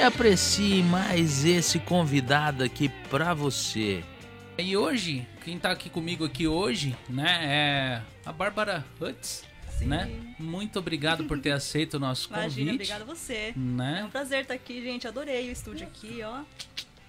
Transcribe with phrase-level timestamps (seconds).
[0.00, 4.02] e aprecie mais esse convidado aqui pra você.
[4.58, 9.44] E hoje, quem tá aqui comigo aqui hoje, né, é a Bárbara Hutz,
[9.78, 9.86] Sim.
[9.86, 10.10] né?
[10.38, 12.74] Muito obrigado por ter aceito o nosso Imagina, convite.
[12.74, 13.34] obrigada a você.
[13.34, 14.04] É Né?
[14.04, 15.06] um prazer estar aqui, gente.
[15.06, 16.40] Adorei o estúdio aqui, ó.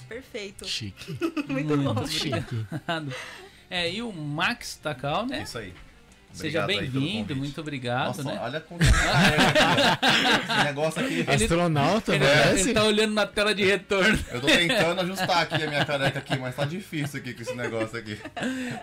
[0.07, 0.67] Perfeito.
[0.67, 1.17] Chique.
[1.47, 1.91] Muito bom.
[1.91, 2.67] obrigado.
[3.69, 5.43] É, e o Max Takal, né?
[5.43, 5.73] Isso aí.
[6.33, 8.39] Seja bem-vindo, muito obrigado, Nossa, né?
[8.41, 11.25] olha como Esse negócio aqui.
[11.29, 12.61] Astronauta, Ele, parece.
[12.61, 14.17] ele tá olhando na tela de retorno.
[14.31, 17.53] Eu tô tentando ajustar aqui a minha careca aqui, mas tá difícil aqui com esse
[17.55, 18.17] negócio aqui.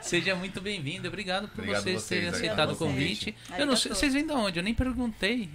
[0.02, 3.34] Seja muito bem-vindo, obrigado por Obrigado vocês, vocês terem aceitado o convite.
[3.46, 3.58] vocês.
[3.60, 4.58] Eu não Aí, sei, tá vocês vêm de onde?
[4.58, 5.48] Eu nem perguntei.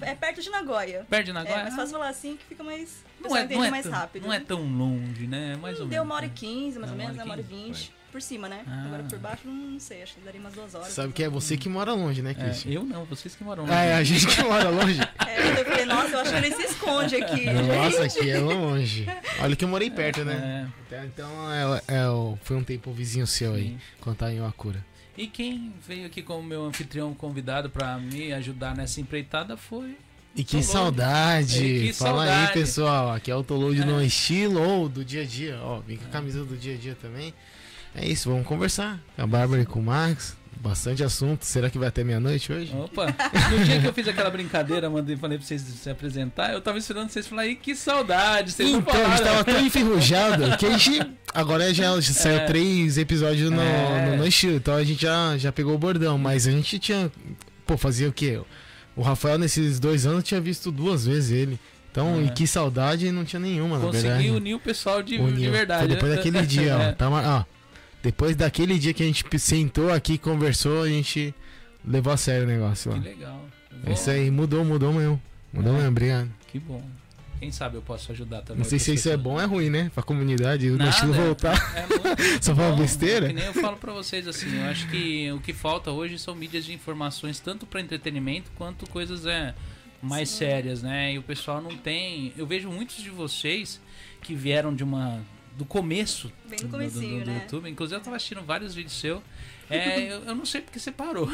[0.00, 1.06] É perto de Nagoya.
[1.08, 1.64] Perto de É, Nagoya?
[1.64, 3.04] mas fácil falar assim que fica mais.
[3.20, 4.22] não é, não, é mais tão, rápido.
[4.26, 5.56] não é tão longe, né?
[5.56, 5.90] Mais ou Hum, menos.
[5.90, 6.34] Deu uma hora e né?
[6.34, 7.24] quinze, mais É, ou menos, né?
[7.24, 7.92] Uma hora e vinte.
[8.14, 8.62] Por cima, né?
[8.64, 8.84] Ah.
[8.86, 10.04] Agora por baixo, não sei.
[10.04, 10.86] Acho que daria umas duas horas.
[10.86, 12.70] Sabe que é você que mora longe, né, É, Christian?
[12.70, 13.98] eu não, vocês que moram Ah, é lá.
[13.98, 15.00] a gente que mora longe.
[15.26, 17.46] É, eu falei, nossa, eu acho que ele se esconde aqui.
[17.50, 18.20] Nossa, gente.
[18.20, 19.04] aqui é longe.
[19.40, 20.70] Olha que eu morei perto, né?
[20.70, 20.86] É.
[20.86, 23.78] Então, Então é, é o- foi um tempo vizinho seu aí, Sim.
[24.00, 24.86] quando tá em Wakura.
[25.18, 29.96] E quem veio aqui como meu anfitrião convidado pra me ajudar nessa empreitada foi.
[30.36, 30.66] E que Toload.
[30.72, 31.64] saudade!
[31.64, 32.46] E que Fala saudade.
[32.46, 33.12] aí, pessoal.
[33.12, 33.84] Aqui é o Toload É.
[33.84, 35.58] no estilo ou do dia a dia.
[35.62, 37.34] Ó, vem com a camisa do dia a dia também.
[37.94, 40.36] É isso, vamos conversar a Bárbara e com o Max.
[40.60, 41.44] Bastante assunto.
[41.44, 42.72] Será que vai até meia-noite hoje?
[42.74, 43.06] Opa!
[43.50, 46.78] No dia que eu fiz aquela brincadeira, mandei, falei pra vocês se apresentar, eu tava
[46.78, 48.52] esperando vocês falarem, "Ih, que saudade!
[48.52, 51.06] Vocês não Então, a gente tava tão enferrujado que a gente.
[51.34, 52.46] Agora já, já saiu É.
[52.46, 54.10] três episódios no, É.
[54.12, 57.12] no, no estilo, então a gente já, já pegou o bordão, mas a gente tinha.
[57.66, 58.40] Pô, fazia o quê?
[58.96, 61.58] O Rafael, nesses dois anos, tinha visto duas vezes ele.
[61.90, 62.24] Então, É.
[62.24, 64.30] e que saudade não tinha nenhuma, na Consegui verdade.
[64.30, 65.80] unir o pessoal de, de verdade.
[65.80, 66.16] Foi depois né?
[66.16, 66.80] daquele dia, ó.
[66.88, 66.92] É.
[66.92, 67.44] Tá, ó.
[68.04, 71.34] Depois daquele dia que a gente sentou aqui, conversou, a gente
[71.84, 72.94] levou a sério o negócio, ó.
[72.94, 73.40] Que legal.
[73.82, 75.20] É vou- isso aí, mudou, mudou mesmo.
[75.52, 75.76] Mudou É.
[75.76, 76.30] mesmo, obrigado.
[76.52, 76.84] Que bom.
[77.40, 78.58] Quem sabe eu posso ajudar também.
[78.62, 79.90] Não sei se isso é bom ou é ruim, né?
[79.94, 81.54] Pra comunidade, o estilo voltar.
[81.76, 82.04] É muito
[82.44, 83.26] Só fala besteira?
[83.28, 86.34] Que nem eu falo pra vocês assim, eu acho que o que falta hoje são
[86.34, 89.54] mídias de informações tanto pra entretenimento quanto coisas é,
[90.02, 90.36] mais Sim.
[90.38, 91.14] sérias, né?
[91.14, 92.32] E o pessoal não tem.
[92.36, 93.80] Eu vejo muitos de vocês
[94.22, 95.20] que vieram de uma
[95.56, 97.40] do começo Bem do, do, comecinho, do né?
[97.42, 97.68] YouTube.
[97.70, 99.22] Inclusive eu tava assistindo vários vídeos seus.
[99.70, 101.28] É, eu, eu não sei porque você parou.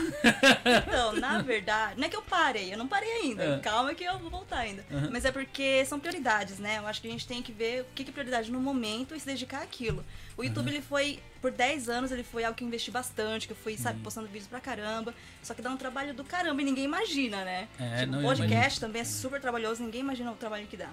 [0.87, 3.43] Então, na verdade, não é que eu parei, eu não parei ainda.
[3.45, 3.59] É.
[3.59, 4.85] Calma que eu vou voltar ainda.
[4.91, 5.09] Uhum.
[5.11, 6.79] Mas é porque são prioridades, né?
[6.79, 9.21] Eu acho que a gente tem que ver o que é prioridade no momento e
[9.21, 10.05] se dedicar àquilo.
[10.37, 13.53] O YouTube, ele foi, por 10 anos, ele foi algo que eu investi bastante, que
[13.53, 13.79] eu fui, Uhum.
[13.79, 15.15] sabe, postando vídeos pra caramba.
[15.43, 17.69] Só que dá um trabalho do caramba e ninguém imagina, né?
[17.79, 20.91] É, tipo, não, podcast também é super trabalhoso, ninguém imagina o trabalho que dá.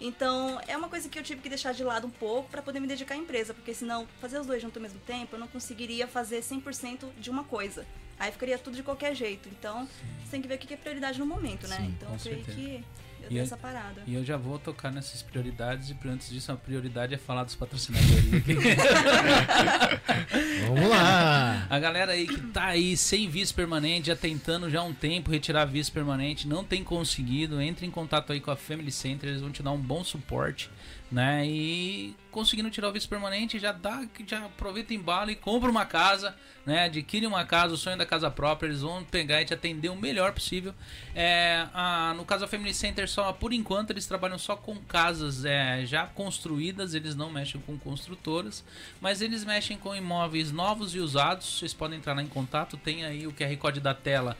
[0.00, 2.80] Então, é uma coisa que eu tive que deixar de lado um pouco pra poder
[2.80, 5.46] me dedicar à empresa, porque senão, fazer os dois juntos ao mesmo tempo, eu não
[5.46, 7.86] conseguiria fazer 100% de uma coisa.
[8.18, 9.48] Aí ficaria tudo de qualquer jeito.
[9.48, 9.86] Então,
[10.24, 11.76] você tem que ver o que é prioridade no momento, né?
[11.76, 12.84] Sim, então, eu creio que
[13.30, 14.02] E dei eu- essa parada.
[14.06, 17.54] E eu já vou tocar nessas prioridades, e antes disso, a prioridade é falar dos
[17.54, 18.54] patrocinadores aqui.
[20.66, 21.66] Vamos lá!
[21.70, 25.30] A galera aí que tá aí sem vice permanente, já tentando já há um tempo
[25.30, 29.40] retirar vice permanente, não tem conseguido, entre em contato aí com a Family Center, eles
[29.40, 30.68] vão te dar um bom suporte,
[31.10, 31.44] né?
[31.46, 35.84] E conseguindo tirar o vice permanente, já dá, já aproveita em bala e compra uma
[35.84, 36.84] casa, né?
[36.84, 39.96] Adquire uma casa, o sonho da casa própria, eles vão pegar e te atender o
[39.96, 40.72] melhor possível.
[41.14, 45.44] É, a- no caso da Family Center, só por enquanto eles trabalham só com casas
[45.44, 48.64] é, já construídas, eles não mexem com construtoras,
[49.00, 51.58] mas eles mexem com imóveis novos e usados.
[51.58, 54.36] Vocês podem entrar lá em contato, tem aí o QR Code da tela,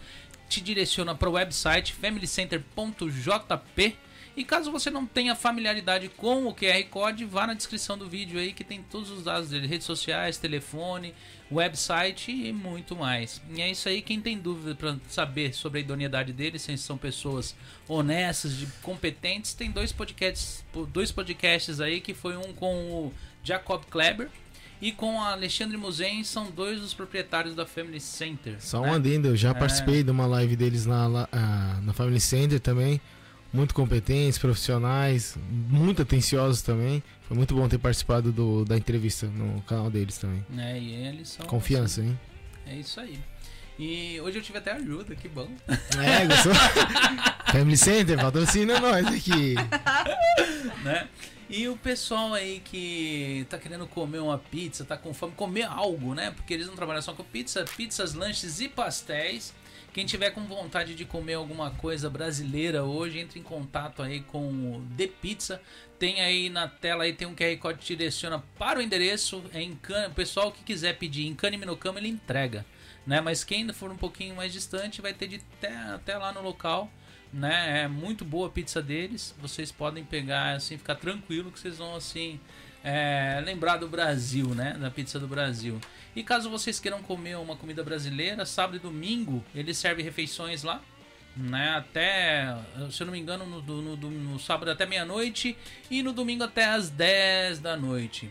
[0.48, 3.96] te direciona para o website familycenter.jp.
[4.36, 8.38] E caso você não tenha familiaridade com o QR Code, vá na descrição do vídeo
[8.38, 11.12] aí que tem todos os dados dele, redes sociais, telefone,
[11.50, 13.42] website e muito mais.
[13.54, 16.96] E é isso aí, quem tem dúvida para saber sobre a idoneidade deles, se são
[16.96, 17.54] pessoas
[17.88, 23.12] honestas, de competentes, tem dois podcasts, dois podcasts aí que foi um com o
[23.42, 24.28] Jacob Kleber
[24.80, 28.56] e com o Alexandre Muzen, são dois dos proprietários da Family Center.
[28.60, 28.90] Só né?
[28.90, 29.54] um adendo, eu já É.
[29.54, 33.00] participei de uma live deles na, ah, na Family Center também.
[33.52, 35.36] Muito competentes, profissionais,
[35.68, 37.02] muito atenciosos também.
[37.26, 40.44] Foi muito bom ter participado do- da entrevista no canal deles também.
[40.48, 40.78] né?
[40.78, 42.18] E eles são Confiança, hein?
[42.66, 43.18] É isso aí.
[43.78, 45.48] E hoje eu tive até ajuda, que bom.
[45.66, 46.52] É, gostou?
[47.50, 49.54] Family Center, patrocina nós aqui.
[50.84, 51.08] né?
[51.48, 56.14] E o pessoal aí que tá querendo comer uma pizza, tá com fome, comer algo,
[56.14, 56.30] né?
[56.30, 59.52] Porque eles não trabalham só com pizza, pizzas, lanches e pastéis.
[59.92, 64.46] Quem tiver com vontade de comer alguma coisa brasileira hoje, entre em contato aí com
[64.48, 65.60] o The Pizza.
[65.98, 69.42] Tem aí na tela aí tem um QR Code que te direciona para o endereço.
[69.52, 70.08] É em Can...
[70.08, 72.64] O pessoal que quiser pedir em Cane Minocama, ele entrega.
[73.04, 73.20] Né?
[73.20, 76.88] Mas quem for um pouquinho mais distante vai ter de até, até lá no local.
[77.32, 77.82] Né?
[77.82, 79.34] É muito boa a pizza deles.
[79.40, 82.38] Vocês podem pegar assim, ficar tranquilo que vocês vão assim
[82.82, 84.76] é, lembrar do Brasil, né?
[84.80, 85.80] Da pizza do Brasil.
[86.14, 90.82] E caso vocês queiram comer uma comida brasileira, sábado e domingo ele serve refeições lá.
[91.36, 92.56] Né, até,
[92.90, 95.56] se eu não me engano, no, no, no, no sábado até meia-noite
[95.88, 98.28] e no domingo até as 10 da noite.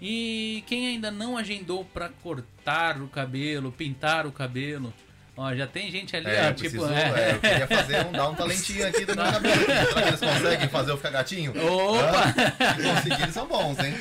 [0.00, 4.92] E quem ainda não agendou para cortar o cabelo, pintar o cabelo,
[5.34, 7.30] Ó, já tem gente ali, É, ó, tipo, preciso, é.
[7.30, 9.64] é, eu queria fazer um, dar um talentinho aqui do meu cabelo.
[9.64, 11.52] Será que eles conseguem fazer eu ficar gatinho?
[11.52, 12.34] Opa!
[12.60, 12.74] Hã?
[12.76, 13.94] Se conseguir, eles são bons, hein?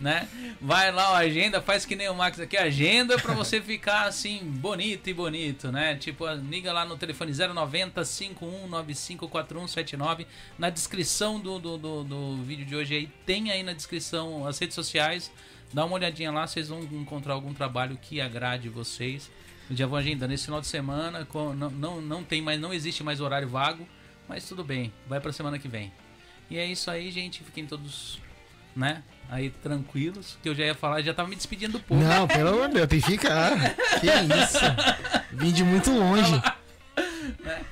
[0.00, 0.26] né?
[0.60, 4.40] Vai lá, ó, agenda, faz que nem o Max aqui, agenda pra você ficar assim,
[4.42, 5.94] bonito e bonito, né?
[5.94, 10.26] Tipo, liga lá no telefone 090 51954179
[10.58, 14.58] na descrição do, do, do, do vídeo de hoje aí, tem aí na descrição as
[14.58, 15.30] redes sociais,
[15.72, 19.30] dá uma olhadinha lá, vocês vão encontrar algum trabalho que agrade vocês.
[19.74, 21.26] Já vou agendando esse final de semana,
[21.56, 23.86] não, não, não tem mais, não existe mais horário vago,
[24.28, 25.92] mas tudo bem, vai pra semana que vem.
[26.50, 28.20] E é isso aí, gente, fiquem todos
[28.74, 29.02] né?
[29.28, 32.02] Aí tranquilos, que eu já ia falar, já tava me despedindo do povo.
[32.02, 33.52] Não, pelo amor de Deus, tem que ficar.
[34.00, 34.60] Que isso?
[35.32, 36.32] Vim de muito longe.
[37.42, 37.64] Né?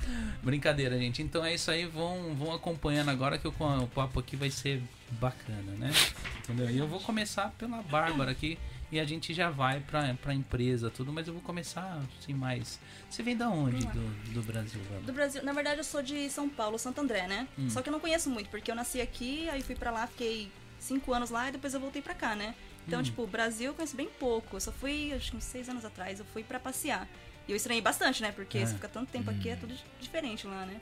[0.42, 1.22] Brincadeira, gente.
[1.22, 4.82] Então é isso aí, vão, vão acompanhando agora que o, o papo aqui vai ser
[5.10, 5.92] bacana, né?
[6.38, 6.70] Entendeu?
[6.70, 8.58] E eu vou começar pela Bárbara aqui
[8.92, 12.78] e a gente já vai pra, pra empresa, tudo, mas eu vou começar assim mais.
[13.08, 14.80] Você vem da onde do, do Brasil?
[15.04, 17.46] Do Brasil, na verdade eu sou de São Paulo, Santo André, né?
[17.58, 17.68] Hum.
[17.70, 20.50] Só que eu não conheço muito, porque eu nasci aqui, aí fui pra lá, fiquei
[20.78, 22.54] cinco anos lá e depois eu voltei pra cá, né?
[22.86, 23.02] Então, Hum.
[23.04, 24.56] tipo, o Brasil eu conheço bem pouco.
[24.56, 27.06] Eu só fui, acho que uns seis anos atrás, eu fui pra passear.
[27.46, 28.32] E eu estranhei bastante, né?
[28.32, 28.66] Porque É.
[28.66, 30.80] você fica tanto tempo aqui, é tudo diferente lá, né?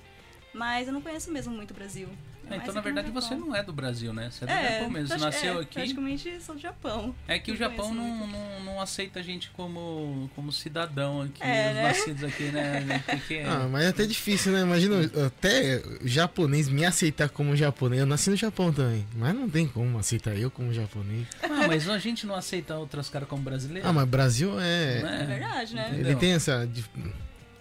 [0.54, 2.08] Mas eu não conheço mesmo muito o Brasil.
[2.50, 4.30] É É, então, na verdade, você não é do Brasil, né?
[4.30, 5.08] Você é do É, Japão mesmo.
[5.08, 5.74] Você prati- nasceu é, aqui.
[5.74, 7.14] Praticamente sou do Japão.
[7.26, 11.68] É que o Japão não, não, não aceita a gente como, como cidadão aqui, É,
[11.68, 11.82] os né?
[11.82, 13.02] nascidos aqui, né?
[13.06, 14.60] Porque Ah, mas é até difícil, né?
[14.62, 14.96] Imagina
[15.26, 18.00] até o japonês me aceitar como japonês.
[18.00, 19.06] Eu nasci no Japão também.
[19.14, 21.26] Mas não tem como aceitar eu como japonês.
[21.42, 23.86] Ah, mas a gente não aceita outros caras como brasileiro?
[23.86, 25.02] Ah, mas Brasil é.
[25.02, 25.88] Não É verdade, né?
[25.90, 26.10] Entendeu?
[26.12, 26.68] Ele tem essa,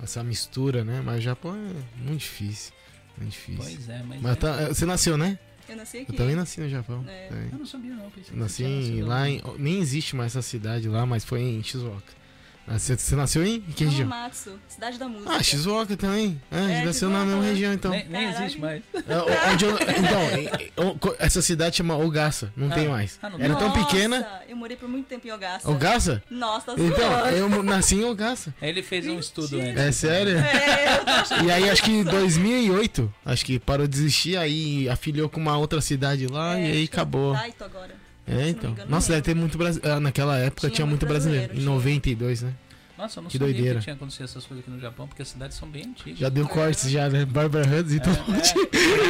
[0.01, 1.01] essa mistura, né?
[1.04, 2.74] Mas o Japão é muito difícil.
[3.18, 3.64] Muito difícil.
[3.64, 4.22] Pois é, mas.
[4.22, 4.36] Mas é.
[4.36, 5.38] tá- você nasceu, né?
[5.68, 6.12] Eu nasci aqui.
[6.12, 7.04] Eu também nasci no Japão.
[7.08, 7.50] É.
[7.52, 8.10] Eu não sabia, não.
[8.10, 9.42] Pensei que Nasci nascido lá em.
[9.58, 12.14] Nem existe mais essa cidade lá, mas foi em Shizuoka.
[12.69, 14.08] Ah, Você, você nasceu em que região?
[14.08, 15.31] Hamamatsu, cidade da música.
[15.31, 16.42] Ah, Shizuoka também.
[16.52, 17.50] É, É, nasceu na mesma né?
[17.52, 17.92] região então.
[17.92, 18.84] Nem, nem existe mais.
[18.94, 20.22] É, onde eu- então,
[21.16, 22.75] é, é, essa cidade chama Ogassa, não Ah.
[22.75, 23.18] tem mais.
[23.24, 24.28] Ah, não Era tão Nossa, pequena.
[24.50, 25.69] Eu morei por muito tempo em Ogassa.
[25.72, 26.22] Ogassa?
[26.30, 28.54] Nossa, Então, eu nasci em Ogassa.
[28.62, 29.78] Aí ele fez um estudo antes.
[29.78, 30.38] É sério?
[30.38, 31.46] É.
[31.46, 35.58] E aí acho que em 2008, acho que parou de existir, aí afiliou com uma
[35.58, 37.34] outra cidade lá É, e aí é acabou.
[37.34, 37.96] Taito agora.
[38.30, 38.72] É, então.
[38.72, 40.02] engano, Nossa, deve ter muito brasileiro.
[40.02, 41.48] Naquela época Tinha tinha, muito brasileiro.
[41.48, 41.75] brasileiro, Em tinha.
[42.13, 42.53] 92, né?
[42.98, 43.77] Nossa, eu não Que sabia doideira.
[43.80, 46.18] que tinha acontecido essas coisas aqui no Japão, porque as cidades são bem antigas.
[46.18, 47.25] Já deu cortes já, né?
[47.25, 48.18] Barbara Hudson e tudo.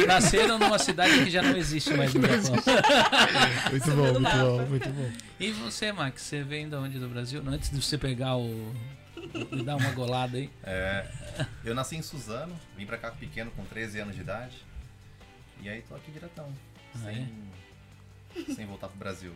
[0.02, 2.38] É, nasceram numa cidade que já não existe mais no Japão.
[3.70, 5.10] Muito bom, muito bom, muito bom.
[5.40, 7.42] E você, Max, você vem de onde do Brasil?
[7.46, 8.74] Antes de você pegar o.
[9.52, 10.50] Me dar uma golada aí.
[10.64, 11.06] É,
[11.64, 14.56] eu nasci em Suzano, vim pra cá pequeno com 13 anos de idade.
[15.62, 16.52] E aí tô aqui diretão.
[16.94, 19.32] Ah, sem, sem voltar pro Brasil.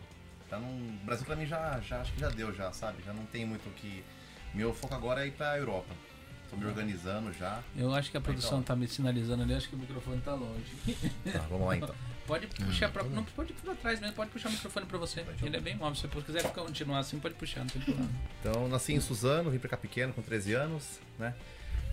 [0.49, 3.03] Tá num, o Brasil pra mim já, já acho que já deu já, sabe?
[3.05, 4.03] Já não tem muito o que.
[4.53, 5.93] Meu foco agora é ir pra Europa.
[6.49, 7.61] Tô me organizando já.
[7.75, 8.63] Eu acho que a produção Então.
[8.63, 10.63] tá me sinalizando ali, acho que o microfone tá longe.
[11.31, 11.95] Tá, vamos lá então.
[12.27, 13.03] Pode puxar pra.
[13.03, 15.21] Não pode ir pra trás mesmo, pode puxar o microfone pra você.
[15.23, 15.45] Pode.
[15.45, 15.95] Ele é bem móvel.
[15.95, 18.09] Se você quiser continuar assim, pode puxar, não tem problema.
[18.39, 21.35] Então nasci em Suzano, vim pra cá pequeno com 13 anos, né?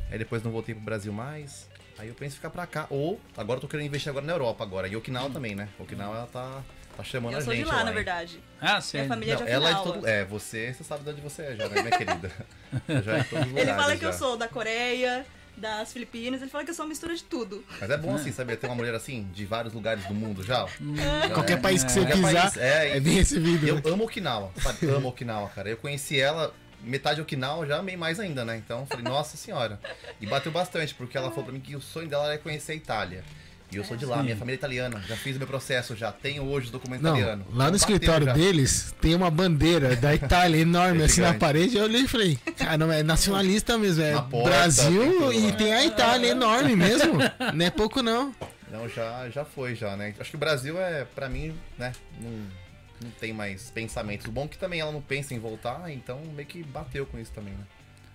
[0.08, 1.68] Aí depois não voltei pro Brasil mais.
[1.98, 2.86] Aí eu penso em ficar pra cá.
[2.90, 4.86] Ou, agora eu tô querendo investir agora na Europa agora.
[4.86, 5.68] E Okinawa também, né?
[5.80, 6.62] Okinawa ela tá,
[7.02, 7.94] tá chamando Eu a sou gente de lá, na hein?
[7.94, 8.40] verdade.
[8.60, 9.08] Ah, sério.
[9.08, 9.94] família- Não, de ela é de Okinawa.
[10.00, 10.06] todo.
[10.08, 12.30] É, você, você sabe de onde você é já, né, minha querida?
[13.04, 14.08] já é todos os Ele lugares fala que já.
[14.08, 15.26] eu sou da Coreia,
[15.56, 17.64] das Filipinas, ele fala que eu sou uma mistura de tudo.
[17.80, 20.66] Mas é bom assim, saber ter uma mulher assim, de vários lugares do mundo já.
[20.66, 23.66] Já Qualquer é- país que você Qualquer pisar país, é, é bem recebido.
[23.68, 23.82] Eu né?
[23.86, 24.86] amo Okinawa, sabe?
[24.88, 25.68] Amo Okinawa, cara.
[25.68, 28.56] Eu conheci ela, metade Okinawa, já amei mais ainda, né?
[28.56, 29.78] Então, falei, nossa senhora.
[30.20, 32.74] E bateu bastante, porque ela falou pra mim que o sonho dela era conhecer a
[32.76, 33.22] Itália.
[33.72, 34.24] E eu sou de lá, Sim.
[34.24, 35.00] minha família é italiana.
[35.06, 37.44] Já fiz o meu processo, já tenho hoje o documento Não, italiano.
[37.50, 38.32] lá no Bateu escritório já.
[38.32, 41.76] deles tem uma bandeira da Itália enorme É assim na parede.
[41.76, 44.02] Eu olhei e falei, caramba, é nacionalista mesmo.
[44.02, 47.14] É Na porta, tem Brasil tudo e tem a Itália enorme mesmo.
[47.54, 48.34] Não é pouco não.
[48.70, 50.14] Não, já, já foi, já, né?
[50.18, 51.92] Acho que o Brasil é, pra mim, né?
[52.20, 52.30] Não,
[53.02, 54.26] não tem mais pensamentos.
[54.26, 57.18] O bom é que também ela não pensa em voltar, então meio que bateu com
[57.18, 57.64] isso também, né?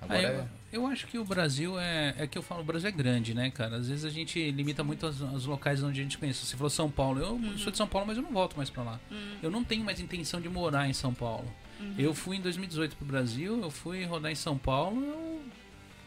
[0.01, 0.45] Agora Ah, eu, é.
[0.75, 2.13] Eu acho que o Brasil é.
[2.17, 3.77] É que eu falo, o Brasil é grande, né, cara?
[3.77, 6.45] Às vezes a gente limita muito os, os locais onde a gente conhece.
[6.45, 7.19] Você falou São Paulo.
[7.19, 8.99] Eu sou de São Paulo, mas eu não volto mais pra lá.
[9.41, 11.51] Eu não tenho mais intenção de morar em São Paulo.
[11.97, 15.01] Eu fui em 2018 pro Brasil, eu fui rodar em São Paulo.
[15.03, 15.41] Eu,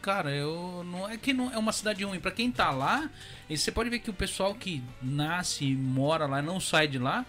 [0.01, 0.83] cara, eu.
[0.85, 2.19] Não é que não é uma cidade ruim.
[2.19, 3.09] Pra quem tá lá,
[3.49, 7.25] você pode ver que o pessoal que nasce e mora lá não sai de lá.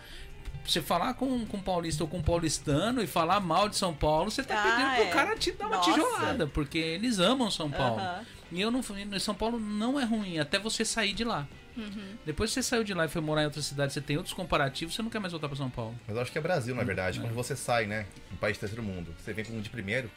[0.64, 4.42] Você falar com, com paulista ou com paulistano e falar mal de São Paulo, você
[4.42, 5.11] tá Ah, pedindo pro é.
[5.11, 5.90] cara te dar uma Nossa.
[5.92, 8.00] tijolada, porque eles amam São Paulo.
[8.00, 8.25] Aham.
[8.52, 8.97] E eu não fui.
[9.21, 11.47] São Paulo não é ruim, até você sair de lá.
[11.76, 12.16] Uhum.
[12.26, 14.35] Depois que você saiu de lá e foi morar em outra cidade, você tem outros
[14.35, 15.95] comparativos, você não quer mais voltar pra São Paulo.
[16.07, 17.21] Mas eu acho que é Brasil, na verdade.
[17.21, 18.07] Quando você sai, né?
[18.33, 20.11] Um país de terceiro mundo, você vem com um de primeiro,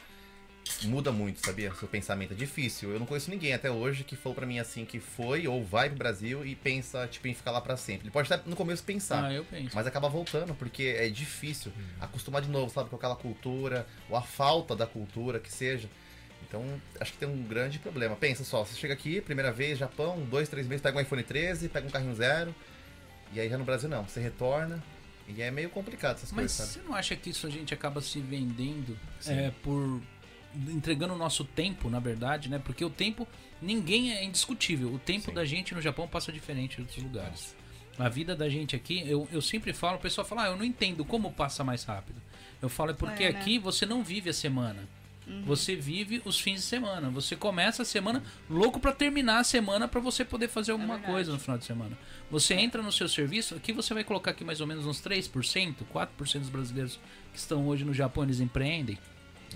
[0.82, 1.72] muda muito, sabia?
[1.74, 2.90] Seu pensamento é difícil.
[2.92, 5.88] Eu não conheço ninguém até hoje que falou pra mim assim que foi ou vai
[5.88, 8.04] pro Brasil e pensa, tipo, em ficar lá pra sempre.
[8.04, 9.24] Ele pode até no começo pensar.
[9.24, 9.74] Ah, eu penso.
[9.74, 14.22] Mas acaba voltando, porque é difícil acostumar de novo, sabe, com aquela cultura, ou a
[14.22, 15.88] falta da cultura que seja.
[16.46, 16.62] Então,
[17.00, 18.14] acho que tem um grande problema.
[18.16, 21.68] Pensa só, você chega aqui, primeira vez, Japão, dois, três meses, pega um iPhone 13,
[21.68, 22.54] pega um carrinho zero,
[23.32, 24.82] e aí já no Brasil não, você retorna,
[25.26, 26.70] e é meio complicado essas Mas coisas, sabe?
[26.70, 30.00] você não acha que isso a gente acaba se vendendo é, por
[30.68, 32.58] entregando o nosso tempo, na verdade, né?
[32.58, 33.26] Porque o tempo,
[33.60, 34.92] ninguém é indiscutível.
[34.92, 35.34] O tempo Sim.
[35.34, 37.56] da gente no Japão passa diferente de outros lugares.
[37.98, 40.64] A vida da gente aqui, eu, eu sempre falo, o pessoal fala, ah, eu não
[40.64, 42.20] entendo como passa mais rápido.
[42.60, 43.38] Eu falo, é porque É, né?
[43.38, 44.88] aqui você não vive a semana.
[45.46, 47.08] Você vive os fins de semana.
[47.08, 51.12] Você começa a semana louco pra terminar a semana pra você poder fazer alguma verdade.
[51.14, 51.96] coisa no final de semana.
[52.30, 55.76] Você entra no seu serviço, aqui você vai colocar aqui mais ou menos uns 3%,
[55.94, 57.00] 4% dos brasileiros
[57.32, 58.98] que estão hoje no Japão, eles empreendem.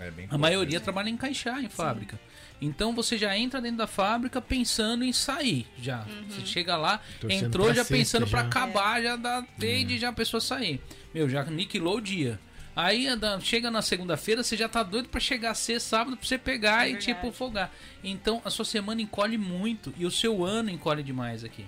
[0.00, 0.85] É bem A maioria mesmo.
[0.85, 2.19] trabalha em encaixar em fábrica.
[2.61, 6.05] Então você já entra dentro da fábrica pensando em sair já.
[6.28, 8.47] Você chega lá, Torcendo entrou já pensando pra já.
[8.47, 10.81] acabar, já dá desde já a pessoa sair.
[11.14, 12.38] Meu, já aniquilou o dia.
[12.75, 16.26] Aí anda- chega na segunda-feira, você já tá doido pra chegar a ser sábado pra
[16.26, 17.07] você pegar É e verdade.
[17.07, 17.73] tipo folgar.
[18.05, 21.64] Então a sua semana encolhe muito e o seu ano encolhe demais aqui.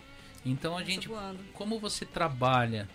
[0.46, 1.38] Então a gente Tô voando.
[1.52, 2.88] como você trabalha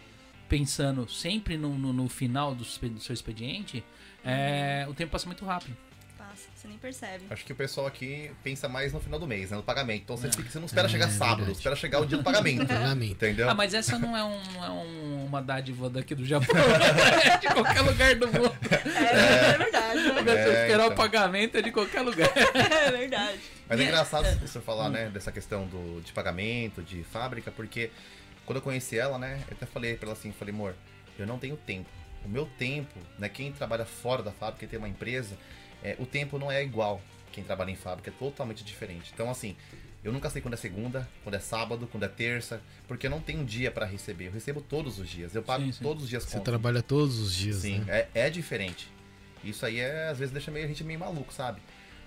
[0.47, 3.83] pensando sempre no, no, no final do, do seu expediente,
[4.25, 5.75] é, o tempo passa muito rápido.
[6.17, 7.25] Passa, você nem percebe.
[7.29, 9.57] Acho que o pessoal aqui pensa mais no final do mês, né?
[9.57, 10.01] No pagamento.
[10.03, 11.57] Então você, fica- você não espera É, chegar sábado, verdade.
[11.57, 12.65] espera chegar o dia do pagamento.
[12.67, 13.11] Pagamento.
[13.11, 13.49] entendeu?
[13.49, 16.55] Ah, mas essa não é, um, é um- uma dádiva daqui do Japão,
[17.23, 18.57] é de qualquer lugar do mundo.
[18.85, 19.99] É, é verdade.
[20.01, 20.21] né?
[20.23, 20.95] Você esperar o então.
[20.95, 22.29] pagamento é de qualquer lugar.
[22.35, 23.39] É verdade.
[23.67, 27.89] Mas é engraçado você falar, né, dessa questão do, de pagamento, de fábrica, porque
[28.45, 30.75] quando eu conheci ela, né, eu até falei pra ela assim, falei, amor,
[31.17, 31.89] eu não tenho tempo.
[32.25, 35.37] O meu tempo, né, quem trabalha fora da fábrica, quem tem uma empresa,
[35.83, 37.01] é, o tempo não é igual
[37.31, 39.11] quem trabalha em fábrica, é totalmente diferente.
[39.13, 39.55] Então, assim,
[40.03, 43.19] eu nunca sei quando é segunda, quando é sábado, quando é terça, porque eu não
[43.19, 44.27] tenho um dia pra receber.
[44.27, 45.83] Eu recebo todos os dias, eu pago Sim, sim.
[45.83, 46.51] todos os dias Você conta.
[46.51, 48.07] trabalha todos os dias, Sim, né?
[48.13, 48.89] é, é diferente.
[49.43, 51.61] Isso aí é, às vezes deixa meio, a gente meio maluco, sabe?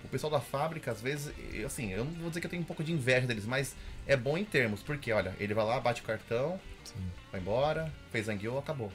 [0.05, 2.63] O pessoal da fábrica, às vezes, eu, assim, eu não vou dizer que eu tenho
[2.63, 3.75] um pouco de inveja deles, mas
[4.07, 6.59] é bom em termos, porque, olha, ele vai lá, bate o cartão,
[7.33, 8.93] vai embora, fez zangueou, acabou.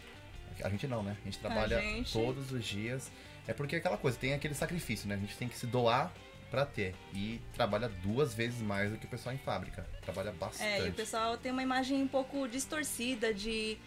[0.61, 1.15] A gente não, né?
[1.21, 3.11] A gente trabalha gente- todos os dias.
[3.47, 5.15] É porque é aquela coisa, tem aquele sacrifício, né?
[5.15, 6.11] A gente tem que se doar
[6.49, 6.93] pra ter.
[7.13, 9.85] E trabalha duas vezes mais do que o pessoal em fábrica.
[10.01, 10.69] Trabalha bastante.
[10.81, 13.77] É, e o pessoal tem uma imagem um pouco distorcida de,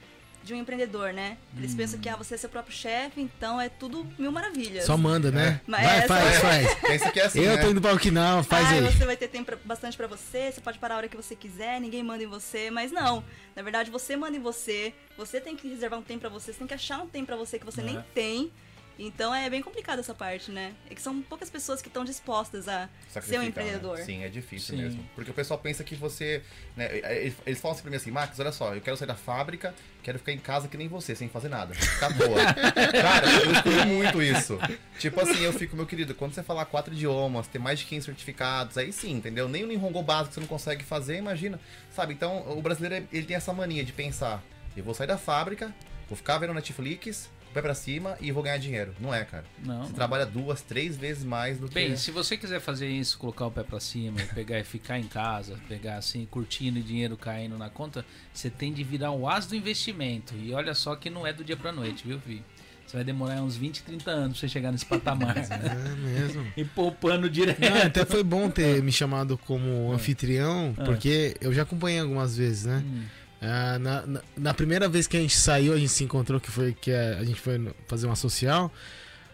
[0.46, 1.36] de um empreendedor, né?
[1.56, 4.84] Eles pensam que ah, você é seu próprio chefe, então é tudo mil maravilhas.
[4.84, 5.60] Só manda, né?
[5.66, 6.74] Mas Vai, essa- faz, faz.
[6.80, 7.62] Pensa que é assim, Eu né?
[7.62, 8.80] tô indo pra Okinawa, faz ah, aí.
[8.82, 11.80] você vai ter tempo bastante pra você, você pode parar a hora que você quiser,
[11.80, 13.24] ninguém manda em você, mas não.
[13.54, 16.58] Na verdade, você manda em você, você tem que reservar um tempo pra você, você
[16.58, 17.84] tem que achar um tempo pra você que você É.
[17.84, 18.52] nem tem.
[18.98, 20.72] Então é bem complicado essa parte, né?
[20.90, 22.88] É que são poucas pessoas que estão dispostas a
[23.20, 23.48] ser um né?
[23.48, 23.98] empreendedor.
[23.98, 24.82] Sim, é difícil Sim.
[24.82, 25.10] mesmo.
[25.14, 26.42] Porque o pessoal pensa que você.
[26.74, 26.98] Né,
[27.44, 30.18] eles, falam assim pra mim assim, Max, olha só, eu quero sair da fábrica, quero
[30.18, 31.74] ficar em casa que nem você, sem fazer nada.
[31.74, 32.40] Ficar boa.
[32.92, 34.58] Cara, eu escuto muito isso.
[34.98, 38.06] Tipo assim, eu fico, meu querido, quando você falar quatro idiomas, ter mais de 15
[38.06, 39.48] certificados, aí sim, entendeu?
[39.48, 41.60] Nem o Nihongo básico você não consegue fazer, imagina.
[41.94, 42.14] Sabe?
[42.14, 44.42] Então, o brasileiro, ele tem essa mania de pensar,
[44.74, 45.74] eu vou sair da fábrica,
[46.08, 48.94] vou ficar vendo Netflix, pé pra cima e vou ganhar dinheiro.
[49.00, 49.44] Não é, cara.
[49.64, 49.82] Não.
[49.82, 49.94] Você não.
[49.94, 51.96] trabalha duas, três vezes mais do Bem, que.
[51.96, 55.04] se você quiser fazer isso, colocar o pé pra cima, e pegar e ficar em
[55.08, 59.46] casa, pegar assim, curtindo e dinheiro caindo na conta, você tem de virar o as
[59.46, 60.34] do investimento.
[60.36, 62.42] E olha só que não é do dia pra noite, viu, Vi?
[62.86, 65.34] Você vai demorar uns 20, 30 anos pra você chegar nesse patamar.
[65.50, 66.46] É mesmo.
[66.56, 67.60] e poupando direto.
[67.60, 70.84] Não, até foi bom ter me chamado como anfitrião, Ah.
[70.84, 72.84] porque eu já acompanhei algumas vezes, né?
[72.86, 73.02] Hum,
[73.40, 76.50] Ah, na, na, na primeira vez que a gente saiu, a gente se encontrou, que
[76.50, 78.72] foi que a, a gente foi fazer uma social.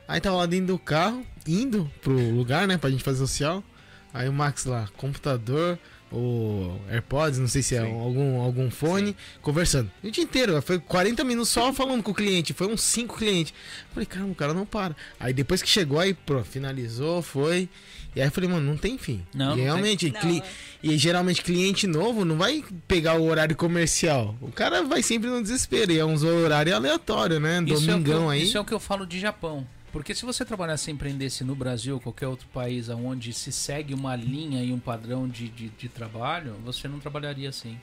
[0.08, 3.62] Aí tava lá dentro do carro, indo pro lugar, né, pra gente fazer social.
[4.12, 5.78] Aí o Max lá, computador,
[6.12, 7.98] o AirPods, não sei se é Sim.
[7.98, 9.90] algum, algum fone, conversando.
[10.02, 13.54] O dia inteiro, foi 40 minutos só falando com o cliente, foi uns 5 clientes.
[13.92, 14.94] Falei, caramba, o cara não para.
[15.18, 17.68] Aí depois que chegou, aí, pô, finalizou, foi.
[18.14, 19.24] E aí eu falei, mano, não tem fim.
[19.34, 19.64] Não, e não tem.
[19.64, 20.44] realmente, Não, cli- é.
[20.82, 24.36] e geralmente cliente novo não vai pegar o horário comercial.
[24.40, 25.92] O cara vai sempre no desespero.
[25.92, 27.62] E é uns horário aleatório, né?
[27.66, 28.42] Isso é, Domingão eu, aí.
[28.42, 29.66] isso é o que eu falo de Japão.
[29.90, 33.92] Porque se você trabalhasse e empreendesse no Brasil ou qualquer outro país onde se segue
[33.92, 37.78] uma linha e um padrão de, de, de trabalho, você não trabalharia assim.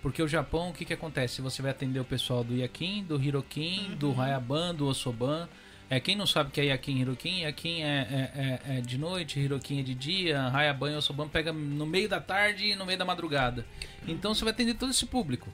[0.00, 1.40] Porque o Japão, o que, que acontece?
[1.40, 5.48] Você vai atender o pessoal do Yakin, do Hirokin, do Hayaban, do Osoban.
[5.92, 9.38] É, quem não sabe que é Yakin Hirokin, Yakin é, é, é, é de noite,
[9.38, 12.98] Hirokin é de dia, Hayaban e Osoban pega no meio da tarde e no meio
[12.98, 13.66] da madrugada.
[14.08, 15.52] Então você vai atender todo esse público.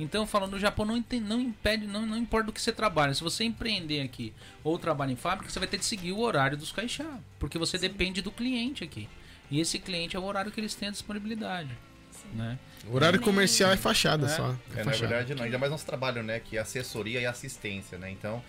[0.00, 3.14] Então, falando no Japão, não, não impede, não, não importa do que você trabalha.
[3.14, 4.32] Se você empreender aqui
[4.64, 7.20] ou trabalha em fábrica, você vai ter que seguir o horário dos caixá.
[7.38, 9.08] Porque você depende do cliente aqui.
[9.48, 11.70] E esse cliente é o horário que eles têm a disponibilidade.
[12.34, 12.58] Né?
[12.88, 14.28] O horário comercial é fachada É.
[14.28, 14.56] só.
[14.74, 15.06] É, na fachada.
[15.06, 15.44] verdade, não.
[15.44, 16.40] ainda mais nosso trabalho, né?
[16.40, 18.10] Que é assessoria e assistência, né?
[18.10, 18.42] Então,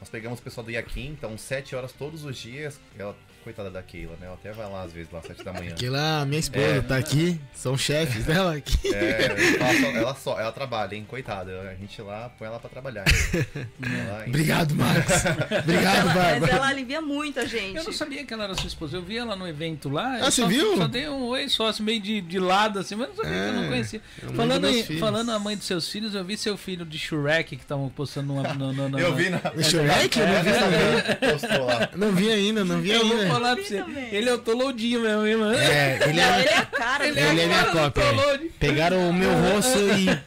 [0.00, 2.80] nós pegamos o pessoal do Iaquim, então, 7 horas todos os dias.
[2.98, 4.26] Ela, coitada da Keila, né?
[4.26, 5.74] Ela até vai lá às vezes, lá às 7 da manhã.
[5.90, 6.80] Lá, minha esposa É.
[6.80, 8.78] tá aqui, são chefes dela aqui.
[8.94, 11.04] É, ela só, ela só, ela trabalha, hein?
[11.08, 11.60] Coitada.
[11.70, 13.04] A gente lá põe ela pra trabalhar.
[13.82, 15.24] Ela, Obrigado, Max.
[15.62, 17.76] Obrigado, Ela- mas ela alivia muito a gente.
[17.76, 18.96] Eu não sabia que ela era sua esposa.
[18.96, 20.16] Eu vi ela no evento lá.
[20.20, 20.76] Ah, você só, viu?
[20.76, 23.36] Só dei um oi só, assim, meio de, de lado, assim, mas não sabia que
[23.48, 24.00] eu não É, conhecia.
[24.22, 27.56] é Falando, em, falando a mãe dos seus filhos, eu vi seu filho de Shrek
[27.56, 29.38] que estavam postando no, no, no, no- Eu vi na.
[29.56, 30.18] O Shrek?
[30.18, 31.32] Eu não vi, não vi.
[31.32, 31.88] Postou lá.
[31.96, 33.29] Não vi ainda, não vi ainda.
[33.30, 33.84] Falar pra você.
[34.12, 35.54] Ele é o Tolodinho mesmo, hein, mano?
[35.58, 37.40] É, ele é, ele é a cara Ele dele.
[37.42, 38.40] é minha cópia, é.
[38.58, 40.18] Pegaram o meu rosto e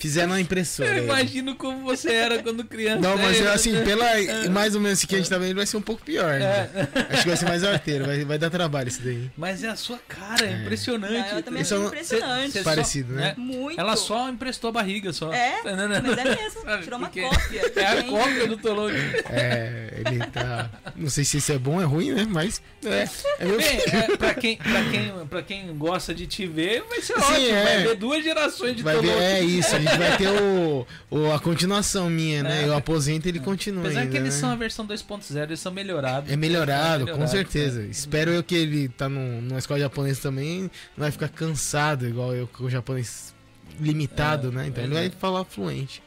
[0.00, 0.96] fizeram na impressora.
[0.98, 3.00] Eu imagino como você era quando criança.
[3.00, 4.04] Não, mas eu, assim, pela
[4.50, 6.38] mais ou menos que a gente tá vendo, vai ser um pouco pior.
[6.40, 6.68] né?
[7.10, 9.30] Acho que vai ser mais arteiro, vai, vai dar trabalho isso daí.
[9.36, 11.30] Mas é a sua cara, é impressionante.
[11.30, 12.52] Não, eu também Isso achei é impressionante.
[12.52, 13.34] Cê- cê Parecido, né?
[13.36, 13.78] Muito.
[13.80, 15.32] Ela só emprestou a barriga, só.
[15.32, 16.02] É, Tá entendendo?
[16.08, 16.62] mas é mesmo.
[16.62, 17.72] Sabe, Tirou uma porque cópia.
[17.76, 18.96] É a cópia do Tolode.
[19.28, 20.70] É, ele tá.
[20.96, 22.26] Não sei se isso é bom ou é ruim, né?
[22.28, 22.62] Mas.
[22.84, 26.82] É, é meu Bem, é, pra, quem, pra, quem, pra quem gosta de te ver,
[26.88, 27.46] vai ser Sim, ótimo.
[27.48, 27.64] é.
[27.64, 29.14] Vai ver duas gerações de Vai Tolode.
[29.14, 32.62] ver, é isso, a gente vai ter o, o- a continuação minha, né?
[32.62, 32.66] É.
[32.66, 33.82] Eu aposento e ele continua.
[33.84, 34.40] Apesar ainda, que eles né?
[34.40, 36.30] são a versão 2.0, eles são melhorados.
[36.30, 37.80] É melhorado, São com melhorados, certeza.
[37.80, 37.88] né?
[37.90, 40.70] Espero eu que ele tá num, numa escola japonesa também, não
[41.04, 43.34] vai ficar cansado, igual eu com o japonês
[43.80, 44.66] limitado, É, né?
[44.68, 45.00] Então ele é.
[45.00, 46.02] vai falar fluente.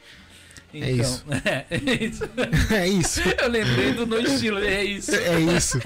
[0.72, 1.24] Então, É isso.
[1.44, 2.24] É, é isso.
[2.74, 3.20] É isso.
[3.40, 5.14] Eu lembrei do no estilo, é isso.
[5.14, 5.80] É isso.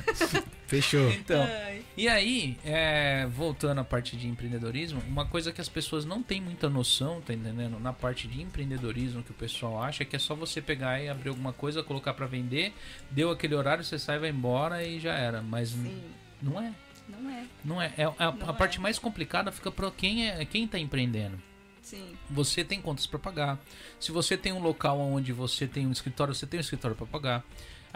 [0.66, 1.10] Fechou.
[1.10, 6.04] Então, Ai, e aí, é, voltando à parte de empreendedorismo, uma coisa que as pessoas
[6.04, 7.78] não têm muita noção, tá entendendo?
[7.80, 11.08] Na parte de empreendedorismo que o pessoal acha é que é só você pegar e
[11.08, 12.72] abrir alguma coisa, colocar pra vender,
[13.10, 15.42] deu aquele horário, você sai, vai embora e já era.
[15.42, 16.00] Mas sim,
[16.40, 16.72] não é.
[17.08, 17.44] não é.
[17.64, 17.92] Não é.
[17.96, 18.52] É- a, a Não é.
[18.52, 21.38] parte mais complicada fica pra quem é quem tá empreendendo.
[21.82, 22.14] Sim.
[22.30, 23.58] Você tem contas para pagar.
[23.98, 27.06] Se você tem um local onde você tem um escritório, você tem um escritório para
[27.06, 27.44] pagar.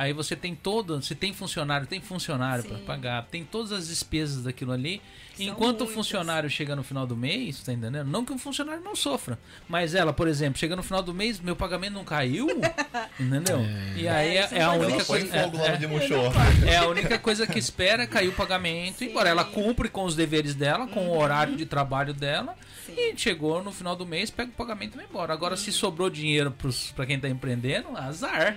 [0.02, 4.42] Aí você tem todo, se tem funcionário, tem funcionário para pagar, tem todas as despesas
[4.42, 5.00] daquilo ali.
[5.36, 8.04] São Enquanto o funcionário chega no final do mês, tá entendendo?
[8.10, 9.38] Não que o funcionário não sofra,
[9.68, 12.48] mas ela, por exemplo, chega no final do mês, meu pagamento não caiu,
[13.18, 13.60] entendeu?
[13.96, 15.36] E aí É, é, é a única coisa.
[15.36, 19.06] é- é- é a única coisa que espera é cair o pagamento, Sim.
[19.06, 22.94] embora ela cumpre com os deveres dela, com o horário de trabalho dela, Sim.
[22.96, 25.32] e chegou no final do mês, pega o pagamento e vai embora.
[25.32, 26.52] Agora, se sobrou dinheiro
[26.96, 28.56] pra quem tá empreendendo, azar.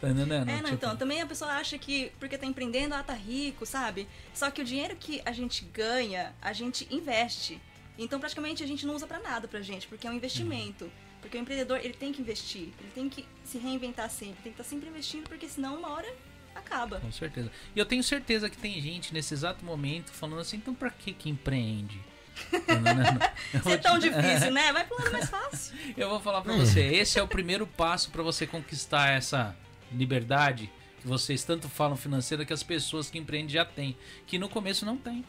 [0.00, 0.32] Tá entendendo?
[0.48, 3.64] É, não, Tipo, então, também a pessoa acha que porque tá empreendendo, ah, tá rico,
[3.64, 4.06] sabe?
[4.34, 7.60] Só que o dinheiro que a gente ganha, a gente investe.
[7.98, 10.90] Então, praticamente, a gente não usa pra nada pra gente, porque é um investimento.
[11.22, 14.60] Porque o empreendedor, ele tem que investir, ele tem que se reinventar sempre, tem que
[14.60, 16.14] estar sempre investindo, porque senão uma hora
[16.54, 17.00] acaba.
[17.00, 17.50] Com certeza.
[17.74, 21.12] E eu tenho certeza que tem gente nesse exato momento falando assim, então pra que
[21.12, 21.98] que empreende?
[22.66, 23.32] Tá?
[23.54, 24.72] Eu Se vou é tão te- difícil, né?
[24.72, 25.74] Vai pro lado mais fácil.
[25.96, 29.56] Eu vou falar pra você, esse é o primeiro passo pra você conquistar essa
[29.92, 30.70] liberdade
[31.00, 33.96] que vocês tanto falam financeira que as pessoas que empreendem já têm,
[34.26, 35.24] que no começo não tem,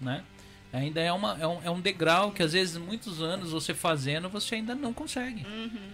[0.00, 0.24] né?
[0.70, 4.28] Ainda é, uma, é, um, é um degrau que às vezes muitos anos você fazendo
[4.28, 5.46] você ainda não consegue.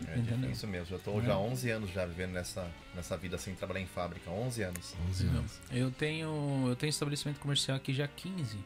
[0.09, 0.50] É Entendeu?
[0.50, 0.96] isso mesmo.
[0.96, 4.28] Eu tô já há 11 anos já vivendo nessa, nessa vida sem trabalhar em fábrica.
[4.28, 4.96] 11 anos.
[5.11, 5.61] 11 anos.
[5.70, 8.59] Eu tenho eu tenho estabelecimento comercial aqui já há 15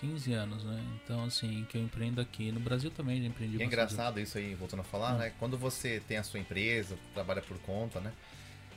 [0.00, 0.82] 15 anos, né?
[1.04, 4.38] Então assim, que eu empreendo aqui no Brasil também já empreendi E é engraçado isso
[4.38, 5.18] aí, voltando a falar, Hum.
[5.18, 5.32] né?
[5.38, 8.10] Quando você tem a sua empresa, trabalha por conta, né?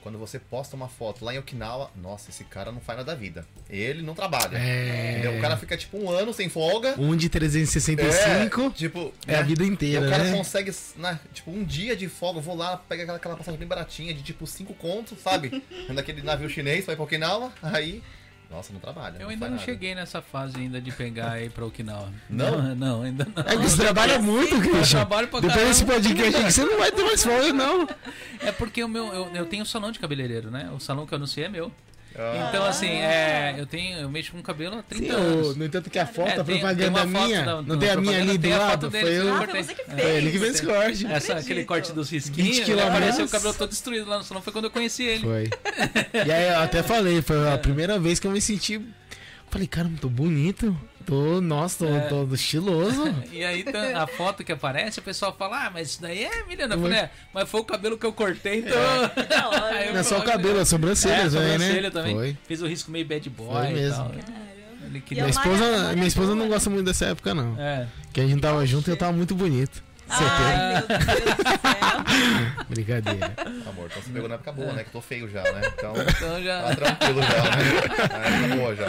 [0.04, 3.18] Quando você posta uma foto lá em Okinawa, nossa, esse cara não faz nada da
[3.18, 3.48] vida.
[3.70, 4.58] Ele não trabalha.
[4.58, 5.14] É.
[5.14, 5.38] Entendeu?
[5.38, 6.94] O cara fica tipo um ano sem folga.
[7.00, 9.44] Um de 365 É, tipo, é, a né?
[9.44, 10.32] vida E inteira, o cara né?
[10.38, 13.68] consegue, né, tipo, um dia de folga, eu vou lá, pega aquela, aquela passagem bem
[13.68, 15.64] baratinha, de tipo 5 contos, sabe?
[15.90, 18.04] Naquele navio chinês, vai pra Okinawa, aí.
[18.54, 19.18] Nossa, não trabalha.
[19.20, 19.66] Eu ainda faz não nada.
[19.66, 22.08] cheguei nessa fase ainda de pegar aí pra Okinawa.
[22.30, 22.76] Não?
[22.76, 23.44] Não, ainda não.
[23.44, 25.00] É que você trabalha muito, Eu Christian.
[25.00, 27.88] trabalho pra Depois desse podcast aqui, você não vai ter mais folga, não.
[28.42, 30.70] É porque o meu, eu, eu tenho um salão de cabeleireiro, né?
[30.76, 31.72] O salão que eu anunciei é meu.
[32.16, 35.56] Ah, Então, assim, é, eu tenho, eu mexo com cabelo há 30 Sim, anos.
[35.56, 37.90] no entanto que a foto, É, a tem- propaganda tem foto minha, da- não tem
[37.90, 38.92] a minha ali do tem lado?
[38.92, 39.34] Foi eu.
[39.36, 39.86] Ah, foi você que É.
[39.86, 40.02] fez.
[40.02, 41.06] Foi ele que fez corte.
[41.08, 42.96] Essa, aquele corte dos 20 risquinhos, ele quilômetros.
[42.98, 45.22] apareceu o cabelo todo destruído lá no salão, foi quando eu conheci ele.
[45.24, 45.50] Foi.
[46.28, 48.80] E aí eu até falei, foi a primeira vez que eu me senti.
[49.50, 50.76] Falei, cara, tô bonito.
[51.06, 52.00] Tô, nossa, tô, É.
[52.02, 53.14] tô estiloso.
[53.32, 56.44] E aí tá- a foto que aparece, o pessoal fala, ah, mas isso daí é
[56.46, 56.76] Milena.
[56.76, 58.74] Eu falei, é, mas foi o cabelo que eu cortei, então...
[59.86, 61.90] Eu Não é só o cabelo, a sobrancelha, é, também, sobrancelha né?
[61.90, 62.16] também.
[62.16, 62.38] Foi.
[62.48, 63.96] Fiz o risco meio bad boy Foi e mesmo.
[63.98, 64.10] tal.
[64.10, 64.44] Caramba.
[64.86, 65.24] Ele queria...
[65.24, 66.50] a Minha esposa, malha minha esposa não né?
[66.50, 67.60] gosta muito dessa época, não.
[67.60, 67.88] É.
[68.12, 69.84] Que a gente tava junto e eu tava muito bonito.
[70.08, 70.44] Certeza.
[70.48, 72.64] Ai, meu Deus do céu.
[72.70, 73.34] Brincadeira.
[73.68, 74.84] Amor, então você pegou na época boa, né?
[74.84, 75.62] Que eu tô feio já, né?
[75.78, 76.62] Então, Então já...
[76.64, 78.44] tá tranquilo já, né?
[78.44, 78.86] Época boa já.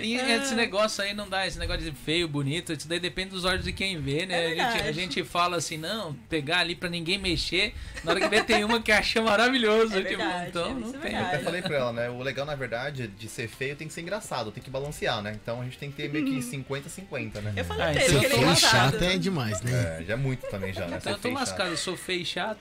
[0.00, 3.44] E esse negócio aí não dá, esse negócio de feio, bonito, isso daí depende dos
[3.44, 4.56] olhos de quem vê, né?
[4.56, 8.20] É a, gente, a gente fala assim, não, pegar ali pra ninguém mexer, na hora
[8.20, 9.96] que vê tem uma que acha maravilhoso.
[9.96, 11.00] É tipo, verdade, então isso não é tem.
[11.12, 11.34] verdade.
[11.34, 12.10] Até falei pra ela, né?
[12.10, 15.36] O legal, na verdade, de ser feio tem que ser engraçado, tem que balancear, né?
[15.40, 17.52] Então a gente tem que ter meio que 50-50, né?
[17.56, 19.98] Eu falei Ah, pra então ele eu que ele é chato é demais, né?
[20.00, 20.96] É, já é muito também já, né?
[21.00, 22.58] Então eu tô lascado, eu sou feio e chato.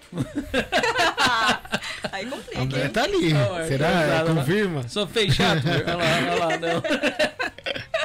[2.11, 3.33] Aí complica, André tá ali.
[3.33, 3.87] Não, é Será?
[3.89, 4.35] verdade, né?
[4.35, 4.87] Confirma?
[4.87, 5.63] Sou feio e chato?
[5.67, 6.83] olha lá, olha lá, não.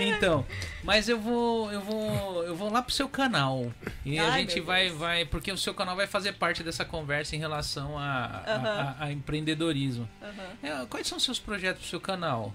[0.00, 0.44] Então,
[0.82, 3.72] mas eu vou, eu vou, eu vou lá pro seu canal
[4.04, 4.98] e a Ai, gente meu vai, Deus.
[4.98, 8.96] vai, porque o seu canal vai fazer parte dessa conversa em relação a, a- Aham.
[8.98, 10.08] a- a empreendedorismo.
[10.20, 10.82] Aham.
[10.82, 12.52] É, quais são os seus projetos pro seu canal?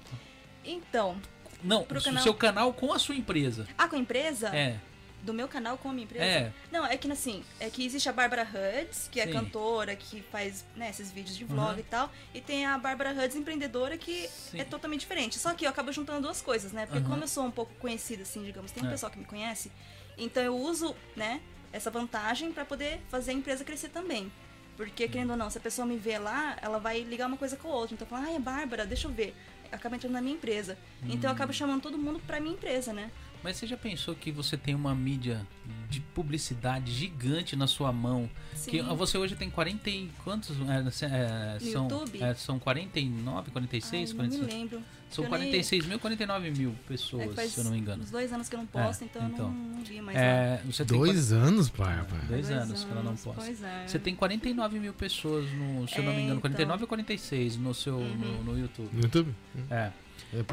[0.65, 1.15] Então,
[1.63, 3.65] Não, Pro o canal- seu canal com a sua empresa.
[3.77, 4.49] ah, com a empresa?
[4.49, 4.75] É,
[5.21, 6.23] Do meu canal com a minha empresa?
[6.25, 6.53] é.
[6.71, 9.33] Não, é que assim, é que existe a Bárbara Huds, que é Sim.
[9.33, 11.79] cantora, que faz né, esses vídeos de vlog Uhum.
[11.79, 12.09] e tal.
[12.33, 14.61] E tem a Bárbara Huds, empreendedora, que Sim.
[14.61, 15.37] é totalmente diferente.
[15.37, 16.85] Só que eu acabo juntando duas coisas, né?
[16.85, 17.09] Porque Uhum.
[17.09, 18.89] como eu sou um pouco conhecida, assim, digamos, tem um É.
[18.91, 19.69] pessoal que me conhece,
[20.17, 21.41] então eu uso, né,
[21.73, 24.31] essa vantagem pra poder fazer a empresa crescer também.
[24.77, 25.09] Porque, Uhum.
[25.11, 27.67] querendo ou não, se a pessoa me vê lá, ela vai ligar uma coisa com
[27.69, 27.93] a outra.
[27.93, 29.35] Então, fala, ah, é Bárbara, deixa eu ver.
[29.71, 30.77] Acaba entrando na minha empresa.
[31.03, 31.35] Então, eu Hum.
[31.35, 33.11] acabo chamando todo mundo pra minha empresa, né?
[33.43, 35.47] Mas você já pensou que você tem uma mídia
[35.89, 38.29] de publicidade gigante na sua mão?
[38.53, 38.71] Sim.
[38.71, 40.57] Que você hoje tem 40 e quantos?
[41.01, 42.21] É, é, No são, YouTube?
[42.23, 44.53] é, são 49, 46, Ai, não me 46?
[44.61, 44.81] lembro.
[45.09, 48.03] São Eu nem- 46 mil, 49 mil É pessoas, faz se eu não me engano.
[48.03, 49.51] uns dois anos que eu não posto, É, então, eu então.
[49.51, 50.15] não, não vi mais.
[50.17, 52.21] É, você tem Dois anos, Bárbara.
[52.27, 53.41] Dois anos que ela não posta.
[53.41, 53.87] Pois é.
[53.87, 56.41] Você tem 49 mil pessoas no, se eu não me É, engano, então.
[56.41, 58.15] 49 ou 46 no seu Uhum.
[58.17, 58.89] no, no YouTube.
[58.93, 59.33] No YouTube?
[59.71, 59.91] É.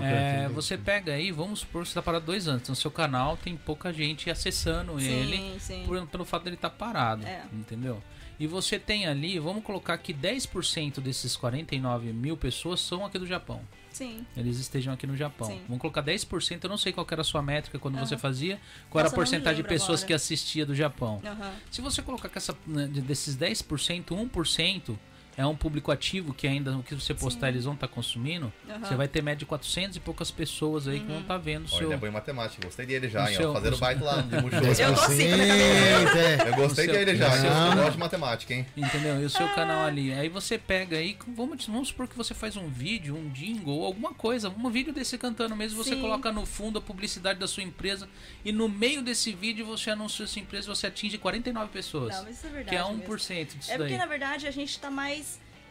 [0.01, 2.63] É, É, você pega aí, vamos supor que você tá parado dois anos.
[2.63, 5.83] Então, seu canal tem pouca gente acessando sim, ele sim.
[5.87, 7.43] por- pelo fato dele estar parado, É.
[7.53, 8.03] entendeu?
[8.39, 13.27] E você tem ali, vamos colocar que 10% desses 49 mil pessoas são aqui do
[13.27, 13.61] Japão.
[13.91, 14.27] Sim.
[14.37, 15.49] Eles estejam aqui no Japão.
[15.49, 15.63] Sim.
[15.67, 18.61] Vamos colocar 10%, eu não sei qual era a sua métrica quando você fazia,
[18.91, 20.07] qual era a Nossa, não me porcentagem de pessoas agora.
[20.09, 21.23] que assistia do Japão.
[21.25, 21.53] Aham.
[21.71, 24.99] Se você colocar que essa, né, de- desses 10%, 1%
[25.37, 27.53] é um público ativo que ainda o que você postar Sim.
[27.53, 28.79] eles vão estar consumindo, Aham.
[28.81, 31.69] você vai ter média de 400 e poucas pessoas aí que vão estar vendo o
[31.69, 31.87] Olha, seu...
[31.89, 33.37] ele é bom em matemática, gostei dele já, hein?
[33.37, 34.57] seu- ó, fazendo o baita lá de Mushu.
[34.57, 36.49] 10%, Eu tô assim, tá é.
[36.49, 38.67] Eu gostei O seu- dele já, seu- Eu gosto de matemática, hein?
[38.77, 39.21] Entendeu?
[39.21, 40.13] E o seu canal ali.
[40.13, 44.15] Aí você pega aí, vamos, vamos supor que você faz um vídeo, um jingle, alguma
[44.15, 46.01] coisa, um vídeo desse cantando mesmo, você Sim.
[46.01, 48.09] coloca no fundo a publicidade da sua empresa
[48.45, 52.15] e no meio desse vídeo você anuncia sua empresa e você atinge 49 pessoas.
[52.17, 52.69] Não, mas isso é verdade.
[52.71, 53.03] que é mesmo.
[53.05, 53.99] 1% disso É porque, daí.
[53.99, 55.26] na verdade, a gente tá mais.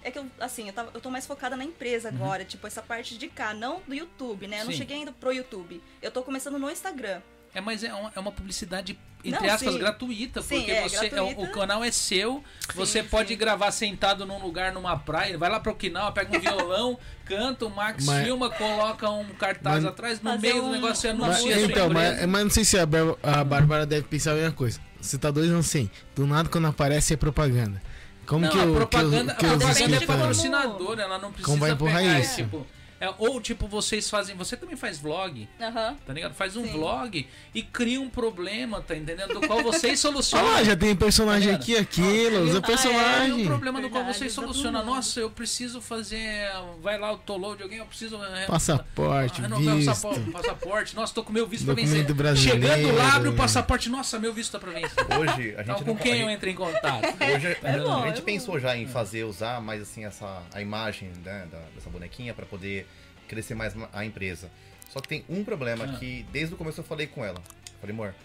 [0.08, 2.80] É que eu, assim, eu, tava, eu tô mais focada na empresa agora, tipo, essa
[2.82, 4.58] parte de cá, não do YouTube, né?
[4.58, 4.72] Eu não Uhum.
[4.74, 4.78] Sim.
[4.78, 5.82] cheguei ainda pro YouTube.
[6.00, 7.22] Eu tô começando no Instagram.
[7.56, 9.80] É, mas é uma, é uma publicidade, entre Não, aspas, sim.
[9.80, 11.52] gratuita, Sim, porque é, você é o- o gratuita.
[11.54, 12.44] canal é seu,
[12.76, 16.40] você Sim, pode gravar sentado num lugar, numa praia, vai lá pro Okinawa, pega um
[16.40, 20.72] violão, canta, o Max Mas- filma, coloca um cartaz Mas- atrás, no meio do um-
[20.74, 23.44] negócio você uma Mas, anuncia sua então, mas, mas não sei se a, Bar- a
[23.44, 24.80] Bárbara deve pensar a mesma coisa.
[25.02, 25.90] Você tá dois anos sem.
[26.14, 27.82] Do nada, quando aparece, é propaganda.
[28.26, 31.30] Como não, que a o propaganda, que, o- que a propaganda é patrocinadora, ela não
[31.32, 32.36] precisa Como vai empurrar pegar, isso?
[32.36, 32.66] tipo,
[33.00, 34.36] É, ou tipo, vocês fazem.
[34.38, 35.96] Você também faz vlog, Aham.
[36.06, 36.34] tá ligado?
[36.34, 36.72] Faz um Sim.
[36.72, 39.34] vlog e cria um problema, tá entendendo?
[39.40, 40.56] Do qual vocês solucionam.
[40.56, 43.44] Ah, já tem personagem Tá aqui, aquilo, usa Ah, é, É personagem.
[43.44, 44.80] um problema do qual Verdade, você usa soluciona.
[44.80, 44.96] pro mundo.
[44.96, 46.48] Nossa, eu preciso fazer.
[46.82, 48.16] Vai lá, o download de alguém, eu preciso.
[48.24, 49.88] é, Passaporte, renovar o visto.
[49.90, 50.96] passaporte, passaporte.
[50.96, 51.90] Nossa, tô com meu visto pra vencer.
[52.06, 52.62] Documento brasileiro.
[52.78, 53.90] Chegando lá, abre o passaporte.
[53.90, 54.92] Nossa, meu visto tá pra vencer.
[55.20, 57.04] Hoje a gente Então, não com quem a eu gente- entro em contato?
[57.36, 60.62] Hoje É bom, a gente é pensou já em fazer, usar mais assim essa a
[60.62, 62.88] imagem né, da- dessa bonequinha para poder
[63.26, 64.50] crescer mais a empresa.
[64.90, 66.00] Só que tem um problema Ah.
[66.00, 67.42] que desde o começo eu falei com ela.
[67.82, 68.16] Falei, amor,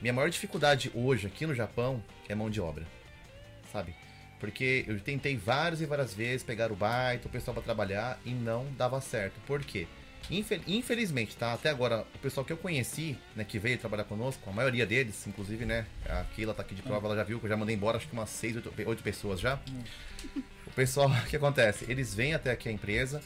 [0.00, 2.84] minha maior dificuldade hoje aqui no Japão é mão de obra.
[3.72, 3.94] Sabe?
[4.38, 8.30] Porque eu tentei várias e várias vezes pegar o baita, o pessoal para trabalhar e
[8.30, 9.40] não dava certo.
[9.46, 9.86] Por quê?
[10.30, 11.52] Infel- Infelizmente, tá?
[11.52, 15.26] Até agora, o pessoal que eu conheci, né, que veio trabalhar conosco, a maioria deles,
[15.26, 17.74] inclusive, né, a Keila tá aqui de prova, ela já viu que eu já mandei
[17.74, 19.58] embora, acho que umas 6, 8, oito pessoas já.
[20.66, 21.86] O pessoal, o que acontece?
[21.88, 23.20] Eles vêm até aqui a empresa,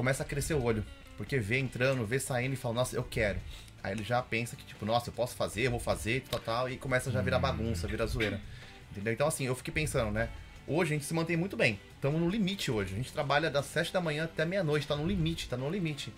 [0.00, 0.82] começa a crescer o olho,
[1.18, 3.38] porque vê entrando, vê saindo e fala, nossa, eu quero.
[3.82, 6.70] Aí ele já pensa que, tipo, nossa, eu posso fazer, eu vou fazer, tal, tal,
[6.70, 8.40] e começa já a virar bagunça, virar zoeira.
[8.90, 9.12] Entendeu?
[9.12, 10.30] Então, assim, eu fiquei pensando, né?
[10.66, 11.78] Hoje a gente se mantém muito bem.
[11.96, 12.94] Estamos no limite hoje.
[12.94, 16.10] A gente trabalha das 7 da manhã até meia-noite, tá no limite, tá no limite.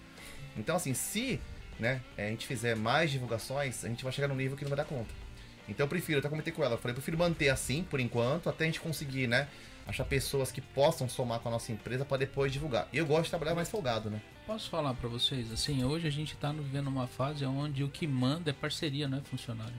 [0.57, 1.41] Então, assim, se
[1.77, 4.77] né, a gente fizer mais divulgações, a gente vai chegar num nível que não vai
[4.77, 5.13] dar conta.
[5.69, 7.99] Então eu prefiro, eu até comentei com ela, eu falei, eu prefiro manter assim por
[7.99, 9.49] enquanto, até a gente conseguir, né?
[9.87, 12.89] Achar pessoas que possam somar com a nossa empresa para depois divulgar.
[12.93, 14.21] E eu gosto de trabalhar mais folgado, né?
[14.47, 18.07] Posso falar pra vocês, assim, hoje a gente tá vivendo uma fase onde o que
[18.07, 19.75] manda é parceria, não é funcionário.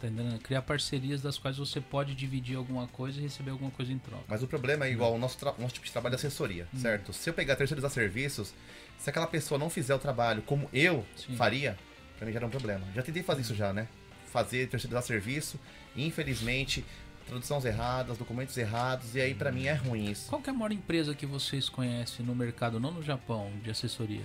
[0.00, 0.40] Tá entendendo?
[0.40, 4.24] Criar parcerias das quais você pode dividir alguma coisa e receber alguma coisa em troca.
[4.26, 7.12] Mas o problema é igual o nosso, nosso tipo de trabalho de assessoria, certo?
[7.12, 8.54] Se eu pegar terceirizar serviços,
[8.98, 11.36] se aquela pessoa não fizer o trabalho como eu Sim.
[11.36, 11.78] faria,
[12.16, 12.86] pra mim já era um problema.
[12.94, 13.88] Já tentei fazer isso já, né?
[14.32, 15.60] Fazer terceirizar serviço,
[15.94, 16.82] infelizmente,
[17.30, 20.28] traduções erradas, documentos errados, e aí pra mim é ruim isso.
[20.28, 23.70] Qual que é a maior empresa que vocês conhecem no mercado, não no Japão, de
[23.70, 24.24] assessoria?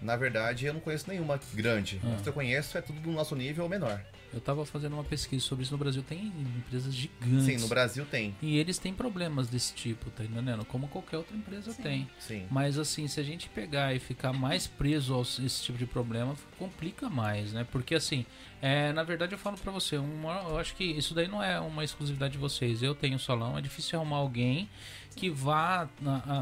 [0.00, 2.00] Na verdade, eu não conheço nenhuma grande.
[2.02, 2.14] Ah.
[2.16, 4.00] As que eu conheço é tudo do nosso nível ou menor.
[4.34, 7.44] Eu tava fazendo uma pesquisa sobre isso no Brasil, tem empresas gigantes.
[7.44, 8.34] Sim, no Brasil tem.
[8.42, 10.64] E eles têm problemas desse tipo, tá entendendo?
[10.64, 11.82] Como qualquer outra empresa Sim.
[11.82, 12.08] tem.
[12.18, 12.46] Sim.
[12.50, 16.34] Mas assim, se a gente pegar e ficar mais preso a esse tipo de problema,
[16.58, 17.64] complica mais, né?
[17.70, 18.26] Porque assim,
[18.60, 21.60] é, na verdade eu falo pra você, uma, eu acho que isso daí não é
[21.60, 22.82] uma exclusividade de vocês.
[22.82, 24.68] Eu tenho salão, é difícil arrumar alguém
[25.14, 25.88] que vá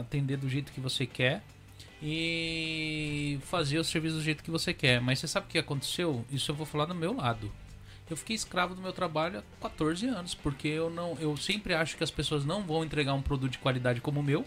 [0.01, 1.43] atender do jeito que você quer
[2.03, 5.01] e fazer o serviço do jeito que você quer.
[5.01, 6.25] Mas você sabe o que aconteceu?
[6.31, 7.53] Isso eu vou falar do meu lado.
[8.13, 11.97] Eu fiquei escravo do meu trabalho há 14 anos, porque eu não, eu sempre acho
[11.97, 14.45] que as pessoas não vão entregar um produto de qualidade como o meu.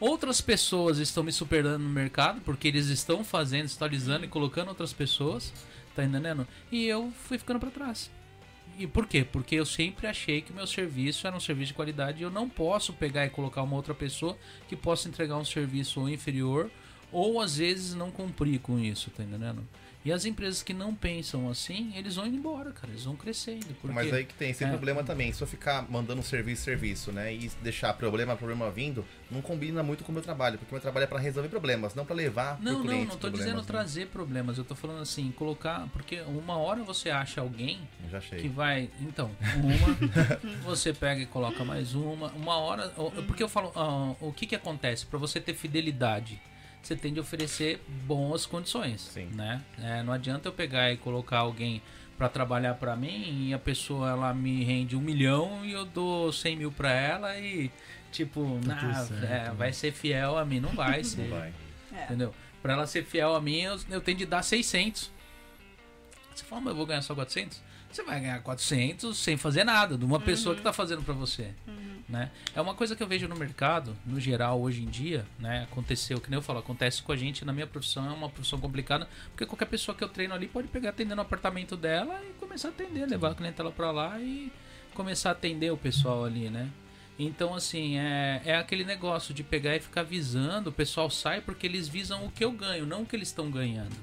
[0.00, 4.92] Outras pessoas estão me superando no mercado, porque eles estão fazendo, atualizando e colocando outras
[4.92, 5.52] pessoas,
[5.94, 6.44] tá entendendo?
[6.72, 8.10] E eu fui ficando pra trás.
[8.76, 9.24] E por quê?
[9.24, 12.30] Porque eu sempre achei que o meu serviço era um serviço de qualidade e eu
[12.32, 14.36] não posso pegar e colocar uma outra pessoa
[14.68, 16.68] que possa entregar um serviço inferior
[17.12, 19.64] ou às vezes não cumprir com isso, tá entendendo?
[20.08, 23.66] E as empresas que não pensam assim, eles vão indo embora, cara, eles vão crescendo.
[23.78, 23.94] Porque...
[23.94, 24.68] Mas aí que tem esse É.
[24.70, 25.30] problema também.
[25.34, 27.34] Se eu ficar mandando serviço, serviço, né?
[27.34, 30.56] E deixar problema, problema vindo, não combina muito com o meu trabalho.
[30.56, 33.28] Porque o meu trabalho é pra resolver problemas, não pra levar Não, não, não tô
[33.28, 33.64] dizendo né?
[33.66, 35.86] trazer problemas, eu tô falando assim, colocar.
[35.92, 37.78] Porque uma hora você acha alguém
[38.40, 38.88] que vai.
[39.02, 42.28] Então, uma, você pega e coloca mais uma.
[42.28, 42.88] Uma hora.
[43.26, 45.04] Porque eu falo, ah, o que que acontece?
[45.04, 46.40] Pra você ter fidelidade,
[46.82, 49.00] você tem de oferecer boas condições.
[49.00, 49.26] Sim.
[49.34, 49.62] Né?
[49.82, 51.82] É, não adianta eu pegar e colocar alguém
[52.16, 56.32] pra trabalhar pra mim e a pessoa ela me rende um milhão e eu dou
[56.32, 57.70] 100 mil pra ela e.
[58.10, 59.54] Tipo, Tá nah, certo, é, né?
[59.56, 61.28] vai ser fiel a mim, não vai ser.
[61.28, 61.52] Não vai.
[61.94, 62.04] É.
[62.04, 62.34] Entendeu?
[62.62, 65.10] Pra ela ser fiel a mim, eu, eu tenho de dar 600.
[66.38, 67.60] Você fala, mas eu vou ganhar só 400?
[67.90, 71.52] Você vai ganhar 400 sem fazer nada, de uma pessoa que tá fazendo pra você.
[72.08, 72.30] Né?
[72.54, 75.64] É uma coisa que eu vejo no mercado, no geral, hoje em dia, né?
[75.64, 78.60] Aconteceu, que nem eu falo, acontece com a gente na minha profissão, é uma profissão
[78.60, 82.32] complicada, porque qualquer pessoa que eu treino ali pode pegar atender no apartamento dela e
[82.34, 84.52] começar a atender, levar a clientela pra lá e
[84.94, 86.70] começar a atender o pessoal ali, né?
[87.18, 91.66] Então, assim, é, é aquele negócio de pegar e ficar visando, o pessoal sai porque
[91.66, 93.96] eles visam o que eu ganho, não o que eles estão ganhando.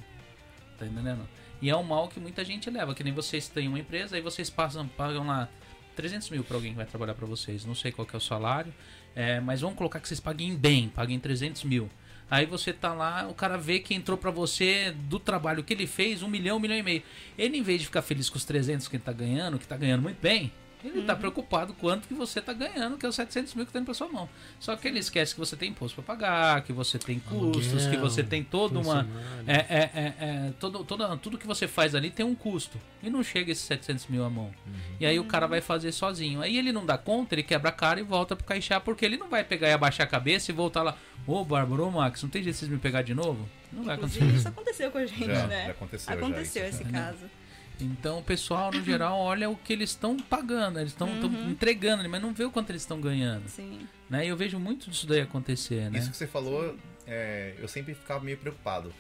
[0.78, 1.26] Tá entendendo?
[1.62, 4.22] E é um mal que muita gente leva, que nem vocês têm uma empresa, aí
[4.22, 5.50] vocês passam, pagam lá
[5.96, 7.66] 300 mil pra alguém que vai trabalhar pra vocês.
[7.66, 8.74] Não sei qual é o salário,
[9.16, 11.90] é, mas vamos colocar que vocês paguem bem, paguem 300 mil.
[12.30, 15.86] Aí você tá lá, o cara vê que entrou pra você do trabalho que ele
[15.86, 17.04] fez, um milhão, um milhão e meio.
[17.38, 19.78] Ele, em vez de ficar feliz com os 300 que ele tá ganhando, que tá
[19.78, 20.52] ganhando muito bem,
[20.88, 23.80] ele tá preocupado quanto que você tá ganhando, que é os 700 mil que tá
[23.80, 24.30] indo pra sua mão.
[24.60, 27.96] Só que ele esquece que você tem imposto pra pagar, que você tem custos, que
[27.96, 29.08] Aluguel, você tem toda uma...
[29.48, 32.80] É, é, é, é, todo, toda, tudo que você faz ali tem um custo.
[33.02, 34.52] E não chega esses 700 mil à mão.
[35.00, 36.42] E aí o cara vai fazer sozinho.
[36.42, 39.18] Aí ele não dá conta, ele quebra a cara e volta pro caixá, porque ele
[39.18, 40.98] não vai pegar e abaixar a cabeça e voltar lá.
[41.28, 43.48] Ô, Bárbara, ô, Max, não tem jeito de vocês me pegar de novo?
[43.72, 44.24] Não vai acontecer.
[44.26, 45.66] Isso aconteceu com a gente, Já, né?
[45.66, 46.14] já aconteceu.
[46.14, 46.82] já Aconteceu isso.
[46.82, 47.26] esse caso.
[47.80, 51.50] Então o pessoal, no geral, olha o que eles estão pagando, eles estão Uhum.
[51.52, 53.48] entregando, mas não vê o quanto eles estão ganhando.
[53.50, 53.88] Sim.
[54.10, 54.26] Né?
[54.26, 56.00] E eu vejo muito disso daí acontecer, né?
[56.00, 56.76] Isso que você falou,
[57.08, 58.94] é, eu sempre ficava meio preocupado.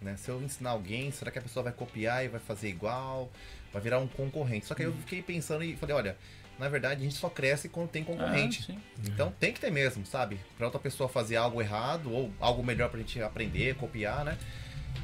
[0.00, 0.16] Né?
[0.16, 3.30] Se eu ensinar alguém, será que a pessoa vai copiar e vai fazer igual?
[3.72, 4.66] Vai virar um concorrente.
[4.66, 6.16] Só que aí eu fiquei pensando e falei, olha,
[6.58, 8.60] na verdade a gente só cresce quando tem concorrente.
[8.62, 8.78] Ah, sim.
[9.06, 10.40] Então tem que ter mesmo, sabe?
[10.56, 14.36] Pra outra pessoa fazer algo errado ou algo melhor pra gente aprender, copiar, né?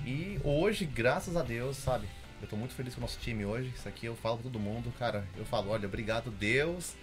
[0.04, 2.06] E hoje, graças a Deus, sabe?
[2.40, 3.72] Eu tô muito feliz com o nosso time hoje.
[3.74, 5.26] Isso aqui eu falo pra todo mundo, cara.
[5.36, 6.94] Eu falo, olha, obrigado Deus,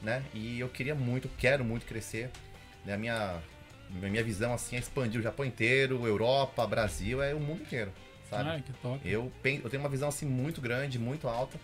[0.00, 0.24] né?
[0.32, 2.30] E eu queria muito, quero muito crescer.
[2.84, 2.94] Né?
[2.94, 3.40] A minha,
[4.02, 7.92] a minha visão assim é expandir o Japão inteiro, Europa, Brasil, é o mundo inteiro,
[8.30, 8.48] sabe?
[8.50, 9.00] Ai, que top.
[9.08, 11.58] Eu, eu tenho uma visão assim muito grande, muito alta,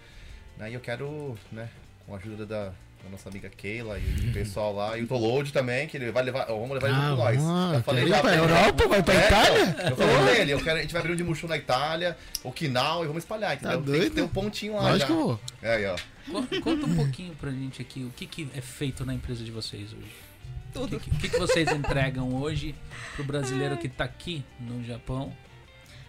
[0.57, 0.71] né?
[0.71, 1.69] E eu quero, né,
[2.07, 5.53] com a ajuda da, da nossa amiga Keila e o pessoal lá, e o Tolode
[5.53, 7.37] também, que ele vai levar, vamos levar ele Ah, junto com nós.
[7.37, 8.37] vamos, Já falei já pra pra.
[8.39, 8.89] Europa?
[8.89, 9.63] Vai pra É, Itália?
[9.63, 11.57] então, eu falei pra ele, eu quero, a gente vai abrir um de Mushu na
[11.57, 13.79] Itália, Okinawa e vamos espalhar, entendeu?
[13.79, 14.15] Tem que Tá doido?
[14.15, 15.07] ter um pontinho lá Lógico já.
[15.07, 15.41] que eu vou.
[15.63, 15.97] É, aí, ó.
[16.31, 19.51] Co- Conta um pouquinho pra gente aqui o que, que é feito na empresa de
[19.51, 20.13] vocês hoje.
[20.69, 21.01] O Tudo.
[21.01, 22.75] que, que, que vocês entregam hoje
[23.17, 25.33] pro brasileiro que tá aqui no Japão?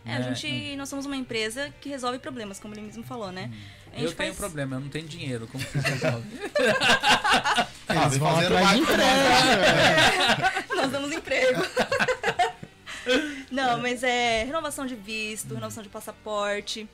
[0.05, 0.33] É, a né?
[0.35, 3.51] gente, nós somos uma empresa que resolve problemas, como ele mesmo falou, né?
[3.93, 5.47] Gente Eu tenho faz- problema, eu não tenho dinheiro.
[5.47, 6.31] Como que vocês resolvem?
[7.93, 10.75] Ah, Eles vão fazendo atrás de emprego.
[10.77, 11.61] Nós damos emprego.
[13.51, 16.87] Não, mas é renovação de visto, renovação de passaporte,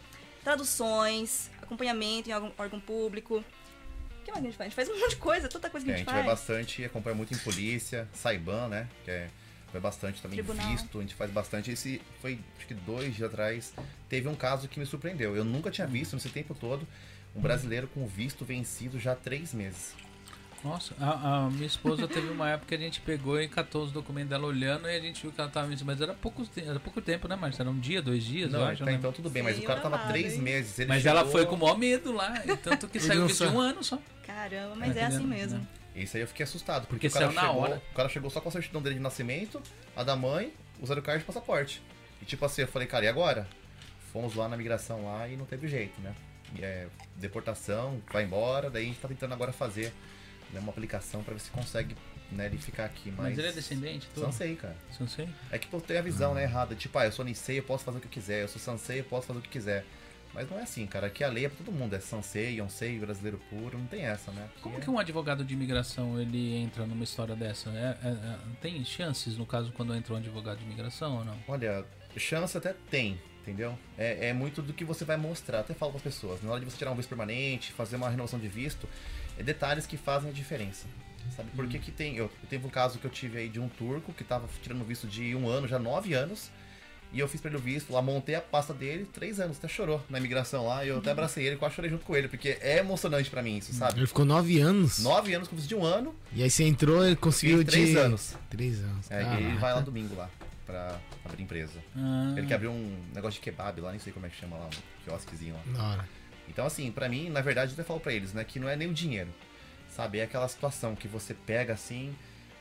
[0.43, 3.37] traduções, acompanhamento em algum órgão público.
[4.21, 4.65] O que mais a gente faz?
[4.67, 6.15] A gente faz um monte de coisa, tanta coisa que É, a a gente gente
[6.15, 6.39] vai faz.
[6.39, 8.87] bastante, acompanha muito em polícia, Saiban, né?
[9.05, 9.27] Que é,
[9.77, 10.69] vai bastante também Tribunal.
[10.71, 11.71] visto, a gente faz bastante.
[11.71, 13.73] Esse foi, acho que dois dias atrás,
[14.09, 15.35] teve um caso que me surpreendeu.
[15.35, 16.87] Eu nunca tinha visto nesse tempo todo
[17.35, 19.93] um brasileiro com visto vencido já há três meses.
[20.63, 23.91] Nossa, a, a minha esposa teve uma época que a gente pegou e catou os
[23.91, 26.79] documentos dela olhando e a gente viu que ela tava isso, mas era pouco, era
[26.79, 27.61] pouco tempo, né, Marcia?
[27.61, 28.79] Era um dia, dois dias, eu Não, acho.
[28.79, 28.93] tá, né?
[28.93, 30.41] então tudo bem, mas Sim, o cara tava babado, três hein?
[30.41, 30.79] meses.
[30.79, 33.47] ele Mas ela chegou- foi com o maior medo lá, e tanto que saiu visto
[33.47, 33.99] de um ano só.
[34.25, 35.59] Caramba, mas é assim mesmo.
[35.59, 35.67] Né?
[36.03, 37.81] Isso aí eu fiquei assustado, porque, Porque o cara saiu na chegou, hora.
[37.91, 39.61] o cara chegou só com a certidão dele de nascimento,
[39.95, 41.81] a da mãe, o zero card e o passaporte.
[42.21, 43.47] E tipo assim, eu falei, cara, e agora?
[44.11, 46.13] Fomos lá na migração lá e não teve jeito, né?
[46.55, 49.91] E é deportação, vai embora, daí a gente tá tentando agora fazer
[50.53, 51.95] né, uma aplicação pra ver se consegue
[52.31, 53.29] né, ele ficar aqui, mas...
[53.29, 54.25] Mas ele é descendente, tudo?
[54.25, 54.75] Sansei, cara.
[54.97, 55.27] Sansei?
[55.51, 56.75] É que pô, tem a visão, né, errada.
[56.75, 58.43] Tipo, ah, eu sou Nisei, eu posso fazer o que eu quiser.
[58.43, 59.85] Eu sou Sansei, eu posso fazer o que quiser.
[60.33, 61.07] Mas não é assim, cara.
[61.07, 61.95] Aqui a lei é pra todo mundo.
[61.95, 63.77] É Sansei, Yonsei, brasileiro puro.
[63.77, 64.45] Não tem essa, né?
[64.51, 67.69] Aqui Como é- que um advogado de imigração ele entra numa história dessa?
[67.71, 71.37] É- é- é- tem chances, no caso, quando entra um advogado de imigração ou não?
[71.47, 71.83] Olha,
[72.15, 73.77] chance até tem, entendeu?
[73.97, 75.61] É, é muito do que você vai mostrar.
[75.61, 76.41] Até falo para as pessoas.
[76.43, 78.87] Na hora de você tirar um visto permanente, fazer uma renovação de visto,
[79.37, 80.85] é detalhes que fazem a diferença.
[81.35, 81.49] Sabe?
[81.55, 82.15] Porque que tem.
[82.15, 84.85] Eu, eu teve um caso que eu tive aí de um turco que tava tirando
[84.85, 86.49] visto de um ano, já nove anos.
[87.13, 89.67] E eu fiz pra ele o visto, lá montei a pasta dele, três anos, até
[89.67, 92.57] chorou na imigração lá, e eu até abracei ele, quase chorei junto com ele, porque
[92.61, 93.99] é emocionante pra mim isso, sabe?
[93.99, 94.99] Ele ficou nove anos.
[94.99, 97.89] Nove anos com visto de um ano, E aí você entrou, ele conseguiu e três
[97.89, 97.97] de...
[97.97, 98.35] anos.
[98.49, 99.09] Três anos.
[99.09, 99.41] É, e Caraca.
[99.41, 100.29] ele vai lá domingo lá,
[100.65, 101.79] pra abrir empresa.
[101.95, 104.57] Ah, Ele quer abrir um negócio de kebab lá, nem sei como é que chama
[104.57, 105.61] lá, um quiosquezinho lá.
[105.77, 106.09] Da hora.
[106.49, 108.75] Então, assim, pra mim, na verdade, eu até falo pra eles, né, que não é
[108.75, 109.29] nem o dinheiro,
[109.95, 110.19] sabe?
[110.19, 112.13] É aquela situação que você pega assim,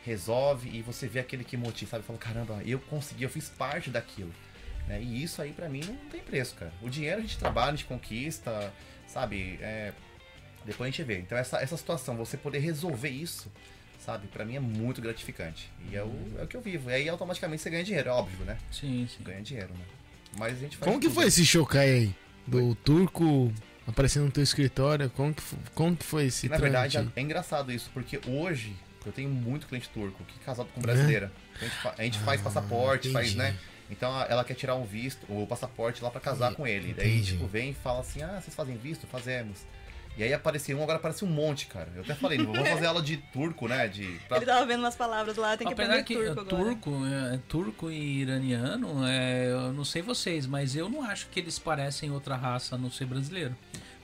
[0.06, 2.04] resolve e você vê aquele que motiva, sabe?
[2.04, 4.32] Fala, caramba, eu consegui, eu fiz parte daquilo.
[4.86, 5.02] Né?
[5.02, 6.72] E isso aí pra mim não tem preço, cara.
[6.80, 8.72] O dinheiro a gente trabalha, a gente conquista,
[9.08, 9.58] sabe?
[9.60, 9.92] É,
[10.64, 11.18] Depois a gente vê.
[11.18, 13.50] Então, essa, essa situação, você poder resolver isso,
[13.98, 14.28] sabe?
[14.28, 15.68] Pra mim é muito gratificante.
[15.90, 16.88] E é o, é o que eu vivo.
[16.88, 18.56] E aí, automaticamente, você ganha dinheiro, é óbvio, né?
[18.70, 19.24] sim, sim.
[19.24, 19.84] Ganha dinheiro, né?
[20.38, 21.14] Mas a gente faz Como que tudo.
[21.16, 22.14] foi esse Shokai aí?
[22.46, 23.52] Do turco
[23.88, 25.10] aparecendo no teu escritório?
[25.10, 25.42] Como que,
[25.74, 28.72] como que foi esse Na verdade, é engraçado isso, porque hoje
[29.06, 31.30] eu tenho muito cliente turco que é casado com brasileira.
[31.60, 33.38] A gente, fa- a gente faz Ah, passaporte, faz, entendi.
[33.52, 33.56] né?
[33.90, 36.56] Então ela quer tirar um visto, o passaporte lá pra casar Entendi.
[36.56, 36.92] com ele.
[36.92, 39.06] Daí, tipo, vem e fala assim: ah, vocês fazem visto?
[39.06, 39.60] Fazemos.
[40.18, 41.88] E aí apareceu um, agora aparece um monte, cara.
[41.94, 43.86] Eu até falei, vou fazer aula de turco, né?
[43.86, 46.32] De, pra- Ele tava vendo umas palavras lá, tem que Apesar aprender que turco é,
[46.32, 46.46] agora.
[46.64, 51.38] turco, é, turco e iraniano, é, eu não sei vocês, mas eu não acho que
[51.38, 53.54] eles parecem outra raça a não ser brasileiro.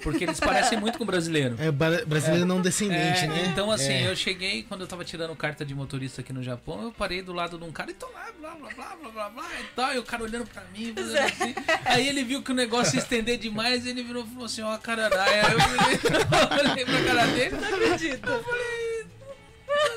[0.03, 1.55] Porque eles parecem muito com brasileiro.
[1.59, 3.47] É, bra- brasileiro não descendente, É, né?
[3.53, 4.09] Então, assim, É.
[4.11, 7.33] eu cheguei, quando eu tava tirando carta de motorista aqui no Japão, eu parei do
[7.33, 9.95] lado de um cara e tô lá, blá, blá, blá, blá, blá, blá, e tal,
[9.95, 11.23] e o cara olhando pra mim, fazendo É.
[11.25, 11.55] assim.
[11.85, 14.77] Aí ele viu que o negócio ia estender demais, ele virou e falou assim, ó,
[14.79, 15.43] cararaia.
[15.47, 18.29] Aí eu olhei pra cara dele, Não acredito.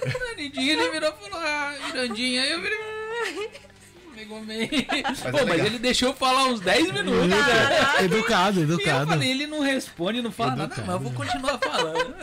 [0.06, 2.42] Irandinha, ele virou e falou, ah, Irandinha.
[2.44, 2.78] Aí eu virei.
[4.16, 4.68] Pegou meio.
[4.70, 5.66] Pô, mas legal.
[5.68, 7.28] ele deixou eu falar uns 10 minutos.
[7.28, 7.36] né?
[7.38, 8.04] Caraca.
[8.04, 9.08] Educado, E eu educado.
[9.12, 10.88] falei, ele não responde, não fala nada, Educado.
[10.88, 12.16] mas eu vou continuar falando.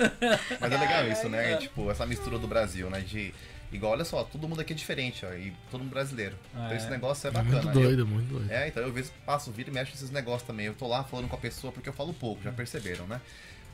[0.61, 1.57] Mas é legal isso, né?
[1.59, 3.01] Tipo, essa mistura do Brasil, né?
[3.01, 3.33] De,
[3.73, 6.37] Igual, olha só, todo mundo aqui é diferente, ó, e todo mundo brasileiro.
[6.55, 6.91] Ah, então esse é?
[6.91, 7.63] negócio é É bacana.
[7.63, 8.53] muito Eu- doido, muito doido.
[8.53, 10.67] é, então eu vezes passo vida e mexo nesses negócios também.
[10.67, 13.19] Eu tô lá falando com a pessoa porque eu falo pouco, já perceberam, né?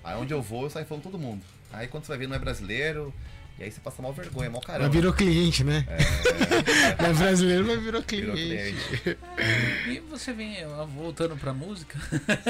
[0.04, 1.42] Aí onde eu vou, eu saio falando todo mundo.
[1.72, 3.12] Aí quando você vai ver, não é brasileiro,
[3.58, 4.88] e aí você passa mal vergonha, mal Mas caramba.
[4.90, 5.84] virou cliente, né?
[7.00, 8.98] Não é brasileiro, mas virou Virou cliente.
[9.02, 9.18] cliente.
[9.88, 10.56] E você vem,
[10.94, 11.98] voltando pra música,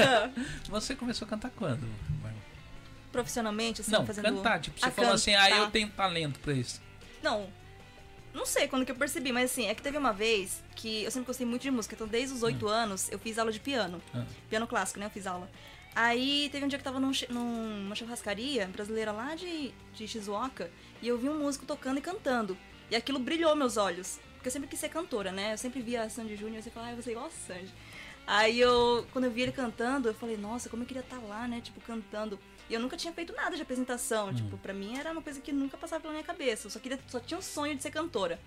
[0.69, 1.87] você começou a cantar quando?
[3.11, 4.25] Profissionalmente, assim, Não, fazendo.
[4.35, 6.79] cantar, tipo, você a falou assim, ah, eu tenho talento pra isso.
[7.23, 7.47] Não.
[8.31, 11.09] Não sei quando que eu percebi, mas assim, é que teve uma vez que eu
[11.09, 11.95] sempre gostei muito de música.
[11.95, 13.99] Então, desde os oito anos, eu fiz aula de piano.
[14.13, 14.23] Ah.
[14.47, 15.07] Piano clássico, né?
[15.07, 15.49] Eu fiz aula.
[15.95, 20.71] Aí teve um dia que eu tava num, numa churrascaria brasileira lá de, de Shizuoka
[21.01, 22.57] e eu vi um músico tocando e cantando.
[22.89, 24.19] E aquilo brilhou meus olhos.
[24.35, 25.53] Porque eu sempre quis ser cantora, né?
[25.53, 27.73] Eu sempre via a Sandy Júnior e você falava, ah, vou ser igual a Sandy.
[28.25, 31.47] Aí eu, quando eu vi ele cantando, eu falei, nossa, como eu queria estar lá,
[31.47, 31.59] né?
[31.61, 32.39] Tipo, cantando.
[32.69, 34.33] E eu nunca tinha feito nada de apresentação.
[34.33, 36.67] Tipo, pra mim era uma coisa que nunca passava pela minha cabeça.
[36.67, 38.39] Eu só, queria, só tinha um sonho de ser cantora.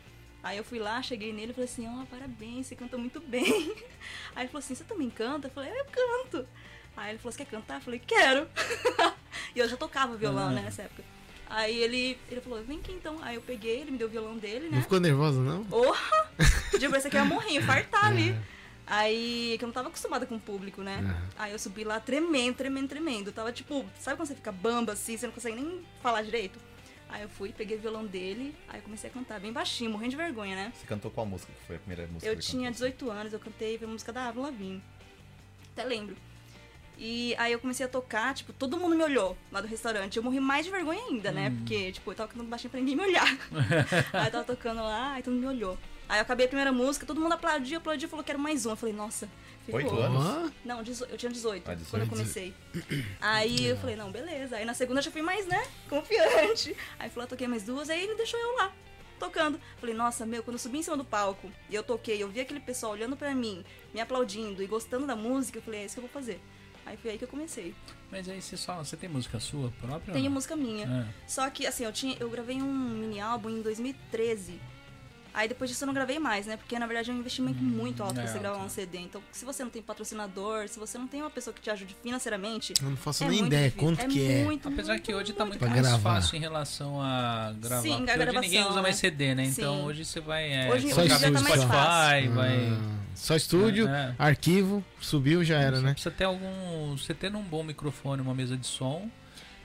[0.42, 3.44] Aí eu fui lá, cheguei nele e falei assim, ó, parabéns, você canta muito bem.
[4.34, 5.48] Aí ele falou assim, você também canta?
[5.48, 6.48] Eu falei, eu canto.
[6.96, 7.76] Aí ele falou, você quer cantar?
[7.76, 8.48] Eu falei, quero.
[9.54, 11.02] e eu já tocava violão, né, nessa época.
[11.48, 13.18] Aí ele, ele falou, vem aqui então.
[13.22, 14.76] Aí eu peguei, ele me deu o violão dele, né?
[14.76, 15.64] Não ficou nervosa, não?
[15.64, 16.30] Porra!
[16.70, 18.34] Podia parecer que eu ia morrer, fartar ali.
[18.86, 20.98] Aí, que eu não tava acostumada com o público, né?
[20.98, 21.28] Aham.
[21.38, 23.28] Aí eu subi lá tremendo, tremendo, tremendo.
[23.28, 26.58] Eu tava tipo, sabe quando você fica bamba assim, você não consegue nem falar direito?
[27.08, 30.10] Aí eu fui, peguei o violão dele, aí eu comecei a cantar bem baixinho, morrendo
[30.12, 30.72] de vergonha, né?
[30.74, 32.88] Você cantou qual música que foi a primeira música Eu que tinha cantou?
[32.88, 34.82] 18 anos, eu cantei a música da Avril Lavigne.
[35.72, 36.16] Até lembro.
[37.04, 40.16] E aí eu comecei a tocar, tipo, todo mundo me olhou lá do restaurante.
[40.16, 41.50] Eu morri mais de vergonha ainda, né?
[41.50, 43.26] Porque, tipo, eu tava cantando baixinho pra ninguém me olhar.
[44.14, 45.76] aí eu tava tocando lá, aí todo mundo me olhou.
[46.08, 48.70] Aí eu acabei a primeira música, todo mundo aplaudiu, aplaudiu, falou que era mais um.
[48.70, 49.28] Eu falei, nossa,
[49.66, 49.80] ferrou.
[49.82, 50.52] Oito anos?
[50.64, 51.90] Não, eu tinha 18, Ah, 18.
[51.90, 52.54] quando eu comecei.
[53.20, 54.56] Aí eu falei, não, beleza.
[54.56, 56.76] Aí na segunda eu já fui mais, né, confiante.
[57.00, 58.70] Aí falou, toquei mais duas, aí ele deixou eu lá,
[59.18, 59.58] tocando.
[59.78, 62.40] Falei, nossa, meu, quando eu subi em cima do palco e eu toquei, eu vi
[62.40, 65.94] aquele pessoal olhando pra mim, me aplaudindo e gostando da música, eu falei, é isso
[65.94, 66.40] que eu vou fazer.
[66.84, 67.74] Aí foi aí que eu comecei.
[68.10, 70.12] Mas aí você só, você tem música sua própria?
[70.12, 70.86] Tenho música minha.
[70.86, 71.12] Ah.
[71.26, 74.60] Só que, assim, eu, tinha, eu gravei um mini álbum em 2013.
[75.34, 76.56] Aí depois disso eu não gravei mais, né?
[76.56, 78.66] Porque na verdade é um investimento muito alto é pra você gravar alto.
[78.66, 78.98] um CD.
[78.98, 81.96] Então, se você não tem patrocinador, se você não tem uma pessoa que te ajude
[82.02, 82.74] financeiramente.
[82.82, 83.88] eu não faço é nem ideia difícil.
[83.96, 84.44] quanto que é.
[84.44, 85.98] Muito, Apesar muito, que hoje tá muito mais gravar.
[85.98, 87.82] fácil em relação a gravar.
[87.82, 89.00] Sim, a porque hoje gravação, ninguém usa mais né?
[89.00, 89.44] CD, né?
[89.46, 89.82] Então Sim.
[89.84, 92.32] hoje você vai é, Hoje- hoje já tá mais Spotify, fácil.
[92.32, 92.68] vai...
[92.68, 94.14] Ah, só estúdio, É.
[94.18, 95.92] arquivo, subiu, já era, Você né?
[95.92, 96.96] precisa ter algum.
[96.96, 99.08] Você tendo um bom microfone, uma mesa de som.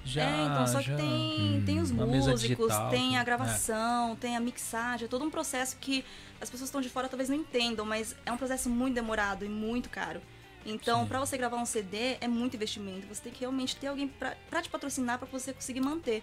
[0.08, 3.20] Já, é, então, só que já- tem, tem os Uma mesa músicos, digital, tem a
[3.20, 3.26] tudo.
[3.26, 6.04] gravação, tem a mixagem, é todo um processo que
[6.40, 9.44] as pessoas que estão de fora talvez não entendam, mas é um processo muito demorado
[9.46, 10.22] e muito caro.
[10.66, 13.08] Então, pra você gravar um CD, é muito investimento.
[13.08, 16.22] Você tem que realmente ter alguém pra, pra te patrocinar pra você conseguir manter.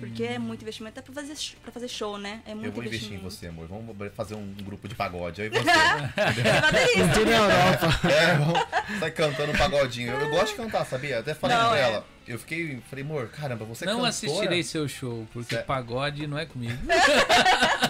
[0.00, 2.40] Porque é muito investimento, até pra fazer, pra fazer show, né?
[2.46, 3.66] É muito Eu vou investir em você, amor.
[3.66, 5.42] Vamos fazer um grupo de pagode.
[5.42, 5.58] Aí você.
[5.64, 7.12] Você vai ter isso.
[7.14, 8.08] Tudo na Europa.
[8.08, 10.12] é, vamos sair cantando um pagodinho.
[10.12, 11.18] Eu gosto de cantar, sabia?
[11.18, 11.82] Até falei Não, pra é.
[11.82, 12.06] ela.
[12.28, 12.78] Eu fiquei.
[12.90, 14.10] Falei, amor, caramba, você Não cantora?
[14.10, 16.76] assistirei seu show, porque Cé- pagode não é comigo.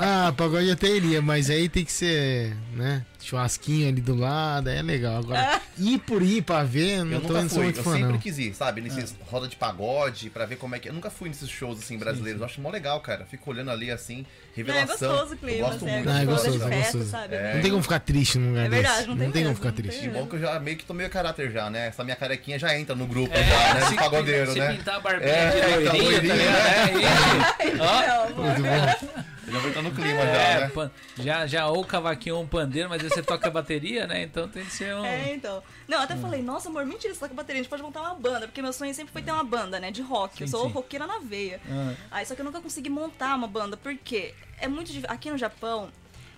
[0.01, 3.05] Ah, pagode até iria, mas aí tem que ser, né?
[3.21, 5.17] Churrasquinho ali do lado, aí é legal.
[5.19, 8.13] Agora, ir por ir pra ver, não Eu tô nunca fui, muito eu fã, sempre
[8.13, 8.19] não.
[8.19, 8.81] quis ir, sabe?
[8.81, 10.89] Nesses roda de pagode, pra ver como é que.
[10.89, 12.41] Eu nunca fui nesses shows assim brasileiros.
[12.41, 13.25] Eu acho mó legal, cara.
[13.27, 14.25] Fico olhando ali assim,
[14.63, 15.11] Não, é revelação.
[15.11, 16.11] gostoso o eu clima, gosto assim, é muito.
[16.11, 17.11] Ah, é gostoso, é festa, gostoso.
[17.11, 17.35] sabe?
[17.35, 17.55] É.
[17.55, 19.09] Não tem como ficar triste num lugar É verdade, desse.
[19.09, 20.01] não tem tem como ficar não triste.
[20.01, 21.87] Que bom que eu já meio que tomei caráter já, né?
[21.89, 23.81] Essa minha carequinha já entra no grupo É, já, né?
[23.83, 24.73] se De pagodeiro, se né?
[24.77, 27.61] pintar a barbinha É, de então, loirinha, tá loirinha, ligado?
[27.61, 27.77] É, isso.
[27.77, 28.45] Não, amor.
[28.45, 29.29] Muito bom.
[29.51, 30.69] Já vai estar no clima É, já, né?
[30.75, 34.23] pan- já, já ou cavaquinho ou um pandeiro, mas aí você toca bateria, né?
[34.23, 35.03] Então tem que ser um.
[35.07, 35.63] É, então.
[35.89, 38.15] Não, eu até falei, nossa, amor, mentira, você com bateria, a gente pode montar uma
[38.15, 40.43] banda, porque meu sonho sempre foi ter uma banda, né, de rock.
[40.43, 40.73] eu Sim, sou sim.
[40.73, 41.61] roqueira na veia.
[41.71, 44.93] Ah, Aí só que eu nunca consegui montar uma banda, porque é muito.
[45.09, 45.91] Aqui no Japão,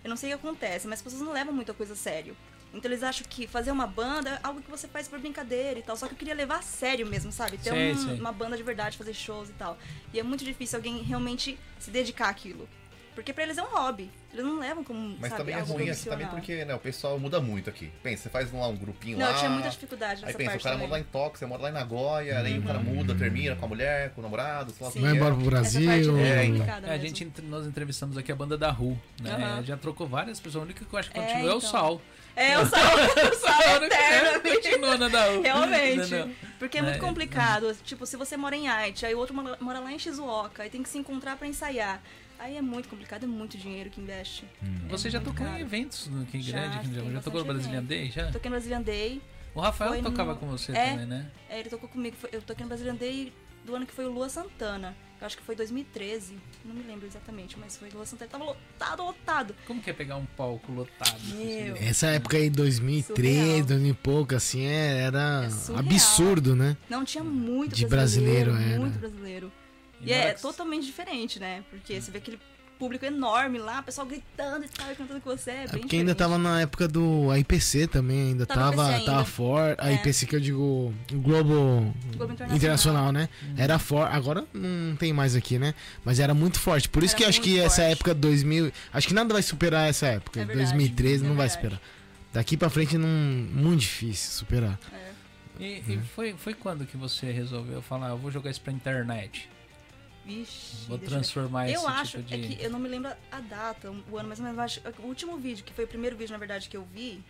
[0.05, 2.37] eu não sei o que acontece, mas as pessoas não levam muita coisa a sério.
[2.73, 5.83] Então eles acham que fazer uma banda é algo que você faz por brincadeira e
[5.83, 5.97] tal.
[5.97, 7.59] Só que eu queria levar a sério mesmo, sabe?
[7.59, 8.21] Ter Sei, um- sei.
[8.21, 9.77] uma banda de verdade, fazer shows e tal.
[10.15, 12.69] E é muito difícil alguém realmente se dedicar àquilo.
[13.21, 14.11] Porque pra eles é um hobby.
[14.33, 15.15] Eles não levam como.
[15.21, 17.93] Mas sabe, também é ruim aqui também porque, né, o pessoal muda muito aqui.
[18.03, 19.33] Pensa, você faz lá um grupinho Não, lá.
[19.33, 20.61] eu tinha muita dificuldade Aí nessa pensa, parte.
[20.61, 20.89] o cara também.
[20.89, 23.65] mora lá em Tóquio, você mora lá em Nagoya, aí o cara muda, termina com
[23.67, 25.01] a mulher, com o namorado, sei lá o.
[25.01, 25.15] Vai é.
[25.17, 26.17] embora pro Essa parte Brasil.
[26.19, 26.67] é, É, é então.
[26.87, 29.33] É, a gente, nós entrevistamos aqui a banda da Ru, né?
[29.33, 29.65] Aham.
[29.65, 30.63] Já trocou várias pessoas.
[30.63, 31.71] A única que eu acho que É, continua é o então.
[31.71, 32.01] Sal.
[32.37, 34.41] É, o sal, o sal A única que eterno.
[34.55, 35.43] continua na da Ru.
[35.43, 36.11] Realmente.
[36.13, 36.35] Não, não.
[36.59, 37.77] Porque é muito É, complicado.
[37.85, 40.71] Tipo, se você mora em Haiti, aí o outro mora, mora lá em Shizuoka, aí
[40.71, 42.01] tem que se encontrar pra ensaiar.
[42.43, 44.45] Aí é muito complicado, é muito dinheiro que investe.
[44.89, 45.63] Você É já muito tocou em caro.
[45.63, 47.13] eventos aqui Já, grande aqui no tem Japão?
[47.13, 48.11] Já tocou no Brazilian Day?
[48.11, 48.33] Já?
[48.33, 49.23] Toquei no Brazilian Day,
[49.53, 50.91] O Rafael Foi tocava no- com você É.
[50.93, 51.29] também, né?
[51.51, 52.17] é, ele tocou comigo.
[52.33, 53.33] Eu toquei no Brazilian Day
[53.67, 54.97] do ano que foi o Lua Santana.
[55.21, 58.31] Eu acho que foi 2013, não me lembro exatamente, mas foi Lua Santana.
[58.31, 59.55] Tava lotado, lotado.
[59.67, 61.21] Como que é pegar um palco lotado?
[61.35, 61.77] Meu.
[61.77, 63.67] Essa época aí, 2003, Surreal.
[63.67, 66.77] 2000 e pouco, assim, é- era É absurdo, né?
[66.89, 68.79] Não tinha muito De brasileiro, era.
[68.79, 69.53] Muito brasileiro.
[70.01, 71.63] E E é que- totalmente diferente, né?
[71.71, 72.39] Porque você vê aquele
[72.79, 75.51] público enorme lá, o pessoal gritando e tal, e cantando com você.
[75.51, 79.25] É, É porque ainda tava na época do IPC também, ainda Tava tava, ainda.
[79.27, 79.79] forte.
[79.83, 79.95] A É.
[79.97, 80.63] IPC que eu digo,
[81.13, 82.57] o Globo, Globo Internacional.
[82.57, 83.29] Internacional, né?
[83.55, 84.17] Era forte.
[84.17, 85.75] Agora não tem mais aqui, né?
[86.03, 86.89] Mas era muito forte.
[86.89, 87.93] Por isso Era que eu acho que essa forte.
[87.93, 88.73] época 2000.
[88.95, 90.41] Acho que nada vai superar essa época.
[90.41, 91.79] É verdade, 2013 é não vai superar.
[92.33, 93.07] Daqui pra frente não.
[93.09, 94.79] Muito difícil superar.
[94.91, 95.11] É.
[95.63, 99.51] E, e foi, foi quando que você resolveu falar, eu vou jogar isso pra internet?
[100.31, 100.87] Vixe.
[100.89, 102.35] Vou deixa eu transformar esse Eu acho, tipo de...
[102.35, 105.37] é que eu não me lembro a data, o ano, mas eu acho, o último
[105.37, 107.23] vídeo, que foi o primeiro vídeo, na verdade, que eu vi,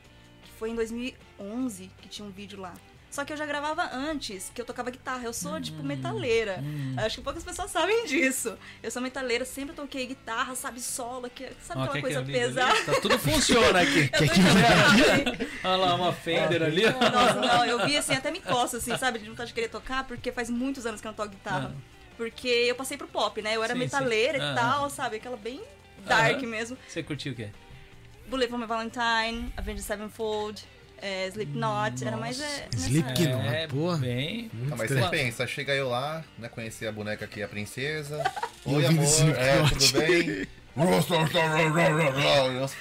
[0.45, 2.75] que foi em 2011, que tinha um vídeo lá.
[3.11, 5.25] Só que eu já gravava antes, que eu tocava guitarra.
[5.25, 6.61] Eu sou, tipo, metaleira.
[6.63, 6.95] Hum.
[6.97, 8.57] Acho que poucas pessoas sabem disso.
[8.81, 12.39] Eu sou metaleira, sempre toquei guitarra, sabe, solo, que, sabe Ó, aquela que coisa ligue
[12.39, 12.47] ali?
[12.55, 12.85] pesada?
[12.85, 14.03] Tá, tudo funciona aqui.
[14.03, 15.49] Eu tô que- encantada.
[15.65, 16.83] Olha lá, uma Fender ali.
[16.87, 17.11] ó.
[17.11, 20.05] Nossa, não, eu vi assim, até me coça, assim, sabe, de vontade de querer tocar,
[20.05, 21.75] porque faz muitos anos que eu não toco guitarra.
[22.21, 23.57] Porque eu passei pro pop, né?
[23.57, 24.53] Eu era Sim, metaleira sim.
[24.53, 25.17] e tal, sabe?
[25.17, 25.63] Aquela bem
[26.05, 26.77] dark mesmo.
[26.87, 27.49] Você curtiu o quê?
[28.29, 30.63] Bullet for My Valentine, Avenged Sevenfold,
[31.01, 33.49] é, Slipknot, era mais é, Slipknot.
[33.49, 33.97] é, porra.
[33.97, 34.51] bem...
[34.53, 36.51] Não, mas você pensa, chega eu lá, né?
[36.51, 38.23] Conheci a boneca aqui, a princesa.
[38.67, 39.05] Oi, amor.
[39.39, 40.47] É, tudo bem?
[40.77, 41.27] Nossa,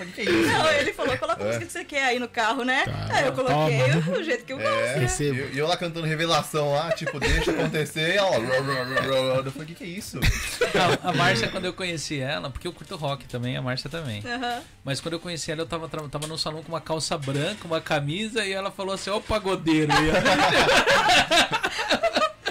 [0.05, 0.47] que, é isso?
[0.51, 1.47] Não, ele falou, coloca a É.
[1.47, 2.85] música que você quer aí no carro, né?
[2.85, 3.07] Tá.
[3.15, 4.17] Aí eu coloquei Toma.
[4.19, 5.39] o jeito que eu É, gosto, né?
[5.49, 8.35] E e eu lá cantando revelação lá, tipo, deixa acontecer, e ela.
[8.37, 10.19] Eu falei, o que, que é isso?
[10.19, 14.23] Não, a Márcia, quando eu conheci ela, porque eu curto rock também, a Márcia também.
[14.25, 14.61] Aham.
[14.83, 17.81] Mas quando eu conheci ela, eu tava, tava no salão com uma calça branca, uma
[17.81, 19.91] camisa, e ela falou assim, ó o pagodeiro.
[19.91, 20.13] E eu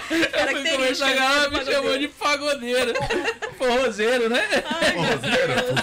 [0.08, 1.06] Característica.
[1.14, 2.92] né, me chamou de pagodeiro.
[3.58, 4.42] Forrozeiro, né?
[4.94, 5.52] Forrozeiro.
[5.52, 5.74] Ai,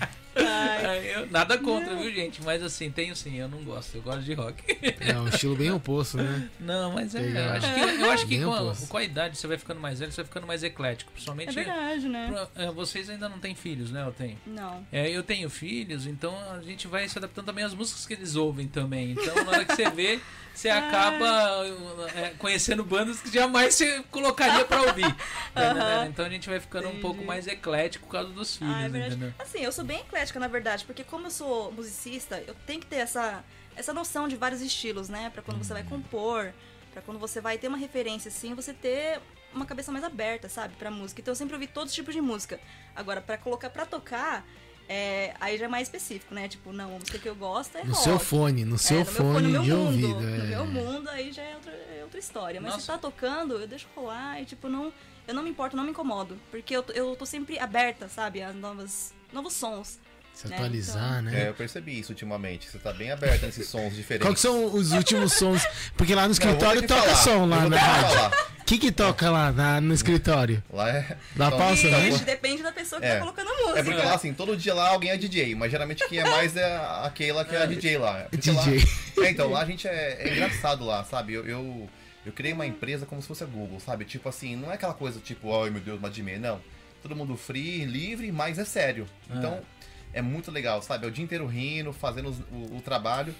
[0.00, 2.42] Aí eu- nada contra, viu, gente?
[2.42, 4.62] Mas assim, tenho sim, eu não gosto, eu gosto de rock.
[5.00, 6.48] É um estilo bem oposto, né?
[6.60, 7.50] Não, mas é, eu Legal.
[7.56, 10.10] acho que, eu acho que com, a, com a idade você vai ficando mais velho,
[10.12, 11.10] você vai ficando mais eclético.
[11.10, 11.54] é Principalmente.
[11.54, 12.28] verdade, né?
[12.30, 14.02] pra- é, vocês ainda não têm filhos, né?
[14.06, 14.38] Eu tenho.
[14.46, 14.86] Não.
[14.92, 18.34] É, eu tenho filhos, então a gente vai se adaptando também às músicas que eles
[18.36, 19.12] ouvem também.
[19.12, 20.20] Então, na hora que você vê,
[20.54, 21.64] você acaba
[22.14, 25.14] é, conhecendo bandas que jamais você colocaria pra ouvir.
[25.54, 26.06] tá entendendo?
[26.08, 28.98] Então a gente vai ficando um pouco mais eclético por causa dos filhos, Ah,
[29.38, 29.42] é?
[29.42, 30.02] Assim, eu sou bem
[30.38, 33.42] na verdade, porque como eu sou musicista, eu tenho que ter essa,
[33.76, 35.30] essa noção de vários estilos, né?
[35.30, 36.52] Pra quando você vai compor,
[36.92, 39.20] pra quando você vai ter uma referência, assim, você ter
[39.54, 40.74] uma cabeça mais aberta, sabe?
[40.76, 41.20] Pra música.
[41.20, 42.58] Então eu sempre ouvi todos os tipos de música.
[42.94, 44.46] Agora, pra colocar pra tocar,
[44.88, 46.48] é, aí já é mais específico, né?
[46.48, 48.04] Tipo, não, a música que eu gosto é No rock.
[48.04, 50.20] seu fone, no É, seu no meu fone no meu de mundo, ouvido.
[50.20, 50.46] No é.
[50.46, 52.60] meu mundo, aí já é outra, é outra história.
[52.60, 52.92] Mas se Nossa.
[52.92, 54.92] tá tocando, eu deixo rolar e, tipo, não,
[55.28, 56.38] eu não me importo, não me incomodo.
[56.50, 59.98] Porque eu, tô- eu tô sempre aberta, sabe, a novas, novos sons.
[60.42, 61.48] Se né, atualizar, É, né?
[61.48, 62.68] eu percebi isso ultimamente.
[62.68, 64.26] Você tá bem aberto nesses sons diferentes.
[64.26, 65.62] Qual que são os últimos sons?
[65.96, 67.14] Porque lá no escritório toca falar.
[67.16, 68.38] som lá na rádio.
[68.60, 70.62] O que que toca lá na- no escritório?
[70.72, 71.16] Lá é.
[71.36, 72.10] Lá Então, passa, tá né?
[72.24, 73.14] Depende, da pessoa que É.
[73.14, 73.78] tá colocando a música.
[73.80, 76.56] É porque lá, assim, todo dia lá alguém é DJ, mas geralmente quem é mais
[76.56, 78.26] é a Keila que é a DJ lá.
[78.30, 78.84] Porque lá- DJ.
[79.26, 81.34] É, então, lá a gente é, é engraçado lá, sabe?
[81.34, 81.88] Eu, eu,
[82.24, 84.04] eu criei uma empresa como se fosse a Google, sabe?
[84.06, 86.60] Tipo assim, não é aquela coisa tipo, ai meu Deus, uma de meia, não.
[87.02, 89.06] Todo mundo free, livre, mas é sério.
[89.28, 89.60] Então, é
[90.20, 91.06] muito legal, sabe?
[91.06, 93.34] É o dia inteiro rindo, fazendo os- o, o trabalho.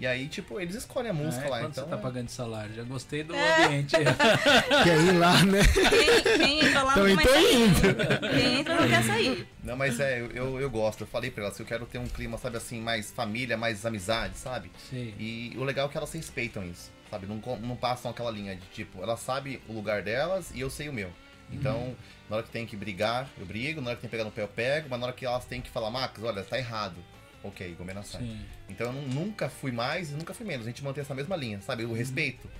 [0.00, 1.58] E aí, tipo, eles escolhem a música É, lá.
[1.58, 2.72] quanto Então, você tá pagando de salário?
[2.72, 3.64] Já gostei do É.
[3.66, 3.96] ambiente.
[4.84, 5.58] Quer ir lá, né?
[5.64, 8.30] Quem, quem entra lá Também não quer sair.
[8.30, 9.48] Quem entra não quer sair.
[9.64, 11.00] Não, mas é, eu, eu, eu gosto.
[11.00, 13.84] Eu falei pra elas que eu quero ter um clima, sabe assim, mais família, mais
[13.84, 14.70] amizade, sabe?
[14.88, 15.12] Sim.
[15.18, 17.26] E o legal é que elas respeitam isso, sabe?
[17.26, 20.88] Não, não passam aquela linha de tipo, elas sabem o lugar delas e eu sei
[20.88, 21.10] o meu.
[21.50, 21.96] Então, Uhum.
[22.28, 24.30] na hora que tem que brigar, eu brigo, na hora que tem que pegar no
[24.30, 26.96] pé, eu pego, mas na hora que elas têm que falar, Max, olha, tá errado.
[27.42, 28.20] Ok, combina sai.
[28.22, 28.44] Sim.
[28.68, 30.66] Então eu nu- nunca fui mais e nunca fui menos.
[30.66, 31.84] A gente mantém essa mesma linha, sabe?
[31.84, 31.92] Uhum.
[31.92, 32.50] O respeito.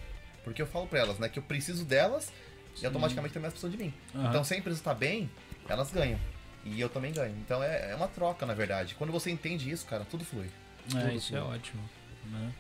[0.45, 2.33] Porque eu falo pra elas, né, que eu preciso delas
[2.81, 3.93] e automaticamente também elas precisam de mim.
[4.15, 4.29] Aham.
[4.31, 5.29] Então se a empresa tá bem,
[5.69, 6.19] elas ganham.
[6.65, 7.35] E eu também ganho.
[7.45, 8.95] Então é, é uma troca, na verdade.
[8.95, 10.47] Quando você entende isso, cara, tudo flui.
[10.47, 11.55] É, Tudo isso é flui.
[11.55, 11.91] ótimo.
[12.27, 12.53] Né?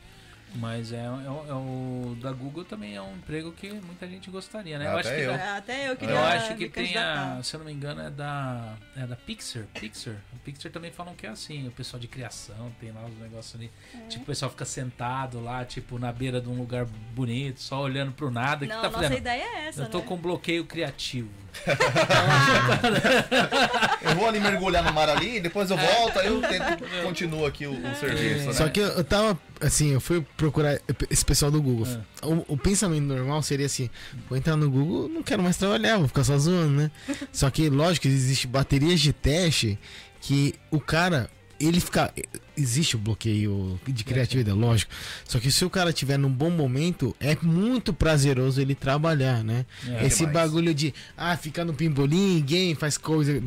[0.56, 4.30] Mas é, é, o- é o da Google também é um emprego que muita gente
[4.30, 4.86] gostaria, né?
[4.86, 5.34] eu Até acho que eu.
[5.56, 8.74] Até eu queria Eu acho que tem a, se eu não me engano, é da,
[8.96, 9.64] é da Pixar.
[9.78, 10.14] Pixar.
[10.34, 13.54] A Pixar também falam que é assim, o pessoal de criação tem lá os negócios
[13.54, 13.70] ali.
[13.94, 14.08] É.
[14.08, 18.12] Tipo, o pessoal fica sentado lá, tipo, na beira de um lugar bonito, só olhando
[18.12, 18.64] pro nada.
[18.64, 19.18] O que Não, tá nossa fazendo?
[19.18, 20.04] ideia é essa, Eu tô né?
[20.06, 21.28] com bloqueio criativo.
[24.02, 27.66] Eu vou ali mergulhar no mar ali, depois eu volto, aí eu tento, continuo aqui
[27.66, 28.52] o, o serviço, né?
[28.52, 30.80] Só que eu, eu tava, assim, eu fui procurar
[31.10, 31.86] esse pessoal do Google.
[32.22, 32.26] Ah.
[32.26, 33.90] O, o pensamento normal seria assim:
[34.28, 36.90] vou entrar no Google, não quero mais trabalhar, vou ficar só zoando, né?
[37.32, 39.78] Só que, lógico, existe baterias de teste
[40.20, 41.28] que o cara,
[41.60, 42.12] ele fica.
[42.56, 44.90] Existe o bloqueio de criatividade, lógico.
[45.24, 49.64] Só que se o cara tiver num bom momento, é muito prazeroso ele trabalhar, né?
[49.86, 50.06] É.
[50.06, 50.34] Esse demais.
[50.34, 53.40] bagulho de, ah, ficar no pimbolim, game, faz coisa.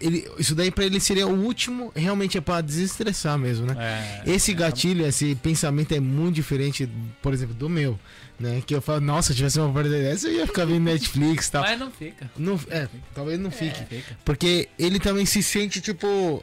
[0.00, 4.22] Ele, isso daí pra ele seria o último, realmente é pra desestressar mesmo, né?
[4.24, 6.88] É, Esse é, gatilho, esse pensamento é muito diferente,
[7.20, 8.00] por exemplo, do meu,
[8.40, 8.62] né?
[8.66, 11.52] Que eu falo, nossa, se tivesse uma partida dessa, eu ia ficar vendo Netflix e
[11.52, 11.62] tal.
[11.62, 12.30] Mas não fica.
[12.38, 13.84] Não, é, talvez não fique.
[13.84, 14.18] Fica.
[14.24, 16.42] Porque ele também se sente, tipo,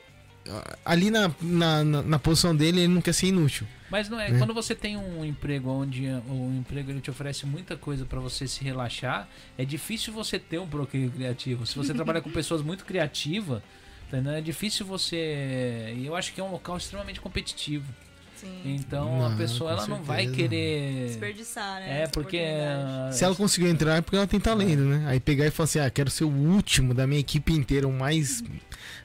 [0.84, 3.68] ali na, na, na, na posição dele, ele não quer ser inútil.
[3.90, 4.38] Mas não é, Né?
[4.38, 8.48] quando você tem um emprego onde o emprego ele te oferece muita coisa pra você
[8.48, 9.28] se relaxar,
[9.58, 11.66] é difícil você ter um bloqueio criativo.
[11.66, 13.62] Se você trabalha com pessoas muito criativas,
[14.10, 14.38] tá entendendo?
[14.38, 15.94] é difícil você.
[15.98, 17.86] E eu acho que é um local extremamente competitivo.
[18.38, 18.62] Sim.
[18.66, 21.08] Então a Não, pessoa ela não vai querer.
[21.10, 22.04] Desperdiçar, né?
[22.04, 22.42] É, porque.
[23.12, 25.04] Se ela conseguiu entrar é porque ela tem talento, né?
[25.08, 27.94] Aí pegar e falar assim, ah, quero ser o último da minha equipe inteira, o
[27.94, 28.42] mais,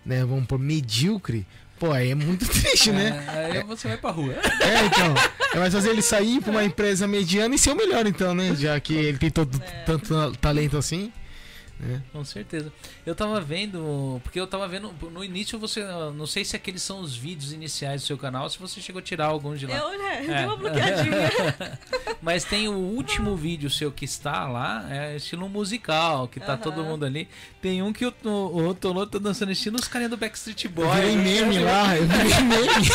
[0.07, 1.47] né, vamos por medíocre.
[1.79, 3.25] Pô, aí é muito triste, né?
[3.35, 4.33] É, aí você vai pra rua.
[4.33, 5.15] É, então.
[5.53, 8.55] É mais fazer ele sair pra uma empresa mediana e ser o melhor, então, né?
[8.55, 11.13] Já que ele tem todo, tanto talento assim.
[11.79, 12.03] Né?
[12.13, 12.73] Com certeza.
[13.05, 17.01] Eu tava vendo, porque eu tava vendo no início você, não sei se aqueles são
[17.01, 19.77] os vídeos iniciais do seu canal, se você chegou a tirar alguns de lá.
[19.77, 20.25] Eu, né?
[20.27, 20.37] Eu É.
[20.37, 21.79] dei uma bloqueadinha.
[22.23, 26.63] Mas tem o último vídeo seu que está lá, é estilo musical, que tá Aham.
[26.63, 27.29] todo mundo ali.
[27.61, 30.87] Tem um que o, o, o Tolô tá dançando estilo os carinha do Backstreet Boy.
[30.87, 32.89] Eu virei meme lá, eu virei meme.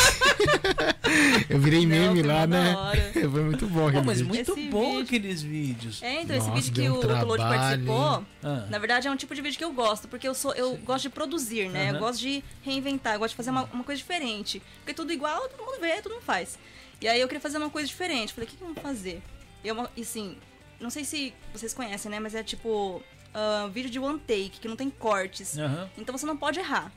[1.48, 2.74] eu virei meme lá, né?
[3.12, 6.02] Foi muito bom Pô, mas muito Esse bom vídeo- aqueles vídeos.
[6.02, 8.66] É, então esse Nossa, vídeo que um o trabalho, participou, Ah.
[8.72, 11.02] Na verdade é um tipo de vídeo que eu gosto, porque eu sou eu gosto
[11.02, 11.88] de produzir, né?
[11.90, 11.94] Aham.
[11.96, 14.62] Eu gosto de reinventar, eu gosto de fazer uma, uma coisa diferente.
[14.78, 16.58] Porque tudo igual, todo mundo vê, todo mundo faz.
[16.98, 18.32] E aí eu queria fazer uma coisa diferente.
[18.32, 19.20] Falei, o que, que vamos fazer?
[19.62, 20.38] E, eu, e assim,
[20.80, 22.18] não sei se vocês conhecem, né?
[22.18, 23.02] Mas é tipo
[23.34, 25.58] ah, vídeo de one take, que não tem cortes.
[25.58, 25.90] Aham.
[25.98, 26.90] Então você não pode errar.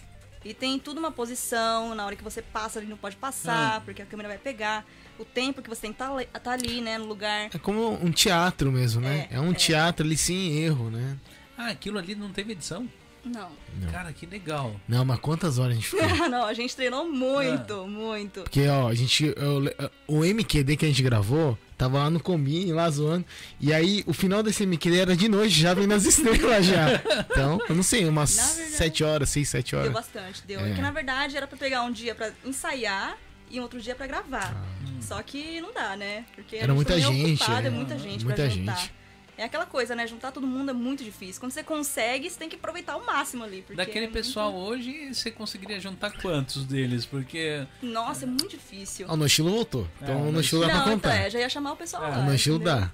[0.45, 4.01] E tem tudo uma posição, na hora que você passa ali não pode passar, porque
[4.01, 4.85] a câmera vai pegar.
[5.17, 7.49] O tempo que você tem que estar ali, né, no lugar.
[7.51, 9.27] É como um teatro mesmo, né?
[9.31, 9.55] É, É, um é.
[9.55, 11.17] teatro ali sem erro, né?
[11.57, 12.87] Ah, aquilo ali não teve edição?
[13.23, 13.49] Não.
[13.81, 13.91] Não.
[13.91, 14.79] Cara, que legal.
[14.87, 16.07] Não, mas quantas horas a gente ficou?
[16.29, 18.41] não, a gente treinou muito, muito.
[18.41, 19.33] Porque, ó, a gente.
[19.35, 19.63] eu-
[20.07, 23.25] o MQD que a gente gravou tava lá no Combine, lá zoando.
[23.59, 27.01] E aí, o final desse MQD era de noite, já vendo as estrelas já.
[27.31, 29.93] Então, eu não sei, umas verdade- 7 horas, 6, 7 Deu horas.
[29.93, 30.59] bastante, deu.
[30.59, 30.69] É.
[30.71, 33.17] É que na verdade era pra pegar um dia pra ensaiar
[33.49, 34.53] e outro dia pra gravar.
[34.87, 35.01] Hum.
[35.01, 36.25] Só que não dá, né?
[36.35, 37.67] Porque Era gente muita é gente, ocupado, é.
[37.67, 38.75] é muita gente Muita pra juntar.
[38.75, 38.93] gente.
[39.37, 40.07] É aquela coisa, né?
[40.07, 41.39] Juntar todo mundo é muito difícil.
[41.41, 43.61] Quando você consegue, você tem que aproveitar o máximo ali.
[43.61, 47.05] Porque Daquele é muito- pessoal hoje, você conseguiria juntar quantos deles?
[47.05, 47.65] Porque.
[47.81, 49.07] Nossa, é muito difícil.
[49.09, 49.87] Ó, o No Estilo voltou.
[50.01, 51.15] É, Então, o o No No Estilo dá pra não, então contar.
[51.15, 52.17] é, já ia chamar o pessoal É, lá.
[52.19, 52.75] O No Estilo entendeu?
[52.81, 52.91] dá.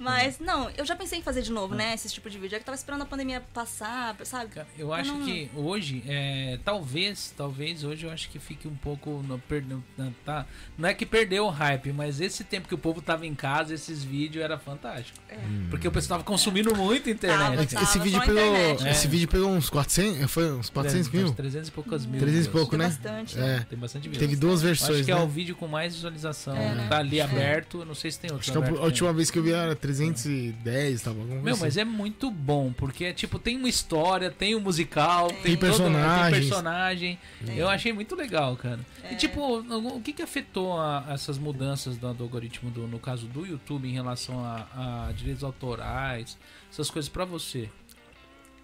[0.00, 1.92] Mas, não, eu já pensei em fazer de novo, né?
[1.94, 2.56] Esse tipo de vídeo.
[2.56, 4.50] É que eu tava esperando a pandemia passar, sabe?
[4.54, 8.74] Cara, eu acho não- que hoje, é, talvez, talvez hoje eu acho que fique um
[8.74, 10.46] pouco no, per- no- na- tá,
[10.78, 13.74] não é que perdeu o hype, mas esse tempo que o povo tava em casa,
[13.74, 15.18] esses vídeos era fantástico.
[15.28, 15.36] É.
[15.68, 17.38] Porque o pessoal tava consumindo muito a internet.
[17.50, 18.34] Tava, Esse, tava, esse vídeo pegou.
[18.56, 18.86] internet.
[18.86, 18.90] É.
[18.92, 20.30] Esse vídeo pegou uns 400.
[20.30, 21.26] Foi uns 400 mil?
[21.26, 22.20] Uns 300 e poucas mil.
[22.20, 22.86] 300 e pouco, né?
[22.86, 23.38] bastante.
[23.38, 23.60] É.
[23.68, 24.18] Tem bastante vídeo.
[24.18, 25.20] Teve duas Eu Acho versões, que né?
[25.20, 26.56] é o vídeo com mais visualização.
[26.56, 26.86] É, né?
[26.88, 27.22] Tá ali É.
[27.22, 28.50] aberto, não sei se tem outro.
[28.50, 31.80] Acho que a, última vez que eu vi era 310, tava alguma Meu, mas assim.
[31.80, 35.60] é muito bom, porque é tipo, tem uma história, tem um musical, tem, Tem todo-
[35.68, 36.30] personagens.
[36.32, 37.18] tem personagem.
[37.56, 38.80] Eu achei muito legal, cara.
[39.10, 39.16] E É.
[39.16, 43.26] tipo, o o que que afetou a- essas mudanças do, do algoritmo, do, no caso
[43.26, 46.38] do YouTube, em relação a, a direitos autorais,
[46.70, 47.68] essas coisas pra você?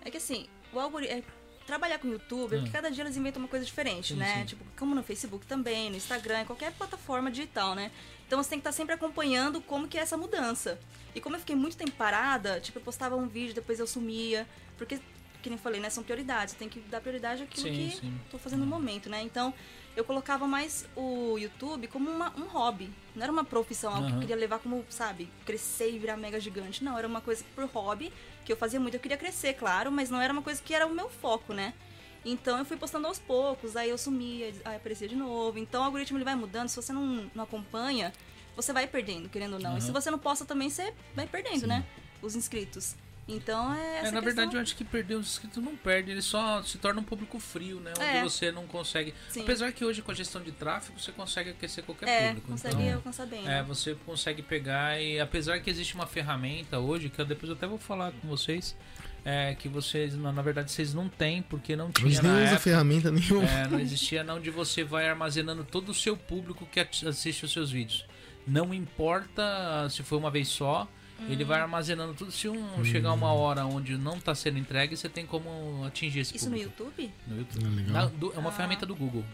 [0.05, 1.22] É que assim, o algoritmo.
[1.66, 4.39] trabalhar com YouTube, é porque cada dia eles inventam uma coisa diferente, Sim, né?
[4.39, 4.45] sim.
[4.45, 7.91] Tipo, como no Facebook também, no Instagram, em qualquer plataforma digital, né?
[8.27, 10.79] Então você tem que estar sempre acompanhando como que é essa mudança.
[11.14, 14.47] E como eu fiquei muito tempo parada, tipo, eu postava um vídeo, depois eu sumia.
[14.77, 14.99] Porque,
[15.43, 15.89] que nem falei, né?
[15.89, 16.55] São prioridades.
[16.55, 18.20] Tem que dar prioridade àquilo Sim, que sim.
[18.31, 19.22] tô fazendo no momento, né?
[19.22, 19.55] Então,
[19.95, 22.91] eu colocava mais o YouTube como uma- um hobby.
[23.14, 24.16] Não era uma profissão, algo que Aham.
[24.16, 26.83] eu queria levar como, sabe, crescer e virar mega gigante.
[26.85, 28.12] Não, era uma coisa por hobby,
[28.45, 28.95] que eu fazia muito.
[28.95, 31.72] Eu queria crescer, claro, mas não era uma coisa que era o meu foco, né?
[32.29, 35.59] Então eu fui postando aos poucos, aí eu sumia, aí aparecia de novo.
[35.59, 38.12] Então o algoritmo ele vai mudando, se você não, não acompanha,
[38.57, 39.79] você vai perdendo, querendo ou não.
[39.79, 41.85] E se você não posta também, você vai perdendo, né?
[42.20, 42.97] Os inscritos.
[43.29, 43.79] Então é.
[43.79, 46.79] É, na questão- verdade, eu acho que perder os inscritos não perde, ele só se
[46.79, 47.93] torna um público frio, né?
[47.99, 48.22] Onde É.
[48.22, 49.12] você não consegue.
[49.29, 49.43] Sim.
[49.43, 52.49] Apesar que hoje, com a gestão de tráfego, você consegue aquecer qualquer É, público.
[52.49, 53.41] consegue então, alcançar bem.
[53.41, 53.62] É, né?
[53.64, 57.66] você consegue pegar e apesar que existe uma ferramenta hoje, que eu depois eu até
[57.66, 58.77] vou falar com vocês,
[59.29, 62.37] é, que vocês, na na verdade, vocês não têm, porque não tinha Hoje nem na
[62.39, 62.61] usa época.
[62.61, 63.43] ferramenta nenhuma.
[63.51, 67.53] É, não existia não onde você vai armazenando todo o seu público que assiste os
[67.53, 68.07] seus vídeos.
[68.47, 70.87] Não importa se for uma vez só,
[71.29, 72.31] ele vai armazenando tudo.
[72.31, 76.37] Se um, chegar uma hora onde não está sendo entregue, você tem como atingir esse
[76.37, 76.83] Isso no público.
[76.85, 77.12] YouTube?
[77.27, 77.64] No YouTube.
[77.66, 77.93] Ah, legal.
[77.93, 78.53] Na- do- é uma Ah.
[78.53, 79.24] ferramenta do Google.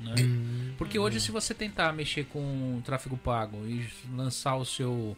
[0.00, 0.14] Né?
[0.20, 5.16] Hum, Porque hoje, se você tentar mexer com tráfego pago e lançar o seu.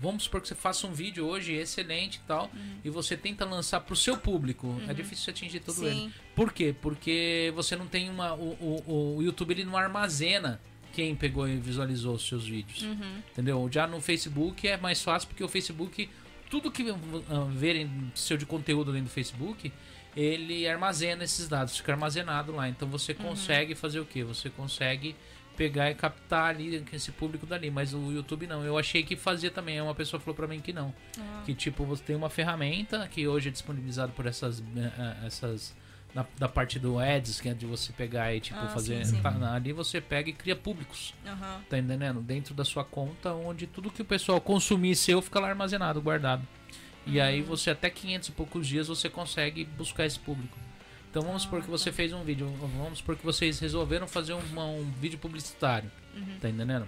[0.00, 2.50] Vamos supor que você faça um vídeo hoje excelente e tal,
[2.84, 4.80] e você tenta lançar para o seu público.
[4.88, 5.94] É difícil você atingir todo ele.
[5.94, 6.12] Sim.
[6.34, 6.74] Por quê?
[6.80, 8.34] Porque você não tem uma.
[8.34, 10.60] O, o, o YouTube ele não armazena
[10.92, 12.82] quem pegou e visualizou os seus vídeos.
[12.82, 13.18] Uhum.
[13.32, 13.68] Entendeu?
[13.70, 16.08] Já no Facebook é mais fácil porque o Facebook,
[16.48, 19.72] tudo que ah, verem seu de conteúdo dentro do Facebook,
[20.16, 22.68] ele armazena esses dados, fica armazenado lá.
[22.68, 24.24] Então você consegue fazer o quê?
[24.24, 25.14] Você consegue
[25.56, 28.64] pegar e captar ali esse público dali, mas o YouTube não.
[28.64, 30.94] Eu achei que fazia também, uma pessoa falou pra mim que não.
[31.18, 31.42] Ah.
[31.44, 35.74] Que tipo, você tem uma ferramenta que hoje é disponibilizada por essas eh, eh, essas
[36.14, 39.16] na, da parte do ads, que é de você pegar e tipo Ah, fazer sim,
[39.16, 39.22] sim.
[39.22, 41.14] tá, ali você pega e cria públicos.
[41.26, 41.60] Aham.
[41.68, 42.20] Tá entendendo?
[42.20, 46.46] Dentro da sua conta, onde tudo que o pessoal consumir seu fica lá armazenado, guardado.
[47.10, 50.56] E aí você até 500 e poucos dias você consegue buscar esse público.
[51.10, 52.46] Então vamos supor que você fez um vídeo,
[52.78, 56.38] vamos supor que vocês resolveram fazer uma- um vídeo publicitário, Uhum.
[56.40, 56.86] tá entendendo?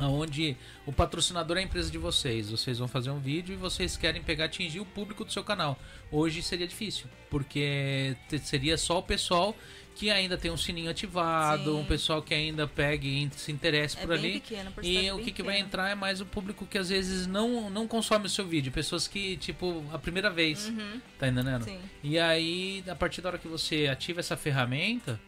[0.00, 3.96] Onde o patrocinador é a empresa de vocês, vocês vão fazer um vídeo e vocês
[3.96, 5.76] querem pegar atingir o público do seu canal.
[6.12, 9.56] Hoje seria difícil, porque seria só o pessoal
[9.98, 11.80] que ainda tem um sininho ativado, Sim.
[11.80, 14.34] um pessoal que ainda pegue e se interesse É por ali.
[14.40, 17.26] pequeno, a E o que, que vai entrar é mais o público que às vezes
[17.26, 18.70] não, não consome o seu vídeo.
[18.70, 21.00] Pessoas que, tipo, a primeira vez, Uhum.
[21.18, 21.64] tá entendendo?
[21.64, 21.80] Sim.
[22.04, 25.18] E aí, a partir da hora que você ativa essa ferramenta,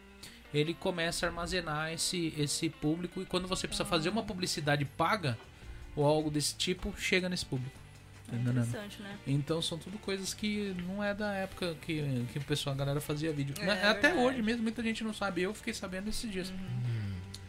[0.53, 3.21] ele começa a armazenar esse, esse público.
[3.21, 5.37] E quando você precisa fazer uma publicidade paga
[5.97, 7.75] ou algo desse tipo, chega nesse público.
[8.31, 9.17] Tá É interessante, né?
[9.27, 13.01] Então são tudo coisas que não é da época que, que o pessoal, a galera
[13.01, 13.53] fazia vídeo.
[13.59, 13.73] É, Né?
[13.89, 14.19] Até verdade.
[14.25, 15.41] hoje mesmo, muita gente não sabe.
[15.41, 16.49] Eu fiquei sabendo esses dias.
[16.49, 16.91] Uhum.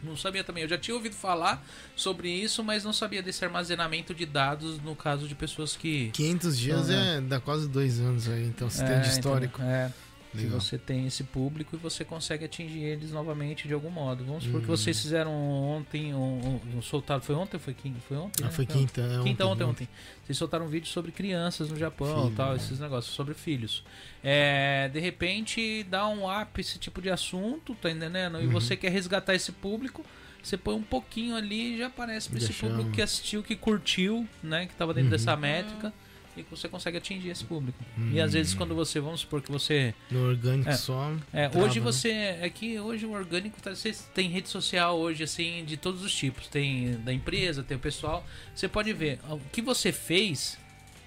[0.03, 0.63] Não sabia também.
[0.63, 1.65] Eu já tinha ouvido falar
[1.95, 6.09] sobre isso, mas não sabia desse armazenamento de dados no caso de pessoas que.
[6.11, 9.61] 500 dias Então, é, dá quase dois anos aí, então você tem de histórico.
[9.61, 9.75] entendeu?
[9.77, 9.91] É,
[10.37, 10.59] que Legal.
[10.59, 14.23] você tem esse público e você consegue atingir eles novamente de algum modo.
[14.25, 14.75] Vamos supor que Uhum.
[14.75, 17.23] vocês fizeram ontem, um, um, um soltado.
[17.23, 17.99] Foi ontem ou foi quinta?
[18.07, 18.43] Foi ontem?
[18.43, 18.51] Ah, né?
[18.51, 19.01] foi quinta.
[19.01, 19.87] é Quinta, ontem, ontem.
[20.25, 22.57] Vocês soltaram um vídeo sobre crianças no Japão Filho, tal, né?
[22.57, 23.83] esses negócios, sobre filhos.
[24.23, 28.41] É, de repente, dá um up esse tipo de assunto, tá entendendo?
[28.41, 28.51] E Uhum.
[28.51, 30.03] você quer resgatar esse público,
[30.41, 33.55] você põe um pouquinho ali e já aparece pra Já esse público que assistiu, que
[33.55, 34.65] curtiu, né?
[34.65, 35.11] Que tava dentro Uhum.
[35.11, 35.93] dessa métrica.
[36.35, 37.77] E que você consegue atingir esse público.
[37.97, 38.23] E Uhum.
[38.23, 40.73] às vezes quando você, vamos supor que você No orgânico É.
[40.73, 41.13] só.
[41.31, 41.85] é, trava, hoje né?
[41.85, 42.09] você.
[42.11, 46.13] É que hoje o orgânico tá, você tem rede social hoje, assim, de todos os
[46.13, 46.47] tipos.
[46.47, 48.25] Tem da empresa, tem o pessoal.
[48.55, 50.57] Você pode ver o que você fez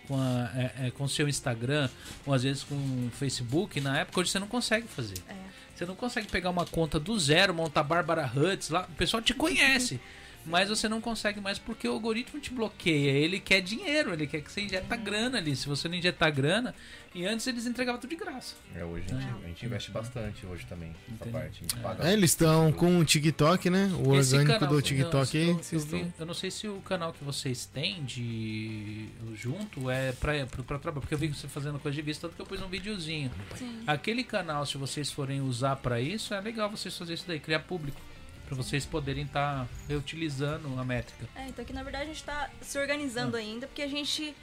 [0.07, 1.89] com a, é, é, com o seu Instagram,
[2.25, 5.19] ou às vezes com o Facebook, na época hoje você não consegue fazer.
[5.29, 5.35] É.
[5.75, 8.87] Você não consegue pegar uma conta do zero, montar Bárbara Huts lá.
[8.89, 10.01] O pessoal te conhece.
[10.47, 13.11] Mas você não consegue mais porque o algoritmo te bloqueia.
[13.11, 15.57] Ele quer dinheiro, ele quer que você injeta grana ali.
[15.57, 16.73] Se você não injetar grana,
[17.15, 18.55] e antes eles entregavam tudo de graça.
[18.75, 21.59] É, hoje a gente, a gente investe bastante hoje também nessa parte.
[21.59, 22.09] A gente paga.
[22.09, 23.91] É, eles estão com o TikTok, né?
[24.05, 25.49] O Esse orgânico canal, do TikTok eu, aí.
[25.49, 29.91] eu, eu, vi- estão- eu não sei se o canal que vocês têm de junto
[29.91, 32.43] é pra, pra, pra trabalho, porque eu vi você fazendo coisa de vista, tanto que
[32.43, 33.31] eu pus um videozinho.
[33.57, 33.81] Sim.
[33.87, 37.61] Aquele canal, se vocês forem usar pra isso, é legal vocês fazerem isso daí, criar
[37.61, 38.01] público.
[38.47, 41.29] Pra vocês poderem estar reutilizando a métrica.
[41.35, 44.35] É, então aqui na verdade a gente tá se organizando ainda, porque a gente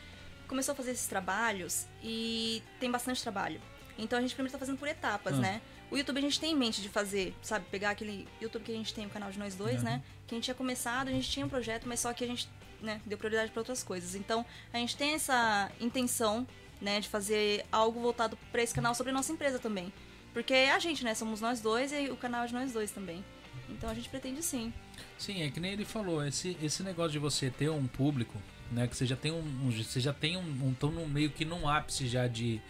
[0.47, 3.61] começou a fazer esses trabalhos e tem bastante trabalho.
[3.97, 5.39] Então a gente primeiro tá fazendo por etapas, Ah.
[5.39, 5.61] né?
[5.89, 8.75] O YouTube a gente tem em mente de fazer, sabe, pegar aquele YouTube que a
[8.75, 10.01] gente tem, o canal de nós dois, né?
[10.25, 12.49] Que a gente tinha começado, a gente tinha um projeto, mas só que a gente,
[12.81, 14.15] né, deu prioridade para outras coisas.
[14.15, 14.43] Então
[14.73, 16.47] a gente tem essa intenção,
[16.81, 19.93] né, de fazer algo voltado para esse canal sobre a nossa empresa também.
[20.33, 21.13] Porque é a gente, né?
[21.13, 23.23] Somos nós dois e o canal é de nós dois também.
[23.69, 24.73] Então a gente pretende sim.
[25.17, 28.37] Sim, é que nem ele falou, esse, esse negócio de você ter um público,
[28.71, 28.87] né?
[28.87, 29.37] Que você já tem um.
[29.39, 30.41] um- você já tem um.
[30.41, 32.61] um tão no meio que num ápice já de.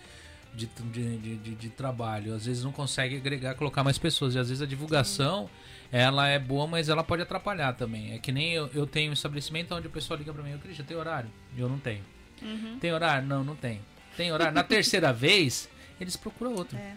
[0.55, 4.49] De, de, de, de- trabalho, às vezes não consegue agregar, colocar mais pessoas, e às
[4.49, 5.49] vezes a divulgação
[5.91, 8.13] ela é boa, mas ela pode atrapalhar também.
[8.13, 10.59] É que nem eu, eu tenho um estabelecimento onde o pessoal liga pra mim, eu
[10.59, 11.27] Christian, tem horário?
[11.57, 12.03] Eu não tenho.
[12.39, 12.77] Uhum.
[12.79, 13.27] Tem horário?
[13.27, 13.81] Não, não tem.
[14.15, 14.53] Tem horário?
[14.53, 15.67] Na terceira vez,
[15.99, 16.77] eles procuram outro.
[16.77, 16.93] É.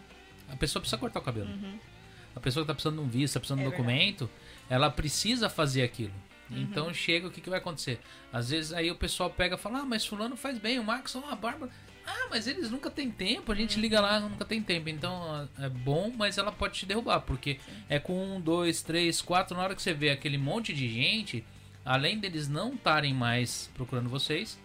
[0.51, 1.49] A pessoa precisa cortar o cabelo.
[1.49, 1.79] Uhum.
[2.37, 4.31] A pessoa que tá precisando de um visto, tá precisando de um É documento,
[4.69, 6.13] ela precisa fazer aquilo.
[6.51, 6.59] Uhum.
[6.63, 7.99] Então chega, o que, que vai acontecer?
[8.33, 11.17] Às vezes aí o pessoal pega e fala, ah, mas fulano faz bem, o Max,
[11.17, 11.73] a Bárbara.
[12.07, 13.61] Ah, mas eles nunca tem tempo, a Uhum.
[13.63, 14.89] gente liga lá, nunca tem tempo.
[14.89, 17.59] Então é bom, mas ela pode te derrubar, porque
[17.89, 21.43] é com um, dois, três, quatro, na hora que você vê aquele monte de gente,
[21.85, 24.57] além deles não estarem mais procurando vocês,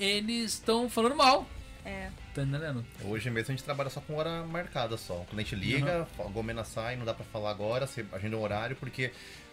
[0.00, 1.46] eles estão falando mal.
[1.88, 2.10] É.
[2.34, 2.84] Tá entendendo?
[3.02, 5.22] Hoje mesmo a gente trabalha só com hora marcada só.
[5.22, 8.76] O cliente liga, a gomena sai, não dá pra falar agora, você agenda um horário,
[8.76, 9.10] porque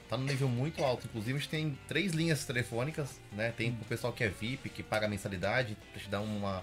[0.10, 1.08] tá num nível muito alto.
[1.08, 3.54] Inclusive a gente tem três linhas telefônicas, né?
[3.56, 6.62] Tem o pessoal que é VIP, que paga mensalidade, pra te dar uma.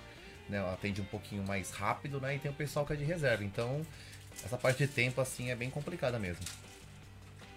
[0.48, 2.36] Né, atende um pouquinho mais rápido, né?
[2.36, 3.42] E tem o pessoal que é de reserva.
[3.42, 3.80] Então,
[4.44, 6.44] essa parte de tempo assim é bem complicada mesmo.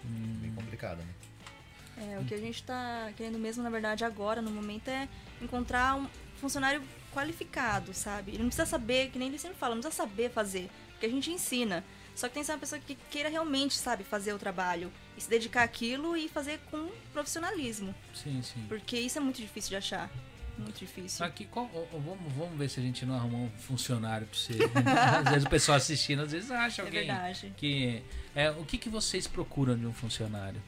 [0.04, 2.12] Bem complicada, né?
[2.14, 5.08] É, o que a gente tá querendo mesmo, na verdade, agora, no momento, é
[5.42, 6.06] encontrar um
[6.40, 6.82] funcionário
[7.20, 8.32] qualificado, sabe?
[8.32, 11.08] Ele não precisa saber, que nem ele sempre fala, não precisa saber fazer, porque a
[11.08, 11.82] gente ensina.
[12.14, 15.20] Só que tem que ser uma pessoa que queira realmente, sabe, fazer o trabalho e
[15.22, 17.94] se dedicar àquilo e fazer com profissionalismo.
[18.14, 18.64] Sim, sim.
[18.68, 20.10] Porque isso é muito difícil de achar.
[20.58, 21.24] Muito difícil.
[21.26, 24.38] Aqui, qual- ó, ó, vamos, vamos ver se a gente não arrumou um funcionário pra
[24.38, 24.54] você.
[25.22, 27.52] às vezes o pessoal assistindo, às vezes acha É alguém verdade.
[27.58, 28.02] que.
[28.34, 30.62] É, o que, que vocês procuram de um funcionário?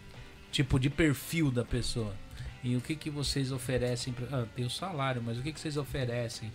[0.52, 2.14] Tipo, de perfil da pessoa.
[2.62, 4.12] E o que, que vocês oferecem?
[4.12, 6.52] Pra, ah, tem o salário, mas o que, que vocês oferecem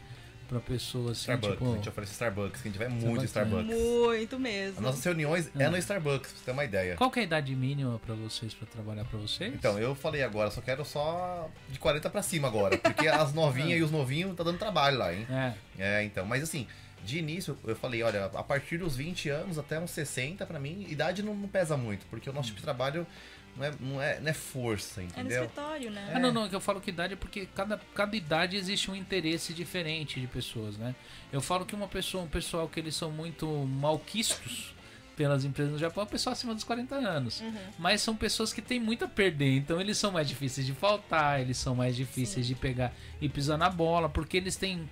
[0.49, 1.21] pra pessoa assim?
[1.21, 4.05] Starbucks, tipo, a gente oferece Starbucks, que a gente vai muito Starbucks, Starbucks.
[4.07, 4.77] Muito mesmo.
[4.77, 6.95] As nossas reuniões é no Starbucks, pra você ter uma ideia.
[6.95, 9.53] Qual que é a idade mínima pra vocês, pra trabalhar pra vocês?
[9.53, 13.79] Então, eu falei agora, só quero só de 40 pra cima agora, porque as novinhas
[13.79, 15.25] e os novinhos tá dando trabalho lá, hein?
[15.29, 16.67] É, É, então, mas assim,
[17.03, 20.85] de início eu falei, olha, a partir dos 20 anos até uns 60, pra mim,
[20.89, 23.07] idade não, não pesa muito, porque o nosso tipo de trabalho
[23.55, 25.43] não é, não é, não é força, É no entendeu?
[25.43, 26.11] escritório, né?
[26.15, 28.95] Ah, não, não, que eu falo que idade é porque cada, cada idade existe um
[28.95, 30.95] interesse diferente de pessoas, né?
[31.31, 34.73] Eu falo que uma pessoa, um pessoal que eles são muito malquistos
[35.15, 37.43] pelas empresas no Japão é um pessoal acima dos 40 anos.
[37.77, 41.39] Mas são pessoas que têm muito a perder, então eles são mais difíceis de faltar,
[41.39, 42.91] eles são mais difíceis de pegar
[43.21, 44.89] e pisar na bola, porque eles têm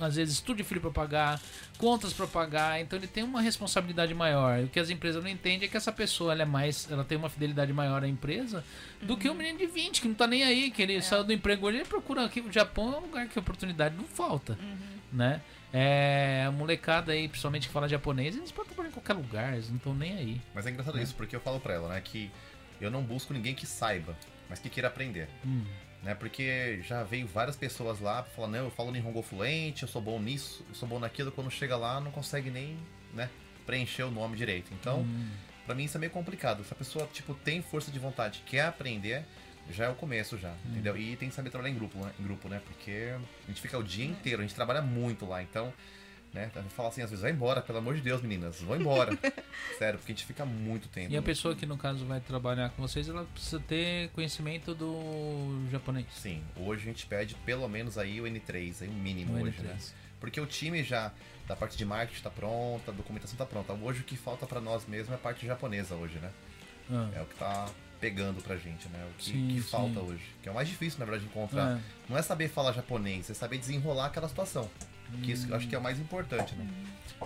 [0.00, 1.40] às vezes tudo de filho para pagar,
[1.76, 4.60] contas para pagar, então ele tem uma responsabilidade maior.
[4.60, 7.04] E o que as empresas não entendem é que essa pessoa ela é mais, ela
[7.04, 8.64] tem uma fidelidade maior à empresa
[9.02, 11.32] do que um menino de 20 que não tá nem aí, que ele saiu do
[11.32, 14.58] emprego hoje, ele procura aqui o Japão é um lugar que a oportunidade não falta,
[15.12, 15.40] né?
[15.72, 19.68] É, a molecada aí, principalmente que fala japonês, eles podem trabalhar em qualquer lugar, eles
[19.68, 20.40] não estão nem aí.
[20.54, 22.30] Mas é engraçado isso, porque eu falo pra ela, né, que
[22.80, 24.16] eu não busco ninguém que saiba,
[24.48, 25.28] mas que queira aprender.
[25.44, 25.64] Hum.
[26.08, 29.88] Né, porque já veio várias pessoas lá pra falar, não, eu falo Nihongo fluente, eu
[29.90, 32.78] sou bom nisso, eu sou bom naquilo, quando chega lá não consegue nem,
[33.12, 33.28] né,
[33.66, 34.72] preencher o nome direito.
[34.72, 35.28] Então, Hum.
[35.66, 36.64] Pra mim isso é meio complicado.
[36.64, 39.22] Se a pessoa, tipo, tem força de vontade, quer aprender,
[39.70, 40.96] já é o começo já, entendeu?
[40.96, 42.10] E tem que saber trabalhar em grupo, né?
[42.18, 42.62] Em grupo, né?
[42.64, 43.12] Porque
[43.44, 45.70] a gente fica o dia inteiro, a gente trabalha muito lá, então,
[46.32, 46.50] né?
[46.54, 49.16] A gente fala assim, às vezes, vai embora, pelo amor de Deus, meninas, vão embora.
[49.78, 51.12] Sério, porque a gente fica muito tempo.
[51.12, 55.66] E a pessoa que no caso vai trabalhar com vocês, ela precisa ter conhecimento do
[55.70, 56.06] japonês.
[56.12, 59.56] Sim, hoje a gente pede pelo menos aí o N3, aí o mínimo O hoje,
[59.58, 59.64] N3.
[59.64, 59.78] né?
[60.20, 61.12] Porque o time já,
[61.46, 63.72] da parte de marketing tá pronta, a documentação tá pronta.
[63.72, 66.30] Hoje o que falta pra nós mesmo é a parte japonesa hoje, né?
[66.90, 67.68] Ah, É o que tá
[68.00, 69.06] pegando pra gente, né?
[69.10, 69.68] O que, Sim, que sim.
[69.68, 70.22] falta hoje.
[70.42, 71.76] Que é o mais difícil, na verdade, de encontrar.
[71.78, 71.80] É.
[72.08, 74.68] Não é saber falar japonês, é saber desenrolar aquela situação.
[75.22, 76.66] Que isso eu acho que é o mais importante, né?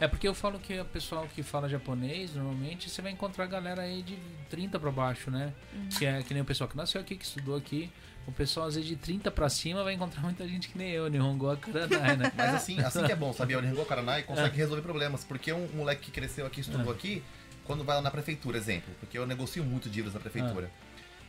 [0.00, 3.82] É porque eu falo que o pessoal que fala japonês, normalmente você vai encontrar galera
[3.82, 4.18] aí de
[4.48, 5.52] 30 pra baixo, né?
[5.98, 7.90] Que é que nem o pessoal que nasceu aqui, que estudou aqui.
[8.26, 11.08] O pessoal, às vezes, de 30 pra cima vai encontrar muita gente que nem eu,
[11.08, 12.32] Nihongo Akaranai, né?
[12.36, 13.58] Mas assim, assim que é bom, sabia?
[13.58, 15.24] O Nihongo Karanai consegue resolver problemas.
[15.24, 17.22] Porque um moleque que cresceu aqui, estudou aqui,
[17.64, 20.70] quando vai lá na prefeitura, exemplo, porque eu negocio muito dívidas na prefeitura.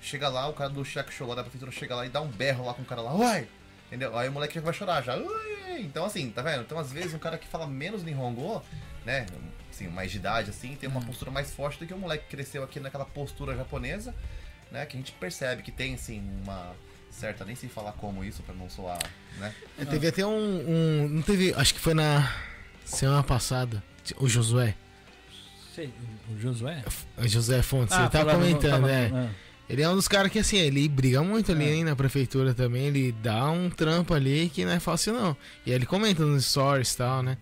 [0.02, 2.28] Chega lá, o cara do cheque show lá da prefeitura chega lá e dá um
[2.28, 3.48] berro lá com o cara lá, uai!
[3.88, 4.18] Entendeu?
[4.18, 5.16] Aí o moleque já vai chorar já.
[5.82, 6.62] Então assim, tá vendo?
[6.62, 8.62] Então às vezes um cara que fala menos Nihongo,
[9.06, 9.26] né?
[9.72, 12.36] Assim, mais de idade, assim, tem uma postura mais forte do que o moleque que
[12.36, 14.14] cresceu aqui naquela postura japonesa,
[14.72, 14.86] né?
[14.86, 16.74] Que a gente percebe que tem, assim, uma
[17.10, 19.00] certa, nem sei falar como isso pra não soar,
[19.40, 19.54] né?
[19.80, 21.54] É, teve até um, um- Não teve.
[21.56, 22.32] Acho que foi na
[22.86, 23.82] semana passada.
[24.18, 24.76] O Josué.
[25.76, 25.92] Sei,
[26.32, 26.84] o Josué?
[27.18, 27.98] O José Fontes.
[27.98, 29.10] ele tava comentando, tava- é.
[29.12, 29.30] ah.
[29.70, 31.74] Ele é um dos caras que, assim, ele briga muito ali, É.
[31.76, 32.88] hein, na prefeitura também.
[32.88, 35.36] Ele dá um trampo ali que não é fácil, não.
[35.66, 37.38] E ele comenta nos stories e tal, né?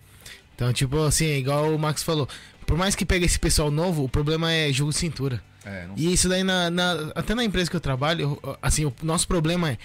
[0.54, 2.28] Então, tipo, assim, igual o Max falou.
[2.66, 5.42] Por mais que pegue esse pessoal novo, o problema é jogo de cintura.
[5.64, 8.92] É, não E isso daí, na, na- até na empresa que eu trabalho, assim, o
[9.02, 9.78] nosso problema é.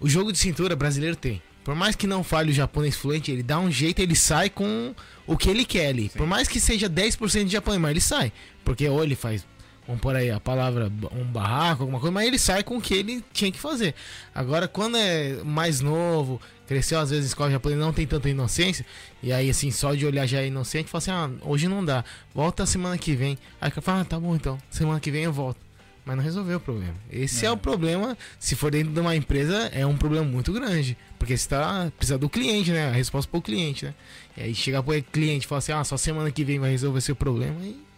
[0.00, 1.40] O jogo de cintura brasileiro tem.
[1.62, 4.94] Por mais que não fale o japonês fluente, ele dá um jeito, ele sai com
[5.26, 6.08] o que ele quer ali.
[6.08, 6.18] Sim.
[6.18, 8.32] Por mais que seja 10% de japonês, mas ele sai.
[8.64, 9.46] Porque ou ele faz,
[9.90, 12.94] vamos por aí a palavra, um barraco, alguma coisa, mas ele sai com o que
[12.94, 13.94] ele tinha que fazer.
[14.32, 18.86] Agora, quando é mais novo, cresceu às vezes escola japonesa, não tem tanta inocência,
[19.20, 22.04] e aí assim, só de olhar já é inocente, fala assim, ah, hoje não dá,
[22.32, 23.36] volta semana que vem.
[23.60, 25.58] Aí o fala, ah, tá bom então, semana que vem eu volto.
[26.02, 26.94] Mas não resolveu o problema.
[27.10, 27.48] Esse é.
[27.48, 27.52] É.
[27.52, 30.96] o problema, se for dentro de uma empresa, é um problema muito grande.
[31.18, 32.88] Porque você tá, precisa do cliente, né?
[32.88, 33.94] A resposta pro cliente, né?
[34.34, 37.02] E aí chega pro cliente e fala assim, ah, só semana que vem vai resolver
[37.02, 37.89] seu problema e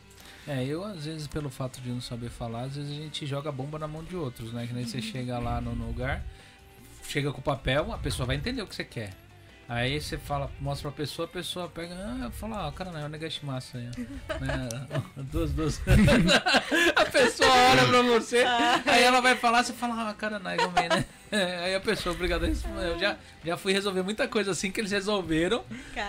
[0.46, 3.52] É, eu às vezes, pelo fato de não saber falar, às vezes a gente joga
[3.52, 4.66] bomba na mão de outros, né?
[4.66, 6.24] Que nem você chega lá no, no lugar,
[7.04, 9.12] chega com o papel, a pessoa vai entender o que você quer.
[9.68, 13.04] Aí você fala, mostra pra pessoa, a pessoa pega, ah, fala, ah, cara, não, é
[13.06, 13.88] o Negashimasu aí.
[14.28, 14.34] ó.
[14.44, 14.68] né?
[15.32, 15.80] Duas, duas.
[16.94, 18.44] a pessoa olha pra você,
[18.86, 21.04] aí ela vai falar, você fala, ah, cara, não, é também, né?
[21.64, 25.64] Aí a pessoa, obrigado, eu já, já fui resolver muita coisa assim que eles resolveram.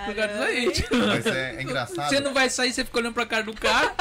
[0.05, 0.71] Por causa disso aí.
[0.73, 2.09] tipo, Mas é, é engraçado.
[2.09, 3.95] Você não vai sair, você fica olhando pra cara do cara.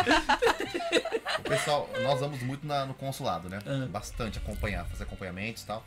[1.39, 3.61] O pessoal, nós vamos muito na- no consulado, né?
[3.65, 3.87] Ah.
[3.89, 5.85] Bastante acompanhar, fazer acompanhamentos e tal.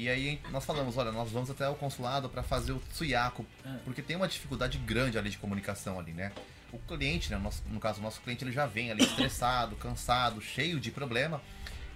[0.00, 3.78] E aí nós falamos, olha, nós vamos até o consulado para fazer o tsuyako, Ah.
[3.84, 6.30] porque tem uma dificuldade grande ali de comunicação ali, né?
[6.72, 10.40] O cliente, né, nosso- no caso o nosso cliente, ele já vem ali estressado, cansado,
[10.40, 11.42] cheio de problema.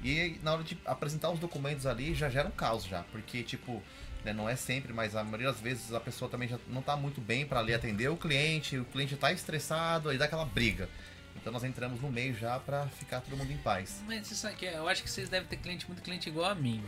[0.03, 3.81] E na hora de apresentar os documentos ali já gera um caos já, porque tipo,
[4.25, 6.97] né, não é sempre, mas a maioria das vezes a pessoa também já não tá
[6.97, 10.89] muito bem para ali atender o cliente, o cliente tá estressado, aí dá aquela briga.
[11.37, 14.03] Então nós entramos no meio já pra ficar todo mundo em paz.
[14.09, 16.55] Mas sabe que é, eu acho que vocês devem ter cliente, muito cliente igual a
[16.55, 16.85] mim.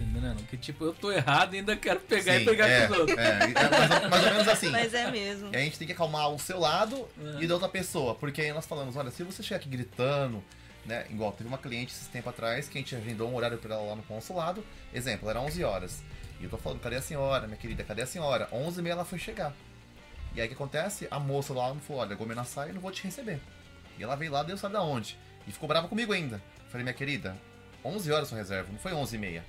[0.00, 0.42] Entendendo?
[0.48, 2.98] Que tipo, eu tô errado e ainda quero pegar Sim, e pegar é, com os
[3.00, 3.18] outros.
[3.18, 4.68] é, é mais, ou, mais ou menos assim.
[4.72, 5.50] Mas é mesmo.
[5.52, 7.06] E a gente tem que acalmar o seu lado
[7.38, 7.42] É.
[7.42, 8.14] e da outra pessoa.
[8.14, 10.42] Porque aí nós falamos, olha, se você chegar aqui gritando,
[10.86, 11.04] né?
[11.10, 13.84] Igual, teve uma cliente esse tempo atrás que a gente agendou um horário pra ela
[13.90, 14.64] lá no consulado.
[14.94, 16.02] Exemplo, era 11 horas.
[16.40, 18.48] E eu tô falando, cadê a senhora, minha querida, cadê a senhora?
[18.50, 19.52] 11 e meia ela foi chegar.
[20.34, 21.06] E aí o que acontece?
[21.10, 23.38] A moça lá me falou, olha, Gomena sai, eu não vou te receber.
[23.98, 25.18] E ela veio lá, Deus sabe da onde.
[25.46, 26.40] E ficou brava comigo ainda.
[26.70, 27.36] Falei, minha querida,
[27.84, 29.44] 11 horas sua reserva, não foi 11 e meia.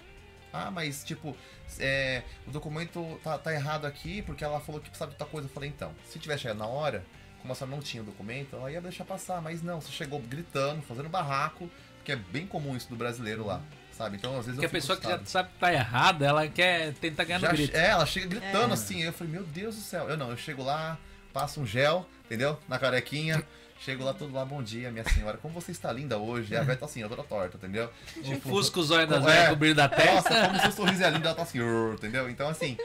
[0.54, 1.36] Ah, mas tipo,
[1.80, 5.48] é, o documento tá, tá errado aqui porque ela falou que precisava de tal coisa.
[5.48, 7.04] Eu falei, então, se tivesse chegado na hora,
[7.42, 9.42] como a senhora não tinha o documento, ela ia deixar passar.
[9.42, 11.70] Mas não, você chegou gritando, fazendo barraco,
[12.04, 14.18] que é bem comum isso do brasileiro lá, sabe?
[14.18, 16.48] Então, às vezes Porque eu a pessoa que fico já sabe que tá errada, ela
[16.48, 17.76] quer tentar ganhar no já, grito.
[17.78, 18.74] é, ela chega gritando É.
[18.74, 18.96] assim.
[19.02, 20.10] aí Eu falei, meu Deus do céu.
[20.10, 20.98] Eu não, eu chego lá,
[21.32, 22.60] passo um gel, entendeu?
[22.68, 23.42] Na carequinha.
[23.84, 25.38] Chego lá todo lá, bom dia, minha senhora.
[25.38, 26.54] Como você está linda hoje?
[26.54, 27.90] E a velha tá assim, ó, toda torta, entendeu?
[28.22, 30.30] Tipo, Fusca os olhos das é, velhas, com o brilho da testa.
[30.30, 31.60] Nossa, como seu sorriso é lindo, ela tá assim,
[31.94, 32.30] entendeu?
[32.30, 32.78] Então, assim,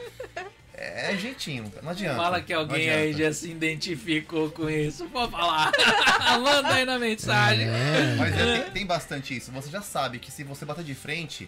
[0.73, 2.15] é jeitinho, não adianta.
[2.15, 5.07] Fala que alguém aí já se identificou com isso.
[5.09, 5.71] Pode falar.
[6.41, 7.67] Manda aí na mensagem.
[7.67, 9.51] É, Mas é, tem, tem bastante isso.
[9.51, 11.47] Você já sabe que se você bater de frente,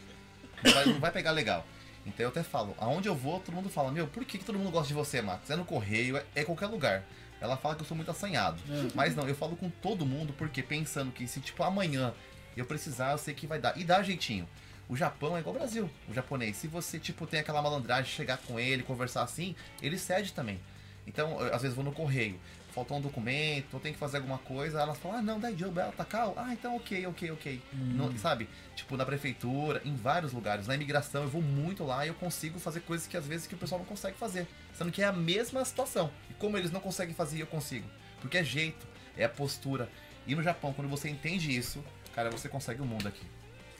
[0.63, 1.65] não vai, não vai pegar legal.
[2.05, 4.59] Então eu até falo, aonde eu vou, todo mundo fala, meu, por que, que todo
[4.59, 5.49] mundo gosta de você, Max?
[5.49, 7.03] É no correio, é, é qualquer lugar.
[7.41, 8.61] Ela fala que eu sou muito assanhado.
[8.93, 12.13] Mas não, eu falo com todo mundo porque pensando que se tipo amanhã
[12.55, 13.77] eu precisar, eu sei que vai dar.
[13.77, 14.47] E dá jeitinho.
[14.89, 16.57] O Japão é igual ao Brasil, o japonês.
[16.57, 20.59] Se você, tipo, tem aquela malandragem, de chegar com ele, conversar assim, ele cede também.
[21.05, 22.39] Então, eu, às vezes vou no correio,
[22.73, 25.79] faltou um documento, eu tenho que fazer alguma coisa, ela fala, ah, não, dá job,
[25.79, 26.33] ela tá cal.
[26.37, 27.61] Ah, então ok, ok, ok.
[27.73, 28.47] Não- sabe?
[28.75, 30.67] Tipo, na prefeitura, em vários lugares.
[30.67, 33.55] Na imigração, eu vou muito lá e eu consigo fazer coisas que às vezes que
[33.55, 34.47] o pessoal não consegue fazer.
[34.73, 36.11] Sendo que é a mesma situação.
[36.29, 37.87] E como eles não conseguem fazer, eu consigo.
[38.21, 39.89] Porque é jeito, é a postura.
[40.27, 43.25] E no Japão, quando você entende isso, cara, você consegue o mundo aqui.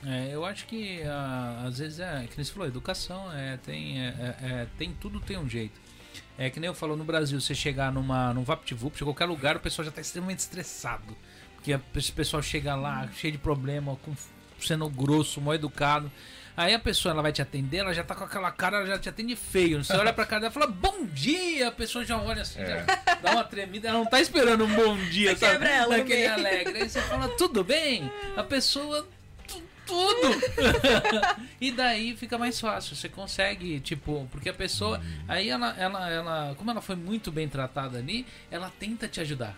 [0.04, 4.08] É, eu acho que ah, às vezes é, que você falou, educação é, tem, é,
[4.08, 5.78] é, é, tem tudo tem um jeito.
[6.42, 9.56] É que nem eu falo no Brasil, você chegar numa, num VaptVupt, em qualquer lugar,
[9.56, 11.14] o pessoal já tá extremamente estressado.
[11.54, 14.14] Porque esse pessoal chega lá cheio de problema, com,
[14.58, 16.10] sendo grosso, mal educado.
[16.56, 18.98] Aí a pessoa ela vai te atender, ela já tá com aquela cara, ela já
[18.98, 19.84] te atende feio.
[19.84, 21.68] Você olha pra cara dela e fala, bom dia!
[21.68, 22.84] A pessoa já olha assim, É.
[22.86, 25.58] já dá uma tremida, ela não tá esperando um bom dia, sabe?
[25.58, 26.32] no Daquele meio.
[26.32, 26.82] alegre.
[26.82, 28.10] Aí você fala, tudo bem?
[28.36, 29.06] A pessoa
[29.90, 30.40] tudo.
[31.60, 32.94] e daí fica mais fácil.
[32.96, 35.00] Você consegue, tipo, porque a pessoa.
[35.26, 36.54] Aí ela, ela, ela.
[36.56, 39.56] Como ela foi muito bem tratada ali, ela tenta te ajudar.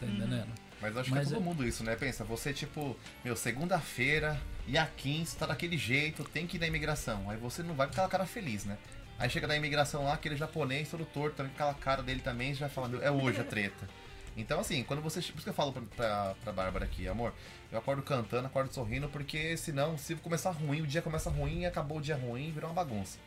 [0.00, 0.48] Tá entendendo?
[0.80, 1.94] Mas eu acho Mas que é todo é- mundo isso, né?
[1.94, 7.30] Pensa, você, tipo, meu, segunda-feira, dia 15, tá daquele jeito, tem que ir na imigração.
[7.30, 8.76] Aí você não vai com aquela cara feliz, né?
[9.18, 12.52] Aí chega na imigração lá, aquele japonês todo torto, também com aquela cara dele também,
[12.52, 13.88] já fala, meu, é hoje a treta.
[14.36, 15.20] Então, assim, quando você.
[15.20, 17.32] Por isso que eu falo pra, pra, pra Bárbara aqui, amor,
[17.72, 21.98] eu acordo cantando, acordo sorrindo, porque senão, se começar ruim, o dia começa ruim, acabou
[21.98, 23.18] o dia ruim, virou uma bagunça.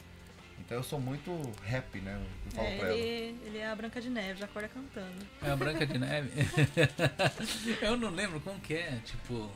[0.60, 1.30] Então eu sou muito
[1.70, 2.18] happy, né?
[2.46, 2.98] Eu falo É, pra ela.
[2.98, 5.28] ele, ele é a Branca de Neve, já acorda cantando.
[5.44, 6.30] É a Branca de Neve.
[7.82, 9.50] eu não lembro como que é, tipo.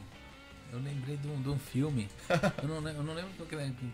[0.71, 2.07] Eu lembrei de um, de um filme.
[2.61, 3.31] Eu não, eu não lembro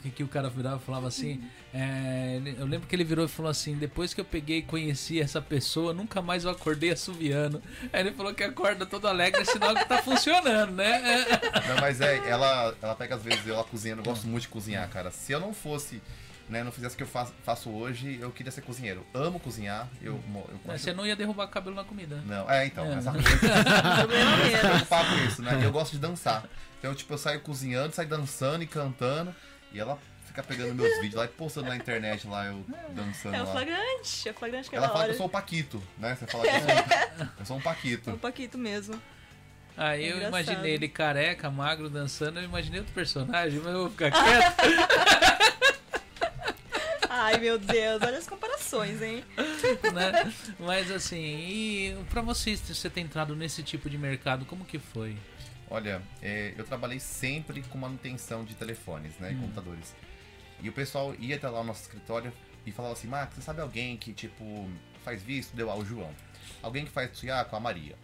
[0.02, 1.42] que, que, o cara virava falava assim.
[1.74, 5.22] é, eu lembro que ele virou e falou assim: depois que eu peguei e conheci
[5.22, 7.62] essa pessoa, nunca mais eu acordei assoviando.
[7.94, 11.02] Aí ele falou que acorda todo alegre, é sinal que tá funcionando, né?
[11.68, 14.90] Não, mas é, ela, ela pega às vezes, ela cozinhando, eu gosto muito de cozinhar,
[14.90, 15.12] cara.
[15.12, 16.02] Se eu não fosse,
[16.50, 19.06] né, não fizesse o que eu faço, faço hoje, eu queria ser cozinheiro.
[19.14, 22.22] Amo cozinhar, eu, mo- eu Mas gosto- Você não ia derrubar cabelo na comida.
[22.26, 22.96] Não, é, então, É.
[22.98, 23.30] essa coisa.
[24.00, 24.60] Problema Eu mesmo.
[24.60, 25.60] preocupar com isso, né?
[25.64, 26.44] Eu gosto de dançar.
[26.80, 29.36] Então, tipo, eu saio cozinhando, saio dançando e cantando,
[29.74, 33.42] e ela fica pegando meus vídeos lá e postando na internet lá, eu dançando É
[33.42, 33.52] o lá.
[33.52, 36.16] flagrante, é o flagrante que Ela ela fala que eu sou o Paquito, né?
[36.16, 38.18] Você fala que eu sou, um- eu sou um É o Paquito.
[38.18, 39.02] Paquito mesmo.
[39.78, 40.42] Aí eu Engraçado.
[40.42, 44.56] imaginei ele careca, magro, dançando, eu imaginei outro personagem, mas eu vou ficar quieto.
[47.26, 49.02] Ai, meu Deus, olha as comparações.
[49.02, 49.26] hein?
[49.92, 50.32] né?
[50.60, 55.18] Mas assim, e pra vocês, você ter entrado nesse tipo de mercado, como que foi?
[55.68, 59.32] Olha, é, eu trabalhei sempre com manutenção de telefones, né?
[59.32, 59.42] e Hum.
[59.42, 59.96] Computadores.
[60.62, 62.32] E o pessoal ia até lá no nosso escritório
[62.64, 64.70] e falava assim, Max, você sabe alguém que, tipo,
[65.04, 65.56] faz visto?
[65.56, 66.12] Deu ah, o João.
[66.62, 67.96] Alguém que faz Tsuyaku, a Maria.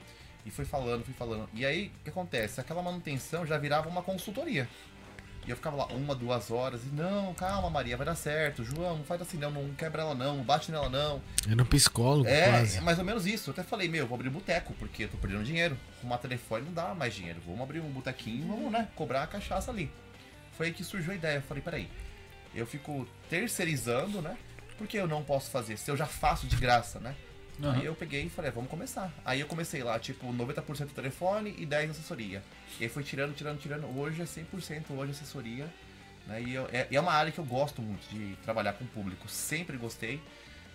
[0.43, 1.47] E fui falando, fui falando.
[1.53, 2.59] E aí, o que acontece?
[2.59, 4.67] Aquela manutenção já virava uma consultoria.
[5.45, 8.63] E eu ficava lá uma, duas horas e, não, calma, Maria, vai dar certo.
[8.63, 11.19] João, não faz assim não, não quebra ela não, não bate nela não.
[11.49, 12.77] Era um psicólogo, É, quase.
[12.77, 13.49] é mais ou menos isso.
[13.49, 15.75] Eu até falei, meu, vou abrir um boteco, porque eu tô perdendo dinheiro.
[15.99, 17.41] Arrumar telefone não dá mais dinheiro.
[17.45, 19.91] Vamos abrir um botequinho e vamos, né, cobrar a cachaça ali.
[20.55, 21.37] Foi aí que surgiu a ideia.
[21.37, 21.89] Eu falei, peraí,
[22.53, 24.37] eu fico terceirizando, né?
[24.77, 27.15] Porque eu não posso fazer, se eu já faço de graça, né?
[27.61, 27.73] Aham.
[27.79, 29.11] Aí eu peguei e falei, "Ah, vamos começar.
[29.25, 32.43] Aí eu comecei lá, tipo, 90% telefone e 10% assessoria.
[32.79, 33.85] E aí foi tirando, tirando, tirando.
[33.97, 35.67] Hoje é 100% hoje assessoria.
[36.27, 36.41] Né?
[36.43, 39.27] E eu- é, é uma área que eu gosto muito de trabalhar com o público.
[39.29, 40.21] Sempre gostei.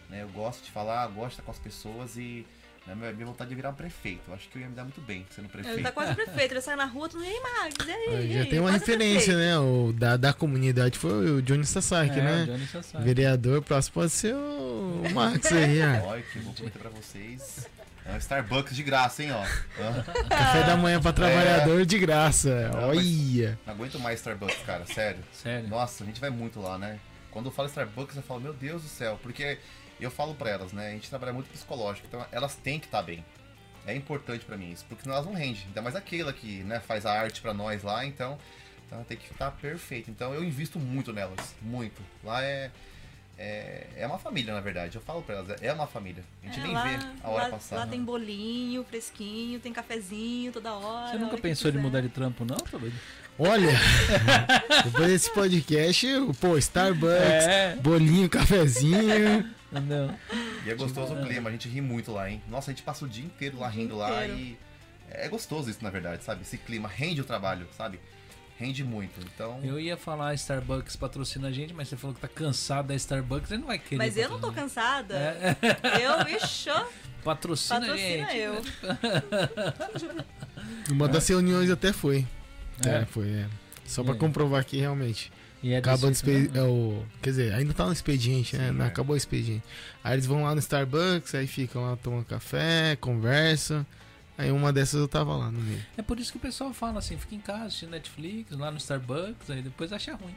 [0.09, 0.23] Né?
[0.23, 2.47] Eu gosto de falar, gosto de estar com as pessoas e
[2.87, 4.21] né, minha, vontade é virar um prefeito.
[4.29, 5.83] Eu acho que eu ia me dar muito bem sendo Ele prefeito.
[5.83, 8.17] tá quase prefeito, ele sai na rua, tu nem Max, e aí?
[8.17, 9.39] Aí e Já tem uma referência, prefeito.
[9.39, 9.59] né?
[9.59, 12.45] O da, da comunidade foi o Johnny Sasaki, É, o né?
[12.47, 13.05] Johnny Sassari.
[13.05, 16.07] Vereador, próximo pode ser o o Max aí, ó.
[16.09, 17.69] Olha que eu vou prometer pra vocês.
[18.09, 19.43] É um Starbucks de graça, hein, ó.
[20.31, 22.71] Café da manhã pra trabalhador de graça.
[22.71, 23.59] Não, Olha.
[23.67, 25.19] Não aguento mais Starbucks, cara, sério.
[25.33, 25.69] Sério.
[25.69, 27.01] Nossa, a gente vai muito lá, né?
[27.33, 29.59] Quando eu falo Starbucks, eu falo, meu Deus do céu, porque
[30.05, 30.89] eu falo pra elas, né?
[30.89, 33.25] A gente trabalha muito psicológico, então elas têm que estar bem.
[33.87, 35.63] É importante pra mim isso, porque senão elas não rendem.
[35.67, 38.37] Ainda mais aquela que né, faz a arte pra nós lá, então,
[38.87, 40.11] então tem que estar perfeito.
[40.11, 42.03] Então eu invisto muito nelas, muito.
[42.25, 42.71] Lá é,
[43.39, 44.97] é, é uma família, na verdade.
[44.97, 46.25] Eu falo pra elas, é uma família.
[46.43, 47.77] A gente É, nem lá, vê a hora lá, passar.
[47.77, 51.13] Lá tem bolinho fresquinho, tem cafezinho toda hora.
[51.13, 52.97] Você nunca pensou em mudar de trampo, não, tá doido?
[53.39, 53.71] Olha.
[54.85, 56.07] Depois desse podcast,
[56.41, 57.15] pô, Starbucks,
[57.47, 57.77] É.
[57.77, 59.55] bolinho, cafezinho.
[59.73, 60.17] Não.
[60.65, 62.43] E é gostoso o clima, a gente ri muito lá, hein?
[62.49, 64.39] Nossa, a gente passa o dia inteiro lá O rindo lá inteiro.
[64.39, 64.59] e.
[65.11, 66.43] É gostoso isso, na verdade, sabe?
[66.43, 68.01] Esse clima rende o trabalho, sabe?
[68.59, 69.21] Rende muito.
[69.21, 69.61] Então.
[69.63, 73.51] Eu ia falar Starbucks patrocina a gente, mas você falou que tá cansado da Starbucks,
[73.51, 73.99] ele não vai querer.
[73.99, 75.15] Mas eu não tô cansada.
[75.17, 75.57] É.
[76.05, 76.85] Eu, ixi, ó,
[77.23, 78.39] Patrocina, a patrocina gente.
[78.39, 78.63] eu.
[80.91, 82.27] Uma das reuniões até foi.
[82.85, 83.03] É.
[83.03, 83.47] É, foi, é.
[83.85, 84.19] Só pra É.
[84.19, 85.31] comprovar que realmente.
[85.73, 86.59] É Acaba o desse jeito, expediente.
[86.59, 86.61] né?
[86.61, 88.73] É o, quer dizer, ainda tá no expediente, né?
[88.73, 88.85] Sim, é.
[88.87, 89.63] acabou o expediente.
[90.03, 93.85] Aí eles vão lá no Starbucks, aí ficam lá tomando café, conversam.
[94.39, 95.83] Aí uma dessas eu tava lá no meio.
[95.97, 98.77] É por isso que o pessoal fala assim, fica em casa assistindo Netflix, lá no
[98.77, 100.35] Starbucks, aí depois acha ruim.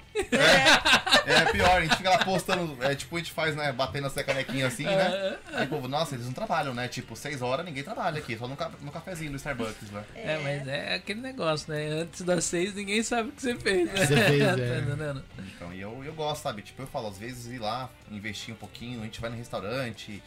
[1.25, 2.77] É pior, a gente fica lá postando.
[2.81, 3.71] É tipo, a gente faz, né?
[3.71, 5.37] Batendo essa canequinha assim, né?
[5.53, 6.87] Aí o povo, nossa, eles não trabalham, né?
[6.87, 10.03] Tipo, seis horas ninguém trabalha aqui, só no, ca- no cafezinho do Starbucks, né?
[10.15, 11.87] É, mas é aquele negócio, né?
[12.01, 14.05] Antes das seis ninguém sabe o que você fez, né?
[14.05, 14.79] Você fez, Tá é.
[14.79, 15.23] entendendo?
[15.55, 16.61] Então, e eu, eu gosto, sabe?
[16.61, 20.23] Tipo, eu falo, às vezes ir lá, investir um pouquinho, a gente vai no restaurante,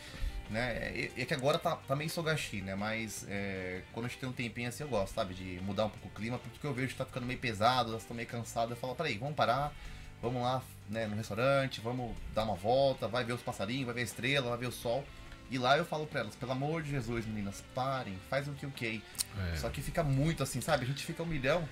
[0.51, 0.93] né?
[0.95, 2.75] E, e é que agora tá, tá meio sogashi, né?
[2.75, 5.35] Mas é, quando a gente tem um tempinho assim, eu gosto, sabe?
[5.35, 8.03] De mudar um pouco o clima, porque eu vejo que tá ficando meio pesado, elas
[8.03, 8.71] estão meio cansadas.
[8.71, 9.73] Eu falo, peraí, vamos parar,
[10.21, 14.01] vamos lá, né, no restaurante, vamos dar uma volta, vai ver os passarinhos, vai ver
[14.03, 15.05] a estrela, vai ver o sol.
[15.51, 18.65] E lá eu falo pra elas, pelo amor de Jesus, meninas, parem, faz o que
[18.65, 19.03] o que.
[19.57, 20.85] Só que fica muito assim, sabe?
[20.85, 21.69] A gente fica um milhão.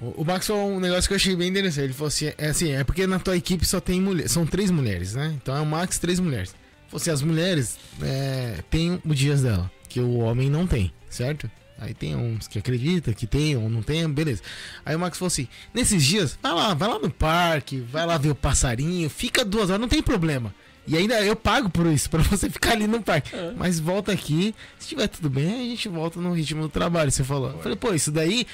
[0.00, 1.84] O, o Max falou um negócio que eu achei bem interessante.
[1.84, 4.70] Ele falou assim: é assim, é porque na tua equipe só tem mulher, são três
[4.70, 5.32] mulheres, né?
[5.36, 6.54] Então é o Max, três mulheres.
[6.94, 11.50] Assim: as mulheres é, têm os dias dela, que o homem não tem, certo?
[11.78, 14.42] Aí tem uns que acreditam que tem ou não tem, beleza.
[14.84, 18.16] Aí o Max falou assim: nesses dias, vai lá, vai lá no parque, vai lá
[18.16, 20.54] ver o passarinho, fica duas horas, não tem problema.
[20.86, 23.32] E ainda eu pago por isso, pra você ficar ali no parque.
[23.56, 27.24] Mas volta aqui, se tiver tudo bem, a gente volta no ritmo do trabalho, você
[27.24, 27.50] falou.
[27.50, 28.46] Eu falei, pô, isso daí.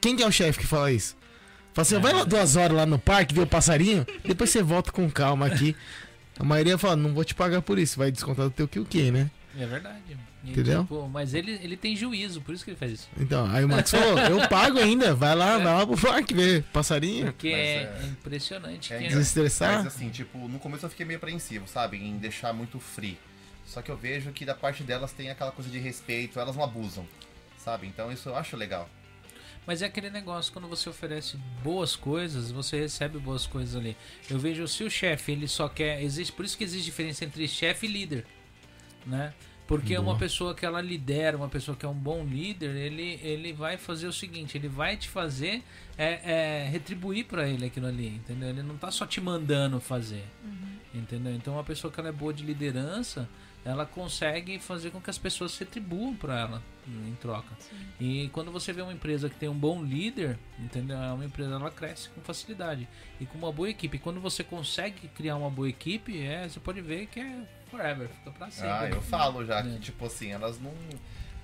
[0.00, 1.16] Quem que é o chefe que fala isso?
[1.74, 4.92] Fala assim, vai lá duas horas lá no parque, ver o passarinho, depois você volta
[4.92, 5.74] com calma aqui.
[6.38, 8.84] A maioria fala, não vou te pagar por isso, vai descontar do teu que o
[8.84, 9.30] que, né?
[9.58, 10.16] É verdade.
[10.44, 10.82] E, Entendeu?
[10.82, 13.08] tipo, mas ele, ele tem juízo, por isso que ele faz isso.
[13.18, 16.64] Então, aí o Max falou, eu pago ainda, vai lá, vai lá pro parque ver
[16.72, 18.92] passarinho, Porque Mas é, é- impressionante.
[18.94, 19.76] é que- desestressar.
[19.84, 21.98] Mas assim, tipo, no começo eu fiquei meio apreensivo, sabe?
[21.98, 23.18] Em deixar muito free.
[23.66, 26.64] Só que eu vejo que da parte delas tem aquela coisa de respeito, elas não
[26.64, 27.06] abusam,
[27.62, 27.86] sabe?
[27.86, 28.88] Então isso eu acho legal.
[29.66, 33.96] Mas é aquele negócio, quando você oferece boas coisas, você recebe boas coisas ali.
[34.28, 36.02] Eu vejo se o chefe, ele só quer.
[36.02, 38.26] Existe, por isso que existe diferença entre chefe e líder.
[39.06, 39.32] Né?
[39.66, 40.10] Porque Boa.
[40.10, 43.76] uma pessoa que ela lidera, uma pessoa que é um bom líder, ele, ele vai
[43.76, 45.62] fazer o seguinte, ele vai te fazer
[45.96, 48.48] é, é, retribuir pra ele aquilo ali, entendeu?
[48.48, 50.24] Ele não tá só te mandando fazer.
[50.92, 51.32] Entendeu?
[51.34, 53.28] Então uma pessoa que ela é boa de liderança,
[53.64, 57.48] ela consegue fazer com que as pessoas se retribuam para ela em troca.
[58.00, 60.96] E quando você vê uma empresa que tem um bom líder, entendeu?
[60.96, 62.88] É uma empresa ela cresce com facilidade
[63.20, 63.98] e com uma boa equipe.
[64.00, 68.30] Quando você consegue criar uma boa equipe, é, você pode ver que é forever, fica
[68.32, 68.68] pra sempre.
[68.70, 69.62] Ah, eu falo já É.
[69.62, 70.74] que, tipo assim, elas não.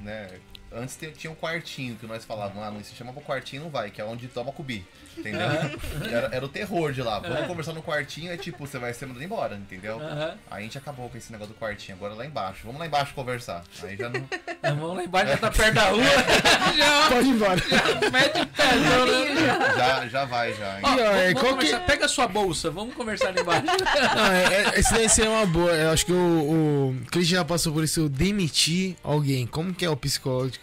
[0.01, 0.41] Né,
[0.73, 3.71] antes te- tinha um quartinho que nós falávamos, ah, não se chama pro quartinho, não
[3.71, 4.85] vai, que é onde toma cubi.
[5.17, 5.41] Entendeu?
[6.13, 7.19] Era, era o terror de lá.
[7.19, 9.99] Vamos conversar no quartinho, é tipo, você vai ser mandado embora, entendeu?
[10.49, 12.61] Aí a gente acabou com esse negócio do quartinho, agora lá embaixo.
[12.65, 13.65] Vamos lá embaixo conversar.
[13.83, 14.25] Aí já não.
[14.63, 16.03] Vamos lá embaixo, já tá perto da rua.
[16.77, 17.61] já Pode ir embora.
[18.13, 19.75] mete o pezão, né?
[19.77, 20.79] Já, já vai, já.
[20.83, 21.77] Ó, E, é, vamos que-.
[21.81, 23.65] Pega a sua bolsa, vamos conversar ali embaixo.
[24.17, 25.73] Não, é, é, esse daí seria uma boa.
[25.73, 29.47] Eu acho que o, o Chris já passou por isso, demitir alguém.
[29.47, 29.97] Como que é o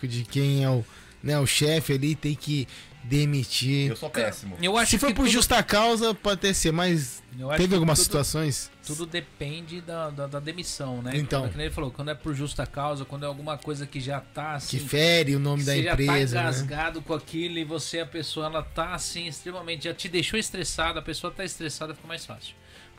[0.04, 0.84] de quem é o,
[1.24, 2.68] né, o chefe ali, tem que
[3.04, 3.90] demitir.
[3.92, 4.58] Eu sou péssimo.
[4.62, 7.22] Eu acho Se for que por tudo- justa causa, pode até ser, mas
[7.56, 8.72] teve que algumas tudo- situações.
[8.86, 11.12] Tudo depende da, da, da demissão, né?
[11.16, 11.42] Então.
[11.44, 14.00] Quando, que nem ele falou, quando é por justa causa, quando é alguma coisa que
[14.00, 14.78] já tá assim.
[14.80, 16.52] Que fere o nome da você empresa, já tá né?
[16.52, 19.84] engasgado com aquilo e você, a pessoa, ela tá assim, extremamente.
[19.86, 22.56] Já te deixou estressada, a pessoa tá estressada, fica mais fácil.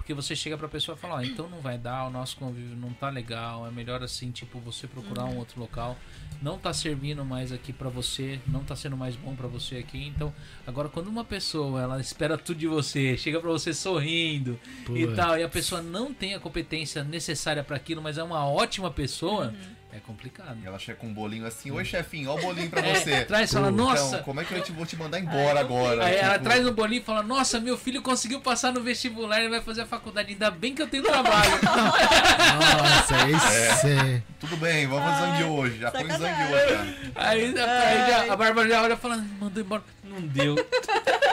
[0.07, 2.77] Porque você chega pra pessoa e fala, ó, então não vai dar, o nosso convívio
[2.77, 5.97] não tá legal, é melhor assim, tipo, você procurar um outro local.
[6.41, 10.07] Não tá servindo mais aqui pra você, não tá sendo mais bom pra você aqui.
[10.07, 10.33] Então,
[10.65, 14.57] agora quando uma pessoa, ela espera tudo de você, chega pra você sorrindo
[14.95, 18.47] e tal, e a pessoa não tem a competência necessária pra aquilo, mas é uma
[18.47, 19.53] ótima pessoa,
[19.97, 20.57] é complicado.
[20.63, 23.25] E ela chega com um bolinho assim, oi chefinho, ó o bolinho pra É, você.
[23.25, 26.05] traz e fala, Então, nossa, como é que eu te- vou te mandar embora agora?
[26.05, 29.41] Aí ela Tipo, traz no bolinho e fala: Nossa, meu filho conseguiu passar no vestibular
[29.43, 30.33] e vai fazer a faculdade.
[30.33, 31.51] Ainda bem que eu tenho trabalho.
[31.63, 33.15] Nossa,
[33.73, 34.23] esse é.
[34.39, 35.79] Tudo bem, vamos fazer hoje.
[35.79, 36.83] Já põe zangue hoje, já.
[37.17, 39.83] aí, aí já- a Bárbara já olha e fala: Mandou embora.
[40.05, 40.55] Não deu.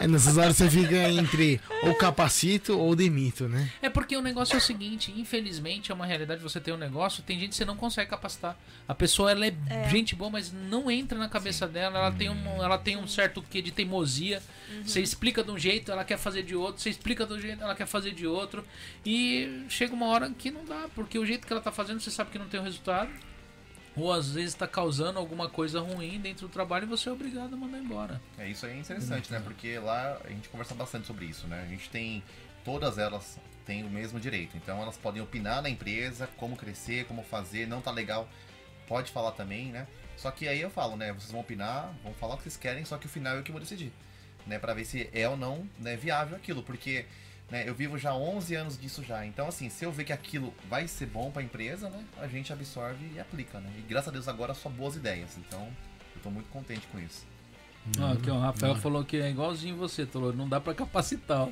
[0.00, 0.06] é.
[0.06, 3.70] Nessas horas você fica entre ou capacito ou demito, né?
[3.82, 6.42] É porque o negócio é o seguinte: infelizmente é uma realidade.
[6.42, 8.56] Você tem um negócio, tem gente que você não consegue capacitar.
[8.88, 11.98] A pessoa ela é, gente boa, mas não entra na cabeça dela.
[11.98, 14.42] Ela tem, um, ela tem um certo quê de teimosia.
[14.84, 16.80] Você explica de um jeito, ela quer fazer de outro.
[16.80, 18.64] Você explica de um jeito, ela quer fazer de outro.
[19.04, 22.10] E chega uma hora que não dá, porque o jeito que ela tá fazendo, você
[22.10, 23.10] sabe que não tem o resultado.
[24.00, 27.52] Ou às vezes tá causando alguma coisa ruim dentro do trabalho e você é obrigado
[27.52, 28.20] a mandar embora.
[28.38, 29.40] É, isso aí é interessante, né?
[29.40, 31.62] Porque lá a gente conversa bastante sobre isso, né?
[31.62, 32.22] A gente tem.
[32.64, 34.56] Todas elas têm o mesmo direito.
[34.56, 38.28] Então elas podem opinar na empresa, como crescer, como fazer, não tá legal.
[38.88, 39.86] Pode falar também, né?
[40.16, 41.12] Só que aí eu falo, né?
[41.12, 43.42] Vocês vão opinar, vão falar o que vocês querem, só que o final é o
[43.42, 43.92] que eu vou decidir.
[44.46, 44.58] Né?
[44.58, 46.62] Pra ver se é ou não né, viável aquilo.
[46.62, 47.04] Porque
[47.50, 49.26] né, eu vivo já 11 anos disso já.
[49.26, 52.04] Então, assim, se eu ver que aquilo vai ser bom pra empresa, né?
[52.20, 53.70] A gente absorve e aplica, né?
[53.78, 55.36] E graças a Deus agora só boas ideias.
[55.36, 55.68] Então,
[56.14, 57.26] eu tô muito contente com isso.
[57.98, 60.34] Ó, aqui, ó, o Rafael falou que é igualzinho você, Tolor.
[60.34, 61.42] Não dá pra capacitar.
[61.42, 61.48] ó.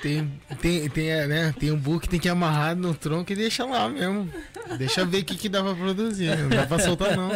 [0.00, 1.54] Tem, tem, tem, é, né?
[1.58, 4.30] tem um book tem que amarrar no tronco e deixa lá mesmo.
[4.78, 6.36] Deixa ver o que, que dá pra produzir.
[6.36, 7.30] Não dá pra soltar, não.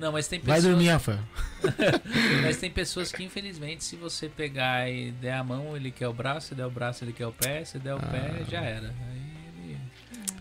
[0.00, 0.72] Não, mas tem Vai pessoas.
[0.74, 1.18] dormir, Rafael.
[2.42, 6.12] Mas tem pessoas que, infelizmente, se você pegar e der a mão, ele quer o
[6.12, 8.88] braço, se der o braço, ele quer o pé, se der o pé, já era.
[8.88, 9.32] Aí
[9.66, 9.78] ele.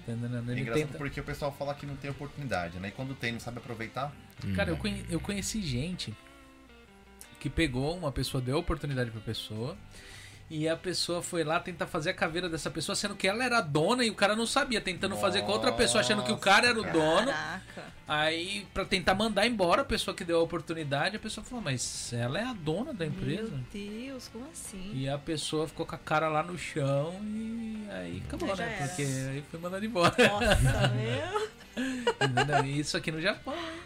[0.06, 0.50] tá entendendo?
[0.50, 0.98] É Ele engraçado tenta.
[0.98, 2.88] porque o pessoal fala que não tem oportunidade, né?
[2.88, 4.14] E quando tem, não sabe aproveitar.
[4.56, 6.14] Cara, eu, conhe- eu conheci gente
[7.40, 9.78] que pegou uma pessoa, deu oportunidade pra pessoa.
[10.50, 13.60] E a pessoa foi lá tentar fazer a caveira dessa pessoa, sendo que ela era
[13.60, 16.38] a dona e o cara não sabia, tentando fazer com outra pessoa, achando que o
[16.38, 17.28] cara era o dono.
[17.28, 17.84] Caraca.
[18.08, 22.12] Aí, pra tentar mandar embora a pessoa que deu a oportunidade, a pessoa falou: Mas
[22.12, 23.52] ela é a dona da empresa.
[23.52, 24.92] Meu Deus, como assim?
[24.96, 28.76] E a pessoa ficou com a cara lá no chão e aí acabou, né?
[28.78, 28.88] era.
[28.88, 30.16] Porque aí foi mandado embora.
[30.18, 31.50] Nossa, meu.
[32.28, 32.66] Entendeu?
[32.66, 33.80] Isso aqui no Japão, hein?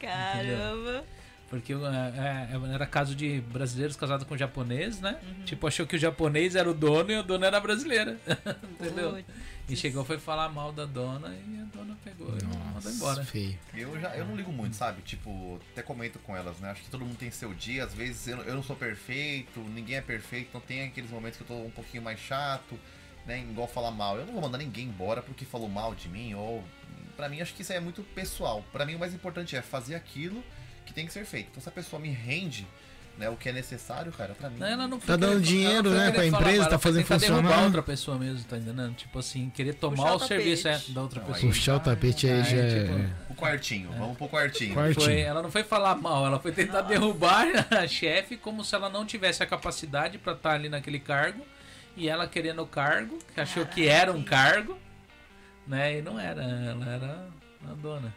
[0.00, 1.04] Caramba.
[1.48, 5.18] Porque é, é, era caso de brasileiros casados com japonês, né?
[5.22, 5.44] Uhum.
[5.44, 8.18] Tipo, achou que o japonês era o dono e o dono era a brasileira.
[8.78, 9.12] Entendeu?
[9.12, 9.24] Putz.
[9.68, 13.22] E chegou, foi falar mal da dona e a dona pegou e mandou Nossa, embora.
[13.22, 13.58] feio.
[13.74, 15.02] Eu já eu não ligo muito, sabe?
[15.02, 16.70] Tipo, até comento com elas, né?
[16.70, 19.96] Acho que todo mundo tem seu dia, às vezes eu, eu não sou perfeito, ninguém
[19.96, 22.78] é perfeito, então tem aqueles momentos que eu tô um pouquinho mais chato,
[23.26, 23.40] né?
[23.40, 24.16] Igual falar mal.
[24.16, 26.64] Eu não vou mandar ninguém embora porque falou mal de mim, ou.
[27.14, 28.64] Pra mim, acho que isso aí é muito pessoal.
[28.72, 30.42] Pra mim, o mais importante é fazer aquilo
[30.88, 31.48] que tem que ser feito.
[31.50, 32.66] Então, se a pessoa me rende
[33.18, 34.58] né, o que é necessário, cara, pra mim.
[34.60, 37.64] Não, ela não Tá dando dinheiro, né, pra empresa, mal, tá fazendo funcionar.
[37.64, 38.94] outra pessoa mesmo, tá entendendo?
[38.94, 41.52] Tipo assim, querer tomar Puxar o o serviço é, da outra Não, pessoa.
[41.52, 42.84] Puxar o tapete aí É, já é.
[42.84, 44.72] tipo, O quartinho, vamos pro quartinho.
[44.72, 45.04] Quartinho.
[45.04, 47.46] Foi, ela não foi falar mal, ela foi tentar derrubar
[47.76, 51.44] a chefe como se ela não tivesse a capacidade pra estar ali naquele cargo.
[51.96, 54.78] E ela querendo o cargo, que achou que era um cargo,
[55.66, 55.98] né?
[55.98, 57.28] E não era, ela era
[57.68, 58.14] a dona.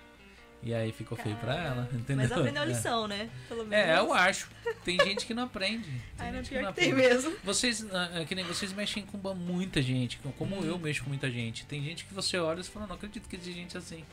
[0.64, 2.18] E aí ficou feio pra ela, entendeu?
[2.18, 2.68] Mas aprendeu a É.
[2.70, 3.30] lição, né?
[3.48, 3.86] Pelo menos.
[3.88, 4.48] É, eu acho.
[4.86, 5.90] Tem gente que não aprende.
[6.18, 7.10] Tem Ai, gente pior não que tem aprende.
[7.10, 7.36] mesmo.
[7.44, 11.32] Vocês, ah, é que nem vocês mexem com muita gente, como eu mexo com muita
[11.32, 11.66] gente.
[11.66, 14.06] Tem gente que você olha e fala, não acredito que existe gente assim.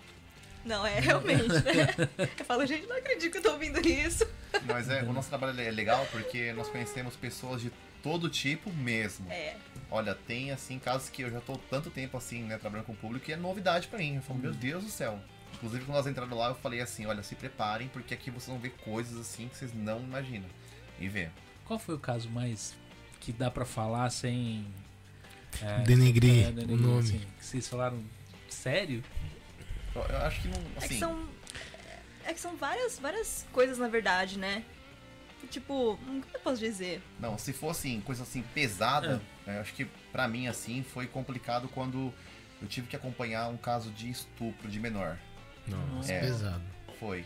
[0.64, 2.08] Não, é realmente, né?
[2.38, 4.26] Eu falo, gente, não acredito que eu tô ouvindo isso.
[4.66, 7.70] Mas é, o nosso trabalho é legal porque nós conhecemos pessoas de
[8.02, 9.30] todo tipo mesmo.
[9.30, 9.54] É.
[9.90, 12.96] Olha, tem assim casos que eu já tô tanto tempo assim, né, trabalhando com o
[12.96, 14.16] público e é novidade pra mim.
[14.16, 15.18] Eu falo, meu Deus do céu.
[15.58, 18.58] Inclusive, quando nós entramos lá, eu falei assim: olha, se preparem, porque aqui vocês vão
[18.58, 20.48] ver coisas assim que vocês não imaginam.
[21.00, 21.28] E vê.
[21.64, 22.74] Qual foi o caso mais
[23.20, 24.66] que dá pra falar sem.
[25.62, 27.00] é, Denegrir é, o nome.
[27.00, 28.02] assim, que vocês falaram
[28.48, 29.02] sério?
[29.94, 30.58] Eu, eu acho que não.
[30.76, 31.28] É que Assim, são.
[32.24, 34.64] É que são várias, várias coisas, na verdade, né?
[35.50, 37.02] Tipo, como eu posso dizer?
[37.18, 41.06] Não, se fosse assim, coisa assim pesada, né, eu acho que pra mim assim foi
[41.06, 42.12] complicado quando
[42.60, 45.16] eu tive que acompanhar um caso de estupro de menor.
[45.76, 46.20] Nossa, É.
[46.20, 46.62] pesado.
[46.98, 47.24] Foi.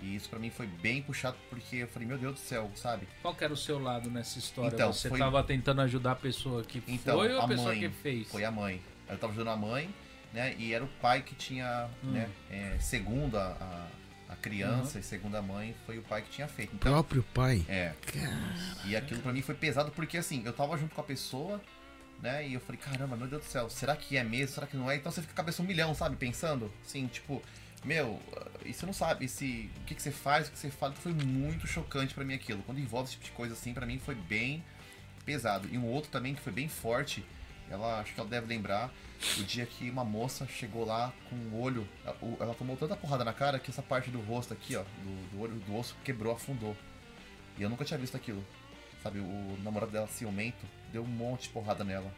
[0.00, 3.08] E isso pra mim foi bem puxado porque eu falei, meu Deus do céu, sabe?
[3.20, 4.74] Qual que era o seu lado nessa história?
[4.74, 7.68] Então, Você foi- tava tentando ajudar a pessoa que Então, foi ou a, a pessoa
[7.68, 8.28] mãe que fez?
[8.28, 8.80] Foi a mãe.
[9.08, 9.92] Eu tava ajudando a mãe,
[10.32, 10.54] né?
[10.56, 12.12] E era o pai que tinha, Hum.
[12.12, 12.28] né?
[12.48, 13.56] É, segundo a,
[14.28, 15.00] a, a criança Uhum.
[15.00, 16.72] e segundo a mãe, foi o pai que tinha feito.
[16.72, 17.64] O Então, próprio pai.
[17.68, 17.92] é.
[18.84, 21.60] E aquilo pra mim foi pesado porque assim, eu tava junto com a pessoa,
[22.22, 22.46] né?
[22.46, 24.54] E eu falei, caramba, meu Deus do céu, será que é mesmo?
[24.54, 24.94] Será que não é?
[24.96, 26.14] Então você fica com a cabeça um milhão, sabe?
[26.16, 27.42] Pensando, assim, tipo,
[27.84, 28.20] meu,
[28.64, 30.92] e você não sabe se, o que, que você faz, o que você fala.
[30.94, 32.62] Foi muito chocante pra mim aquilo.
[32.64, 34.62] Quando envolve esse tipo de coisa assim, pra mim foi bem
[35.24, 35.68] pesado.
[35.70, 37.24] E um outro também que foi bem forte,
[37.70, 38.90] ela acho que ela deve lembrar,
[39.38, 41.86] o dia que uma moça chegou lá com o olho,
[42.22, 45.30] o- ela tomou tanta porrada na cara que essa parte do rosto aqui, ó, do,
[45.30, 46.76] do olho do osso quebrou, afundou.
[47.58, 48.44] E eu nunca tinha visto aquilo.
[49.02, 52.12] Sabe, o namorado dela, ciumento, deu um monte de porrada nela.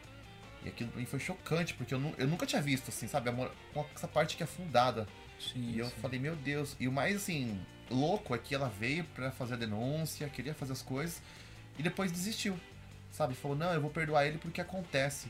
[0.63, 3.29] E aquilo pra mim foi chocante, porque eu, eu nunca tinha visto, assim, sabe,
[3.73, 5.07] com essa parte aqui afundada.
[5.53, 5.93] Sim, E eu sim.
[6.01, 6.75] falei, meu Deus.
[6.79, 7.59] E o mais, assim,
[7.89, 11.21] louco é que ela veio pra fazer a denúncia, queria fazer as coisas,
[11.77, 12.55] e depois desistiu.
[13.11, 13.33] Sabe?
[13.35, 15.27] Falou, não, eu vou perdoar ele porque acontece.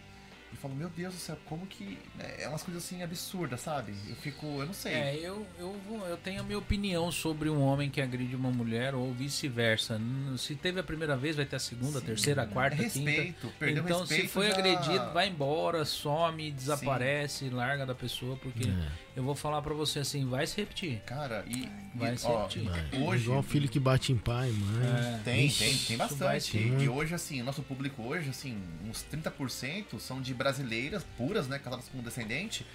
[0.53, 1.97] E falou, meu Deus do céu, como que.
[2.15, 3.93] né, É umas coisas assim absurdas, sabe?
[4.09, 4.93] Eu fico, eu não sei.
[4.93, 8.51] É, eu, eu, vou- eu tenho a minha opinião sobre um homem que agride uma
[8.51, 9.97] mulher ou vice-versa.
[10.37, 12.07] Se teve a primeira vez, vai ter a segunda, a Sim.
[12.07, 13.09] terceira, a quarta, a quinta.
[13.09, 14.21] respeito, perdeu Então, respeito.
[14.23, 18.87] se foi já- agredido, vai embora, some, desaparece, larga da pessoa, porque É.
[19.15, 21.01] eu vou falar pra você assim, vai se repetir.
[21.05, 21.69] Cara, e.
[21.93, 22.69] Vai e, se ó, repetir.
[23.01, 23.25] hoje.
[23.25, 24.87] Igual filho que bate em pai, mãe.
[24.87, 25.21] É.
[25.23, 26.57] Tem, Ixi, tem, tem bastante.
[26.57, 28.57] E hoje, assim, o nosso público hoje, assim,
[28.87, 32.65] uns 30% são de brasileiras puras, né, casadas com um descendente,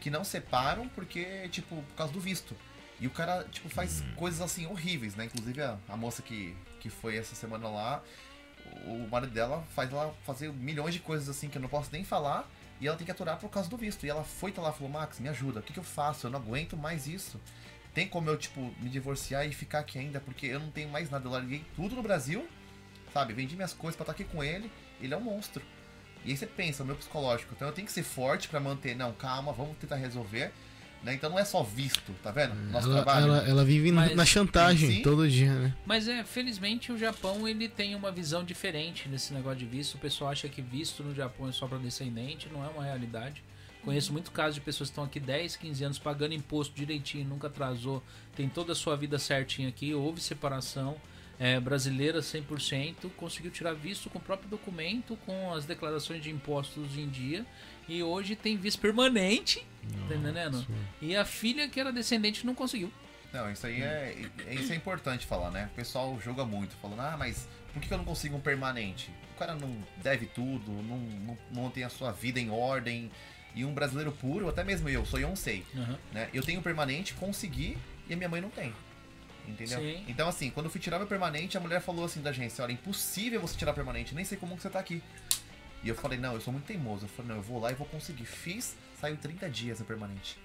[0.00, 2.54] que não separam porque, tipo, por causa do visto.
[3.00, 5.26] E o cara, tipo, faz coisas, assim, horríveis, né?
[5.26, 8.02] Inclusive, a, a moça que, que foi essa semana lá,
[8.86, 12.04] o marido dela faz ela fazer milhões de coisas, assim, que eu não posso nem
[12.04, 12.48] falar,
[12.80, 14.04] e ela tem que aturar por causa do visto.
[14.04, 16.26] E ela foi tá lá e falou, Max, me ajuda, o que, que eu faço?
[16.26, 17.40] Eu não aguento mais isso.
[17.94, 21.08] Tem como eu, tipo, me divorciar e ficar aqui ainda, porque eu não tenho mais
[21.08, 21.26] nada.
[21.26, 22.46] Eu larguei tudo no Brasil,
[23.12, 23.32] sabe?
[23.32, 24.70] Vendi minhas coisas pra estar aqui com ele.
[25.00, 25.62] Ele é um monstro.
[26.24, 27.54] E aí você pensa, o meu psicológico.
[27.54, 28.94] Então eu tenho que ser forte pra manter.
[28.94, 30.52] Não, calma, vamos tentar resolver.
[31.06, 31.14] Né?
[31.14, 32.54] Então não é só visto, tá vendo?
[32.72, 33.26] Nosso Ela, trabalho.
[33.26, 35.02] ela, ela vive na- Mas- na chantagem Sim.
[35.02, 35.74] todo dia, né?
[35.86, 39.94] Mas é, felizmente o Japão ele tem uma visão diferente nesse negócio de visto.
[39.94, 43.42] O pessoal acha que visto no Japão é só para descendente, não é uma realidade.
[43.84, 47.46] Conheço muito casos de pessoas que estão aqui 10, 15 anos pagando imposto direitinho, nunca
[47.46, 48.02] atrasou,
[48.34, 50.96] tem toda a sua vida certinha aqui, houve separação.
[51.38, 56.96] É, brasileira 100%, conseguiu tirar visto com o próprio documento, com as declarações de impostos
[56.96, 57.44] em dia,
[57.88, 59.64] e hoje tem visto permanente,
[60.08, 60.66] tá entendendo?
[61.00, 62.92] E a filha que era descendente não conseguiu.
[63.32, 65.68] Não, isso aí é, é- Isso é importante falar, né?
[65.72, 69.10] O pessoal julga muito, falando, ah, mas por que eu não consigo um permanente?
[69.34, 73.10] O cara não deve tudo, não, não, não tem a sua vida em ordem.
[73.54, 75.98] E um brasileiro puro, até mesmo eu, sou Yonsei, Aham.
[76.12, 76.28] né?
[76.32, 77.76] Eu tenho permanente, consegui,
[78.08, 78.72] e a minha mãe não tem.
[79.48, 79.80] Entendeu?
[79.80, 80.04] Sim.
[80.08, 82.72] Então, assim, quando eu fui tirar meu permanente, a mulher falou assim da agência: olha,
[82.72, 85.02] impossível você tirar permanente, nem sei como que você tá aqui.
[85.82, 87.04] E eu falei: não, eu sou muito teimoso.
[87.04, 88.24] Eu falei: não, eu vou lá e vou conseguir.
[88.24, 90.38] Fiz, saiu 30 dias no permanente.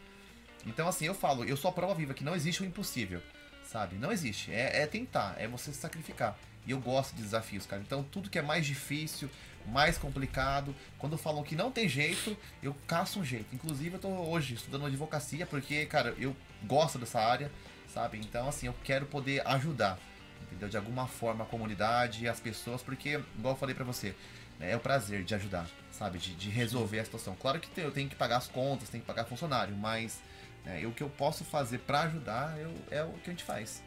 [0.65, 3.21] Então, assim, eu falo: eu sou a prova viva que não existe o impossível,
[3.63, 3.95] sabe?
[3.95, 4.51] Não existe.
[4.51, 6.37] É, é tentar, é você se sacrificar.
[6.65, 7.81] E eu gosto de desafios, cara.
[7.81, 9.29] Então, tudo que é mais difícil,
[9.67, 13.53] mais complicado, quando falam que não tem jeito, eu caço um jeito.
[13.53, 17.51] Inclusive, eu tô hoje estudando advocacia porque, cara, eu gosto dessa área,
[17.87, 18.19] sabe?
[18.19, 19.97] Então, assim, eu quero poder ajudar,
[20.43, 20.69] entendeu?
[20.69, 24.15] De alguma forma a comunidade, as pessoas, porque, igual eu falei pra você,
[24.61, 26.19] né, é o prazer de ajudar, sabe?
[26.19, 27.35] De, de resolver a situação.
[27.35, 30.21] Claro que tem- eu tenho que pagar as contas, tenho que pagar funcionário, mas
[30.63, 33.83] né, o que eu posso fazer pra ajudar eu- é o que a gente faz.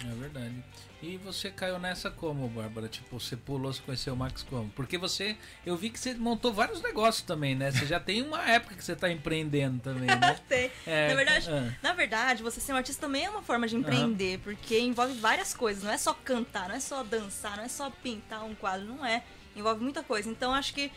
[0.00, 0.54] É verdade.
[1.00, 2.88] E você caiu nessa como, Bárbara?
[2.88, 4.68] Tipo, você pulou, você conheceu o Max como?
[4.70, 7.70] Porque você, eu vi que você montou vários negócios também, né?
[7.70, 10.40] Você já tem uma época que você tá empreendendo também, né?
[10.48, 10.70] Tem.
[10.84, 11.74] É, na, verdade, ah.
[11.80, 15.54] na verdade, você ser um artista também é uma forma de empreender, porque envolve várias
[15.54, 15.84] coisas.
[15.84, 19.06] Não é só cantar, não é só dançar, não é só pintar um quadro, não
[19.06, 19.22] é.
[19.56, 20.28] Envolve muita coisa.
[20.28, 20.90] Então, acho que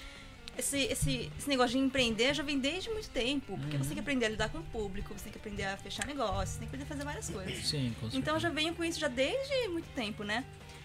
[0.58, 3.58] esse, esse, esse negócio de empreender já vem desde muito tempo.
[3.58, 3.84] Porque Uhum.
[3.84, 6.06] você tem que aprender a lidar com o público, você tem que aprender a fechar
[6.08, 7.68] negócios, você tem que aprender a fazer várias coisas.
[7.68, 8.18] Sim, com certeza.
[8.18, 10.44] Então eu já venho com isso já desde muito tempo, né?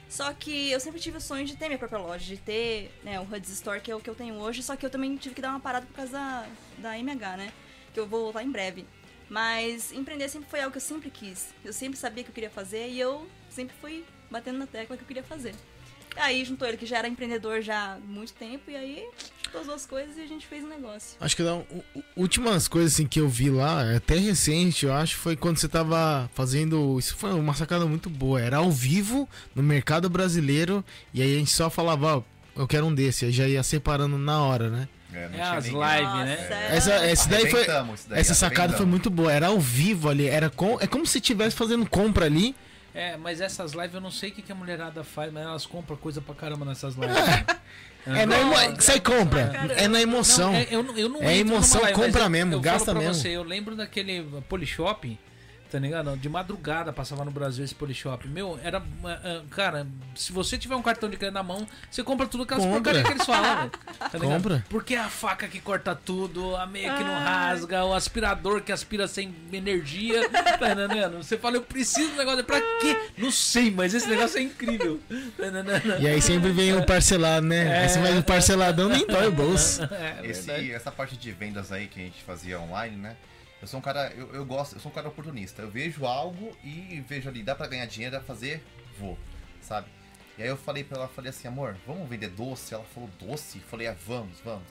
[0.08, 3.18] Só que eu sempre tive o sonho de ter minha própria loja, de ter né,
[3.18, 5.34] o Huds Store, que é o que eu tenho hoje, só que eu também tive
[5.34, 6.46] que dar uma parada por causa da,
[6.78, 7.52] da MH, né?
[7.94, 8.84] Que eu vou voltar em breve.
[9.30, 11.54] Mas empreender sempre foi algo que eu sempre quis.
[11.64, 15.02] Eu sempre sabia que eu queria fazer e eu sempre fui batendo na tecla que
[15.02, 15.54] eu queria fazer.
[16.16, 19.04] Aí juntou ele que já era empreendedor já há muito tempo e aí
[19.44, 21.16] juntou as duas coisas e a gente fez um negócio.
[21.20, 21.66] Acho que não,
[22.16, 25.68] últimas coisas assim que eu vi lá, é até recente, eu acho, foi quando você
[25.68, 26.98] tava fazendo.
[26.98, 28.40] Isso foi uma sacada muito boa.
[28.40, 30.84] Era ao vivo no mercado brasileiro.
[31.14, 32.22] E aí a gente só falava, ó,
[32.60, 33.24] eu quero um desse.
[33.24, 34.88] Aí já ia separando na hora, né?
[35.14, 35.78] É, não É tinha as ninguém.
[35.80, 36.48] live, Nossa, né?
[36.70, 36.76] é.
[36.76, 37.66] Essa, essa daí foi.
[37.66, 39.30] Daí, Essa sacada foi muito boa.
[39.32, 40.26] Era ao vivo ali.
[40.26, 42.54] Era com, é como se estivesse fazendo compra ali.
[42.94, 45.66] É, mas essas lives eu não sei o que, que a mulherada faz, mas elas
[45.66, 47.14] compram coisa pra caramba nessas lives.
[47.14, 47.46] né?
[48.04, 48.80] É na emo...
[48.80, 49.42] Sai compra.
[49.76, 50.50] É na emoção.
[50.50, 53.14] Não, é, eu, eu não É emoção, compra mesmo, eu gasta mesmo.
[53.14, 55.16] Você, eu lembro daquele Polishop,
[55.72, 56.14] tá ligado?
[56.18, 58.28] De madrugada passava no Brasil esse Polishop.
[58.28, 58.78] Meu, era.
[58.78, 62.42] ah, ah, Cara, se você tiver um cartão de crédito na mão, você compra tudo
[62.42, 63.70] aquelas porcaria que eles falam.
[64.12, 64.42] Tá ligado?
[64.42, 64.64] Compra.
[64.68, 67.24] Porque é a faca que corta tudo, a meia que não Ai.
[67.24, 70.28] rasga, o aspirador que aspira sem energia.
[70.28, 71.22] Tá entendendo?
[71.22, 72.44] Você fala, eu preciso do negócio.
[72.44, 73.10] Pra quê?
[73.16, 75.00] Não sei, mas esse negócio é incrível.
[75.08, 76.02] Tá entendendo?
[76.02, 77.80] E aí sempre vem o parcelado, né?
[77.80, 79.80] Aí você vai no parceladão, nem dói o bolso.
[79.92, 83.16] É, Esse, essa parte de vendas aí que a gente fazia online, né?
[83.62, 85.62] Eu sou um cara, eu, eu gosto, eu sou um cara oportunista.
[85.62, 88.60] Eu vejo algo e vejo ali, dá pra ganhar dinheiro, dá pra fazer,
[88.98, 89.16] vou,
[89.60, 89.86] sabe?
[90.36, 92.74] E aí eu falei pra ela, falei assim, amor, vamos vender doce?
[92.74, 93.58] Ela falou, doce?
[93.58, 94.64] Eu falei, ah, vamos, vamos.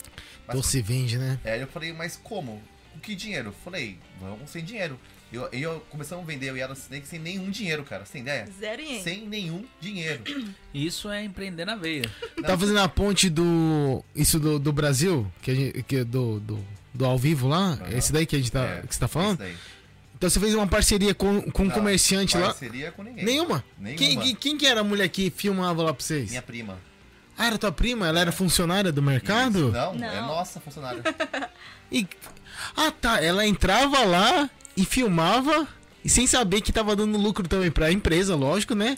[0.45, 1.39] Mas, Doce vende, né?
[1.45, 2.61] É, eu falei, mas como?
[2.91, 3.49] Com que dinheiro?
[3.49, 4.99] Eu falei, vamos sem dinheiro.
[5.31, 8.21] Eu, e eu começamos a vender, eu e ela sem, sem nenhum dinheiro, cara, sem
[8.21, 8.45] ideia?
[8.59, 10.21] Zero em Sem nenhum dinheiro.
[10.73, 12.03] Isso é empreender na veia.
[12.41, 14.03] Tá fazendo a ponte do.
[14.13, 15.83] Isso do, do Brasil, que a gente.
[15.83, 16.59] Que, do, do,
[16.93, 17.73] do ao vivo lá.
[17.73, 17.89] Aham.
[17.97, 18.63] Esse daí que a gente tá.
[18.63, 19.37] É, que você tá falando?
[19.39, 19.55] daí.
[20.15, 22.47] Então você fez uma parceria com, com um Não, comerciante lá.
[22.47, 23.25] Parceria com ninguém.
[23.25, 23.63] Nenhuma?
[23.79, 23.97] Nenhuma.
[23.97, 26.29] Quem, quem, quem que era a mulher que filmava lá pra vocês?
[26.29, 26.77] Minha prima.
[27.35, 28.07] Ah, era tua prima?
[28.07, 29.71] Ela era funcionária do mercado?
[29.71, 30.07] Não, Não.
[30.07, 31.01] é nossa funcionária.
[31.91, 32.07] E...
[32.77, 33.21] Ah, tá.
[33.21, 35.67] Ela entrava lá e filmava.
[36.05, 38.97] E sem saber que tava dando lucro também pra empresa, lógico, né?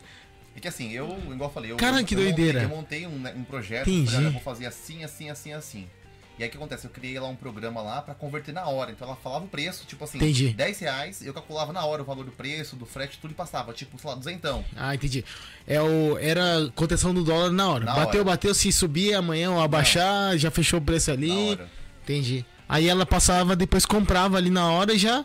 [0.55, 2.67] É que assim, eu, igual eu falei, eu, Cara, eu, que eu doideira.
[2.67, 4.23] Montei, eu montei um, né, um projeto, Entendi.
[4.23, 5.87] eu vou fazer assim, assim, assim, assim.
[6.37, 6.85] E aí o que acontece?
[6.85, 8.91] Eu criei lá um programa lá pra converter na hora.
[8.91, 10.49] Então ela falava o preço, tipo assim, Entendi.
[10.49, 13.71] 10 reais, eu calculava na hora o valor do preço, do frete, tudo e passava,
[13.71, 14.65] tipo, sei lá, duzentão.
[14.75, 15.23] Ah, entendi.
[15.67, 17.85] É o, era cotação do dólar na hora.
[17.85, 18.31] Na bateu, hora.
[18.31, 18.53] bateu.
[18.53, 21.49] Se subir amanhã ou abaixar, já fechou o preço Na ali.
[21.51, 21.69] hora.
[22.03, 22.45] Entendi.
[22.67, 25.23] Aí ela passava, depois comprava ali na hora e já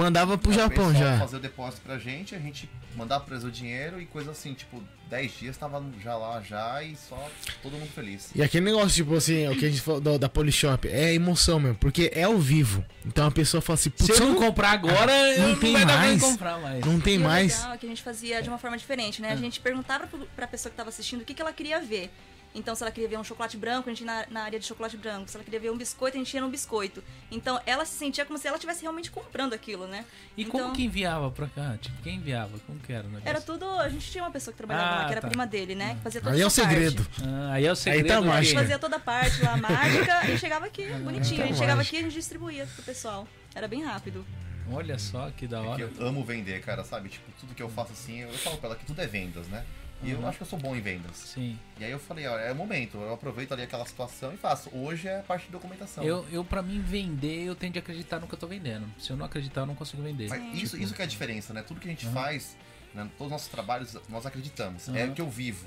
[0.00, 1.18] mandava pro Aí o Japão já.
[1.18, 4.52] fazer o depósito pra gente, a gente mandava pra eles o dinheiro e coisa assim,
[4.54, 7.28] tipo, 10 dias tava já lá já e só
[7.62, 8.30] todo mundo feliz.
[8.34, 11.58] E aquele negócio, tipo assim, o que a gente falou do- da Polishop, é emoção
[11.60, 12.84] mesmo, porque é ao vivo.
[13.04, 15.56] Então a pessoa fala assim, Se putz, eu eu não comprar agora, eu não não
[15.58, 16.22] tem vai dar pra mais.
[16.22, 16.84] comprar mais.
[16.86, 17.56] não tem E o mais.
[17.58, 19.30] legal é que a gente fazia de uma forma diferente, né?
[19.32, 22.10] A gente perguntava pra pessoa que tava assistindo o que, que ela queria ver.
[22.52, 24.66] Então, se ela queria ver um chocolate branco, a gente ia na, na área de
[24.66, 25.28] chocolate branco.
[25.30, 27.02] Se ela queria ver um biscoito, a gente ia no biscoito.
[27.30, 30.04] Então, ela se sentia como se ela estivesse realmente comprando aquilo, né?
[30.36, 31.78] E Então, como que enviava pra cá?
[31.80, 32.58] Tipo, quem enviava?
[32.66, 33.28] Como que era o negócio?
[33.28, 33.64] Era tudo...
[33.64, 35.28] A gente tinha uma pessoa que trabalhava Ah, lá, que era tá.
[35.28, 35.94] prima dele, né?
[35.94, 37.06] Que fazia toda Aí é o segredo.
[37.22, 38.08] Ah, aí é o segredo.
[38.08, 38.58] tá a mágica.
[38.60, 41.36] Fazia toda a parte lá, mágica, e chegava aqui, bonitinho.
[41.38, 41.96] tá A gente chegava mágica.
[41.96, 43.28] aqui e a gente distribuía pro pessoal.
[43.54, 44.26] Era bem rápido.
[44.72, 45.90] Olha só que da É que hora.
[45.98, 47.08] eu amo vender, cara, sabe?
[47.08, 49.64] Tipo, tudo que eu faço assim, eu falo pra ela que tudo é vendas, né?
[50.02, 51.16] E eu acho que eu sou bom em vendas.
[51.16, 51.58] Sim.
[51.78, 54.70] E aí eu falei, ó, é o momento, eu aproveito ali aquela situação e faço.
[54.74, 56.02] Hoje é a parte de documentação.
[56.02, 58.86] Eu, eu, pra mim, vender, eu tenho de acreditar no que eu tô vendendo.
[58.98, 60.28] Se eu não acreditar, eu não consigo vender.
[60.28, 61.62] Mas isso, isso que é a diferença, né?
[61.62, 62.56] Tudo que a gente faz,
[62.94, 64.88] né, todos os nossos trabalhos, nós acreditamos.
[64.88, 65.10] É Uhum.
[65.10, 65.66] o que eu vivo.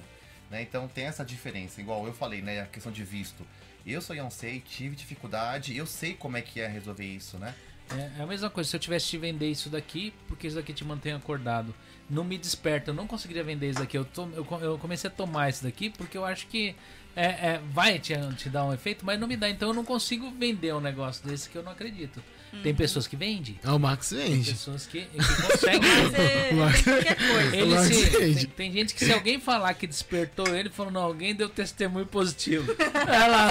[0.50, 0.62] Né?
[0.64, 1.80] Então tem essa diferença.
[1.80, 2.62] Igual eu falei, né?
[2.62, 3.46] A questão de visto.
[3.86, 7.54] Eu sou Yansei, tive dificuldade, eu sei como é que é resolver isso, né?
[7.92, 10.74] É, é a mesma coisa, se eu tivesse te vender isso daqui, porque isso daqui
[10.74, 11.76] te mantém acordado.
[12.10, 13.98] Não me desperta, eu não conseguiria vender isso daqui.
[13.98, 16.76] Eu, to- eu, eu comecei a tomar isso daqui porque eu acho que
[17.16, 19.50] é, é, vai te, te dar um efeito, mas não me dá.
[19.50, 22.22] Então eu não consigo vender um negócio desse que eu não acredito.
[22.62, 24.52] Tem pessoas que vendem, Ah, o Max tem vende.
[24.52, 25.82] pessoas que, que conseguem.
[25.82, 26.12] Você
[26.50, 26.58] tem
[26.94, 27.56] qualquer coisa.
[27.56, 28.36] Ele Max se, vende.
[28.36, 32.06] tem, tem gente que se alguém falar que despertou ele, falou, não, alguém deu testemunho
[32.06, 32.74] positivo.
[32.96, 33.50] Olha lá.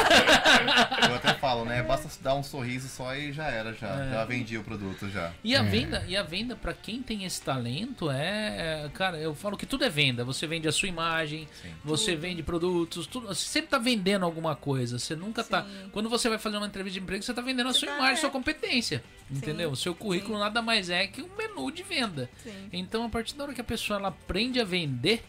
[1.09, 1.83] Eu até falo, né?
[1.83, 3.89] Basta dar um sorriso só e já era, já.
[3.89, 4.11] É.
[4.12, 5.33] Já vendi o produto já.
[5.43, 5.62] E a É.
[5.62, 9.66] venda, e a venda para quem tem esse talento é, é, cara, eu falo que
[9.66, 10.24] tudo é venda.
[10.24, 11.69] Você vende a sua imagem, Sim.
[11.85, 14.99] você vende produtos, tudo, você sempre tá vendendo alguma coisa.
[14.99, 15.89] Você nunca tá, Sim.
[15.93, 17.97] quando você vai fazer uma entrevista de emprego, você tá vendendo a Você sua tá,
[17.97, 18.20] imagem, é.
[18.20, 18.91] sua competência,
[19.31, 19.70] entendeu?
[19.70, 20.40] O seu currículo Sim.
[20.40, 22.28] nada mais é que um menu de venda.
[22.43, 22.69] Sim.
[22.73, 25.23] Então, a partir da hora que a pessoa ela aprende a vender,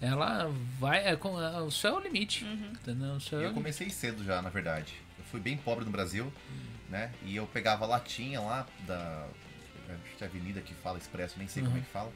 [0.00, 2.72] ela vai, é, com- é, o céu é o limite, Uhum.
[2.72, 3.12] entendeu?
[3.14, 4.94] O céu é Eu comecei cedo já, na verdade.
[5.18, 6.32] Eu fui bem pobre no Brasil,
[6.88, 7.10] né?
[7.24, 9.26] E eu pegava latinha lá da.
[9.88, 11.80] Acho que é Avenida que fala Expresso, nem sei como Uhum.
[11.80, 12.12] é que fala.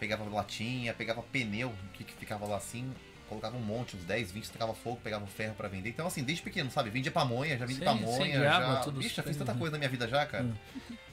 [0.00, 2.92] Pegava latinha, pegava pneu, que, que ficava lá assim,
[3.28, 5.90] colocava um monte, uns 10, 20, tacava fogo, pegava ferro pra vender.
[5.90, 6.90] Então, assim, desde pequeno, sabe?
[6.90, 9.00] Vendia pamonha, já vendi Sim, pamonha, sim, água, já.
[9.00, 10.44] Ixi, já fiz tanta coisa na minha vida já, cara.
[10.44, 10.54] Hum.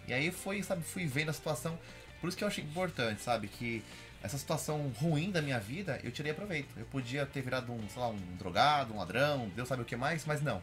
[0.08, 1.78] E aí foi, sabe, fui vendo a situação.
[2.22, 3.48] Por isso que eu achei importante, sabe?
[3.48, 3.84] Que
[4.24, 6.70] essa situação ruim da minha vida, eu tirei proveito.
[6.78, 9.96] Eu podia ter virado um, sei lá, um drogado, um ladrão, Deus sabe o que
[9.96, 10.62] mais, mas não.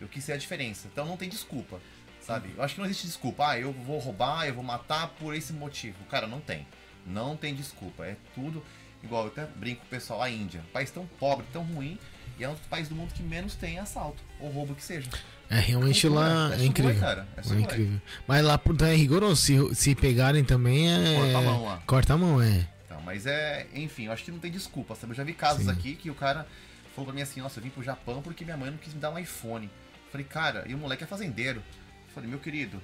[0.00, 0.88] Eu quis ser a diferença.
[0.90, 1.80] Então não tem desculpa,
[2.20, 2.54] sabe?
[2.56, 3.50] Eu acho que não existe desculpa.
[3.50, 6.02] Ah, eu vou roubar, eu vou matar por esse motivo.
[6.06, 6.66] Cara, não tem.
[7.06, 8.06] Não tem desculpa.
[8.06, 8.64] É tudo
[9.02, 9.24] igual.
[9.24, 10.62] Eu até brinco com o pessoal, a Índia.
[10.72, 11.98] País tão pobre, tão ruim.
[12.38, 14.22] E é um dos países do mundo que menos tem assalto.
[14.40, 15.08] Ou roubo que seja.
[15.50, 17.00] É, realmente Cultura, lá é é incrível.
[17.00, 17.28] cara.
[17.36, 18.00] É É incrível.
[18.26, 19.36] Mas lá por- é rigoroso.
[19.42, 21.14] Se, se pegarem também é.
[21.16, 21.82] Corta a mão lá.
[21.86, 22.66] Corta a mão, é.
[22.86, 25.12] Então, mas é, enfim, eu acho que não tem desculpa, sabe?
[25.12, 25.70] Eu já vi casos Sim.
[25.70, 26.46] aqui que o cara
[26.94, 29.00] falou pra mim assim, nossa, eu vim pro Japão porque minha mãe não quis me
[29.00, 29.66] dar um iPhone.
[29.66, 31.60] Eu falei, cara, e o moleque é fazendeiro.
[32.08, 32.82] Eu falei, meu querido,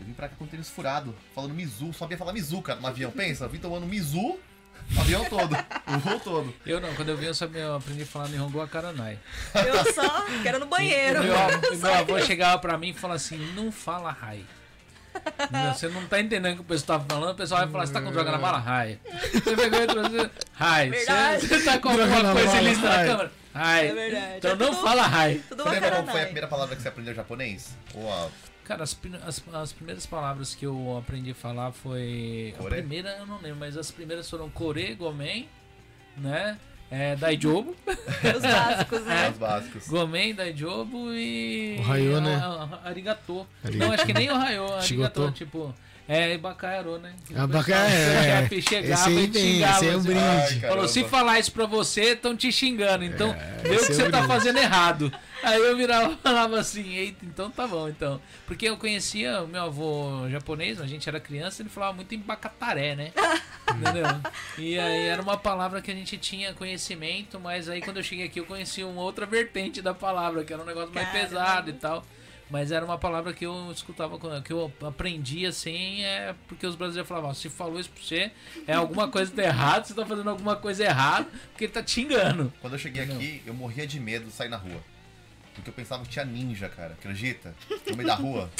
[0.00, 2.86] eu vim pra cá com tênis furado, falando Mizu, só sabia falar Mizu, cara, no
[2.88, 3.10] avião.
[3.12, 4.38] Pensa, eu vim tomando Mizu
[4.96, 6.54] o avião todo, o voo todo.
[6.66, 9.18] Eu não, quando eu vim eu, sabia, eu aprendi a falar Nihongo Akaranai.
[9.54, 11.22] Eu só quero no banheiro.
[11.22, 14.44] E meu, avô- meu avô chegava pra mim e falava assim, não fala rai.
[15.50, 17.86] Não, Você não tá entendendo o que o pessoal tá falando, o pessoal vai falar,
[17.86, 18.58] você tá com droga na bala?
[18.58, 18.98] Rai.
[19.32, 20.90] Você pegou e trouxe, rai.
[20.90, 23.32] Você, você tá com Droga alguma coisa lista na câmera?
[23.52, 23.88] Rai.
[23.88, 24.34] É verdade.
[24.38, 25.42] Então É não tudo- fala rai.
[25.50, 27.70] Você lembra qual foi a primeira palavra que você aprendeu japonês?
[27.94, 28.28] Ou a...
[28.70, 32.54] Cara, as, as, as primeiras palavras que eu aprendi a falar foi.
[32.56, 32.76] A Core?
[32.76, 35.48] primeira eu não lembro, mas as primeiras foram Kore, Gomen,
[36.16, 36.56] né?
[36.88, 37.74] É, Daijobu.
[38.36, 39.28] Os básicos, né?
[39.30, 39.88] Os básicos.
[39.88, 41.78] Gomen, Daijobu e.
[41.80, 42.36] O Hayo, né?
[42.36, 43.44] a- a- Arigato.
[43.64, 43.88] Arigato.
[43.88, 44.34] Não, acho que nem o.
[44.36, 45.32] Arigato, Shigoto.
[45.32, 45.74] tipo.
[46.12, 47.14] É, Bacaiaro, né?
[47.30, 48.60] O é.
[48.60, 49.76] chegava Esse aí e te tem, xingava.
[49.76, 50.20] esse é o assim, brinde.
[50.20, 53.04] Ai, Falou, se falar isso pra você, estão te xingando.
[53.04, 53.32] Então,
[53.62, 54.26] vê o que é você tá brinde.
[54.26, 55.12] fazendo errado.
[55.40, 58.20] Aí eu virava e falava assim, eita, então tá bom, então.
[58.44, 62.18] Porque eu conhecia o meu avô japonês, a gente era criança, ele falava muito em
[62.18, 63.12] bacataré, né?
[63.70, 64.06] Entendeu?
[64.58, 68.26] E aí era uma palavra que a gente tinha conhecimento, mas aí quando eu cheguei
[68.26, 71.28] aqui eu conheci uma outra vertente da palavra, que era um negócio mais Caramba.
[71.28, 72.04] pesado e tal.
[72.50, 76.74] Mas era uma palavra que eu escutava, com- que eu aprendi assim, é porque os
[76.74, 78.30] brasileiros falavam, "Ó, se falou isso pra você,
[78.66, 81.92] é alguma coisa tá errada, você tá fazendo alguma coisa errada, porque ele tá te
[81.92, 82.52] xingando.
[82.60, 84.82] Quando eu cheguei aqui, eu morria de medo de sair na rua.
[85.54, 86.94] Porque eu pensava que tinha ninja, cara.
[86.94, 87.54] Acredita?
[87.88, 88.50] No meio da rua.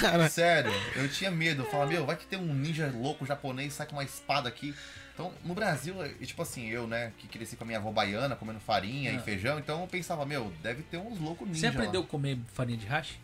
[0.00, 1.62] Cara, Sério, eu tinha medo.
[1.62, 4.74] Eu falava, meu, vai que tem um ninja louco japonês sai com uma espada aqui.
[5.14, 8.36] Então, no Brasil, e tipo assim, eu, né, que cresci com a minha avó baiana,
[8.36, 9.14] comendo farinha Ah.
[9.14, 11.60] e feijão, então eu pensava, meu, deve ter uns loucos ninja.
[11.60, 12.06] Você aprendeu lá.
[12.06, 13.18] a comer farinha de hash?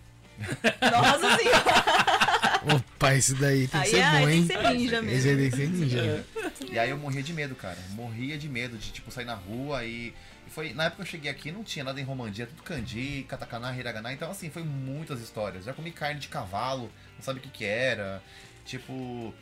[0.80, 2.74] Nossa senhora.
[2.76, 4.46] opa, esse daí tem que Aí, ser é- bom, aí tem hein?
[4.46, 5.30] que ser ninja Esse mesmo.
[5.30, 6.24] aí tem que ser ninja.
[6.70, 7.78] E aí eu morria de medo, cara.
[7.90, 10.14] Morria de medo de, tipo, sair na rua e.
[10.46, 13.24] e foi, na época que eu cheguei aqui, não tinha nada em Romandia, tudo kanji,
[13.28, 14.12] katakana, hiragana.
[14.12, 15.64] Então, assim, foi muitas histórias.
[15.64, 18.22] Já comi carne de cavalo, não sabe o que que era.
[18.64, 19.34] Tipo,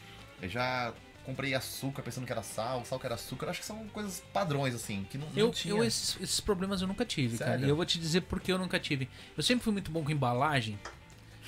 [0.43, 0.93] eu já
[1.31, 3.47] comprei açúcar pensando que era sal, sal que era açúcar.
[3.47, 5.73] Eu acho que são coisas padrões, assim, que não, não Eu, tinha.
[5.75, 7.53] eu esses, esses problemas eu nunca tive, cara.
[7.53, 7.67] Sério?
[7.67, 9.09] E eu vou te dizer por que eu nunca tive.
[9.37, 10.79] Eu sempre fui muito bom com embalagem.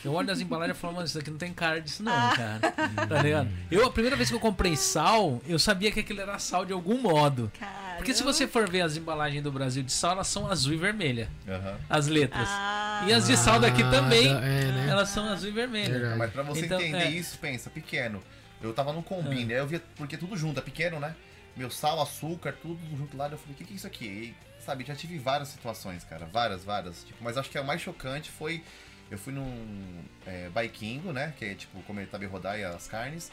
[0.04, 2.34] Eu olho as embalagens e falo, mano, isso daqui não tem cara disso não, Ah.
[2.36, 2.72] cara.
[3.06, 3.48] Tá ligado?
[3.70, 6.72] Eu, a primeira vez que eu comprei sal, eu sabia que aquilo era sal de
[6.72, 7.52] algum modo.
[7.56, 7.96] Caramba.
[7.98, 10.76] Porque se você for ver as embalagens do Brasil de sal, elas são azul e
[10.76, 11.28] vermelha.
[11.46, 11.76] Aham.
[11.88, 12.48] As letras.
[12.50, 14.30] Ah, E as de sal daqui Ah, também, é,
[14.72, 14.86] né?
[14.90, 15.92] elas são azul e vermelha.
[15.92, 16.18] Verdade.
[16.18, 17.10] Mas pra você Então, entender é.
[17.10, 18.20] isso, pensa, pequeno.
[18.62, 21.14] Eu tava no combine, aí eu via, porque tudo junto, é pequeno, né?
[21.56, 23.28] Meu sal, açúcar, tudo junto lá.
[23.28, 24.04] Eu falei, o que, que é isso aqui?
[24.06, 24.34] E,
[24.64, 26.26] sabe, já tive várias situações, cara.
[26.26, 27.04] Várias, várias.
[27.04, 28.62] Tipo, mas acho que a mais chocante foi.
[29.10, 31.34] Eu fui num é, baikingo, né?
[31.38, 33.30] Que é tipo comer tabe rodai as carnes.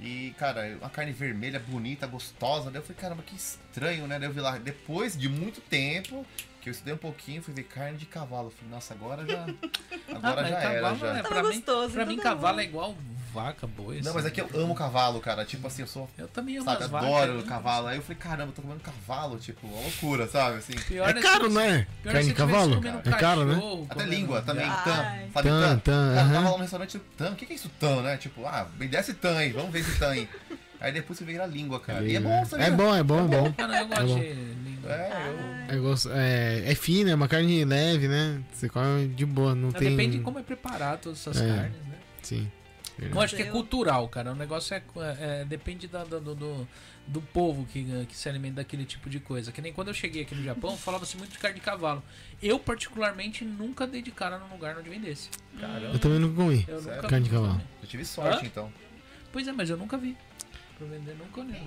[0.00, 2.70] E, cara, uma carne vermelha, bonita, gostosa.
[2.70, 4.18] Daí eu falei, caramba, que estranho, né?
[4.18, 6.26] Daí eu vi lá, depois de muito tempo,
[6.60, 8.48] que eu estudei um pouquinho, fui ver carne de cavalo.
[8.48, 9.46] Eu falei, nossa, agora já.
[10.14, 11.18] Agora Ah, já era, cavalo já.
[11.18, 12.94] é- pra mim, gostoso, pra mim cavalo é igual
[13.32, 14.00] vaca, boi.
[14.02, 15.44] Não, mas é que eu amo cavalo, cara.
[15.44, 16.08] Tipo assim, eu sou.
[16.18, 17.08] Eu também amo Sabe, as vacas.
[17.08, 17.42] adoro né?
[17.46, 17.86] cavalo.
[17.88, 20.56] Aí eu falei, caramba, eu tô comendo cavalo, tipo, uma loucura, sabe?
[20.58, 20.72] Assim.
[20.72, 21.86] Pior É caro, é?
[22.02, 22.80] pior Carne se de cavalo?
[23.04, 23.60] É caro, né?
[23.90, 24.66] Até língua também.
[24.66, 25.28] Ai.
[25.32, 25.78] Sabe, Tan, tan?
[25.78, 26.32] tan, Cara, aham.
[26.34, 27.30] tava lá no restaurante, tan.
[27.32, 28.16] O que que é isso, tan, né?
[28.16, 30.28] Tipo, ah, me desce tan aí, vamos ver esse tan aí.
[30.80, 32.04] Aí depois você vê a língua, cara.
[32.04, 32.66] E é bom, sabia?
[32.66, 33.52] É bom, é bom, é bom.
[33.52, 34.18] Cara, eu gosto É bom.
[34.20, 34.92] de língua.
[34.92, 35.28] É,
[35.70, 35.76] eu...
[35.76, 38.40] É, gosto- é, é fina, é uma carne leve, né?
[38.52, 39.90] Você come de boa, não tem.
[39.90, 41.46] Depende de como é preparado todas essas É.
[41.48, 41.94] carnes, né?
[42.22, 42.50] Sim.
[43.00, 44.32] Eu acho que é cultural, cara.
[44.32, 46.68] O negócio é, é- é- depende da- da- do, do,
[47.06, 49.52] do povo que, que se alimenta daquele tipo de coisa.
[49.52, 52.02] Que nem quando eu cheguei aqui no Japão, falava-se muito de carne de cavalo.
[52.42, 55.28] Eu, particularmente, nunca dei de cara num lugar onde vendesse.
[55.60, 55.92] Caramba.
[55.94, 56.64] Eu também nunca comi.
[56.68, 57.52] Eu nunca Carne de cavalo.
[57.52, 57.66] também.
[57.82, 58.46] Eu tive sorte, Hã?
[58.46, 58.72] então.
[59.32, 60.16] Pois é, mas eu nunca vi.
[60.76, 61.62] Pra vender, nunca olhei.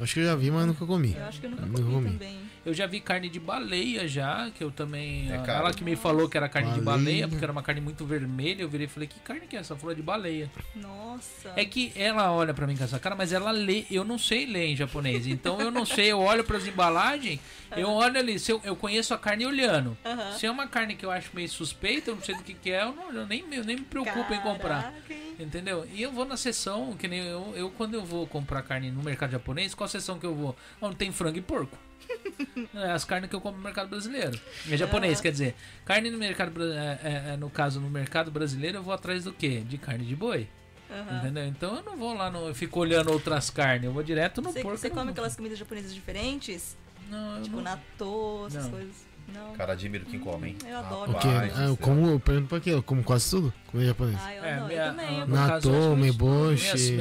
[0.00, 1.14] Acho que eu já vi, mas nunca comi.
[1.18, 2.10] Eu acho que eu nunca Nunca comi, comi.
[2.12, 2.40] também.
[2.64, 5.30] Eu já vi carne de baleia já, que eu também.
[5.30, 5.74] É ela caro.
[5.74, 7.04] que me falou que era carne de Baleia.
[7.04, 8.62] baleia, porque era uma carne muito vermelha.
[8.62, 9.72] Eu virei e falei, que carne que é essa?
[9.72, 10.50] Ela falou de baleia.
[10.76, 11.52] Nossa.
[11.56, 13.84] É que ela olha pra mim com essa cara, mas ela lê.
[13.90, 15.26] Eu não sei ler em japonês.
[15.26, 17.40] Então eu não sei, eu olho pras embalagens,
[17.76, 19.96] eu olho ali, se eu, eu conheço a carne olhando.
[20.38, 22.70] Se é uma carne que eu acho meio suspeita, eu não sei do que, que
[22.70, 24.92] é, eu, não, eu nem, eu nem me preocupo em comprar.
[25.40, 25.86] Entendeu?
[25.92, 29.02] E eu vou na seção, que nem eu, eu quando eu vou comprar carne no
[29.02, 30.54] mercado japonês, qual seção que eu vou?
[30.80, 31.76] Onde tem frango e porco.
[32.74, 34.38] É as carnes que eu compro no mercado brasileiro.
[34.70, 35.22] É japonês, Ah.
[35.22, 35.54] quer dizer.
[35.84, 39.32] Carne no mercado, é, é, é, no caso, no mercado brasileiro, eu vou atrás do
[39.32, 39.60] quê?
[39.60, 40.48] De carne de boi.
[40.90, 41.18] Aham.
[41.18, 41.46] Entendeu?
[41.46, 44.50] Então eu não vou lá, no, eu fico olhando outras carnes, eu vou direto no
[44.52, 44.76] Você, porco.
[44.78, 46.76] você come aquelas comidas japonesas diferentes?
[47.08, 47.62] Não, Tipo não.
[47.62, 48.70] natô, essas Não.
[48.72, 48.94] coisas?
[49.32, 49.52] Não.
[49.54, 50.56] Cara, admiro quem come, hein?
[50.66, 51.12] Eu adoro.
[51.12, 52.70] Porque ah, eu como, eu pergunto pra quê?
[52.70, 53.52] Eu como quase tudo.
[53.66, 54.18] Comida japonesa.
[54.22, 55.18] Ah, eu É, minha- eu também.
[55.20, 56.98] eu Natô, meboshi,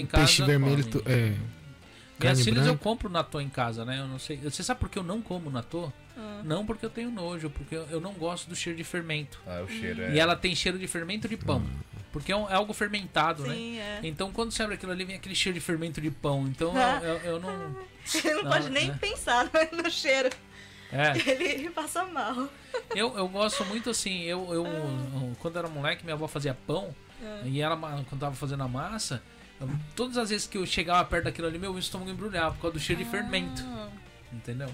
[0.00, 1.34] em peixe vermelho, tu- é,
[2.20, 4.00] Minhas filhas eu compro natô em casa, né?
[4.00, 4.38] Eu não sei.
[4.38, 5.92] Você sabe por que eu não como natô?
[6.16, 6.40] Ah.
[6.44, 9.38] Não porque eu tenho nojo, porque eu não gosto do cheiro de fermento.
[9.46, 10.14] Ah, o cheiro é.
[10.14, 11.62] E ela tem cheiro de fermento de pão.
[12.10, 13.54] Porque é, um- é algo fermentado, né?
[13.54, 14.00] Sim, é.
[14.02, 16.48] Então quando você abre aquilo ali, vem aquele cheiro de fermento de pão.
[16.48, 16.98] Então Ah.
[17.02, 17.76] eu, eu- eu não.
[18.08, 18.94] Você não, Não, pode nem é.
[18.94, 20.30] pensar no cheiro.
[20.92, 21.12] É.
[21.54, 22.48] Ele passa mal.
[22.94, 26.94] Eu, eu gosto muito assim, eu, eu, eu- quando era moleque, minha avó fazia pão,
[27.22, 27.42] Ah.
[27.44, 29.22] e ela, quando tava fazendo a massa,
[29.60, 32.74] eu- todas as vezes que eu chegava perto daquilo ali, meu estômago embrulhava por causa
[32.74, 33.88] do cheiro de fermento, Ah,
[34.32, 34.68] entendeu?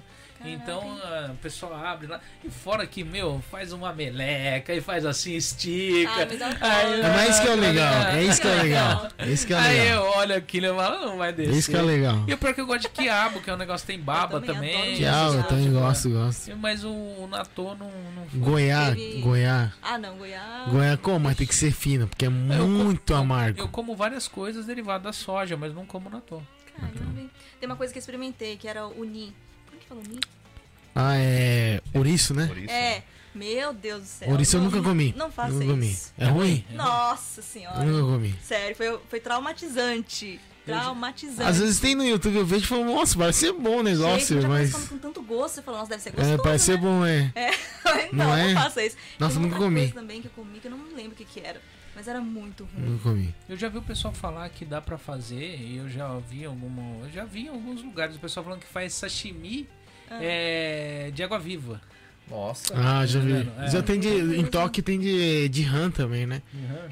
[0.45, 4.81] Caraca, então ah, o pessoal abre lá, e fora que, meu, faz uma meleca, e
[4.81, 6.11] faz assim, estica.
[6.23, 6.71] Ah, mas é um Aí, pão.
[6.71, 9.09] É, mas isso que é legal, é isso que é legal.
[9.19, 10.05] É isso que é Aí legal.
[10.05, 11.55] eu olho aquilo e falo, não vai É descer.
[11.55, 12.25] isso que é legal.
[12.29, 14.01] E o pior é que eu gosto de quiabo, que é um negócio que tem
[14.03, 15.07] baba Eu também também.
[15.09, 16.57] ah, eu também gosto, gosto.
[16.57, 18.41] Mas o, o natô não, não foi.
[18.41, 19.73] Goiá, Ele- Goiá.
[19.83, 20.71] Ah, não, Goiás.
[20.71, 21.21] Goiá como?
[21.21, 23.69] Mas tem que ser fino, porque é muito Eu amargo.
[23.69, 26.43] como várias coisas derivadas da soja, mas não como natô.
[26.77, 27.21] Caramba.
[27.21, 27.31] hein?
[27.61, 29.33] Tem uma coisa que eu experimentei, que era o Ni.
[30.09, 30.21] Ni?
[30.95, 31.81] Ah, é.
[31.93, 32.47] Ouriço, né?
[32.47, 32.71] Por isso.
[32.73, 33.03] É.
[33.35, 34.31] Meu Deus do céu.
[34.31, 35.13] Ouriço eu nunca comi.
[35.17, 35.91] Não faça Eu nunca comi.
[35.91, 36.13] isso.
[36.17, 36.65] É ruim?
[36.71, 37.85] Nossa Eu senhora.
[37.85, 38.35] nunca comi.
[38.43, 40.41] Sério, foi, foi traumatizante.
[40.65, 41.43] Traumatizante.
[41.51, 44.35] Às vezes tem no YouTube, eu vejo e falo, nossa, parece ser bom o negócio,
[44.37, 44.73] Gente, já mas.
[44.73, 45.57] come com tanto gosto.
[45.57, 46.79] Você fala, nossa, deve ser gostoso, É, parece ser né?
[46.79, 47.33] bom, é.
[47.35, 47.51] É,
[48.13, 48.55] Não não, não, é?
[48.55, 48.97] faça isso.
[49.19, 49.81] Nossa, nunca comi.
[49.81, 51.61] coisa também que eu comi, que eu não me lembro o que que era.
[51.95, 52.99] Mas era muito ruim.
[52.99, 53.35] Comi.
[53.49, 56.83] Eu já vi o pessoal falar que dá pra fazer, e eu já vi alguma,
[57.05, 59.69] eu já vi em alguns lugares o pessoal falando que faz sashimi
[60.11, 60.19] Ah.
[60.21, 61.81] é, de água viva.
[62.31, 62.75] Nossa.
[62.77, 63.33] Ah, já vi.
[63.59, 63.71] É.
[63.71, 64.09] Já tem de.
[64.09, 66.41] Em Tóquio tem de, de rã também, né?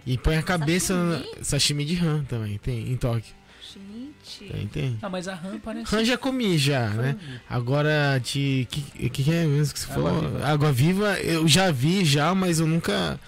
[0.07, 0.95] E põe a cabeça.
[0.95, 1.45] Sashimi?
[1.45, 3.35] Sashimi de rã também, tem em Tóquio.
[3.63, 4.53] Gente.
[4.53, 4.99] Tem, tem.
[5.01, 7.17] Ah, mas a rã parece Rã já comi já, né?
[7.49, 8.67] Agora de.
[8.71, 10.31] Que, que, que é mesmo que você Água falou?
[10.31, 10.47] viva.
[10.47, 13.19] Água viva, eu já vi já, mas eu nunca.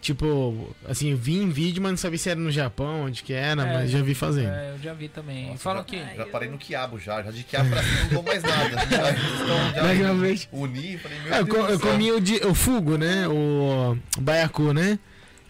[0.00, 3.34] Tipo, assim, eu vi em vídeo, mas não sabia se era no Japão, onde que
[3.34, 4.48] era, É, mas já vi fazendo.
[4.48, 5.48] É, eu já vi também.
[5.48, 7.22] Nossa, Falam já- que Já eu- parei no quiabo já.
[7.22, 8.70] Já de quiabo pra cima não dou mais nada.
[8.70, 10.48] Já, então, já Legalmente.
[10.50, 11.90] uni, falei, meu É, eu, Deus co- do eu céu.
[11.90, 13.28] comi o, de, o fugo, né?
[13.28, 14.98] O baiacu, né?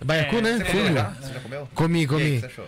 [0.04, 0.52] Baiacu, É, né?
[0.58, 0.94] Você Fugo.
[0.94, 1.04] já?
[1.10, 1.68] Você já comeu?
[1.74, 2.40] Comi, E aí, o que comi.
[2.40, 2.66] você achou?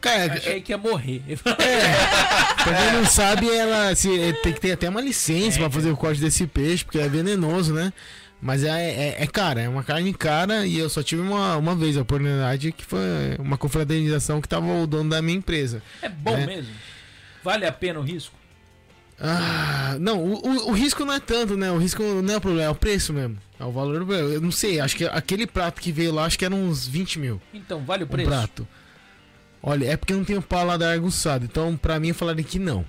[0.00, 1.22] Cara, achei que ia morrer.
[1.42, 4.08] pra quem não sabe, ela se,
[4.42, 7.72] tem que ter até uma licença pra fazer o corte desse peixe, porque é venenoso,
[7.72, 7.92] né?
[8.40, 11.74] Mas é, é, é cara, é uma carne cara e eu só tive uma, uma
[11.74, 13.00] vez a oportunidade que foi
[13.38, 15.82] uma confraternização que tava o dono da minha empresa.
[16.02, 16.46] É bom É.
[16.46, 16.72] mesmo?
[17.42, 18.34] Vale a pena o risco?
[19.18, 21.70] Ah, não, o, o, o risco não é tanto, né?
[21.70, 23.38] O risco não é o problema, é o preço mesmo.
[23.58, 26.38] É o valor do Eu não sei, acho que aquele prato que veio lá, acho
[26.38, 27.40] que era uns 20 mil.
[27.54, 28.28] Então, vale o Um preço?
[28.28, 28.68] prato.
[29.62, 32.84] Olha, é porque eu não tenho paladar aguçado, então pra mim eu falaria que não.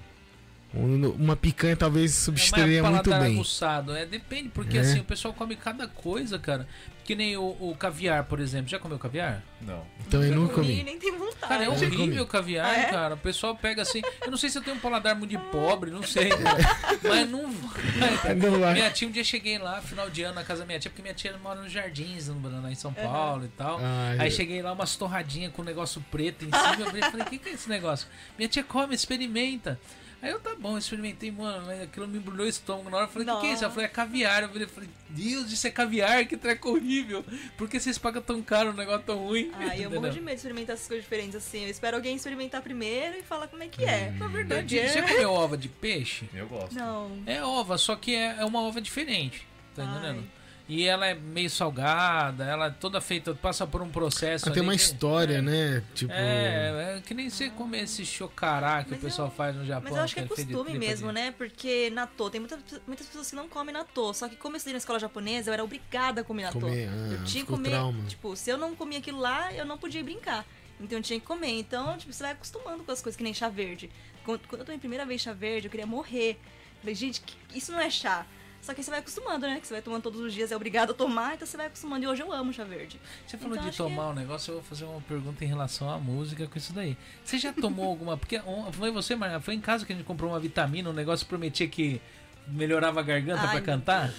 [0.77, 3.35] Um- Uma picanha talvez substituiria é muito paladar bem.
[3.35, 3.95] aguçado.
[3.95, 4.81] É, depende, porque É.
[4.81, 6.67] assim, o pessoal come cada coisa, cara.
[7.03, 8.67] Que nem o, o caviar, por exemplo.
[8.69, 9.41] Já comeu caviar?
[9.61, 9.85] Não.
[10.05, 11.37] Então eu nunca comi, nem tem vontade.
[11.47, 12.85] Cara, é horrível o caviar, Ah, é?
[12.87, 13.13] cara.
[13.15, 14.01] O pessoal pega assim.
[14.25, 16.29] Eu não sei se eu tenho um paladar muito de pobre, não sei.
[17.01, 18.35] Mas não vai.
[18.35, 18.73] Não vai.
[18.73, 21.01] Minha tia, um dia cheguei lá, final de ano, na casa da minha tia, porque
[21.01, 23.79] minha tia mora nos jardins, no- lá em São Paulo e tal.
[23.81, 26.75] Ai, Aí eu- cheguei lá, umas torradinhas com um negócio preto em cima.
[26.97, 28.05] Eu falei, o que, que é esse negócio?
[28.37, 29.79] Minha tia come, experimenta.
[30.19, 32.89] Aí eu, tá bom, experimentei, mano, mas aquilo me embrulhou o estômago.
[32.89, 33.63] Na hora eu falei, o que, que é isso?
[33.63, 34.43] Ela falou, é caviar.
[34.43, 37.23] Eu falei, falei, Deus, isso é caviar, que treco horrível.
[37.55, 39.51] Por que vocês pagam tão caro um negócio tão ruim?
[39.53, 41.63] Ai, eu morro de medo de experimentar essas coisas diferentes assim.
[41.65, 44.09] Eu espero alguém experimentar primeiro e falar como é que é.
[44.17, 46.27] Na verdade, Porque- já comeu ova de peixe?
[46.33, 46.73] Eu gosto.
[46.73, 47.11] Não.
[47.25, 49.45] É ova, só que é, é uma ova diferente.
[49.75, 49.97] Tá Ai.
[49.99, 50.27] entendendo?
[50.69, 54.47] E ela é meio salgada, ela é toda feita, passa por um processo.
[54.47, 55.41] Ela tem ali uma que- história, é.
[55.41, 55.81] né?
[55.95, 56.11] Tipo.
[56.11, 59.65] É, é que nem você comer esse chocará que Mas o pessoal eu- faz no
[59.65, 59.83] Japão.
[59.89, 61.31] Mas eu acho que é de costume de- mesmo, né?
[61.37, 64.13] Porque natô, tem muita- muitas pessoas que não comem natô.
[64.13, 66.59] Só que como eu estudei na escola japonesa, eu era obrigada a comer natô.
[66.59, 67.69] Comer, ah, eu tinha que comer.
[67.69, 68.03] trauma.
[68.05, 70.45] Tipo, se eu não comia aquilo lá, eu não podia ir brincar.
[70.81, 71.57] Então eu tinha que comer.
[71.59, 73.89] Então, tipo, você vai acostumando com as coisas que nem chá verde.
[74.25, 76.37] Quando, quando eu tomei a primeira vez chá verde, eu queria morrer.
[76.81, 78.25] Falei, gente, que- isso não é chá.
[78.67, 79.61] Só que aí você vai acostumando, né?
[79.61, 82.03] Que você vai tomando todos os dias, é obrigado a tomar, então você vai acostumando.
[82.03, 82.99] E hoje eu amo chá verde.
[83.25, 85.89] Você falou Então, de que tomar um negócio, eu vou fazer uma pergunta em relação
[85.89, 86.97] à música com isso daí.
[87.23, 88.17] Você já tomou alguma.
[88.17, 88.41] Porque
[88.73, 89.39] foi você, Maria?
[89.39, 92.01] Foi em casa que a gente comprou uma vitamina, um negócio que prometia que
[92.45, 94.13] melhorava a garganta Ai, pra meu cantar?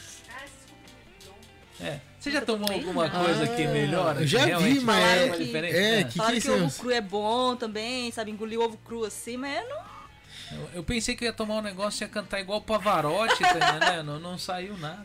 [1.81, 2.01] É.
[2.19, 4.21] Você já tomou alguma coisa que Ah, melhora?
[4.23, 5.77] eu já que vi, realmente mas é- uma diferença?
[5.77, 6.05] é, É.
[6.05, 8.31] que- Falaram que, que é ovo cru é bom também, sabe?
[8.31, 9.98] Engolir ovo cru assim, mas eu não.
[10.51, 13.39] Eu, eu pensei que eu ia tomar um negócio e ia cantar igual o Pavarotti,
[13.41, 14.19] tá entendendo?
[14.19, 15.05] Não saiu nada.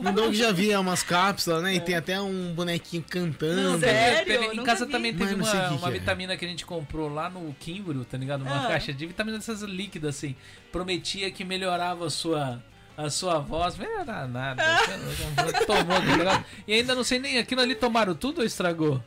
[0.00, 1.74] No Dog já via umas cápsulas, né?
[1.74, 3.60] E tem até um bonequinho cantando.
[3.72, 4.26] Não, Sério?
[4.26, 4.92] Teve- em casa vi.
[4.92, 5.98] também teve Mas não uma, que uma que é.
[6.00, 8.42] vitamina que a gente comprou lá no Kimbro, tá ligado?
[8.42, 8.68] Uma Ah.
[8.68, 10.36] caixa de vitamina dessas líquidas, assim.
[10.70, 12.62] Prometia que melhorava a sua,
[12.96, 13.76] a sua voz.
[13.76, 14.62] Melhorar nada.
[15.66, 16.44] Tomou aquele negócio.
[16.66, 17.38] E ainda não sei nem.
[17.38, 19.02] Aquilo ali tomaram tudo ou estragou?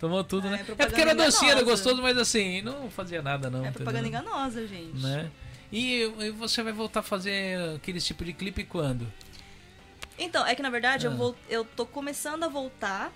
[0.00, 0.56] Tomou tudo, né?
[0.56, 3.64] é É propaganda porque era docinho, era gostoso, mas assim, não fazia nada, não.
[3.64, 4.22] É propaganda entendeu?
[4.22, 4.98] enganosa, gente.
[4.98, 5.30] Né?
[5.70, 9.06] E, e você vai voltar a fazer aquele tipo de clipe quando?
[10.18, 11.10] Então, é que na verdade Ah.
[11.10, 13.12] eu, vou, eu tô começando a voltar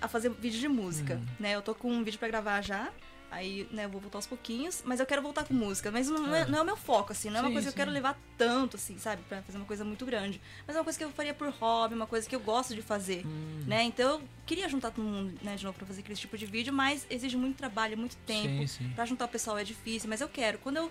[0.00, 1.26] a fazer vídeo de música, Hum.
[1.40, 1.52] né?
[1.56, 2.88] Eu tô com um vídeo pra gravar já,
[3.36, 6.34] aí, né, eu vou voltar aos pouquinhos, mas eu quero voltar com música, mas não,
[6.34, 6.46] é, Ah.
[6.46, 7.78] não é o meu foco, assim, não é uma Sim, coisa que sim.
[7.80, 9.22] eu quero levar tanto, assim, sabe?
[9.28, 10.40] Pra fazer uma coisa muito grande.
[10.66, 12.82] Mas é uma coisa que eu faria por hobby, uma coisa que eu gosto de
[12.82, 13.64] fazer, Hum.
[13.66, 13.82] né?
[13.84, 16.72] Então eu queria juntar todo mundo, né, de novo pra fazer aquele tipo de vídeo,
[16.72, 18.48] mas exige muito trabalho, muito tempo.
[18.48, 18.92] Sim, sim.
[18.94, 20.58] Pra juntar o pessoal é difícil, mas eu quero.
[20.58, 20.90] Quando eu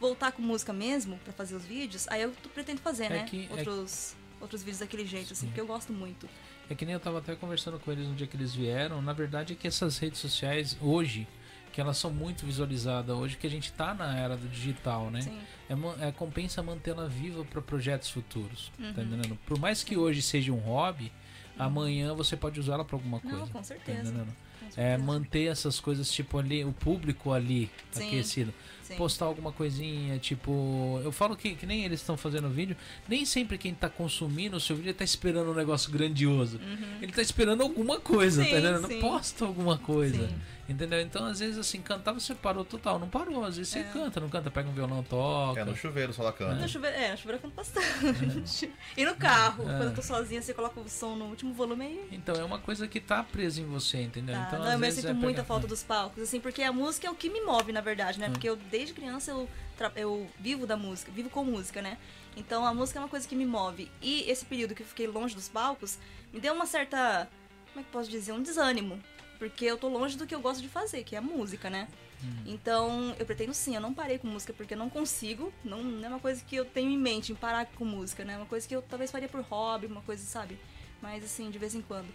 [0.00, 3.24] voltar com música mesmo, pra fazer os vídeos, aí eu pretendo fazer, É né?
[3.24, 6.28] que- é outros, outros vídeos daquele jeito, assim, porque eu gosto muito.
[6.68, 9.00] É que nem eu tava até conversando com eles no dia que eles vieram.
[9.00, 11.26] Na verdade é que essas redes sociais hoje,
[11.76, 15.20] que elas são muito visualizadas hoje, que a gente tá na era do digital, né?
[15.20, 15.38] Sim.
[16.00, 18.72] É, é compensa mantê-la viva para projetos futuros.
[18.78, 18.94] Uhum.
[18.94, 19.38] Tá entendendo?
[19.44, 21.12] Por mais que hoje seja um hobby,
[21.58, 23.36] amanhã você pode usá-la para alguma coisa.
[23.36, 24.00] Não, com Tá certeza.
[24.08, 24.26] entendendo?
[24.58, 24.98] com É certeza.
[25.04, 28.06] manter essas coisas, tipo, ali, o público ali Sim.
[28.06, 28.54] aquecido.
[28.82, 28.96] Sim.
[28.96, 30.98] Postar alguma coisinha, tipo.
[31.04, 32.74] Eu falo que, que nem eles estão fazendo vídeo,
[33.08, 36.58] nem sempre quem tá consumindo o seu vídeo tá esperando um negócio grandioso.
[37.02, 38.48] Ele tá esperando alguma coisa, Uhum.
[38.50, 39.00] Tá entendendo?
[39.00, 40.26] Posta alguma coisa.
[40.28, 40.34] Sim.
[40.68, 41.00] Entendeu?
[41.00, 42.98] Então, às vezes, assim, cantar você parou total.
[42.98, 43.84] Não parou, às vezes você É.
[43.84, 45.60] canta, não canta, pega um violão, toca.
[45.60, 46.54] É, no chuveiro só ela canta.
[46.56, 48.72] No chuveiro, é, no chuveiro eu canto bastante.
[48.96, 49.66] E no carro, É.
[49.66, 52.08] quando eu tô sozinha, você coloca o som no último volume aí.
[52.10, 54.34] Então, é uma coisa que tá presa em você, entendeu?
[54.34, 54.44] Tá.
[54.48, 56.62] Então, não, às eu me vezes sinto é muita pegar- falta dos palcos, assim, porque
[56.62, 58.28] a música é o que me move, na verdade, né?
[58.28, 58.32] Hum.
[58.32, 61.96] Porque eu, desde criança, eu, tra- eu vivo da música, vivo com música, né?
[62.36, 63.90] Então a música é uma coisa que me move.
[64.02, 65.96] E esse período que eu fiquei longe dos palcos,
[66.32, 67.28] me deu uma certa.
[67.72, 68.32] Como é que posso dizer?
[68.32, 68.98] Um desânimo.
[69.38, 71.88] Porque eu tô longe do que eu gosto de fazer, que é a música, né?
[72.22, 72.42] Hum.
[72.46, 76.04] Então, eu pretendo sim, eu não parei com música porque eu não consigo, não, não
[76.04, 78.34] é uma coisa que eu tenho em mente, em parar com música, né?
[78.34, 80.58] É uma coisa que eu talvez faria por hobby, uma coisa, sabe?
[81.02, 82.08] Mas assim, de vez em quando.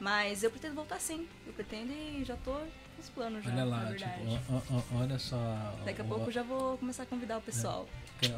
[0.00, 3.64] Mas eu pretendo voltar sim, eu pretendo e já tô com os planos já, Olha
[3.64, 4.12] na lá, verdade.
[4.12, 5.36] tipo, ó, ó, olha só.
[5.84, 7.88] Daqui a ó, pouco eu já vou começar a convidar o pessoal.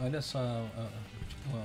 [0.03, 0.39] Olha só,
[1.29, 1.57] tipo,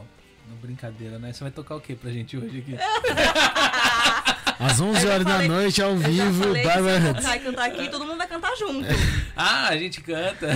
[0.50, 1.34] no brincadeira, né?
[1.34, 2.76] Você vai tocar o que pra gente hoje aqui?
[4.62, 7.36] Às 11 horas da falei- noite, ao Eu já vivo, falei que se eu Bárbara
[7.36, 8.88] e cantar aqui, todo mundo vai cantar junto.
[9.36, 10.48] Ah, a gente canta.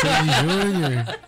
[0.00, 0.32] Sandy
[0.72, 1.18] Júnior.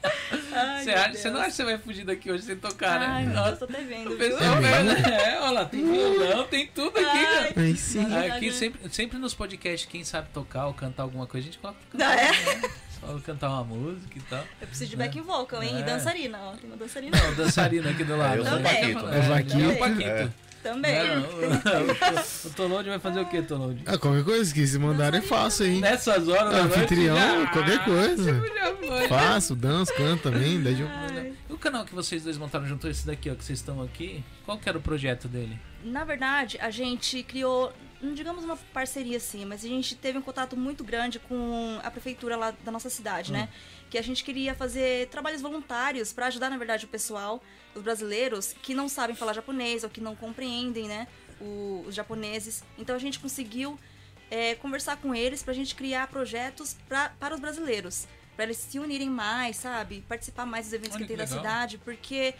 [0.57, 3.24] Ai, Você, acha, você não acha que você vai fugir daqui hoje sem tocar, Ai,
[3.24, 3.32] né?
[3.32, 4.12] meu Ó, Deus, tô até vendo.
[4.12, 5.03] o pessoal né?
[5.35, 7.77] É, olha lá, tem violão, tem tudo aqui, Ai, cara.
[7.77, 8.07] Sim.
[8.15, 11.51] Ai, Aqui ai, sempre, sempre nos podcasts, quem sabe tocar ou cantar alguma coisa, a
[11.51, 12.19] gente coloca Ah, cantar.
[12.19, 12.55] é?
[12.61, 12.70] né?
[13.01, 14.45] Só cantar uma música e tal.
[14.61, 15.77] Eu preciso de back vocal, hein?
[15.77, 15.81] É.
[15.81, 16.53] E dançarina, ó.
[16.53, 17.19] Tem uma dançarina.
[17.19, 18.35] Não, o dançarino aqui do lado.
[18.35, 18.70] É, eu sou o né?
[18.74, 19.16] Paquito, né?
[19.16, 20.35] É, É o Paquito.
[20.65, 20.77] É o.
[20.77, 20.82] É.
[20.82, 21.09] Também.
[21.16, 21.23] Não,
[22.45, 23.82] o, o Tolode vai fazer o que, Tolode?
[23.86, 25.81] Ah, qualquer coisa que se mandarem, faço aí.
[25.81, 28.43] Nessas horas da noite, Anfitrião, já- qualquer coisa.
[29.09, 30.62] Faço, danço, canto também.
[30.62, 30.89] Daí eu...
[31.49, 34.24] E o canal que vocês dois montaram junto, esse daqui, ó, que vocês estão aqui,
[34.45, 35.59] qual que era o projeto dele?
[35.85, 40.23] Na verdade, a gente criou, não digamos uma parceria assim, mas a gente teve um
[40.23, 43.49] contato muito grande com a prefeitura lá da nossa cidade, né?
[43.91, 47.43] Que a gente queria fazer trabalhos voluntários para ajudar, na verdade, o pessoal,
[47.75, 51.07] os brasileiros que não sabem falar japonês ou que não compreendem, né?
[51.41, 52.63] o- os japoneses.
[52.79, 53.79] Então a gente conseguiu
[54.31, 58.07] é, conversar com eles pra gente criar projetos pra, para os brasileiros.
[58.37, 60.05] Pra eles se unirem mais, sabe?
[60.09, 61.39] Participar mais dos eventos Olha que tem que da legal.
[61.53, 62.35] cidade, porque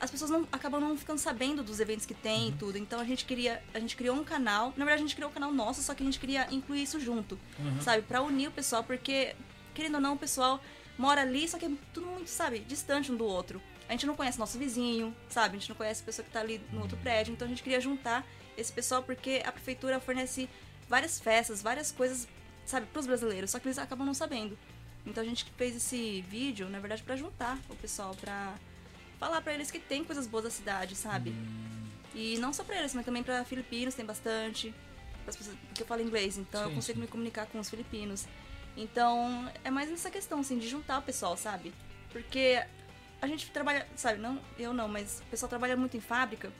[0.00, 2.76] as pessoas não acabam não ficando sabendo dos eventos que tem e tudo.
[2.78, 4.68] Então a gente queria, a gente criou um canal.
[4.76, 6.98] Na verdade a gente criou um canal nosso, só que a gente queria incluir isso
[6.98, 7.38] junto,
[7.82, 9.34] sabe, Pra unir o pessoal, porque
[9.74, 10.60] querendo ou não, o pessoal
[10.98, 13.60] mora ali, só que é tudo muito, sabe, distante um do outro.
[13.88, 15.56] A gente não conhece nosso vizinho, sabe?
[15.56, 17.32] A gente não conhece a pessoa que tá ali no outro prédio.
[17.32, 20.48] Então a gente queria juntar esse pessoal porque a prefeitura fornece
[20.88, 22.28] várias festas, várias coisas,
[22.66, 24.58] sabe, pros brasileiros, só que eles acabam não sabendo.
[25.06, 28.54] Então a gente fez esse vídeo, na verdade, pra juntar o pessoal, pra
[29.18, 31.34] falar pra eles que tem coisas boas da cidade, sabe?
[32.14, 34.74] E não só pra eles, mas também pra filipinos tem bastante.
[35.24, 37.02] pessoas- Porque eu falo inglês, então eu Sim, consigo sim.
[37.02, 38.26] me comunicar com os filipinos.
[38.76, 41.72] Então, é mais nessa questão, assim, de juntar o pessoal, sabe?
[42.12, 42.62] Porque
[43.20, 46.52] a gente trabalha, sabe, não, eu não, mas o pessoal trabalha muito em fábrica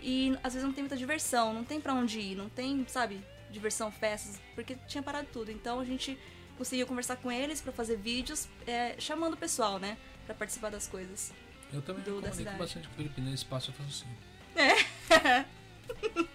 [0.00, 3.20] e às vezes não tem muita diversão, não tem pra onde ir, não tem, sabe,
[3.50, 5.50] diversão, festas, porque tinha parado tudo.
[5.50, 6.18] Então a gente
[6.58, 10.86] conseguiu conversar com eles pra fazer vídeos, é, chamando o pessoal, né, Pra participar das
[10.86, 11.32] coisas.
[11.72, 14.14] Eu também do- comunico bastante com o Felipe nesse espaço, eu faço assim.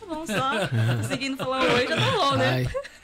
[0.00, 0.50] Tá bom, só
[1.00, 2.48] conseguindo falar oi já tá bom, né?
[2.54, 2.66] Ai,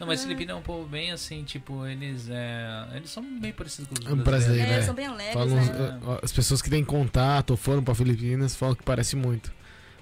[0.00, 2.88] Não, mas Filipino é um povo bem assim, tipo, eles é.
[2.94, 4.24] Eles são bem parecidos com os É brasileiros.
[4.24, 4.82] brasileiro, É, né?
[4.82, 6.00] são bem alegres, falam, né?
[6.04, 9.52] ó, as pessoas que têm contato ou foram pra Filipinas falam que parece muito.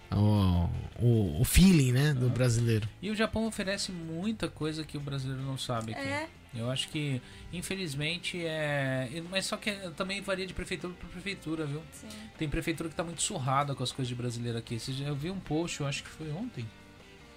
[0.08, 0.70] O,
[1.00, 2.88] o, o feeling, né, do brasileiro.
[3.02, 6.00] E o Japão oferece muita coisa que o brasileiro não sabe aqui.
[6.08, 7.20] É, Eu acho que,
[7.52, 9.10] infelizmente, é.
[9.28, 11.82] Mas só que também varia de prefeitura para prefeitura, viu?
[11.92, 12.06] sim.
[12.38, 14.78] Tem prefeitura que tá muito surrada com as coisas de brasileiro aqui.
[15.04, 16.64] Eu vi um post, eu acho que foi ontem.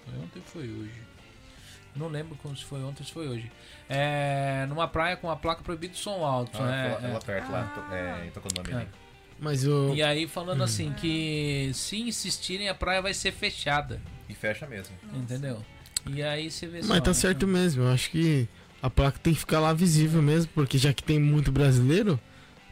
[0.04, 0.92] Foi ontem ou foi hoje?
[1.96, 3.50] Não lembro como se foi ontem ou se foi hoje.
[3.88, 6.98] É, numa praia com a placa proibido som alto, Ah, né?
[7.02, 7.12] lá, É.
[7.12, 8.76] lá perto, lá, to- é, em.
[8.82, 8.86] É.
[9.40, 9.92] Mas o.
[9.94, 14.94] E aí falando assim que se insistirem a praia vai ser fechada, E fecha mesmo.
[15.14, 15.64] entendeu?
[16.06, 17.14] E aí você vê Mas só, tá né?
[17.14, 17.82] certo mesmo.
[17.82, 18.46] Eu acho que
[18.82, 22.18] a placa tem que ficar lá visível mesmo, porque já que tem muito brasileiro,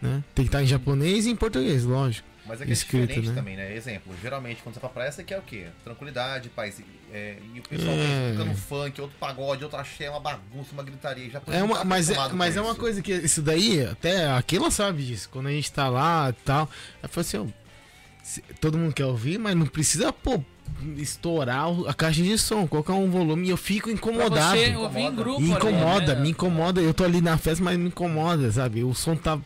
[0.01, 0.23] né?
[0.35, 2.27] Tem que estar em japonês e em português, lógico.
[2.49, 3.35] Mas é que é Escrito, diferente né?
[3.35, 3.75] também, né?
[3.77, 5.67] Exemplo, geralmente quando você vai pra praia, você quer o quê?
[5.85, 6.81] Tranquilidade, paz.
[7.13, 8.31] É, e o pessoal É.
[8.33, 11.31] fica no funk, outro pagode, outro axé, uma bagunça, uma gritaria.
[11.31, 15.05] Já É uma, mas é, mas é uma coisa que isso daí, até aquela sabe
[15.05, 15.29] disso.
[15.31, 16.67] Quando a gente tá lá e tal,
[17.09, 17.45] falo assim, ó,
[18.23, 20.43] se- todo mundo quer ouvir, mas não precisa, pô,
[20.97, 24.59] estourar a caixa de som, colocar um volume e eu fico Pra incomodado.
[24.59, 25.17] você ouvir em Incomoda.
[25.23, 25.41] grupo.
[25.41, 26.21] Me incomoda, né?
[26.21, 26.81] me incomoda.
[26.81, 28.85] Eu tô ali na festa, mas me incomoda, sabe?
[28.85, 29.39] O som tá.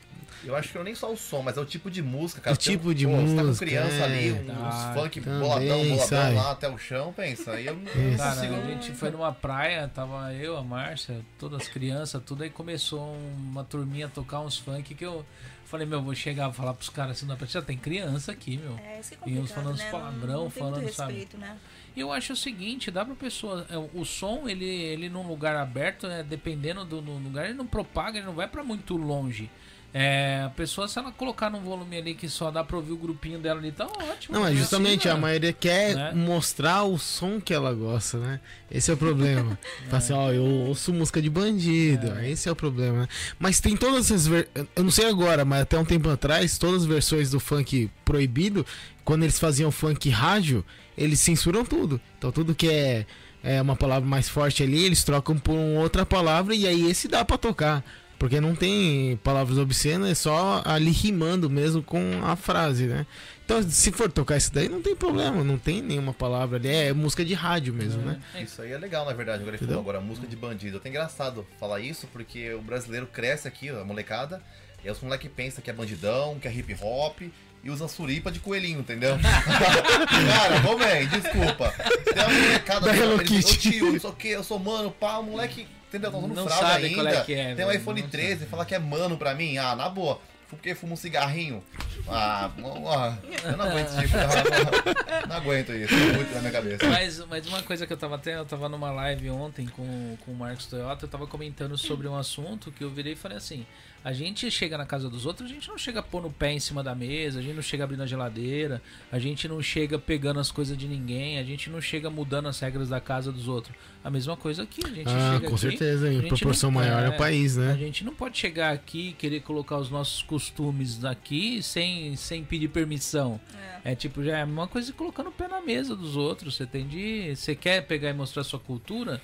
[0.44, 2.40] Eu acho que não é nem só o som, mas é o tipo de música,
[2.40, 2.55] cara.
[2.55, 4.02] O tipo de pô, Você tá com música, criança é.
[4.05, 6.35] ali, um- Tá, uns funk também, boladão, boladão sabe?
[6.36, 7.52] lá até o chão, pensa.
[7.52, 7.85] Aí eu não.
[8.16, 8.55] Cara, consigo.
[8.56, 13.16] a gente foi numa praia, tava eu, a Márcia, todas as crianças, tudo, aí começou
[13.39, 15.24] uma turminha a tocar uns funk que eu
[15.64, 18.77] falei, meu, vou chegar e falar pros caras assim, não, já tem criança aqui, meu.
[18.78, 19.90] É, isso que é E uns falando né?
[19.90, 21.12] palavrão, não, não tem falando, sabe?
[21.14, 21.56] respeito, né?
[21.94, 23.66] E eu acho o seguinte, dá pra pessoa.
[23.70, 27.66] é, O som, ele, ele num lugar aberto, né, dependendo do, do lugar, ele não
[27.66, 29.51] propaga, ele não vai pra muito longe.
[29.94, 32.97] É, a pessoa, se ela colocar num volume ali que só dá pra ouvir o
[32.97, 34.35] grupinho dela ali, tá ótimo.
[34.35, 34.56] Não, é né?
[34.56, 36.12] justamente Assim, a maioria quer né?
[36.14, 38.40] mostrar o som que ela gosta, né?
[38.70, 39.59] Esse é o problema.
[39.90, 42.19] Fala assim, ó, eu ouço música de bandido.
[42.20, 43.09] Esse é o problema, né?
[43.39, 44.27] Mas tem todas essas.
[44.27, 44.48] Ver...
[44.74, 48.64] Eu não sei agora, mas até um tempo atrás, todas as versões do funk proibido,
[49.05, 50.64] quando eles faziam funk rádio,
[50.97, 52.01] eles censuram tudo.
[52.16, 53.05] Então tudo que é,
[53.43, 57.23] é uma palavra mais forte ali, eles trocam por outra palavra e aí esse dá
[57.27, 57.85] pra tocar.
[58.22, 63.04] Porque não tem palavras obscenas, é só ali rimando mesmo com a frase, né?
[63.44, 66.68] Então, se for tocar isso daí, não tem problema, não tem nenhuma palavra ali.
[66.68, 68.20] É música de rádio mesmo, né?
[68.32, 69.42] É, Isso aí é legal, na verdade.
[69.42, 70.76] Agora ele falou agora, música de bandido.
[70.76, 74.40] Até engraçado falar isso, porque o brasileiro cresce aqui, a molecada,
[74.84, 77.22] e os moleques pensam que é bandidão, que é hip hop,
[77.64, 79.16] e usa suripa de coelhinho, entendeu?
[79.18, 81.74] Cara, vou bem, desculpa.
[82.04, 83.52] Tem uma molecada Da que Hello Kitty.
[83.52, 86.10] "Ô, tio, isso aqui, eu sou mano, pá, o moleque, entendeu?
[86.10, 87.02] Tá usando Não fralda sabe ainda.
[87.02, 89.59] qual é que é, tem um iPhone não 13, fala que é mano pra mim.
[89.59, 90.20] Ah, na boa.
[90.48, 91.64] Porque fuma um cigarrinho.
[92.06, 94.16] Ah, eu não aguento tipo.
[94.19, 96.86] Não, não aguento isso, é muito na minha cabeça.
[96.86, 100.31] Mas, mas uma coisa que eu tava até, eu tava numa live ontem com, com
[100.31, 103.64] o Marcos Toyota, eu tava comentando sobre um assunto que eu virei e falei assim,
[104.04, 106.58] a gente chega na casa dos outros, a gente não chega pondo o pé em
[106.60, 110.40] cima da mesa, a gente não chega abrindo a geladeira, a gente não chega pegando
[110.40, 113.74] as coisas de ninguém, a gente não chega mudando as regras da casa dos outros.
[114.04, 116.80] A mesma coisa aqui, a gente Ah, chega com aqui, certeza, a em proporção não-
[116.80, 117.76] maior é o é, país, A né?
[117.78, 122.68] gente não pode chegar aqui e querer colocar os nossos costumes aqui sem, sem pedir
[122.68, 123.40] permissão.
[123.84, 123.92] É.
[123.92, 126.54] É tipo, já é uma coisa colocando o pé na mesa dos outros.
[126.56, 127.34] Você tem de.
[127.34, 129.20] Você quer pegar e mostrar sua cultura?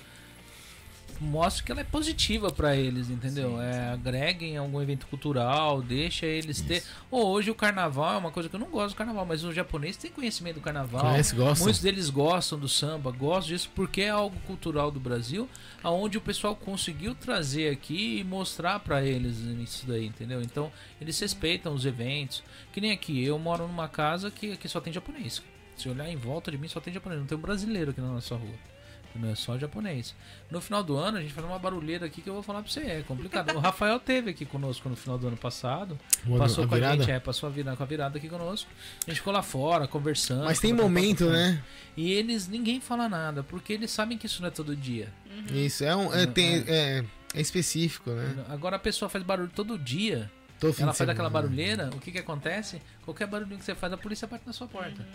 [1.19, 3.59] Mostre que ela é positiva pra eles, entendeu?
[3.61, 6.83] é, agreguem algum evento cultural, deixa eles ter.
[7.11, 9.51] Ou hoje o carnaval é uma coisa que eu não gosto do carnaval, mas o
[9.51, 11.01] japonês tem conhecimento do carnaval.
[11.01, 11.63] Conhece, gosta?
[11.63, 15.49] Muitos deles gostam do samba, gostam disso porque é algo cultural do Brasil,
[15.83, 20.41] aonde o pessoal conseguiu trazer aqui e mostrar pra eles isso daí, entendeu?
[20.41, 20.71] Então,
[21.01, 22.43] eles respeitam os eventos.
[22.71, 25.41] Que nem aqui, eu moro numa casa que, que só tem japonês.
[25.75, 28.09] Se olhar em volta de mim, só tem japonês, não tem um brasileiro aqui na
[28.09, 28.68] nossa rua.
[29.15, 30.15] Não é só japonês.
[30.51, 32.71] No final do ano, a gente faz uma barulheira aqui que eu vou falar pra
[32.71, 32.81] você.
[32.81, 33.55] É complicado.
[33.55, 35.97] O Rafael teve aqui conosco no final do ano passado.
[36.25, 36.97] Ano- Passou a com a virada?
[37.03, 38.69] gente, é, passou a virada, com a virada aqui conosco.
[39.05, 40.45] A gente ficou lá fora, conversando.
[40.45, 41.61] Mas tem momento, né?
[41.97, 45.11] E eles, ninguém fala nada, porque eles sabem que isso não é todo dia.
[45.53, 47.03] Isso, é, um, é, tem, é,
[47.33, 48.45] é específico, né?
[48.49, 51.47] Agora a pessoa faz barulho todo dia, Todo ela faz aquela semana.
[51.47, 52.81] barulheira, o que que acontece?
[53.03, 55.05] Qualquer barulhinho que você faz, a polícia bate na sua porta.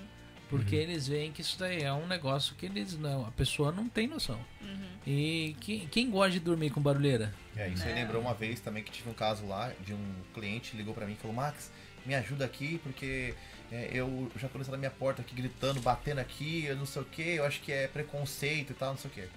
[0.59, 3.89] Porque eles veem que isso daí é um negócio que eles não, a pessoa não
[3.89, 4.39] tem noção.
[5.07, 7.35] E quem, quem gosta de dormir com barulheira?
[7.57, 10.77] É, isso aí lembrou uma vez também que tive um caso lá de um cliente
[10.77, 11.71] ligou pra mim e falou: Max,
[12.07, 13.35] me ajuda aqui porque
[13.71, 17.05] é, eu já tô na minha porta aqui gritando, batendo aqui, eu não sei o
[17.05, 19.29] que, eu acho que é preconceito e tal, não sei o que.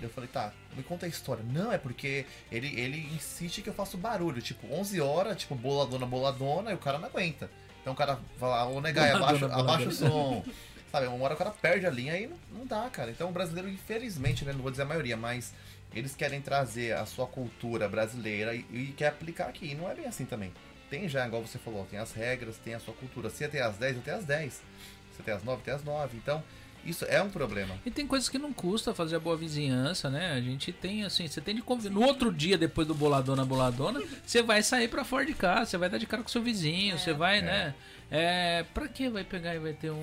[0.00, 1.42] Eu falei, tá, me conta a história.
[1.42, 4.42] Não, é porque ele, ele insiste que eu faço barulho.
[4.42, 7.50] Tipo, 11 horas, tipo, boladona, boladona, e o cara não aguenta.
[7.86, 9.46] Então o cara fala, ô negai, abaixa,
[9.88, 10.44] o som.
[10.90, 13.12] Sabe, uma hora o cara perde a linha e não, não dá, cara.
[13.12, 15.54] Então o brasileiro, infelizmente, né, não vou dizer a maioria, mas
[15.94, 19.70] eles querem trazer a sua cultura brasileira e, e quer aplicar aqui.
[19.70, 20.52] E não é bem assim também.
[20.90, 23.30] Tem já, igual você falou, tem as regras, tem a sua cultura.
[23.30, 24.52] Se até às 10, até às 10.
[24.54, 24.62] Se
[25.20, 26.16] até às 9, até às 9.
[26.16, 26.42] Então,
[26.86, 27.74] isso é um problema.
[27.84, 30.32] E tem coisas que não custa fazer a boa vizinhança, né?
[30.32, 31.94] A gente tem assim, você tem de conviver.
[31.94, 35.78] No outro dia, depois do boladona, boladona, você vai sair pra fora de casa, você
[35.78, 37.74] vai dar de cara com seu vizinho, você vai, né?
[38.08, 39.96] É, pra que vai pegar e vai ter um,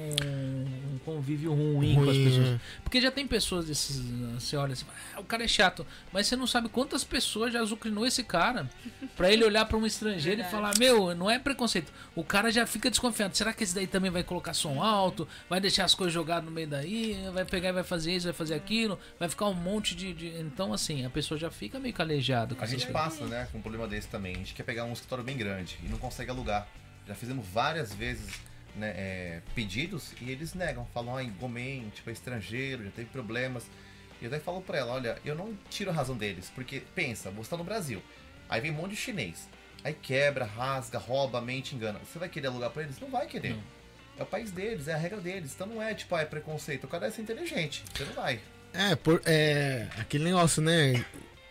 [0.93, 2.47] um convívio ruim, com as Ruim, pessoas?
[2.49, 2.59] é.
[2.83, 3.97] Porque já tem pessoas desses.
[4.33, 4.85] Você olha assim,
[5.15, 5.87] ah, o cara é chato.
[6.11, 8.69] Mas você não sabe quantas pessoas já azucrinou esse cara
[9.15, 10.51] pra ele olhar pra um estrangeiro e Verdade.
[10.51, 11.93] falar: Meu, não é preconceito.
[12.13, 13.35] O cara já fica desconfiado.
[13.37, 15.25] Será que esse daí também vai colocar som alto?
[15.49, 17.17] Vai deixar as coisas jogadas no meio daí?
[17.33, 18.99] Vai pegar e vai fazer isso, vai fazer aquilo?
[19.17, 20.13] Vai ficar um monte de.
[20.13, 22.91] de- Então, assim, a pessoa já fica meio calejada com A gente coisas.
[23.01, 24.35] passa, né, com um problema desse também.
[24.35, 26.67] A gente quer pegar um escritório bem grande e não consegue alugar.
[27.07, 28.39] Já fizemos várias vezes
[28.75, 30.87] né, é, pedidos e eles negam.
[30.93, 33.65] Falam, ah, gomen, tipo, é estrangeiro, já teve problemas.
[34.21, 37.29] E eu daí falo pra ela, olha, eu não tiro a razão deles, porque pensa,
[37.29, 38.01] você tá no Brasil,
[38.47, 39.49] aí vem um monte de chinês,
[39.83, 41.99] aí quebra, rasga, rouba, mente, engana.
[41.99, 42.99] Você vai querer alugar pra eles?
[42.99, 43.49] Não vai querer.
[43.49, 43.63] Não.
[44.17, 45.53] É o país deles, é a regra deles.
[45.53, 46.83] Então não é tipo, ah, é preconceito.
[46.83, 47.83] O cara é ser inteligente.
[47.93, 48.39] Você não vai.
[48.73, 51.03] É, por, é aquele negócio, né?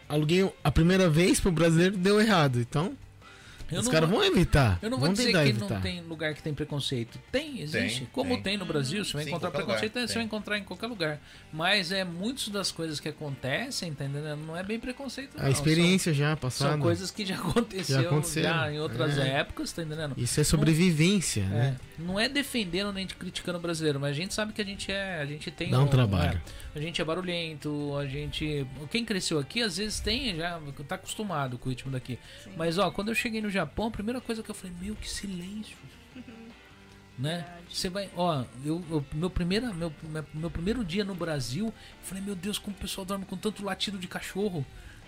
[0.08, 2.60] Aluguei a primeira vez pro brasileiro deu errado.
[2.60, 2.96] Então,
[3.72, 4.78] Eu os não caras vou- vão evitar.
[4.82, 5.68] Eu não vou vão dizer que evitar.
[5.74, 7.18] não tem lugar que tem preconceito.
[7.30, 8.00] Tem, existe.
[8.00, 8.42] Tem, Como tem.
[8.42, 8.56] tem.
[8.58, 10.14] no Brasil, você vai Sim, encontrar preconceito, lugar, você tem.
[10.20, 11.20] vai encontrar em qualquer lugar.
[11.52, 14.36] Mas é muitas das coisas que acontecem, tá entendendo?
[14.46, 15.36] Não é bem preconceito.
[15.38, 15.50] A não.
[15.50, 16.70] experiência já São, passada.
[16.72, 18.48] são coisas que já aconteceu Já aconteceram.
[18.50, 19.28] já em outras É.
[19.38, 20.14] épocas, tá entendendo?
[20.16, 21.76] Isso é sobrevivência, né?
[21.98, 24.90] É, não é defendendo nem criticando o brasileiro, mas a gente sabe que a gente
[24.90, 26.40] é, a gente tem Dá um trabalho.
[26.74, 30.58] é, a gente é barulhento, a gente, quem cresceu aqui às vezes tem já
[30.88, 32.18] tá acostumado com o ritmo daqui.
[32.56, 35.08] Mas ó, quando eu cheguei no Japão, a primeira coisa que eu falei, meu que
[35.08, 35.76] silêncio.
[37.18, 37.46] Né?
[37.70, 41.74] Você vai, ó, eu, eu- meu primeiro meu, meu, meu primeiro dia no Brasil, eu
[42.02, 44.64] falei, meu Deus, como o pessoal dorme com tanto latido de cachorro.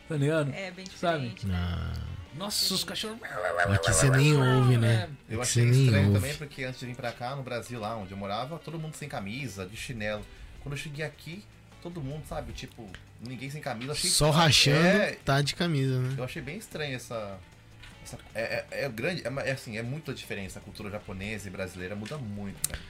[0.06, 0.52] Tá ligado?
[0.52, 1.30] É bem Sabe?
[1.30, 1.46] diferente.
[1.46, 1.54] né?
[1.56, 1.92] Ah,
[2.36, 3.18] Nossa, os cachorros.
[3.72, 5.08] aqui você nem ouve, né?
[5.30, 6.20] Eu Aqui achei você nem estranho ouve.
[6.20, 8.94] também porque antes de vir pra cá, no Brasil, lá onde eu morava, todo mundo
[8.94, 10.24] sem camisa, de chinelo.
[10.60, 11.42] Quando eu cheguei aqui,
[11.82, 12.86] todo mundo, sabe, tipo,
[13.26, 13.92] ninguém sem camisa.
[13.92, 16.14] Achei Só rachando, É, tá de camisa, né?
[16.18, 17.38] eu achei bem estranho essa.
[18.04, 20.58] Essa- é, é, é grande, é, é assim, é muita diferença.
[20.58, 22.80] A cultura japonesa e brasileira muda muito, cara.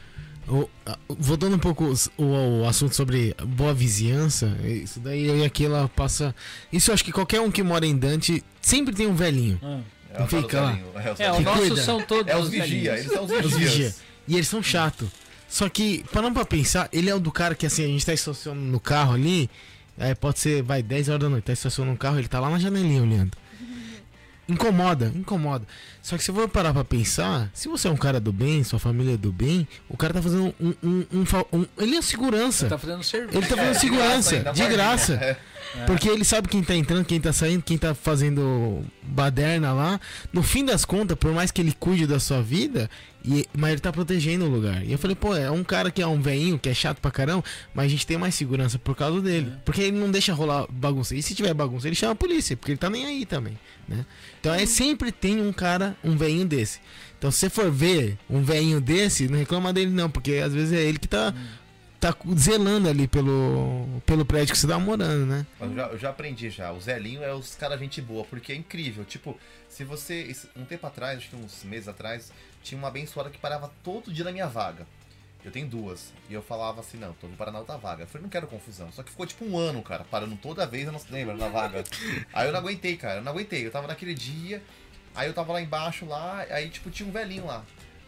[0.46, 5.38] O- a- voltando um pouco os- o, o assunto sobre boa vizinhança, isso daí eu
[5.38, 6.34] e aquela passa.
[6.72, 9.58] Isso eu acho que qualquer um que mora em Dante sempre tem um velhinho.
[9.62, 9.80] Ah.
[10.16, 10.70] É, Fica lá.
[10.72, 11.82] velhinho, é, os É, o Que nosso cuida.
[11.82, 13.70] são todos é os vigia, eles são os Os vigias.
[13.72, 13.94] vigia.
[14.28, 15.08] E eles são chatos.
[15.48, 18.12] Só que, parando pra pensar, ele é o do cara que assim, a gente tá
[18.12, 19.48] estacionando no carro ali.
[19.96, 22.50] é, pode ser, vai, 10 horas da noite, tá estacionando no carro, ele tá lá
[22.50, 23.30] na janelinha olhando.
[24.48, 25.66] Incomoda, incomoda.
[26.02, 28.78] Só que se for parar pra pensar, se você é um cara do bem, sua
[28.78, 30.74] família é do bem, o cara tá fazendo um.
[30.82, 31.24] um, um,
[31.60, 32.66] um- ele é segurança.
[32.68, 33.38] Tá fazendo serviço.
[33.38, 35.14] Ele tá fazendo É, de segurança, graça ainda, de mais graça.
[35.14, 35.36] É.
[35.86, 40.00] Porque ele sabe quem tá entrando, quem tá saindo, quem tá fazendo baderna lá.
[40.32, 42.88] No fim das contas, por mais que ele cuide da sua vida,
[43.24, 44.84] e, mas ele tá protegendo o lugar.
[44.84, 47.10] E eu falei, pô, é um cara que é um veinho, que é chato pra
[47.10, 47.42] caramba,
[47.72, 49.50] mas a gente tem mais segurança por causa dele.
[49.50, 49.58] É.
[49.64, 51.16] Porque ele não deixa rolar bagunça.
[51.16, 54.04] E se tiver bagunça, ele chama a polícia, porque ele tá nem aí também, né?
[54.38, 56.80] Então é sempre tem um cara, um veinho desse.
[57.18, 60.74] Então se você for ver um veinho desse, não reclama dele não, porque às vezes
[60.74, 61.32] é ele que tá,
[61.98, 65.46] tá zelando ali pelo, pelo prédio que você tá morando, né?
[65.58, 66.70] Eu já, eu já aprendi já.
[66.72, 69.06] O Zelinho é os caras gente boa, porque é incrível.
[69.06, 69.38] Tipo,
[69.70, 70.36] se você.
[70.54, 72.30] Um tempo atrás, acho que uns meses atrás,
[72.64, 74.86] tinha uma abençoada que parava todo dia na minha vaga.
[75.44, 76.12] Eu tenho duas.
[76.28, 78.02] E eu falava assim, não, tô vou parar na outra vaga.
[78.02, 78.90] Eu falei, não quero confusão.
[78.90, 81.48] Só que ficou tipo um ano, cara, parando toda vez, eu não se lembra, na
[81.48, 81.84] vaga.
[82.32, 83.64] Aí eu não aguentei, cara, eu não aguentei.
[83.64, 84.62] Eu tava naquele dia,
[85.14, 87.64] aí eu tava lá embaixo lá, aí tipo tinha um velhinho lá.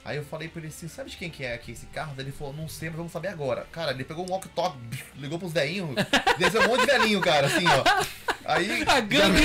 [0.06, 2.12] Aí eu falei pra ele assim, sabe de quem que é aqui esse carro?
[2.16, 3.66] Daí ele falou, não sei, mas vamos saber agora.
[3.72, 4.78] Cara, ele pegou um walk-talk,
[5.16, 5.96] ligou pros velhinhos,
[6.38, 8.04] desceu um monte de velhinho, cara, assim, ó.
[8.44, 8.84] Aí...
[8.86, 9.42] A gangue,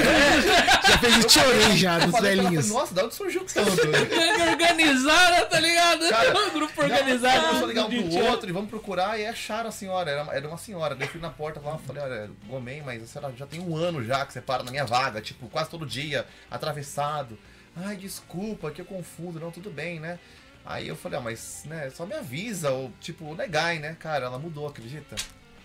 [0.87, 2.69] Já fez o tchorei já dos ela, velhinhos.
[2.69, 3.75] Nossa, da onde surgiu tanto?
[3.89, 6.07] gangue organizada, tá ligado?
[6.07, 7.41] Cara, o grupo organizado.
[7.47, 8.31] Começou a ligar um pro tchau.
[8.31, 10.93] outro e vamos procurar e acharam a senhora, era, era uma senhora.
[10.93, 13.59] Daí eu fui na porta lá e falei, olha, Gomen, mas a senhora já tem
[13.59, 17.35] um ano já que você para na minha vaga, tipo, quase todo dia, atravessado.
[17.75, 20.19] Ai, desculpa, que eu confundo, não, tudo bem, né?
[20.65, 23.95] Aí eu falei, ah, mas, né, só me avisa, ou, tipo, negai, né?
[23.99, 25.15] Cara, ela mudou, acredita?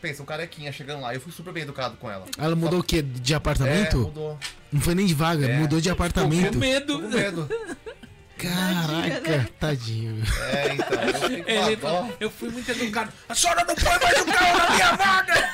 [0.01, 2.25] Pensa, um carequinha chegando lá, eu fui super bem educado com ela.
[2.39, 3.03] Ela mudou o quê?
[3.03, 3.99] De É, apartamento?
[3.99, 4.39] mudou.
[4.73, 5.59] Não foi nem de vaga, É.
[5.59, 6.59] mudou de Com apartamento.
[6.59, 6.97] medo.
[6.99, 7.49] Tô com medo.
[8.39, 10.23] Caraca, tadinho.
[10.53, 11.03] É, então,
[11.47, 13.13] eu Ele eu fui muito educado.
[13.29, 15.51] A senhora não põe mais o carro na minha vaga!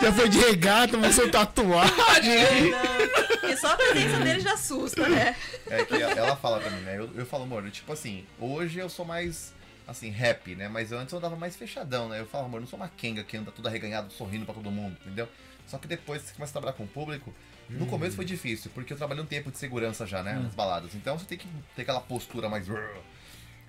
[0.00, 1.86] Já foi de regata, começou a tatuar.
[1.86, 5.36] Não, porque só a presença dele já assusta, né?
[5.68, 6.98] É que ela fala pra mim, né?
[6.98, 9.52] Eu, eu falo, amor, tipo assim, hoje eu sou mais,
[9.86, 10.68] assim, rap, né?
[10.68, 12.20] Mas antes eu andava mais fechadão, né?
[12.20, 14.70] Eu falo, amor, eu não sou uma kenga que anda tudo arreganhado, sorrindo pra todo
[14.70, 15.28] mundo, entendeu?
[15.66, 17.34] Só que depois que você começa a trabalhar com o público,
[17.68, 20.34] no começo foi difícil, porque eu trabalhei um tempo de segurança já, né?
[20.34, 20.94] Nas baladas.
[20.94, 22.66] Então você tem que ter aquela postura mais.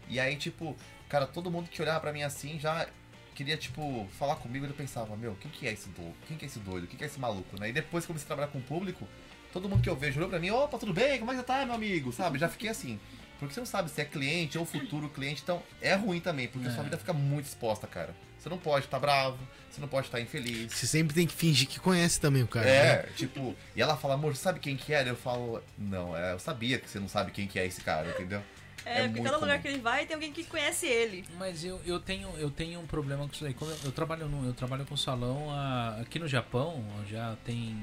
[0.10, 0.76] E aí, tipo,
[1.10, 2.88] cara, todo mundo que olhava pra mim assim já
[3.36, 6.16] queria, tipo, falar comigo e eu pensava, meu, quem que é esse doido?
[6.28, 6.88] Quem que é esse doido?
[6.88, 7.70] Quem que é esse maluco, né?
[7.70, 9.08] E depois que eu comecei a trabalhar com o público,
[9.54, 11.20] todo mundo que eu vejo olhou pra mim, opa, tudo bem?
[11.20, 12.12] Como é que você tá, meu amigo?
[12.12, 12.40] Sabe?
[12.40, 13.00] Já fiquei assim.
[13.40, 16.68] Porque você não sabe se é cliente ou futuro cliente, então é ruim também, porque
[16.68, 16.72] É.
[16.72, 18.16] sua vida fica muito exposta, cara.
[18.48, 19.38] Você não pode estar bravo,
[19.70, 20.72] você não pode estar infeliz.
[20.72, 22.66] Você sempre tem que fingir que conhece também o cara.
[22.66, 22.72] né?
[22.72, 25.10] É, tipo, e ela fala, amor, sabe quem que era?
[25.10, 28.10] Eu falo, não, é, eu sabia que você não sabe quem que é esse cara,
[28.10, 28.42] entendeu?
[28.86, 29.62] É, porque muito cada lugar comum.
[29.62, 31.26] que ele vai tem alguém que conhece ele.
[31.38, 33.54] Mas eu, eu, tenho, eu tenho um problema com isso aí.
[33.54, 37.76] Como eu, eu trabalho no, eu trabalho com salão ah, aqui no Japão, já tem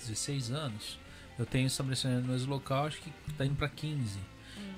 [0.00, 0.98] 16 anos.
[1.38, 4.18] Eu tenho estabelecimento no mesmo local, acho que tá indo pra 15.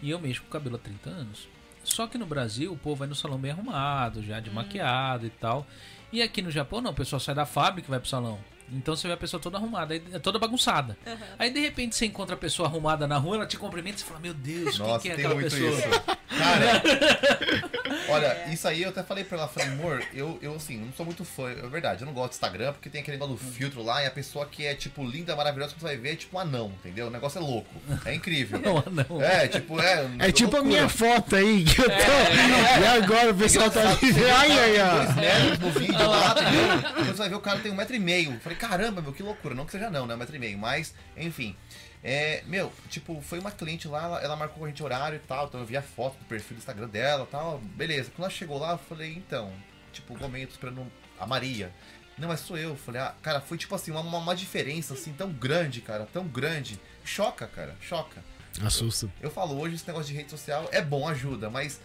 [0.02, 1.48] E eu mexo com cabelo há 30 anos.
[1.86, 5.30] Só que no Brasil o povo vai no salão bem arrumado, já de maquiado e
[5.30, 5.66] tal.
[6.12, 8.38] E aqui no Japão não, o pessoal sai da fábrica e vai pro salão.
[8.72, 10.96] Então você vê a pessoa toda arrumada, aí- toda bagunçada.
[11.38, 14.04] Aí de repente você encontra a pessoa arrumada na rua, ela te cumprimenta e você
[14.06, 15.70] fala: Meu Deus, Nossa, quem que é tem aquela muito pessoa?
[15.78, 16.16] isso.
[16.36, 16.82] Cara,
[18.08, 21.04] olha, isso aí eu até falei pra ela, falei, amor, eu, eu assim, não sou
[21.06, 23.82] muito fã, é verdade, eu não gosto do Instagram, porque tem aquele negócio do filtro
[23.82, 26.36] lá, e a pessoa que é, tipo, linda, maravilhosa, que você vai ver, é tipo
[26.36, 27.06] um anão, entendeu?
[27.06, 27.70] O negócio é louco,
[28.04, 28.58] é incrível.
[28.66, 29.22] Não, não.
[29.22, 30.06] É, tipo, é...
[30.18, 30.62] É tipo a loucura.
[30.64, 32.82] minha foto aí, que eu tô.
[32.82, 33.98] E agora o pessoal tá ali.
[34.36, 35.14] Ai, ai, Dois ai.
[35.16, 36.92] metros no vídeo lá, entendeu?
[36.94, 38.32] Quando você vai ver o cara tem um metro e meio.
[38.32, 39.54] Eu Falei, caramba, meu, que loucura.
[39.54, 40.14] Não que seja não, né?
[40.14, 40.58] Um metro e meio.
[40.58, 41.54] Mas, enfim.
[42.02, 45.26] É, meu, tipo, foi uma cliente lá, ela, ela marcou com a gente horário e
[45.26, 45.46] tal.
[45.46, 47.58] Então eu vi a foto do perfil do Instagram dela e tal.
[47.58, 48.10] Beleza.
[48.10, 49.52] Quando ela chegou lá, eu falei, então,
[49.92, 51.72] tipo, o momento esperando a Maria.
[52.18, 52.70] Não, mas sou eu.
[52.70, 56.26] Eu Falei, ah, cara, foi tipo assim, uma, uma, diferença assim tão grande, cara, tão
[56.26, 56.80] grande.
[57.04, 58.24] Choca, cara, choca.
[58.64, 59.10] Assusta.
[59.20, 61.78] Eu falo hoje, esse negócio de rede social é bom, ajuda, mas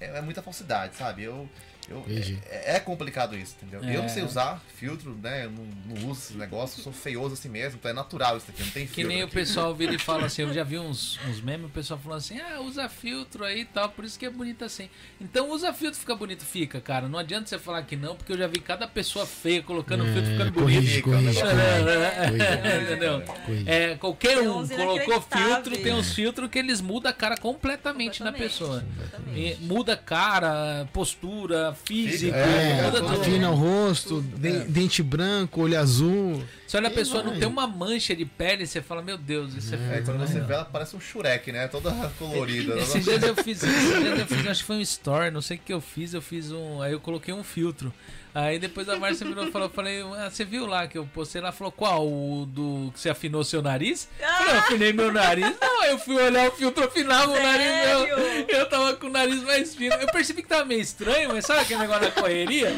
[0.00, 1.22] é, é muita falsidade, sabe?
[1.22, 1.48] Eu.
[1.90, 2.38] Eu Entendi.
[2.48, 3.82] é, é complicado isso, entendeu?
[3.88, 3.96] É.
[3.96, 5.44] Eu não sei usar filtro, né?
[5.46, 8.46] Eu não, não uso esses negócios, eu sou feioso assim mesmo, então é natural isso
[8.50, 9.08] aqui, não tem Que filtro.
[9.12, 9.34] nem o aqui.
[9.34, 12.38] pessoal vira e fala assim, eu já vi uns, uns memes, o pessoal falando assim,
[12.40, 14.88] ah, usa filtro aí e tal, por isso que é bonito assim.
[15.20, 17.08] Então usa filtro, fica bonito, fica, cara.
[17.08, 20.12] Não adianta você falar que não, porque eu já vi cada pessoa feia colocando É,
[20.12, 21.40] filtro ficando corrige, bonito.
[21.40, 21.40] corrige.
[21.40, 23.20] É, Entendeu?
[23.22, 23.68] Corrige.
[23.70, 28.26] É, qualquer um colocou filtro, tem uns filtros que eles mudam a cara completamente, da
[28.30, 28.80] Completamente, pessoa.
[28.80, 29.60] completamente.
[29.62, 33.10] E muda a cara, postura, físico, É, muda tudo.
[33.12, 33.20] tudo.
[33.20, 36.42] afina o rosto, de- dente branco, olho azul.
[36.66, 39.54] Você olha a E pessoa, não tem uma mancha de pele, você fala, meu Deus,
[39.54, 41.66] isso é, É, quando você vê, ela parece um Shurek, né?
[41.68, 42.74] Toda colorida.
[42.76, 42.82] né?
[42.82, 45.56] Esses dias eu fiz, esses dias eu fiz, acho que foi um story, não sei
[45.56, 46.80] o que eu fiz, eu fiz um.
[46.80, 47.92] Aí eu coloquei um filtro.
[48.34, 51.40] Aí depois a Márcia virou e falou, falei, ah, você viu lá que eu postei
[51.40, 51.50] lá?
[51.50, 52.06] Falou, qual?
[52.06, 54.08] O do que você afinou seu nariz?
[54.18, 55.56] Eu falei, eu afinei meu nariz.
[55.60, 58.18] Não, eu fui olhar o filtro, afinava o nariz meu.
[58.48, 59.94] Eu tava com o nariz mais fino.
[59.96, 62.70] Eu percebi que tava meio estranho, mas sabe aquele negócio da correria?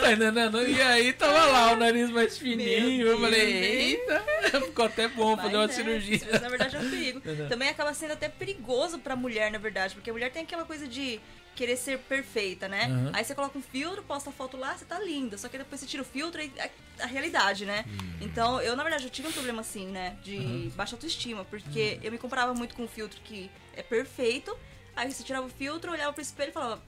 [0.00, 0.68] Tá entendendo?
[0.68, 3.06] E aí tava lá o nariz mais fininho.
[3.06, 4.24] Eu falei, eita,
[4.60, 6.20] ficou até bom Mas fazer uma é, cirurgia.
[6.30, 7.18] Mas na verdade é um perigo.
[7.18, 7.48] Entendeu?
[7.48, 10.86] Também acaba sendo até perigoso pra mulher, na verdade, porque a mulher tem aquela coisa
[10.86, 11.20] de
[11.58, 12.86] querer ser perfeita, né?
[12.86, 13.10] Uhum.
[13.12, 15.36] Aí você coloca um filtro, posta a foto lá, você tá linda.
[15.36, 17.84] Só que depois você tira o filtro e a, a realidade, né?
[18.20, 20.16] Então, eu, na verdade, eu tive um problema assim, né?
[20.22, 24.56] De baixa autoestima, porque eu me comparava muito com um filtro que é perfeito.
[24.94, 26.80] Aí você tirava o filtro, olhava pro espelho e falava,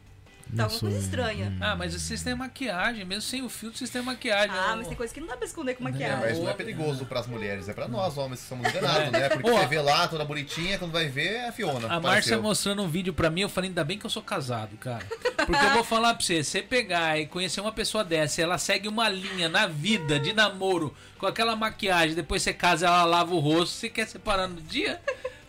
[0.56, 1.56] tá alguma coisa estranha.
[1.60, 4.50] Ah, mas vocês têm maquiagem, mesmo sem o filtro, vocês têm maquiagem.
[4.56, 6.18] Ah, Ó, mas tem coisa que não dá pra esconder com É, maquiagem.
[6.20, 9.28] mas não é perigoso pras mulheres, é pra nós homens que somos enganados, né?
[9.28, 9.58] Porque Ó.
[9.58, 11.88] você vê lá toda bonitinha, quando vai ver é a Fiona.
[11.92, 14.76] A Márcia mostrando um vídeo pra mim, eu falei, ainda bem que eu sou casado,
[14.76, 15.04] cara.
[15.46, 18.58] Porque eu vou falar pra você, você pegar e conhecer uma pessoa dessa, e ela
[18.58, 23.34] segue uma linha na vida de namoro com aquela maquiagem, depois você casa ela lava
[23.34, 25.00] o rosto, você quer separar no dia?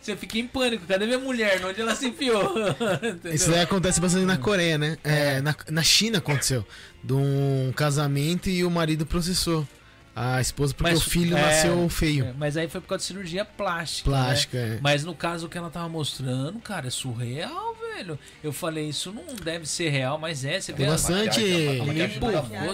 [0.02, 0.84] Você fica em pânico.
[0.84, 1.64] Cadê minha mulher?
[1.64, 2.52] Onde ela se enfiou?
[3.32, 4.98] Isso daí acontece bastante na Coreia, né?
[5.04, 6.66] É, na, na China aconteceu.
[7.04, 9.66] De um casamento e o marido processou
[10.14, 12.26] a esposa porque Mas- o filho é, nasceu feio.
[12.26, 14.10] É, mas aí foi por causa de cirurgia plástica.
[14.10, 14.16] né?
[14.16, 14.78] Plástica, é.
[14.80, 18.18] Mas no caso que ela tava mostrando, cara, é surreal, velho.
[18.42, 20.60] Eu falei, isso não deve ser real, mas é.
[20.60, 21.40] Você Tem a- bastante.
[21.40, 22.20] maquiagem- a maquiagem.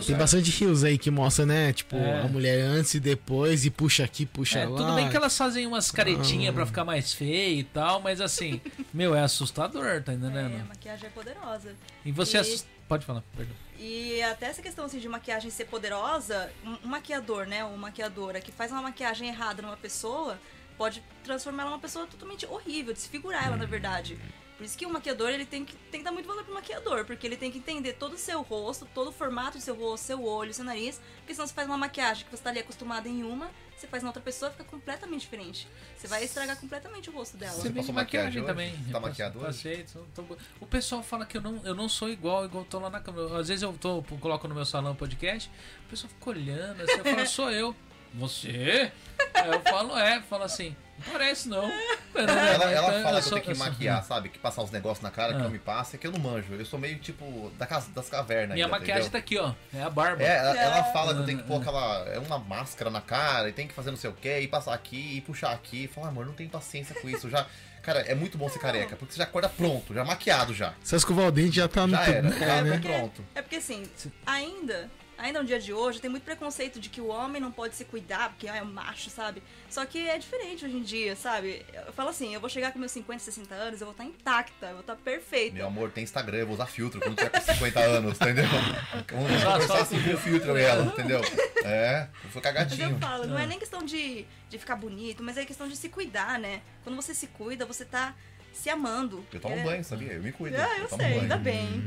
[0.02, 0.19] Tem né?
[0.19, 1.73] bastante rios aí que mostra, né?
[1.73, 2.23] Tipo, É.
[2.23, 4.77] a mulher antes e depois, e puxa aqui, puxa É, lá.
[4.77, 6.52] tudo bem que elas fazem umas caretinhas Ah.
[6.52, 8.60] pra ficar mais feia e tal, mas assim,
[8.94, 10.60] meu, é assustador, tá É, entendendo?
[10.60, 11.73] a maquiagem é poderosa.
[12.05, 13.55] E você E- assus- Pode falar, perdão.
[13.78, 18.50] E até essa questão assim, de maquiagem ser poderosa, um, maquiador, né, ou maquiadora que
[18.50, 20.38] faz uma maquiagem errada numa pessoa,
[20.76, 24.18] pode transformar ela numa pessoa totalmente horrível, desfigurar ela, na verdade.
[24.59, 27.05] Por isso que o maquiador, ele tem que, tem que dar muito valor pro maquiador,
[27.05, 30.05] porque ele tem que entender todo o seu rosto, todo o formato do seu rosto,
[30.05, 33.06] seu olho, seu nariz, porque senão você faz uma maquiagem que você tá ali acostumado
[33.06, 35.68] em uma, você faz na outra pessoa, fica completamente diferente.
[35.97, 37.52] Você vai estragar completamente o rosto dela.
[37.52, 38.72] Você passou maquiagem maquiagem também.
[38.72, 38.93] hoje?
[38.93, 42.44] Tá maquiado passei, tô- tô- O pessoal fala que eu não, eu não sou igual,
[42.44, 43.39] igual tô lá na câmera.
[43.39, 45.48] Às vezes eu tô, coloco no meu salão podcast,
[45.86, 47.76] o pessoal fica olhando, assim, eu falo, sou eu.
[48.14, 48.90] Você?
[49.35, 50.74] Aí eu falo, é, fala assim,
[51.10, 51.70] parece não.
[52.14, 54.28] Ela, ela Então, fala que eu tenho que maquiar, sabe?
[54.28, 55.44] Que passar uns negócios na cara que Ah.
[55.44, 56.54] eu me passo, é que eu não manjo.
[56.54, 58.54] Eu sou meio tipo da casa, das cavernas.
[58.54, 59.12] Minha ainda, maquiagem entendeu?
[59.12, 59.52] tá aqui, ó.
[59.78, 60.22] É a barba.
[60.22, 60.92] É, ela, ela É.
[60.92, 62.04] fala que eu tenho que pôr Ah, aquela.
[62.08, 64.74] É uma máscara na cara e tem que fazer não sei o que, e passar
[64.74, 65.84] aqui e puxar aqui.
[65.84, 67.28] E falar, amor, não tenho paciência com isso.
[67.30, 67.46] Já,
[67.82, 70.74] cara, é muito bom ser careca, porque você já acorda pronto, já maquiado já.
[70.82, 72.78] Se escovar o dente já tá no Já era, tudo, já é, tô né?
[72.78, 73.24] pronto.
[73.34, 73.84] É porque assim,
[74.26, 77.74] ainda, ainda no dia de hoje, tem muito preconceito de que o homem não pode
[77.74, 79.42] se cuidar, porque é macho, sabe?
[79.68, 81.66] Só que é diferente hoje em dia, sabe?
[81.86, 84.66] Eu falo assim, eu vou chegar com meus 50, 60 anos, eu vou estar intacta,
[84.66, 85.54] eu vou estar perfeita.
[85.56, 88.44] Meu amor, tem Instagram, eu vou usar filtro quando tiver com 50 anos, entendeu?
[89.10, 91.20] Vamos só assim com o filtro e ela, entendeu?
[91.64, 92.98] É, eu Mas sou eu cagadinho.
[92.98, 96.38] falo, não é nem questão de, de ficar bonito, mas é questão de se cuidar,
[96.38, 96.62] né?
[96.84, 98.14] Quando você se cuida, você tá
[98.52, 99.24] se amando.
[99.32, 100.12] Eu tomo É- banho, sabia?
[100.12, 100.56] Eu me cuido.
[100.60, 101.84] Ah, eu tomo sei, ainda bem.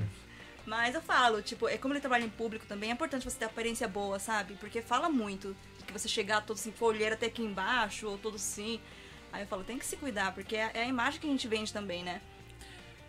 [0.66, 3.46] Mas eu falo, tipo, é como ele trabalha em público também, é importante você ter
[3.46, 4.56] aparência boa, sabe?
[4.60, 8.08] Porque fala muito de que você chegar todo assim, com a olheira até aqui embaixo,
[8.08, 8.80] ou todo assim.
[9.34, 11.48] Aí eu falo, tem que se cuidar, porque é é a imagem que a gente
[11.48, 12.22] vende também, né?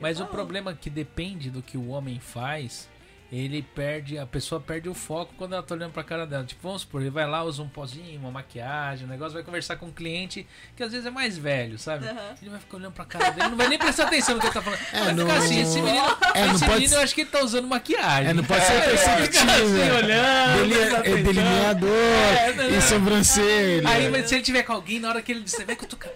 [0.00, 2.88] Mas o problema é que depende do que o homem faz,
[3.34, 6.44] ele perde, a pessoa perde o foco quando ela tá olhando pra cara dela.
[6.44, 9.76] Tipo, vamos supor, ele vai lá, usa um pozinho, uma maquiagem, um negócio, vai conversar
[9.76, 10.46] com um cliente
[10.76, 12.06] que às vezes é mais velho, sabe?
[12.06, 12.34] Aham.
[12.42, 14.52] Ele vai ficar olhando pra cara dele, não vai nem prestar atenção no que ele
[14.54, 14.78] tá falando.
[14.92, 17.20] vai não- ficar assim, esse menino, É, não esse pode menino ser- eu acho que
[17.22, 18.30] ele tá usando maquiagem.
[18.30, 19.54] É, não pode ser Ele fica perceptível.
[19.54, 21.22] assim, olhando, Deli- prestando é atenção.
[21.32, 22.80] delineador É, não, e não.
[22.82, 23.88] sobrancelha.
[23.88, 25.88] Aí, mas se ele tiver com alguém, na hora que ele disser, vai que eu
[25.88, 25.96] tô.
[26.04, 26.12] Ele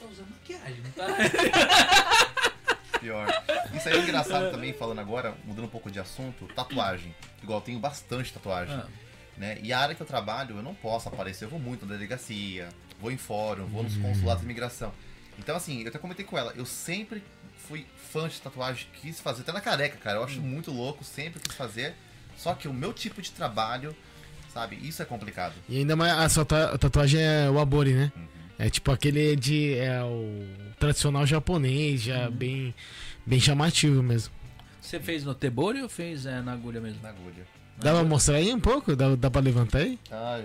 [0.00, 1.06] tá usando maquiagem, não tá?
[3.00, 3.26] Pior.
[3.86, 7.14] Isso aí é engraçado também, falando agora, mudando um pouco de assunto, tatuagem.
[7.42, 8.74] Igual, eu tenho bastante tatuagem.
[8.74, 8.86] Ah.
[9.36, 9.58] Né?
[9.62, 11.44] E a área que eu trabalho, eu não posso aparecer.
[11.44, 12.68] Eu vou muito na delegacia,
[13.00, 13.88] vou em fórum, vou Uhum.
[13.88, 14.92] nos consulados de imigração.
[15.38, 17.22] Então, assim, eu até comentei com ela, eu sempre
[17.68, 20.18] fui fã de tatuagem, quis fazer, até na careca, cara.
[20.18, 20.46] Eu acho Uhum.
[20.46, 21.94] muito louco, sempre quis fazer.
[22.36, 23.94] Só que o meu tipo de trabalho,
[24.52, 25.54] sabe, isso é complicado.
[25.68, 28.10] E ainda mais, a sua ta- tatuagem é o abori, né?
[28.16, 28.26] Uhum.
[28.58, 29.74] É tipo aquele de.
[29.74, 30.46] É o
[30.78, 32.74] tradicional japonês, já bem,
[33.26, 34.32] bem chamativo mesmo.
[34.80, 37.00] Você fez no Tebori ou fez é, na agulha mesmo?
[37.02, 37.44] Na agulha.
[37.78, 38.94] Dá pra mostrar aí um pouco?
[38.96, 39.98] Dá, dá pra levantar aí?
[40.10, 40.40] Ah,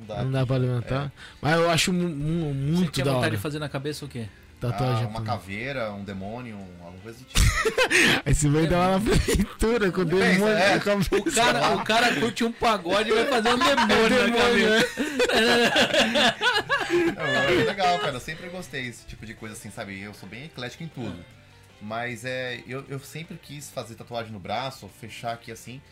[0.00, 0.22] não dá.
[0.24, 1.12] Não dá pra levantar.
[1.40, 3.36] Mas eu acho mu- mu- Você muito tinha da vontade hora.
[3.36, 4.26] de fazer na cabeça o quê?
[4.60, 7.44] Tatuagem Ah, uma caveira, um demônio, um- alguma coisa do tipo.
[8.24, 10.74] Aí você vai dar lá na prefeitura com o demônio é.
[10.74, 11.14] na cabeça.
[11.16, 14.88] O cara, o cara curte um pagode e vai fazer um demônio na cabeça.
[17.14, 18.12] Não, eu acho legal, cara.
[18.14, 20.00] Eu sempre gostei desse tipo de coisa assim, sabe?
[20.00, 21.14] Eu sou bem eclético em tudo.
[21.84, 22.62] Mas é.
[22.66, 25.82] Eu, eu sempre quis fazer tatuagem no braço, fechar aqui assim.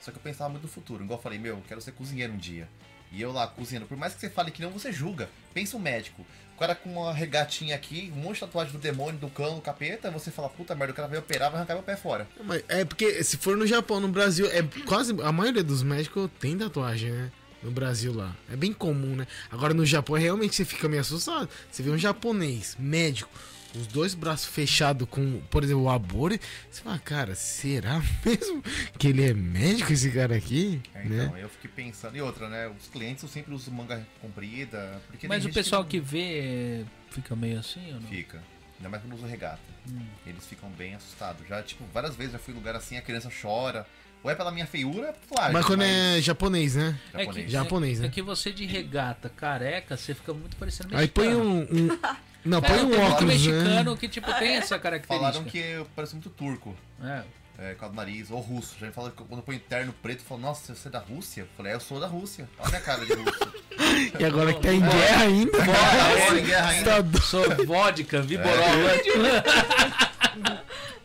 [0.00, 1.02] Só que eu pensava muito no futuro.
[1.02, 2.68] Igual eu falei, meu, eu quero ser cozinheiro um dia.
[3.12, 3.86] E eu lá cozinhando.
[3.86, 5.28] Por mais que você fale que não, você julga.
[5.52, 6.24] Pensa um médico.
[6.54, 9.60] O cara com uma regatinha aqui, um monte de tatuagem do demônio, do cão, do
[9.60, 12.28] capeta, você fala, puta merda, o cara vai operar, vai arrancar meu pé fora.
[12.68, 15.16] É porque se for no Japão, no Brasil, é quase.
[15.22, 17.32] A maioria dos médicos tem tatuagem, né?
[17.62, 18.36] No Brasil lá.
[18.50, 19.26] É bem comum, né?
[19.50, 21.48] Agora no Japão realmente você fica meio assustado.
[21.70, 23.30] Você vê um japonês, médico,
[23.74, 26.40] os dois braços fechados com, por exemplo, o abore.
[26.70, 28.62] Você fala, cara, será mesmo
[28.98, 30.80] que ele é médico, esse cara aqui?
[30.94, 31.24] É, né?
[31.24, 32.16] então, eu fiquei pensando.
[32.16, 32.68] E outra, né?
[32.68, 35.00] Os clientes eu sempre usam manga comprida.
[35.08, 38.08] Porque Mas o pessoal não- que vê fica meio assim ou não?
[38.08, 38.42] Fica.
[38.78, 39.60] Ainda mais quando usa regata.
[39.88, 40.00] Hum.
[40.26, 41.46] Eles ficam bem assustados.
[41.46, 43.86] Já, tipo, várias vezes já fui em lugar assim, a criança chora.
[44.22, 45.52] Ou é pela minha feiura, claro.
[45.52, 46.98] Mas quando é japonês, né?
[47.14, 47.46] É japonês.
[47.46, 48.08] que, Japonês, é, né?
[48.08, 51.50] é que você de regata, careca, você fica muito parecendo Aí põe mexicano.
[51.50, 51.92] um.
[51.94, 51.98] um-
[52.44, 53.96] Não, É, põe um óculos, mexicano né?
[53.98, 55.32] que tipo tem essa característica.
[55.32, 56.74] Falaram que eu pareço muito turco.
[57.02, 57.22] É.
[57.58, 58.76] é, com do nariz, ou russo.
[58.80, 61.42] Já me fala que quando põe terno preto, fala, nossa, você é da Rússia?
[61.42, 62.48] Eu falei, é, eu sou da Rússia.
[62.58, 63.60] Olha a minha cara de russo.
[64.18, 65.58] E agora que tá em guerra ainda.
[65.62, 67.02] Agora em guerra ainda.
[67.02, 68.54] Tá Sou vodka, viborol.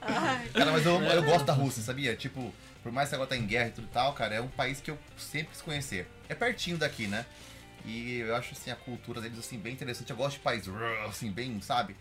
[0.02, 2.16] Ai, Cara, mas eu, eu gosto da Rússia, sabia?
[2.16, 2.54] Tipo,
[2.84, 4.80] por mais que agora tá em guerra e tudo e tal, cara, é um país
[4.80, 6.08] que eu sempre quis conhecer.
[6.30, 7.26] É pertinho daqui, né?
[7.86, 10.10] E eu acho, assim, a cultura deles, assim, bem interessante.
[10.10, 10.66] Eu gosto de país,
[11.08, 11.96] assim, bem, sabe?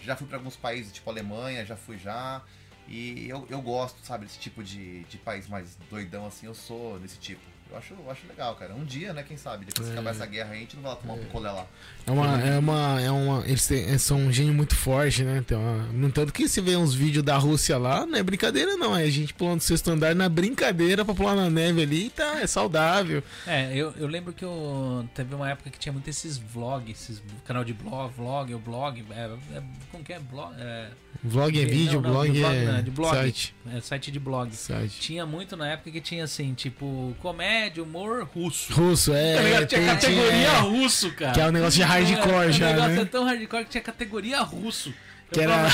[0.00, 2.42] Já fui pra alguns países, tipo Alemanha, já fui já.
[2.88, 6.98] E eu, eu gosto, sabe, desse tipo de, de país mais doidão, assim, eu sou
[6.98, 7.40] desse tipo.
[7.70, 8.74] Eu acho, eu acho legal, cara.
[8.74, 10.92] Um dia, né, quem sabe, depois que acabar essa guerra aí, a gente não vai
[10.92, 11.66] lá tomar um picolé lá.
[12.06, 15.38] É uma, é uma, é uma, eles têm- são um gênio muito forte, né?
[15.38, 15.60] Então,
[15.92, 19.08] no tanto que se vê uns vídeos da Rússia lá, não é brincadeira não, é
[19.08, 23.22] gente pulando do sexto andar na brincadeira pra pular na neve ali, tá, é saudável.
[23.46, 27.22] É, eu, eu lembro que eu, teve uma época que tinha muito esses vlogs, esses
[27.44, 30.18] canal de blog, vlog, o blog, é, é, como que é?
[30.18, 30.88] Blog, é,
[31.22, 33.14] Vlog é Não, vídeo, não, blog de blog é não, é de blog.
[33.16, 33.54] site.
[33.76, 34.52] é site de blog.
[34.56, 34.98] site.
[35.00, 38.72] Tinha muito na época que tinha assim, tipo, comédia, humor russo.
[38.72, 39.34] Russo, é.
[39.36, 41.32] Tá tinha tem- categoria tinha- russo, cara.
[41.32, 43.02] Que é um negócio de hardcore o já, negócio né?
[43.02, 44.92] é tão hardcore que tinha categoria russo.
[45.30, 45.66] Que era-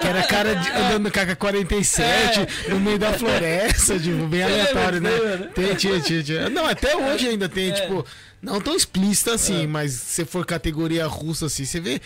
[0.00, 5.00] Que era cara de, andando com a AK-47 no meio da floresta, tipo, bem aleatório,
[5.00, 5.10] né?
[5.10, 5.50] né?
[5.54, 6.48] Tem, tinha, tinha, tinha.
[6.48, 7.72] Não, até hoje ainda tem, É.
[7.72, 8.04] tipo,
[8.40, 12.00] não tão explícito assim, mas se for categoria russa assim, você vê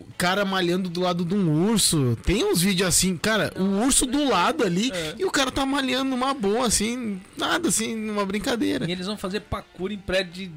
[0.00, 2.18] o cara malhando do lado de um urso.
[2.24, 5.14] Tem uns vídeos assim, cara, o urso do lado ali É.
[5.18, 8.84] e o cara tá malhando numa boa, assim, nada assim, numa brincadeira.
[8.86, 10.50] E eles vão fazer parkour em prédio de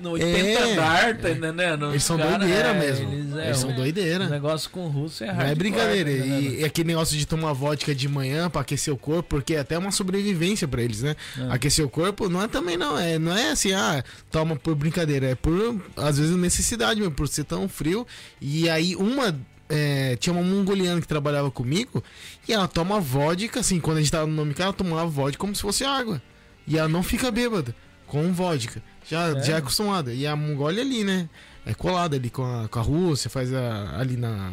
[0.00, 1.90] no 80 É, andar, tá entendendo?
[1.90, 3.12] Eles são Cara, doideira é, mesmo.
[3.12, 4.24] Eles, é, Eles são doideira.
[4.26, 5.52] O negócio com o russo é Não hardcore.
[5.52, 6.10] é brincadeira.
[6.10, 6.16] tá?
[6.26, 9.60] E, e aquele negócio de tomar vodka de manhã pra aquecer o corpo, porque é
[9.60, 11.14] até uma sobrevivência pra eles, né?
[11.38, 11.52] É.
[11.52, 15.26] Aquecer o corpo não é também não, é não é assim, ah, toma por brincadeira,
[15.30, 18.06] é por às vezes necessidade mesmo, por ser tão frio.
[18.40, 19.34] E aí uma
[19.68, 22.02] é, tinha uma mongoliana que trabalhava comigo
[22.48, 25.54] e ela toma vodka, assim, quando a gente tava no nome ela tomava vodka como
[25.54, 26.20] se fosse água.
[26.66, 27.74] E ela não fica bêbada
[28.08, 28.82] com vodka.
[29.08, 29.42] Já, É?
[29.42, 30.12] já é acostumada.
[30.12, 31.28] E a Mongólia ali, né?
[31.64, 34.52] É colada ali com a, com a Rússia, faz a, ali na.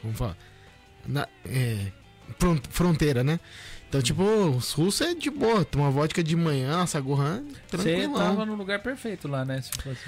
[0.00, 0.36] Como fala?
[1.06, 1.86] Na, é,
[2.38, 3.40] fron- fronteira, né?
[3.88, 5.64] Então, tipo, os russos é de boa.
[5.64, 8.14] Toma vodka de manhã, sagorran, Você tranquilo.
[8.18, 9.62] tava no lugar perfeito lá, né?
[9.62, 10.00] Se fosse.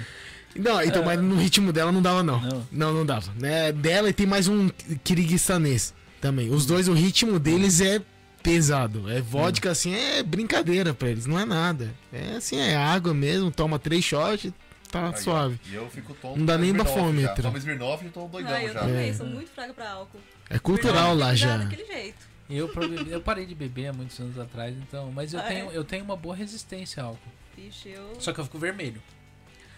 [0.55, 2.41] Não, então, mas no ritmo dela não dava, não.
[2.41, 2.67] Não.
[2.71, 3.31] Não, não dava.
[3.39, 3.71] Né?
[3.71, 4.67] Dela e tem mais um
[5.03, 6.49] kirguistanês também.
[6.49, 8.01] Os dois, o ritmo deles é
[8.43, 9.09] pesado.
[9.11, 11.93] É vodka, assim, é brincadeira pra eles, não é nada.
[12.11, 14.51] É assim, é água mesmo, toma três shots,
[14.91, 15.59] tá Aí, suave.
[15.69, 16.37] E eu fico tonto.
[16.39, 17.41] Não dá nem bafômetro.
[17.43, 18.79] Toma Smirnoff e eu tô doidão Ai, eu já.
[18.81, 19.13] também, É.
[19.13, 20.19] sou muito fraca pra álcool.
[20.49, 21.57] É cultural lá já.
[21.57, 22.27] daquele jeito.
[22.49, 22.67] Eu,
[23.11, 25.11] eu parei de beber há muitos anos atrás, então.
[25.11, 25.77] Mas eu, Ah, tenho, é?
[25.77, 27.31] eu tenho uma boa resistência ao álcool.
[27.55, 28.15] Vixe, eu.
[28.19, 28.99] Só que eu fico vermelho.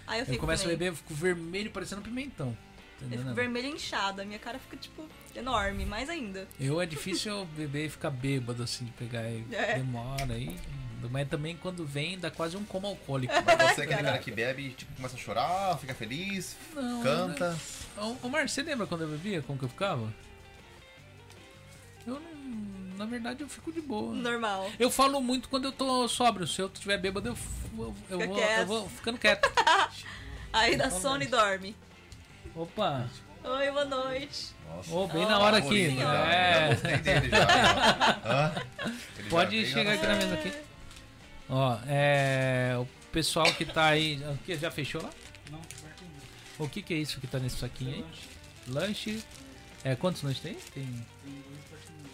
[0.08, 0.40] Aí eu Eu, fico.
[0.40, 0.78] começo a também.
[0.78, 2.56] beber, eu fico vermelho parecendo pimentão.
[3.02, 3.36] Tá Eu fico entendendo?
[3.36, 4.24] vermelha inchada.
[4.26, 6.48] Minha cara fica, tipo, enorme, mais ainda.
[6.60, 9.76] Eu é difícil eu beber e ficar bêbado, assim, de pegar e É.
[9.76, 10.56] demora aí.
[11.10, 13.34] Mas também quando vem dá quase um coma alcoólico.
[13.34, 17.02] Mas você é aquele cara que bebe e tipo, começa a chorar, fica feliz, Não,
[17.02, 17.54] canta.
[17.54, 17.60] né?
[18.22, 19.42] Ô, Mar, você lembra quando eu bebia?
[19.42, 20.14] Como que eu ficava?
[22.06, 22.72] Eu não.
[22.98, 24.14] Na verdade eu fico de boa.
[24.14, 24.70] Normal.
[24.80, 26.46] Eu falo muito quando eu tô sóbrio.
[26.46, 27.38] Se eu estiver bêbado, eu,
[27.80, 29.52] eu, eu vou, eu vou ficando quieto.
[30.54, 31.76] Aí dá sono e dorme.
[32.56, 33.08] Opa!
[33.44, 34.54] Oi, boa noite.
[34.68, 34.94] Nossa.
[34.94, 35.96] Ô, bem Oh, na hora aqui.
[35.96, 36.74] Já, já É.
[36.98, 38.20] dele já.
[38.26, 38.54] Hã?
[39.18, 40.54] Ele já Pode chegar aqui na mesa aqui.
[41.50, 42.76] Ó, é.
[42.78, 44.22] O pessoal que tá aí.
[44.24, 45.10] O que, já fechou lá?
[45.50, 45.62] Não.
[46.60, 48.06] O que, que é isso que tá nesse saquinho aí?
[48.68, 49.24] Lanche.
[49.84, 50.54] É, quantos lanches tem?
[50.54, 50.84] Tem.
[51.24, 52.12] Tem dois partidos.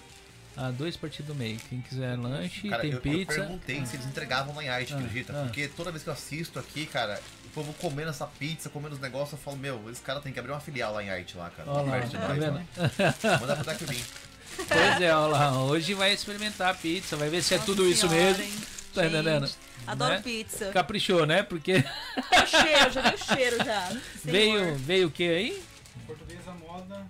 [0.56, 1.60] Ah, dois partidos do meio.
[1.70, 3.34] Quem quiser lanche, Cara, tem eu, eu pizza.
[3.42, 5.34] perguntei se eles entregavam lá em arte, Ah, acredita?
[5.34, 5.44] ah.
[5.44, 9.02] Porque toda vez que eu assisto aqui, cara, o povo comendo essa pizza, comendo os
[9.02, 11.50] negócios, eu falo, meu, esse cara tem que abrir uma filial lá em arte lá,
[11.50, 11.70] cara.
[11.70, 12.54] Ó lá, Perto de tá nós, vendo?
[12.54, 13.40] lá.
[13.40, 13.68] Manda pro.
[14.68, 15.62] Pois é, ó lá.
[15.64, 18.44] Hoje vai experimentar a pizza, vai ver se é Nossa tudo isso senhora, mesmo.
[18.44, 18.54] hein?
[18.94, 19.50] Tá Gente, entendendo?
[19.86, 20.22] Adoro Né?
[20.24, 20.72] pizza.
[20.72, 21.44] Caprichou, né?
[21.44, 23.92] Porque O cheiro, já vi o cheiro já.
[24.24, 25.64] veio, veio o que aí?
[26.08, 27.06] Portuguesa moda,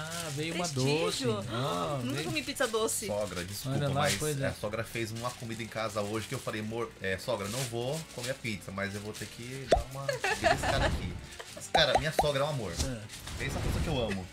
[0.00, 1.24] Ah, veio uma doce.
[1.50, 3.06] Ah, Nunca veio- comi pizza doce.
[3.06, 4.46] Sogra, desculpa, Olha lá, mas é.
[4.46, 7.58] a sogra fez uma comida em casa hoje que eu falei, amor, é, sogra, não
[7.64, 11.12] vou comer a pizza, mas eu vou ter que dar uma beliscada aqui.
[11.54, 12.70] Mas, cara, minha sogra é um amor.
[12.72, 12.98] É.
[13.38, 14.26] Pensa a coisa que eu amo.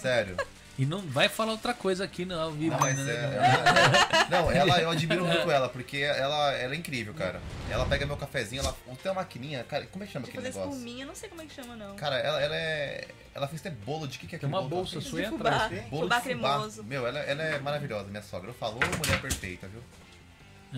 [0.00, 0.36] Sério.
[0.78, 2.70] E não vai falar outra coisa aqui não, ao vivo.
[2.74, 3.12] Não, mas né?
[3.12, 7.40] é, ela, não, ela, eu admiro muito ela, porque ela, ela é incrível, cara.
[7.68, 8.72] Ela pega meu cafezinho, ela
[9.02, 10.78] tem uma maquininha, cara, como é que chama De aquele fazer negócio?
[10.78, 11.96] espuminha, não sei como é que chama, não.
[11.96, 13.08] Cara, ela, ela é.
[13.34, 15.02] Ela fez até bolo de que que é Tem aquele uma bolo bolsa que ela
[15.02, 15.10] fez?
[15.10, 15.62] sua aí De atrás.
[15.72, 15.88] fubá.
[15.90, 16.48] Bolo Fubá de fubá.
[16.54, 16.84] cremoso.
[16.84, 18.52] Meu, ela, ela é maravilhosa, minha sogra.
[18.52, 19.82] Falou, mulher perfeita, viu?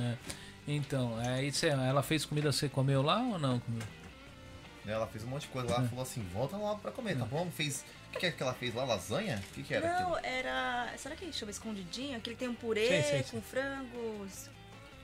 [0.02, 0.14] É.
[0.66, 1.72] Então, é isso aí.
[1.72, 3.82] Ela fez comida, você comeu lá ou não comeu?
[4.86, 7.51] Ela fez um monte de coisa lá, falou assim, volta lá pra comer, tá bom?
[7.51, 7.85] Fez.
[8.11, 8.85] O que, que é que ela fez lá?
[8.85, 9.43] Lasanha?
[9.51, 10.19] O que, que era Não, aquilo?
[10.27, 10.93] era.
[10.99, 12.16] Será que chama escondidinho?
[12.19, 13.31] Aquele que tem um purê Sei, sei, sei.
[13.31, 14.51] com frangos,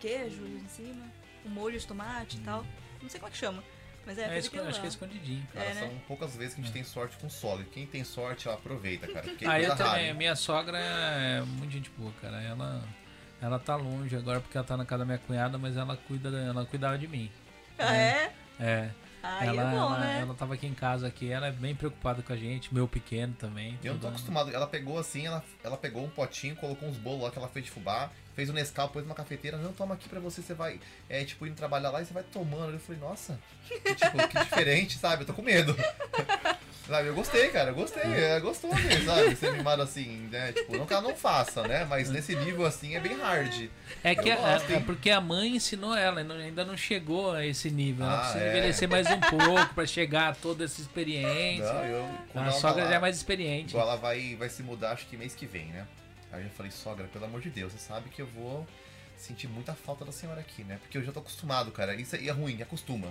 [0.01, 1.05] queijo em cima,
[1.45, 2.65] um molho de tomate e tal.
[3.01, 3.63] Não sei como é que chama.
[4.05, 4.71] Mas é, É, acho que é lá.
[4.71, 5.47] escondidinho.
[5.53, 5.81] Cara, é, né?
[5.81, 7.63] são poucas vezes que a gente tem sorte com solo.
[7.63, 9.23] E quem tem sorte, ela aproveita, cara.
[9.27, 9.85] Porque é Ah, eu rara.
[9.85, 10.15] também.
[10.15, 12.41] Minha sogra é muito gente boa, cara.
[12.43, 12.83] Ela,
[13.41, 16.29] ela tá longe agora porque ela tá na casa da minha cunhada, mas ela cuida,
[16.29, 17.31] ela cuidava de mim.
[17.79, 18.33] Ah, é?
[18.61, 18.91] É.
[19.39, 20.21] Aí ela, é bom, ela, né?
[20.21, 23.35] ela tava aqui em casa aqui, ela é bem preocupada com a gente, meu pequeno
[23.35, 23.79] também.
[23.83, 24.55] Eu não tô acostumado.
[24.55, 27.65] Ela pegou assim, ela, ela pegou um potinho, colocou uns bolos lá que ela fez
[27.65, 30.81] de fubá, fez o Nescau, pôs numa cafeteira, não, toma aqui pra você, você vai,
[31.09, 32.73] é, tipo, indo trabalhar lá e você vai tomando.
[32.73, 35.23] Eu falei, nossa, que, tipo, que diferente, sabe?
[35.23, 35.75] Eu tô com medo.
[36.87, 39.35] Sabe, eu gostei, cara, eu gostei, é gostoso, sabe?
[39.37, 40.53] Ser mimado assim, né?
[40.53, 41.85] Tipo, não que ela não faça, né?
[41.85, 43.69] Mas nesse nível assim é bem hard.
[44.05, 47.71] É que é, gosto, é porque a mãe ensinou ela, ainda não chegou a esse
[47.71, 48.05] nível.
[48.07, 48.49] Ela Ah, precisa é.
[48.51, 51.73] envelhecer mais um pouco pra chegar a toda essa experiência.
[51.73, 52.05] Não, eu,
[52.35, 53.77] a ela sogra tá já é lá- mais experiente.
[53.77, 55.87] Ela vai, vai se mudar, acho que mês que vem, né?
[56.33, 58.67] Aí eu já falei, sogra, pelo amor de Deus, você sabe que eu vou
[59.17, 60.79] sentir muita falta da senhora aqui, né?
[60.83, 61.95] Porque eu já tô acostumado, cara.
[61.95, 63.09] Isso aí é ruim, acostuma.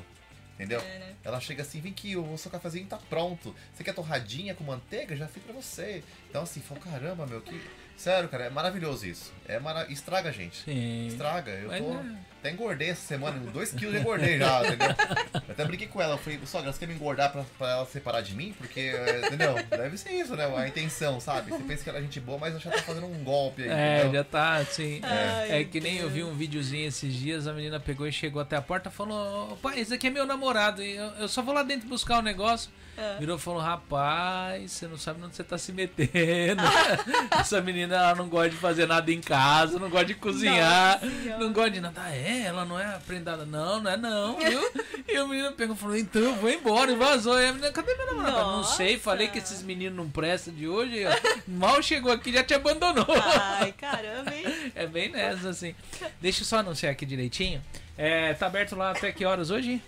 [0.56, 0.80] Entendeu?
[0.80, 1.14] É, né?
[1.24, 3.54] Ela chega assim, vem aqui, o seu cafezinho tá pronto.
[3.74, 5.16] Você quer torradinha com manteiga?
[5.16, 6.02] Já fiz pra você.
[6.30, 7.62] Então assim, fala, caramba, meu, que.
[7.98, 9.34] Sério, cara, é maravilhoso isso.
[9.48, 9.90] É mara...
[9.92, 10.64] Estraga a gente.
[10.64, 11.08] Sim.
[11.08, 11.52] Estraga.
[11.52, 11.94] Eu Mas tô.
[11.94, 12.18] é.
[12.46, 14.88] Até engordei essa semana, 2 quilos já engordei já, entendeu?
[15.34, 17.86] Eu até brinquei com ela, eu falei, sogra, você quer me engordar pra, pra ela
[17.88, 18.54] separar de mim?
[18.56, 19.56] Porque, é, entendeu?
[19.68, 20.46] Deve ser isso, né?
[20.56, 21.50] A intenção, sabe?
[21.50, 24.00] Você pensa que ela é gente boa, mas já tá fazendo um golpe aí, É,
[24.02, 24.14] entendeu?
[24.20, 25.00] já tá assim.
[25.02, 28.40] Ai, É que nem eu vi um videozinho esses dias, a menina pegou e chegou
[28.40, 31.42] até a porta e falou: Pai, esse aqui é meu namorado, e eu, eu só
[31.42, 32.70] vou lá dentro buscar o negócio.
[32.98, 33.18] É.
[33.20, 36.62] Virou e falou: Rapaz, você não sabe onde você tá se metendo.
[37.38, 41.22] Essa menina ela não gosta de fazer nada em casa, não gosta de cozinhar, Nossa
[41.22, 41.44] Senhora.
[41.44, 42.02] não gosta de nada.
[42.02, 42.35] Ah, é?
[42.44, 43.46] Ela não é prendada?
[43.46, 44.62] Não, não é não, viu?
[45.08, 47.40] E o menino pegou e falou: Então eu vou embora e vazou.
[47.40, 48.52] E a menina, cadê meu namorado?
[48.52, 51.06] Não sei, falei que esses meninos não prestam de hoje.
[51.06, 51.12] ó.
[51.48, 53.06] Mal chegou aqui já te abandonou.
[53.10, 54.46] Ai, caramba, hein?
[54.76, 55.76] É bem nessa, assim.
[56.20, 57.62] Deixa eu só anunciar aqui direitinho.
[57.98, 59.82] É, tá aberto lá até que horas hoje?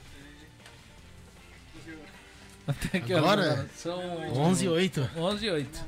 [2.68, 3.42] Até que Agora?
[3.42, 3.72] horas?
[3.76, 4.00] São
[4.34, 5.10] 11 e 8.
[5.16, 5.86] 11 e 8.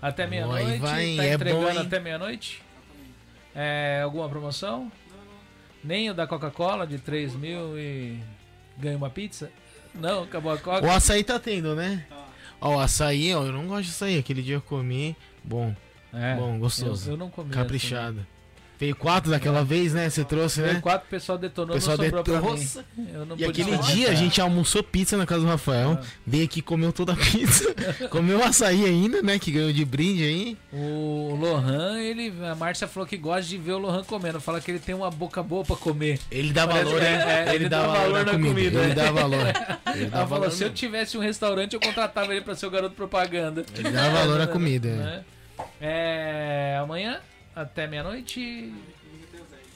[0.00, 0.78] Até Oi, meia-noite.
[0.78, 2.62] vai, tá é entregando bom, até meia-noite.
[3.54, 4.90] É, alguma promoção?
[5.86, 8.18] Nem o da Coca-Cola de 3 mil e
[8.76, 9.50] ganha uma pizza?
[9.94, 10.84] Não, acabou a Coca.
[10.86, 12.04] O açaí tá tendo, né?
[12.60, 14.18] Ó, o açaí, ó, eu não gosto de açaí.
[14.18, 15.16] Aquele dia eu comi.
[15.44, 15.74] Bom,
[16.12, 17.10] É, bom, gostoso.
[17.10, 17.50] Eu, eu não comi.
[17.50, 18.26] caprichado.
[18.78, 20.10] Veio quatro daquela vez, né?
[20.10, 20.80] Você trouxe, Veio né?
[20.80, 22.54] quatro, o pessoal detonou, O pessoal detonou.
[22.56, 22.68] mim.
[23.14, 23.82] Eu não E aquele tomar.
[23.92, 25.98] dia a gente almoçou pizza na casa do Rafael.
[25.98, 26.06] Ah.
[26.26, 27.74] Veio aqui, comeu toda a pizza.
[28.10, 29.38] comeu açaí ainda, né?
[29.38, 30.58] Que ganhou de brinde aí.
[30.72, 34.40] O Lohan, ele, a Márcia falou que gosta de ver o Lohan comendo.
[34.40, 36.18] Fala que ele tem uma boca boa pra comer.
[36.30, 37.44] Ele dá Parece valor, né?
[37.46, 38.78] é, é, ele, dá, valor na comida.
[38.78, 38.94] Ele né?
[38.94, 39.40] dá valor.
[39.40, 42.66] Ele dá Ela falou, valor, se eu tivesse um restaurante, eu contratava ele pra ser
[42.66, 43.64] o garoto propaganda.
[43.74, 44.88] Ele dá valor à comida.
[44.88, 44.92] é.
[44.92, 45.24] Né?
[45.80, 47.18] É, amanhã,
[47.56, 48.72] até meia-noite,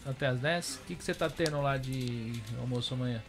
[0.05, 0.74] até as 10.
[0.77, 3.23] O que, que você tá tendo lá de almoço amanhã?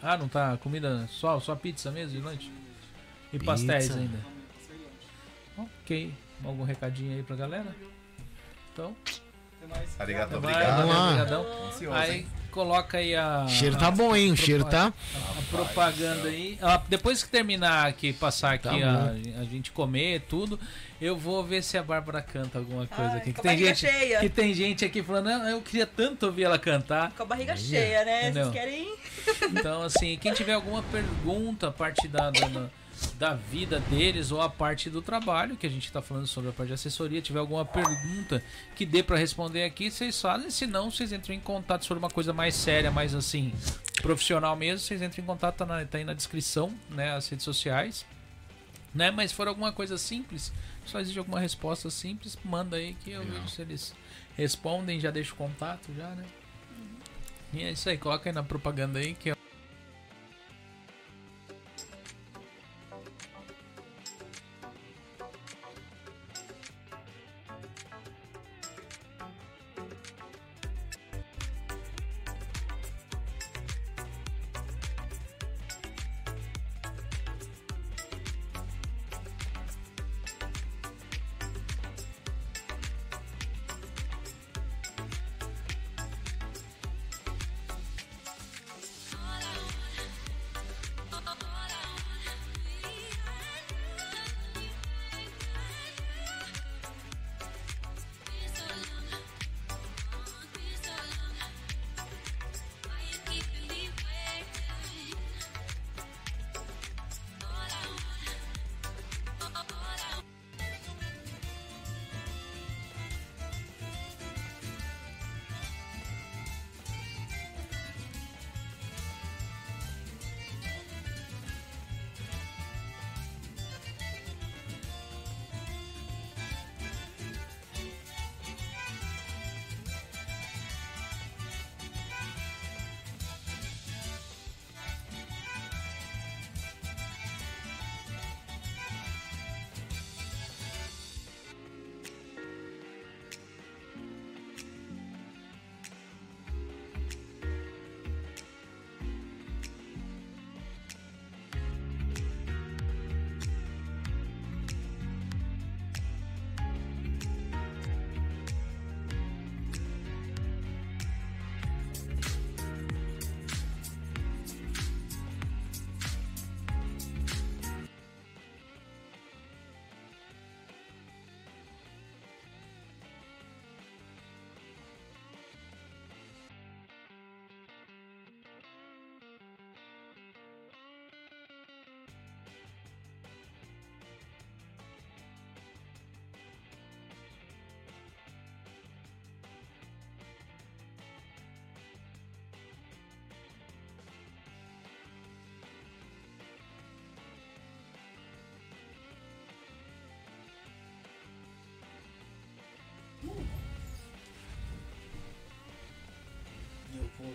[0.00, 2.50] Ah, não tá comida só, só pizza mesmo de noite?
[3.28, 3.44] E Pizza.
[3.44, 4.18] pastéis ainda?
[5.56, 6.14] Ok.
[6.42, 7.74] Algum recadinho aí pra galera?
[8.72, 8.96] Então,
[9.98, 10.86] Arigato, obrigado.
[10.86, 11.06] Lá.
[11.10, 11.46] obrigadão.
[11.92, 12.26] Aí?
[12.58, 13.44] Coloca aí a.
[13.44, 14.32] O cheiro tá bom, hein?
[14.32, 14.92] O cheiro tá.
[15.38, 16.58] a propaganda aí.
[16.60, 20.58] Ah, depois que terminar aqui, passar aqui Tá a, a gente comer tudo,
[21.00, 23.32] eu vou ver se a Bárbara canta alguma coisa Ai, aqui.
[23.32, 24.18] com Que a tem, barriga gente, cheia.
[24.20, 27.12] que tem gente aqui falando, "Ah, eu queria tanto ouvir ela cantar.
[27.12, 28.22] Com a barriga cheia, né?
[28.30, 28.50] Entendeu?
[28.50, 28.94] Vocês querem.
[29.52, 32.70] Então, assim, quem tiver alguma pergunta a parte da, da,
[33.18, 36.50] da- da vida deles ou a parte do trabalho, que a gente está falando sobre
[36.50, 38.42] a parte de assessoria, tiver alguma pergunta
[38.76, 40.50] que dê para responder aqui, vocês fazem.
[40.50, 43.52] Se não, vocês entram em contato sobre uma coisa mais séria, mais assim,
[44.02, 44.78] profissional mesmo.
[44.86, 47.12] Vocês entram em contato, tá, na- tá aí na descrição, né?
[47.14, 48.04] As redes sociais.
[48.94, 49.10] Né?
[49.10, 50.50] Mas se for alguma coisa simples,
[50.86, 53.94] só existe alguma resposta simples, manda aí que eu vejo se eles
[54.36, 56.24] respondem, já deixo o contato já, né?
[57.52, 59.32] E é isso aí, coloca aí na propaganda aí que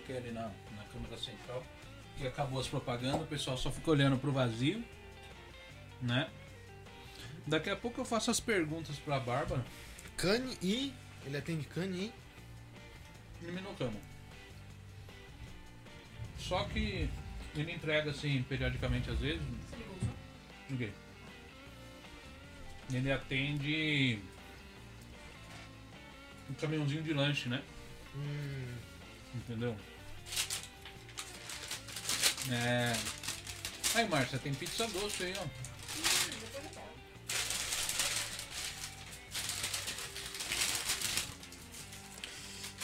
[0.04, 1.64] coloquei ali na, na câmera central.
[2.18, 4.84] Que acabou as propagandas, o pessoal só fica olhando pro vazio.
[6.02, 6.30] Né?
[7.48, 9.66] Daqui a pouco eu faço as perguntas pra Bárbara
[10.18, 10.94] Cane e.
[11.26, 12.14] Ele atende cane
[13.42, 13.46] e.
[13.46, 13.52] e.
[16.38, 17.10] Só que
[17.56, 19.42] ele entrega assim periodicamente às vezes.
[20.70, 20.94] Ninguém.
[22.92, 24.20] Ele atende
[26.50, 27.64] um caminhãozinho de lanche, né?
[28.16, 28.76] Hum,
[29.36, 29.76] Entendeu?
[32.52, 32.94] É.
[33.96, 35.46] Aí, Márcia, tem pizza doce aí, ó.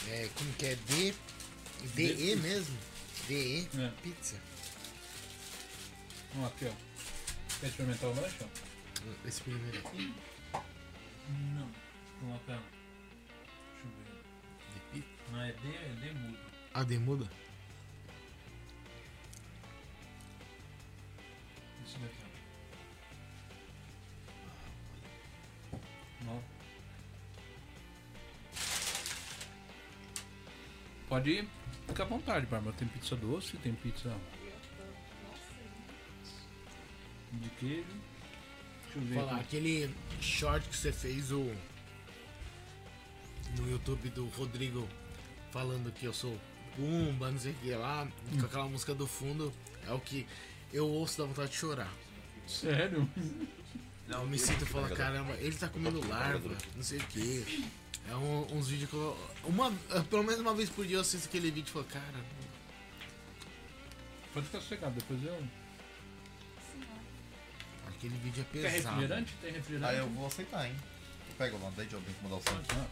[0.09, 0.75] é, como que é?
[0.75, 1.13] D.
[1.95, 2.77] DE mesmo?
[3.27, 3.91] DE É.
[4.01, 4.35] Pizza.
[6.37, 6.73] Ó, aqui, ó.
[7.59, 9.27] Quer experimentar o lanche, ó?
[9.27, 10.13] Esse primeiro aqui.
[11.29, 11.69] Não.
[12.19, 12.59] Coloca.
[13.73, 14.73] Deixa eu ver.
[14.73, 15.31] De pizza.
[15.31, 16.39] Não, é D, é D mudo.
[16.73, 17.29] A D muda?
[31.19, 31.49] Pode ir,
[31.85, 32.73] fica à vontade, Bárbara.
[32.77, 34.15] Tem pizza doce, tem pizza
[37.33, 37.83] de queijo.
[38.83, 39.41] Deixa eu ver Falar, aqui.
[39.41, 41.53] aquele short que você fez o.
[43.57, 44.87] No YouTube do Rodrigo
[45.51, 46.39] falando que eu sou
[46.77, 48.07] Pumba, não sei o que lá,
[48.39, 49.51] com aquela música do fundo,
[49.85, 50.25] é o que
[50.71, 51.91] eu ouço da vontade de chorar.
[52.47, 53.09] Sério?
[54.07, 57.67] Eu me sinto e falo, caramba, ele tá comendo larva, não sei o que.
[58.09, 59.17] É um- uns vídeos que eu.
[59.43, 59.71] Uma,
[60.09, 62.39] pelo menos uma vez por dia eu assisto aquele vídeo e falo, cara,
[64.33, 65.43] Pode ficar sossegado, depois eu.
[67.87, 68.73] aquele vídeo é pesado.
[68.95, 69.33] refrigerante?
[69.41, 69.93] Tem refrigerante?
[69.93, 70.75] Ah, eu vou aceitar, hein?
[71.37, 72.61] Pega o Joe, tem que mudar o som.
[72.77, 72.85] Ah,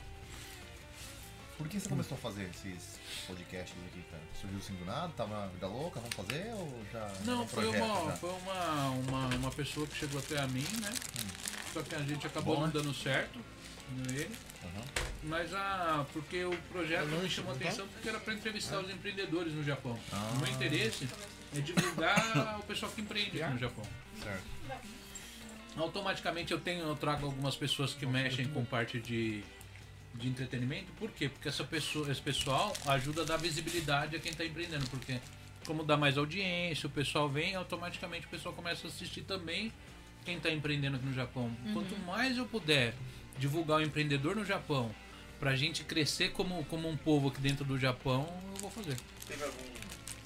[1.58, 4.24] Por que você começou a fazer esses podcasts aqui, cara?
[4.40, 5.12] Surgiu assim do nada?
[5.18, 6.00] Tava na vida louca?
[6.00, 7.00] Vamos fazer ou já.
[7.00, 8.18] era Não, um foi, projeto uma, já?
[8.18, 10.92] foi uma, uma, uma pessoa que chegou até a mim, né?
[11.74, 12.74] Só que a gente acabou Bom, não né?
[12.74, 13.40] dando certo
[13.90, 14.36] nele.
[14.64, 15.07] Aham.
[15.24, 16.06] Mas a.
[16.14, 17.66] Porque o projeto não me chamou tá?
[17.66, 19.98] atenção porque era para entrevistar os empreendedores no Japão.
[20.12, 20.32] Ah.
[20.36, 21.08] O meu interesse
[21.56, 23.86] é divulgar o pessoal que empreende aqui no Japão.
[24.22, 24.44] Certo.
[25.78, 29.44] Automaticamente eu tenho, eu trago algumas pessoas que mexem com parte de,
[30.16, 30.92] de entretenimento.
[30.94, 31.30] Por quê?
[31.30, 34.90] Porque essa pessoa, esse pessoal ajuda a dar visibilidade a quem está empreendendo.
[34.90, 35.20] Porque
[35.66, 39.72] como dá mais audiência, o pessoal vem, automaticamente o pessoal começa a assistir também
[40.26, 41.56] quem está empreendendo aqui no Japão.
[41.74, 42.94] Quanto mais eu puder
[43.38, 44.94] divulgar o empreendedor no Japão,
[45.40, 48.96] pra gente crescer como, como um povo aqui dentro do Japão, eu vou fazer.
[49.28, 49.58] Teve algum,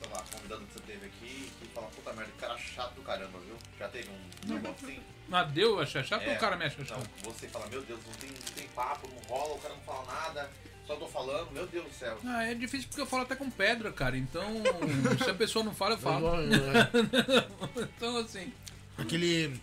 [0.01, 3.01] sei lá, convidado que você teve aqui que fala, puta merda, que cara chato do
[3.01, 3.55] caramba, viu?
[3.79, 4.99] Já teve um negócio assim?
[5.31, 7.09] Ah, deu achar chato ou É, o cara me acha Não, chato?
[7.23, 10.05] você fala, meu Deus, não tem, não tem papo, não rola, o cara não fala
[10.05, 10.49] nada,
[10.85, 12.17] só tô falando, meu Deus do céu.
[12.25, 14.17] Ah, é difícil porque eu falo até com pedra, cara.
[14.17, 14.43] Então,
[15.23, 16.31] se a pessoa não fala, eu falo.
[17.95, 18.51] Então, assim.
[18.97, 19.53] Aquele.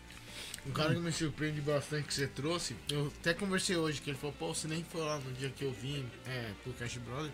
[0.67, 4.19] Um cara que me surpreende bastante que você trouxe, eu até conversei hoje, que ele
[4.19, 7.33] falou, pô, você nem foi lá no dia que eu vim é, pro Cash Brother,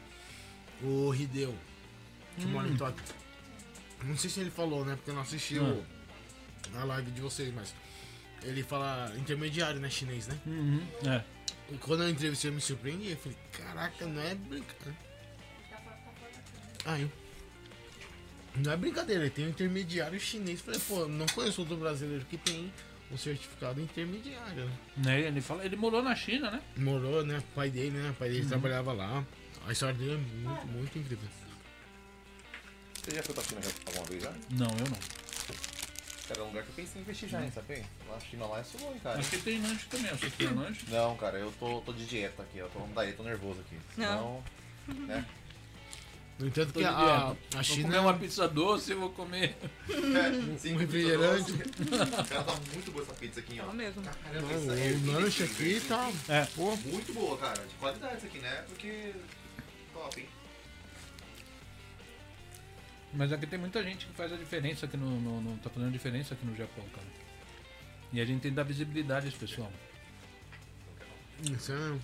[0.83, 1.55] o Hideo,
[2.37, 3.03] que mora em Tóquio.
[4.05, 4.95] Não sei se ele falou, né?
[4.97, 5.85] Porque eu não assisti o-
[6.75, 7.75] a live de vocês, mas
[8.43, 9.89] ele fala intermediário, né?
[9.91, 10.39] Chinês, né?
[10.47, 11.25] Uhum, é.
[11.73, 13.11] E quando eu entrevistei, eu me surpreendi.
[13.13, 14.97] Eu falei, caraca, não é brincadeira.
[16.85, 17.11] Aí.
[18.57, 20.61] Não é brincadeira, ele tem um intermediário chinês.
[20.61, 22.71] Falei, pô, não conheço outro brasileiro que tem
[23.11, 24.73] um certificado intermediário, né?
[24.97, 26.61] Né, Ele, fala, ele morou na China, né?
[26.77, 27.39] Morou, né?
[27.39, 28.11] O pai dele, né?
[28.11, 29.25] O pai dele trabalhava lá.
[29.67, 31.29] A história dele é muito, muito incrível.
[33.03, 34.31] Você já foi pra China já alguma vez já?
[34.51, 34.99] Não, eu não.
[36.27, 37.85] Cara, é um lugar que eu pensei em investir já, hein, sabe?
[38.17, 39.19] A China lá é sua, hein, cara.
[39.19, 40.11] Acho que tem lanche também.
[40.11, 40.87] Você tem lanche?
[40.89, 43.77] Não, cara, eu tô, tô de dieta aqui, eu tô, daí, tô nervoso aqui.
[43.99, 44.43] Não.
[44.87, 45.27] Senão, né?
[46.39, 46.93] No entanto, Tô que a,
[47.29, 47.83] a Vou China.
[47.85, 49.57] comer uma pizza doce, eu vou comer.
[50.59, 51.53] Sim, Um refrigerante.
[52.29, 53.63] Cara, tá muito boa essa pizza aqui, ó.
[53.63, 54.03] Fala mesmo.
[54.03, 56.11] Caramba, Não, é o lanche aqui tá.
[56.29, 56.45] É.
[56.57, 57.63] Pô, Muito boa, cara.
[57.65, 58.65] De qualidade isso aqui, né?
[58.69, 59.15] Porque.
[59.93, 60.29] Top, hein?
[63.13, 65.93] Mas aqui tem muita gente que faz a diferença aqui no, no, no- Tá fazendo
[65.93, 67.07] diferença aqui no Japão, cara.
[68.13, 69.71] E a gente tem que dar visibilidade a esse pessoal.
[71.45, 71.99] isso é.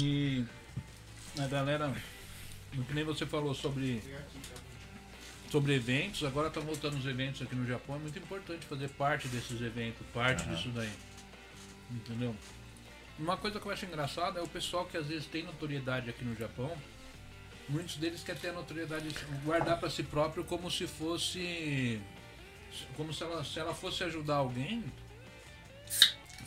[0.00, 0.44] E
[1.38, 1.94] a galera,
[2.72, 4.02] no que nem você falou sobre
[5.50, 9.28] sobre eventos, agora tá voltando os eventos aqui no Japão, é muito importante fazer parte
[9.28, 10.92] desses eventos, parte disso daí.
[11.90, 12.34] Entendeu?
[13.18, 16.24] Uma coisa que eu acho engraçada é o pessoal que às vezes tem notoriedade aqui
[16.24, 16.76] no Japão,
[17.68, 19.08] muitos deles querem ter a notoriedade,
[19.44, 22.00] guardar para si próprio como se fosse
[22.96, 24.84] como se ela, se ela fosse ajudar alguém,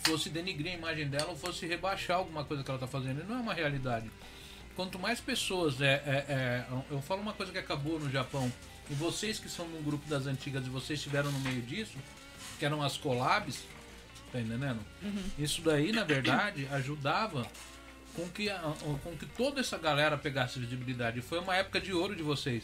[0.04, 3.22] fosse denigrir a imagem dela ou fosse rebaixar alguma coisa que ela tá fazendo.
[3.22, 4.12] E não é uma realidade.
[4.80, 5.82] Quanto mais pessoas.
[5.82, 8.50] É, é, é, eu falo uma coisa que acabou no Japão.
[8.90, 11.98] E vocês que são no grupo das antigas e vocês estiveram no meio disso,
[12.58, 13.66] que eram as collabs,
[14.32, 14.80] tá entendendo?
[15.38, 17.46] Isso daí, na verdade, ajudava
[18.16, 18.48] com que,
[19.04, 21.22] com que toda essa galera pegasse visibilidade.
[21.22, 22.64] Foi uma época de ouro de vocês.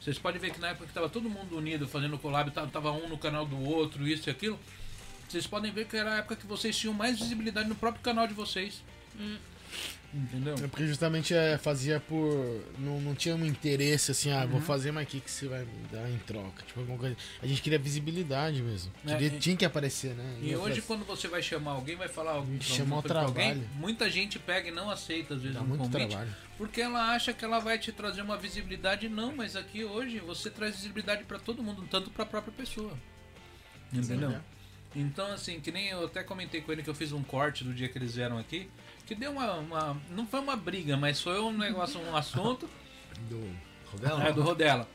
[0.00, 2.92] Vocês podem ver que na época que tava todo mundo unido fazendo collab, tava, tava
[2.92, 4.60] um no canal do outro, isso e aquilo.
[5.28, 8.28] Vocês podem ver que era a época que vocês tinham mais visibilidade no próprio canal
[8.28, 8.80] de vocês.
[10.14, 10.54] Entendeu?
[10.62, 12.62] É porque justamente é, fazia por.
[12.78, 14.48] Não, não tinha um interesse assim, ah, Uhum.
[14.48, 16.62] vou fazer, mas o que, que você vai me dar em troca?
[16.66, 17.16] Tipo, alguma coisa.
[17.40, 18.92] A gente queria visibilidade mesmo.
[19.06, 20.36] É, Queria- e- tinha que aparecer, né?
[20.42, 23.52] E outra- hoje, quando você vai chamar alguém, vai falar algum Chamar o pra alguém,
[23.52, 23.70] trabalho.
[23.76, 26.08] muita gente pega e não aceita, às vezes, Dá um muito convite.
[26.10, 26.36] trabalho.
[26.58, 29.08] Porque ela acha que ela vai te trazer uma visibilidade.
[29.08, 32.92] Não, mas aqui hoje você traz visibilidade pra todo mundo, tanto pra própria pessoa.
[33.92, 34.30] Entendeu?
[34.30, 34.36] Sim.
[34.94, 37.72] Então, assim, que nem eu até comentei com ele que eu fiz um corte do
[37.72, 38.68] dia que eles vieram aqui,
[39.14, 39.52] que deu uma.
[39.54, 42.68] uma- não foi uma briga, mas foi um negócio, um assunto
[43.28, 43.48] Do
[43.86, 44.24] Rodela?
[44.28, 44.88] é, do Rodela.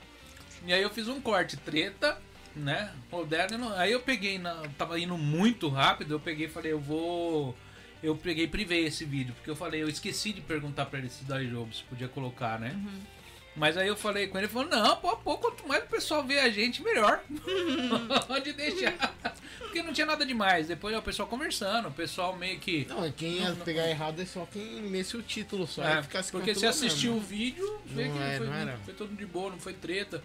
[0.66, 2.20] E aí eu fiz um corte, treta,
[2.56, 2.92] né?
[3.12, 6.80] Rodela, não- aí eu peguei, na, tava indo muito rápido, eu peguei e falei, eu
[6.80, 7.56] vou.
[8.02, 11.10] Eu peguei e privei esse vídeo, porque eu falei, eu esqueci de perguntar pra ele
[11.10, 12.76] se da jogo se podia colocar, né?
[13.58, 16.24] Mas aí eu falei com ele, ele falou, não, pô, pô, quanto mais o pessoal
[16.24, 17.24] vê a gente, melhor.
[18.28, 18.94] Pode deixar.
[19.58, 20.68] Porque não tinha nada demais.
[20.68, 22.86] Depois é o pessoal conversando, o pessoal meio que.
[22.86, 26.32] Não, é quem ia pegar errado é só quem lesse o título só É, ficasse
[26.32, 29.26] porque se assistiu o vídeo, vê Não que é, não foi, não foi todo de
[29.26, 30.24] boa, não foi treta.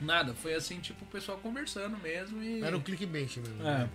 [0.00, 2.62] Nada, foi assim, tipo, o pessoal conversando mesmo e.
[2.62, 3.62] Era o clickbait mesmo.
[3.62, 3.90] É, né?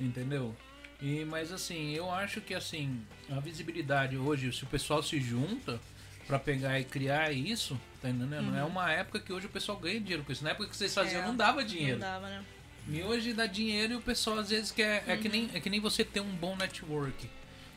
[0.00, 0.54] entendeu?
[1.00, 3.00] E, mas assim, eu acho que assim,
[3.30, 5.80] a visibilidade hoje, se o pessoal se junta
[6.28, 8.54] pra pegar e criar isso, tá entendendo?
[8.54, 10.44] É uma época que hoje o pessoal ganha dinheiro com isso.
[10.44, 11.98] Na época que vocês faziam É, não dava dinheiro.
[11.98, 12.44] Não dava, né?
[12.86, 15.02] E hoje dá dinheiro e o pessoal às vezes quer.
[15.06, 17.28] É, que nem, é que nem você ter um bom network.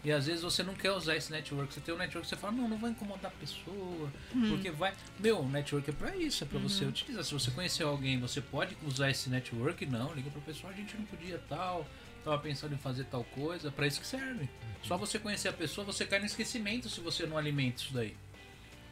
[0.03, 1.73] E às vezes você não quer usar esse network.
[1.73, 4.11] Você tem um network você fala, não, não vai incomodar a pessoa.
[4.49, 4.94] Porque vai.
[5.19, 7.23] Meu, o network é pra isso, é pra você utilizar.
[7.23, 9.86] Se você conhecer alguém, você pode usar esse network?
[9.86, 11.88] Não, liga pro pessoal, a gente não podia tal.
[12.23, 14.49] Tava pensando em fazer tal coisa, pra isso que serve.
[14.84, 18.15] Só você conhecer a pessoa, você cai no esquecimento se você não alimenta isso daí.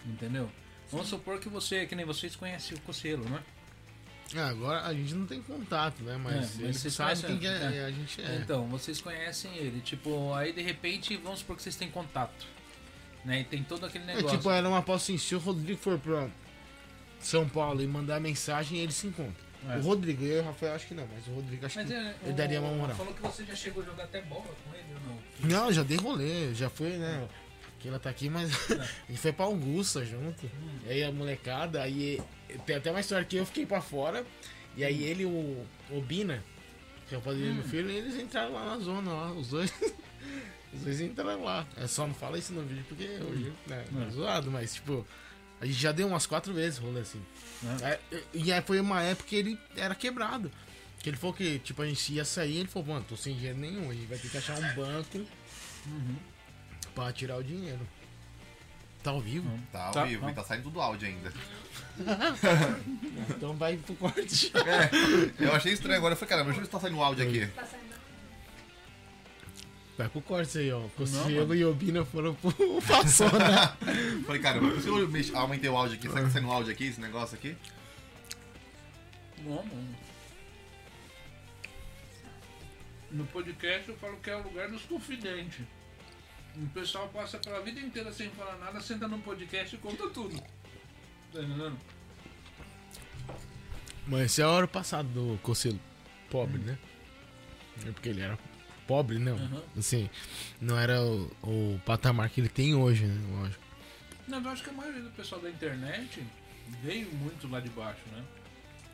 [0.05, 0.49] Entendeu?
[0.91, 3.41] Vamos supor que você, que nem vocês conhecem o Cocelo, né?
[4.35, 6.15] Ah, agora a gente não tem contato, né?
[6.17, 7.86] Mas, É, mas ele vocês sabe conhecem, quem que é, né?
[7.86, 8.36] a gente é.
[8.36, 12.45] Então, vocês conhecem ele, tipo, aí de repente, vamos supor que vocês têm contato.
[13.26, 13.41] Né?
[13.41, 14.37] E tem todo aquele É, negócio.
[14.37, 16.28] tipo, era uma aposta assim, se o Rodrigo for pra
[17.19, 19.49] São Paulo e mandar mensagem, eles se encontram.
[19.68, 19.78] É.
[19.78, 21.94] O Rodrigo, eu e o Rafael acho que não, mas o Rodrigo acho Mas que
[21.94, 22.95] é, ele o- daria uma moral.
[22.95, 25.49] Falou que você já chegou a jogar até bola com ele ou não?
[25.65, 27.28] Não, já dei rolê, já foi, né?
[27.80, 28.52] Que ela tá aqui, mas
[29.18, 30.49] foi pra Augusta junto.
[30.86, 32.22] E aí a molecada, aí
[32.66, 34.26] tem até uma história que eu fiquei pra fora.
[34.76, 36.44] E aí ele e o, o Bina,
[37.08, 39.74] que é o padrinho do filho, eles entraram lá na zona, lá, os dois.
[40.74, 41.66] os dois entraram lá.
[41.78, 45.06] É só não fala isso no vídeo porque hoje né, é zoado, mas tipo,
[45.62, 47.22] a gente já deu umas quatro vezes rolê assim.
[47.82, 47.99] É,
[48.34, 50.52] e aí foi uma época que ele era quebrado.
[50.99, 53.58] Que ele falou que, tipo, a gente ia sair, ele falou, mano, tô sem dinheiro
[53.58, 55.26] nenhum, a gente vai ter que achar um banco
[57.03, 57.79] pra tirar o dinheiro.
[59.03, 59.49] Tá ao vivo?
[59.71, 60.29] Tá ao Tá, vivo, não.
[60.29, 61.31] e tá saindo do áudio ainda.
[63.29, 64.52] Então vai pro corte.
[65.39, 67.26] Eu achei estranho agora, eu falei, caramba, deixa eu ver se tá saindo o áudio
[67.28, 67.49] aqui.
[69.97, 70.81] Vai pro corte aí, ó.
[70.95, 72.52] Cossielo e Obina foram pro
[72.87, 73.76] passou, né?
[74.26, 76.71] Falei, caramba, se eu mexer- aumentei o áudio aqui, será que tá saindo o áudio
[76.71, 77.55] aqui, esse negócio aqui?
[79.44, 79.95] Não, mano.
[83.11, 85.65] No podcast eu falo que é o lugar dos confidentes.
[86.62, 90.38] O pessoal passa pela vida inteira sem falar nada, senta num podcast e conta tudo.
[91.31, 91.78] Tá entendendo?
[94.05, 95.79] Mas esse é a hora passada do Cossielo.
[96.29, 96.78] Pobre, né?
[97.88, 98.38] É porque ele era
[98.86, 99.36] pobre, não.
[99.36, 99.63] Uhum.
[99.78, 100.10] Assim,
[100.60, 103.39] não era o, o patamar que ele tem hoje, né?
[103.39, 103.63] Lógico.
[104.28, 106.23] Não, eu acho que a maioria do pessoal da internet
[106.84, 108.23] veio muito lá de baixo, né?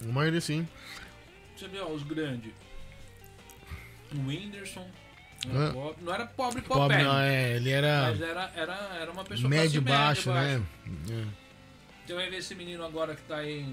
[0.01, 0.67] A maioria sim.
[1.55, 2.53] Você vê, ó, os grandes.
[4.13, 4.89] O Whindersson.
[5.47, 7.55] Não era pobre, não era pobre, Pobre não, é.
[7.55, 10.59] Ele era mas era, era, era uma pessoa médio baixo, média,
[11.07, 11.27] né?
[12.05, 13.65] Você vai ver esse menino agora que tá aí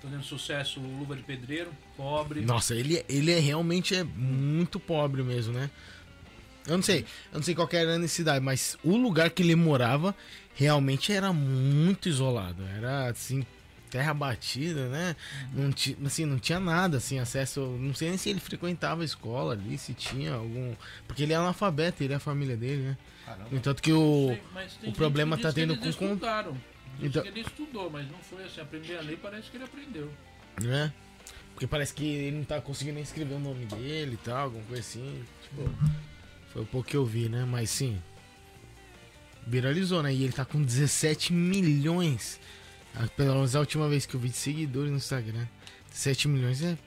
[0.00, 2.40] fazendo sucesso, Luva de Pedreiro, pobre.
[2.40, 2.44] É.
[2.44, 5.70] Nossa, ele, ele é realmente é muito pobre mesmo, né?
[6.66, 7.00] Eu não sei,
[7.32, 10.14] eu não sei qual era a necessidade, mas o lugar que ele morava
[10.54, 12.62] realmente era muito isolado.
[12.76, 13.44] Era assim,
[13.90, 15.16] terra batida, né?
[15.52, 17.60] Não, ti, assim, não tinha nada, assim, acesso.
[17.78, 20.74] Não sei nem se ele frequentava a escola ali, se tinha algum.
[21.06, 22.98] Porque ele é analfabeto, ele é a família dele, né?
[23.26, 23.48] Caramba.
[23.50, 24.36] No entanto que o.
[24.84, 26.52] O problema que tá tendo com- estudaram.
[26.98, 28.60] Diz Então- que ele estudou, mas não foi assim.
[28.60, 30.10] Aprender a ler parece que ele aprendeu.
[30.62, 30.92] né?
[31.54, 34.64] Porque parece que ele não tá conseguindo nem escrever o nome dele e tal, alguma
[34.64, 35.22] coisa assim.
[35.42, 35.70] Tipo,
[36.52, 37.44] foi o pouco que eu vi, né?
[37.46, 38.00] Mas sim.
[39.46, 40.12] viralizou, né?
[40.14, 42.40] E ele tá com 17 milhões.
[42.94, 45.46] Ah, Pelo menos a última vez que eu vi de seguidores no Instagram.
[45.90, 46.78] 17 milhões é,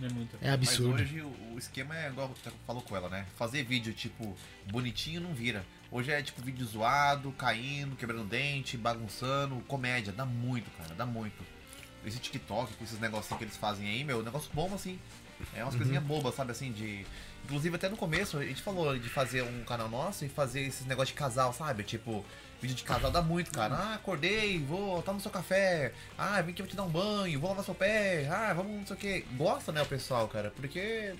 [0.00, 0.36] É muito.
[0.40, 0.92] é absurdo.
[0.92, 3.26] Mas hoje o, esquema é igual você falou com ela, né?
[3.36, 4.36] Fazer vídeo, tipo,
[4.70, 5.64] bonitinho não vira.
[5.90, 10.12] Hoje é tipo vídeo zoado, caindo, quebrando dente, bagunçando, comédia.
[10.12, 11.44] Dá muito, cara, dá muito.
[12.04, 14.98] Esse TikTok, com esses negocinhos que eles fazem aí, meu, negócio bom assim.
[15.54, 17.04] É umas coisinhas bobas, sabe, assim, de.
[17.44, 20.86] Inclusive até no começo a gente falou de fazer um canal nosso e fazer esses
[20.86, 21.82] negócios de casal, sabe?
[21.82, 22.24] Tipo,
[22.62, 23.74] vídeo de casal dá muito, cara.
[23.74, 25.92] Ah, acordei, vou tomar seu café.
[26.16, 28.26] Ah, vim aqui eu te dar um banho, vou lavar seu pé.
[28.30, 29.20] Ah, vamos não sei o que.
[29.36, 30.50] Gosta, né, o pessoal, cara?
[30.56, 31.14] Porque.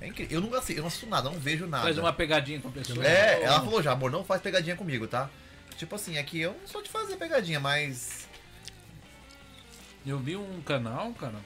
[0.00, 0.40] É incrível.
[0.40, 1.84] Eu não, assi- eu não assisto nada, eu não vejo nada.
[1.84, 3.06] Faz uma pegadinha com a pessoa.
[3.06, 5.30] É, ela falou já, amor, não faz pegadinha comigo, tá?
[5.78, 8.28] Tipo assim, aqui eu não sou de fazer pegadinha, mas.
[10.04, 11.36] Eu vi um canal, cara.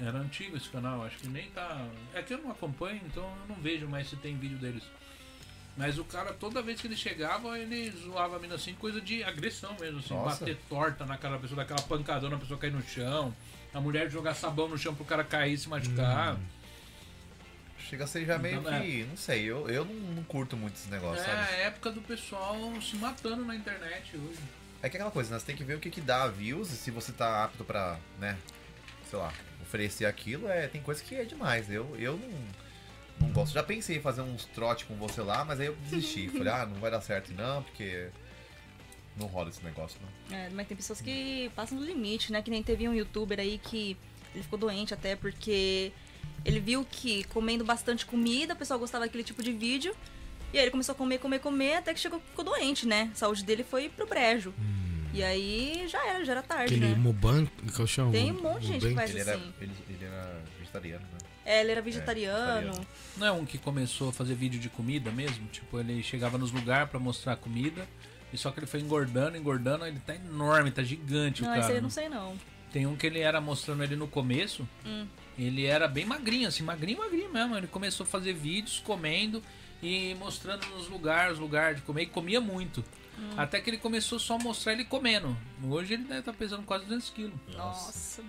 [0.00, 1.86] Era antigo esse canal, acho que nem tá.
[2.14, 4.82] É que eu não acompanho, então eu não vejo mais se tem vídeo deles.
[5.76, 9.24] Mas o cara, toda vez que ele chegava, ele zoava a mina assim, coisa de
[9.24, 10.40] agressão mesmo, assim, Nossa.
[10.40, 13.34] bater torta na cara da pessoa, daquela pancadona, a pessoa cair no chão,
[13.72, 16.36] a mulher jogar sabão no chão pro cara cair e se machucar.
[17.90, 19.04] Chega a ser já meio Então, que.
[19.04, 21.40] Não sei, eu, eu não, não curto muito esses negócios, É sabe?
[21.42, 24.38] a época do pessoal se matando na internet hoje.
[24.82, 25.38] É que aquela coisa, né?
[25.38, 27.98] Você tem que ver o que, que dá views e se você tá apto pra,
[28.18, 28.38] né?
[29.10, 31.70] Sei lá, oferecer aquilo, é, tem coisa que é demais.
[31.70, 32.30] Eu, eu não,
[33.20, 33.52] não gosto.
[33.54, 36.28] Já pensei em fazer uns trote com você lá, mas aí eu desisti.
[36.36, 38.08] Falei, ah, não vai dar certo não, porque
[39.16, 40.36] não rola esse negócio, não.
[40.36, 42.42] É, mas tem pessoas que passam do limite, né?
[42.42, 43.96] Que nem teve um youtuber aí que
[44.34, 45.92] ele ficou doente até porque
[46.44, 49.94] ele viu que comendo bastante comida, o pessoal gostava daquele tipo de vídeo.
[50.52, 53.10] E aí ele começou a comer, comer, comer, até que chegou, ficou doente, né?
[53.12, 54.54] A saúde dele foi pro brejo.
[55.12, 56.94] E aí já era, já era tarde, Aquele né?
[56.96, 58.10] Muban, que eu chamo.
[58.10, 58.96] Tem um monte de gente que Mubank.
[58.96, 59.54] faz Ele era, assim.
[59.60, 61.18] ele, ele era vegetariano, né?
[61.44, 62.72] É, ele era vegetariano.
[62.72, 62.86] vegetariano.
[63.16, 65.46] Não é um que começou a fazer vídeo de comida mesmo?
[65.48, 67.86] Tipo, ele chegava nos lugares pra mostrar comida.
[68.32, 71.60] E só que ele foi engordando, engordando, ele tá enorme, tá gigante não, o esse
[71.60, 71.72] cara.
[71.72, 72.36] aí eu não sei não.
[72.72, 74.68] Tem um que ele era mostrando ele no começo.
[74.84, 75.06] Hum.
[75.38, 77.56] Ele era bem magrinho, assim, magrinho, magrinho mesmo.
[77.56, 79.40] Ele começou a fazer vídeos comendo
[79.80, 82.84] e mostrando nos lugares, lugar de comer, e comia muito.
[83.16, 83.30] Hum.
[83.36, 85.36] Até que ele começou só a mostrar ele comendo.
[85.62, 87.34] Hoje ele deve estar pesando quase 200 quilos.
[87.54, 88.22] Nossa.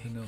[0.00, 0.26] Entendeu?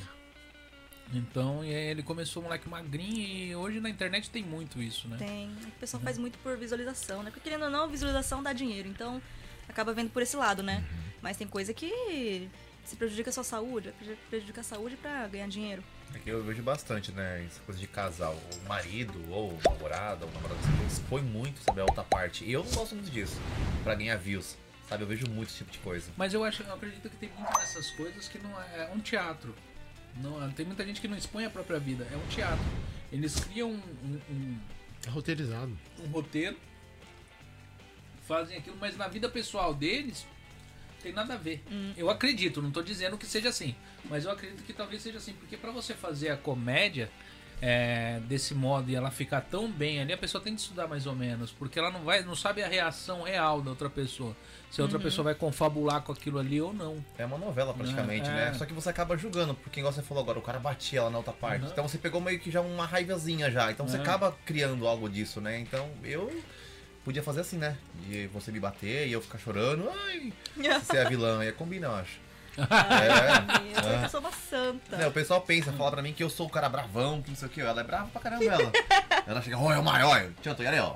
[1.13, 5.17] Então, e aí ele começou moleque magrinho e hoje na internet tem muito isso, né?
[5.17, 5.49] Tem.
[5.49, 7.29] O pessoal faz muito por visualização, né?
[7.29, 8.87] Porque querendo ou não, visualização dá dinheiro.
[8.87, 9.21] Então
[9.67, 10.83] acaba vendo por esse lado, né?
[11.21, 12.49] Mas tem coisa que
[12.85, 13.93] se prejudica a sua saúde,
[14.29, 15.83] prejudica a saúde pra ganhar dinheiro.
[16.13, 17.45] É que eu vejo bastante, né?
[17.45, 18.37] Essa coisa de casal.
[18.63, 22.43] O marido, ou o namorado, ou o namorado, assim, expõe muito, sabe, a outra parte.
[22.43, 23.39] E eu não gosto muito disso.
[23.83, 24.57] Pra ganhar views.
[24.89, 26.11] Sabe, eu vejo muito esse tipo de coisa.
[26.17, 28.99] Mas eu acho, eu acredito que tem muito dessas coisas que não é, é um
[28.99, 29.55] teatro.
[30.17, 32.63] Não, tem muita gente que não expõe a própria vida, é um teatro.
[33.11, 34.59] Eles criam um, um- um-
[35.05, 35.77] É roteirizado.
[35.99, 36.57] um roteiro,
[38.27, 40.25] fazem aquilo, mas na vida pessoal deles
[41.01, 41.63] tem nada a ver.
[41.97, 43.75] Eu acredito, não tô dizendo que seja assim,
[44.05, 47.09] mas eu acredito que talvez seja assim, porque pra você fazer a comédia
[47.61, 51.05] é, desse modo e ela ficar tão bem ali, a pessoa tem que estudar mais
[51.05, 54.35] ou menos, porque ela não vai, não sabe a reação real da outra pessoa,
[54.71, 57.03] se a outra pessoa vai confabular com aquilo ali ou não.
[57.17, 58.33] É uma novela praticamente, É.
[58.33, 58.53] né?
[58.55, 61.17] Só que você acaba julgando, porque igual você falou agora, o cara batia lá na
[61.19, 61.65] outra parte.
[61.65, 61.71] Uhum.
[61.71, 63.69] Então você pegou meio que já uma raivazinha já.
[63.71, 63.99] Então você É.
[64.01, 65.59] acaba criando algo disso, né?
[65.59, 66.31] Então eu
[67.03, 67.77] podia fazer assim, né?
[68.07, 69.87] De você me bater e eu ficar chorando.
[70.07, 70.33] Ai,
[70.81, 71.43] você é a vilã.
[71.45, 72.19] Ia combinar, eu acho.
[72.57, 74.03] É.
[74.05, 74.97] Eu sou uma santa.
[74.97, 77.37] Né, o pessoal pensa, fala pra mim que eu sou o cara bravão, que não
[77.37, 77.61] sei o que.
[77.61, 78.71] Ela é brava pra caramba, ela.
[79.27, 80.17] ela chega, oi, é o maior.
[80.17, 80.95] Aí, ó.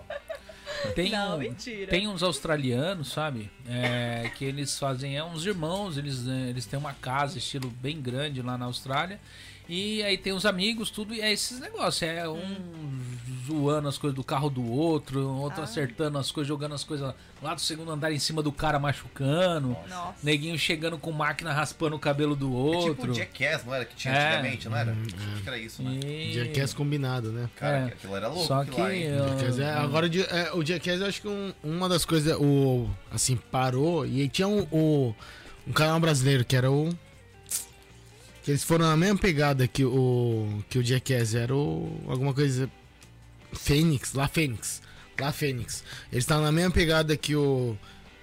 [0.94, 1.90] Tem, Não, um- mentira.
[1.90, 3.50] tem uns australianos, sabe?
[3.68, 8.02] É, que eles fazem, é uns irmãos, eles, é, eles têm uma casa, estilo bem
[8.02, 9.20] grande lá na Austrália.
[9.68, 12.02] E aí tem os amigos, tudo, e é esses negócios.
[12.04, 12.56] É um
[13.48, 15.66] zoando as coisas do carro do outro, um outro Ah.
[15.66, 17.14] acertando as coisas, jogando as coisas
[17.44, 19.78] lá do segundo andar em cima do cara machucando.
[19.88, 20.16] Nossa.
[20.24, 23.12] Neguinho chegando com máquina raspando o cabelo do É tipo outro.
[23.12, 23.86] o Jackass, não era?
[23.86, 24.28] Que tinha É.
[24.38, 24.92] antigamente, não era?
[24.92, 26.00] Acho que era isso, né?
[26.04, 27.48] E- Jackass combinado, né?
[27.56, 27.86] Cara, É.
[27.86, 28.48] aquilo era louco.
[28.48, 29.04] Só que lá, hein?
[29.04, 32.36] eu- é- agora o Dia- é, o Jackass eu acho que um- uma das coisas,
[32.40, 35.14] o assim, parou e tinha um, o,
[35.68, 36.90] um canal brasileiro que era o
[38.46, 42.70] que eles foram na mesma pegada que o que o Jackass era o alguma coisa
[43.52, 44.84] Fênix, lá Fênix,
[45.20, 45.84] lá Fênix.
[46.12, 47.76] Eles estavam na mesma pegada que o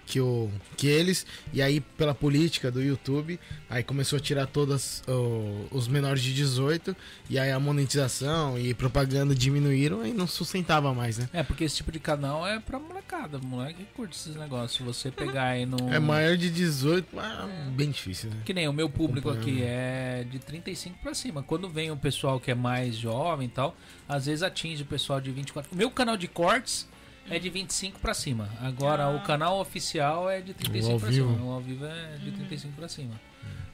[0.05, 3.39] que o que eles e aí pela política do YouTube,
[3.71, 6.95] aí começou a tirar todas o- os menores de 18
[7.31, 11.29] e aí a monetização e propaganda diminuíram e não sustentava mais, né?
[11.33, 13.39] É, porque esse tipo de canal é pra molecada.
[13.39, 14.85] Moleque curte esses negócios.
[14.87, 15.77] Você pegar aí no.
[15.93, 18.37] É maior de 18, ah, bem difícil, né?
[18.45, 21.43] Que nem o meu público aqui é de 35 pra cima.
[21.43, 23.77] Quando vem o pessoal que é mais jovem e tal,
[24.09, 25.73] às vezes atinge o pessoal de 24.
[25.73, 26.89] O meu canal de cortes
[27.31, 28.49] é de 25 pra cima.
[28.61, 29.11] Agora Ah.
[29.17, 31.33] o canal oficial é de 35 ao pra vivo.
[31.35, 31.45] cima.
[31.47, 33.21] O ao vivo é de 35 pra cima.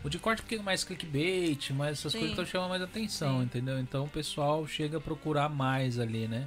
[0.04, 2.18] O de corte porque é mais clickbait, mais essas Sim.
[2.20, 3.44] coisas então chama mais atenção, Sim.
[3.46, 3.80] entendeu?
[3.80, 6.46] Então o pessoal chega a procurar mais ali, né?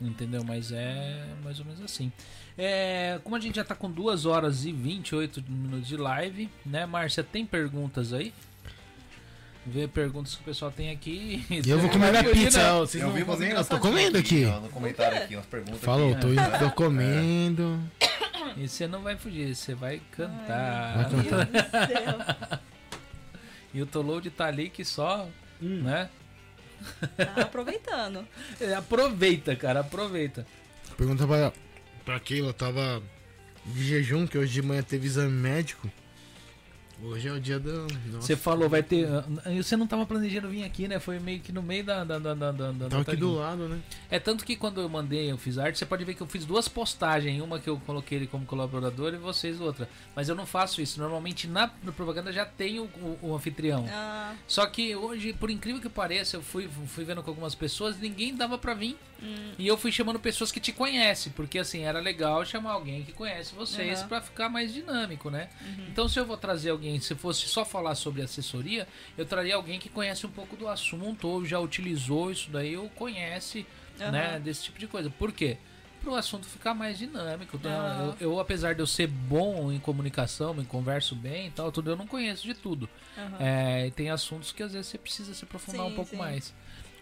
[0.00, 0.42] Entendeu?
[0.42, 2.10] Mas é mais ou menos assim.
[2.56, 6.86] É, como a gente já tá com 2 horas e 28 minutos de live, né,
[6.86, 7.22] Márcia?
[7.22, 8.32] Tem perguntas aí?
[9.66, 11.44] Vê perguntas que o pessoal tem aqui.
[11.50, 12.72] E eu vou comer minha pizza.
[12.74, 13.58] ó, Vocês Eu não vi vão umas comer?
[13.58, 14.44] Eu tô comendo aqui.
[14.44, 16.20] ó, no comentário aqui, umas perguntas Falou, aqui.
[16.20, 16.58] tô, né?
[16.58, 17.80] tô comendo.
[18.56, 21.10] E você não vai fugir, você vai Vai cantar.
[21.10, 22.58] Meu Deus do céu.
[23.74, 25.28] E o Toload tá ali que só,
[25.60, 26.08] né?
[27.14, 28.26] Tá aproveitando.
[28.58, 30.46] É, Aproveita, cara, aproveita.
[30.96, 31.52] Pergunta pra,
[32.02, 33.02] pra Keila, tava
[33.66, 35.90] de jejum, que hoje de manhã teve exame médico.
[37.02, 37.82] Hoje é o dia do.
[37.82, 39.06] Nossa, Você falou, vai ter.
[39.06, 40.98] ah, Você não tava planejando vir aqui, né?
[40.98, 42.02] Foi meio que no meio da.
[42.04, 43.78] da, da, da, da- Tava da- aqui do lado, né?
[44.10, 46.46] É tanto que quando eu mandei, eu fiz arte, você pode ver que eu fiz
[46.46, 47.40] duas postagens.
[47.42, 49.86] Uma que eu coloquei ele como colaborador e vocês outra.
[50.14, 50.98] Mas eu não faço isso.
[50.98, 53.84] Normalmente na, propaganda já tem o, o- o anfitrião.
[53.90, 57.98] Ah, Só que hoje, por incrível que pareça, eu fui, fui vendo com algumas pessoas,
[57.98, 58.96] ninguém dava pra vir.
[59.22, 59.52] Hum.
[59.58, 63.12] E eu fui chamando pessoas que te conhecem, porque assim, era legal chamar alguém que
[63.12, 64.08] conhece vocês Aham.
[64.08, 65.48] pra ficar mais dinâmico, né?
[65.62, 65.86] Uhum.
[65.88, 69.78] Então, se eu vou trazer alguém, se fosse só falar sobre assessoria, eu traria alguém
[69.78, 73.66] que conhece um pouco do assunto ou já utilizou isso daí ou conhece,
[74.00, 74.10] Aham.
[74.12, 75.10] né, desse tipo de coisa.
[75.10, 75.56] Por quê?
[76.00, 77.56] Para o assunto ficar mais dinâmico.
[77.56, 78.14] Então, Aham.
[78.20, 81.90] eu, eu, apesar de eu ser bom em comunicação, me converso bem e tal, tudo,
[81.90, 82.88] eu não conheço de tudo.
[83.18, 83.36] aham.
[83.40, 86.16] É, e tem assuntos que às vezes você precisa se aprofundar Sim, um pouco sim.
[86.16, 86.54] mais.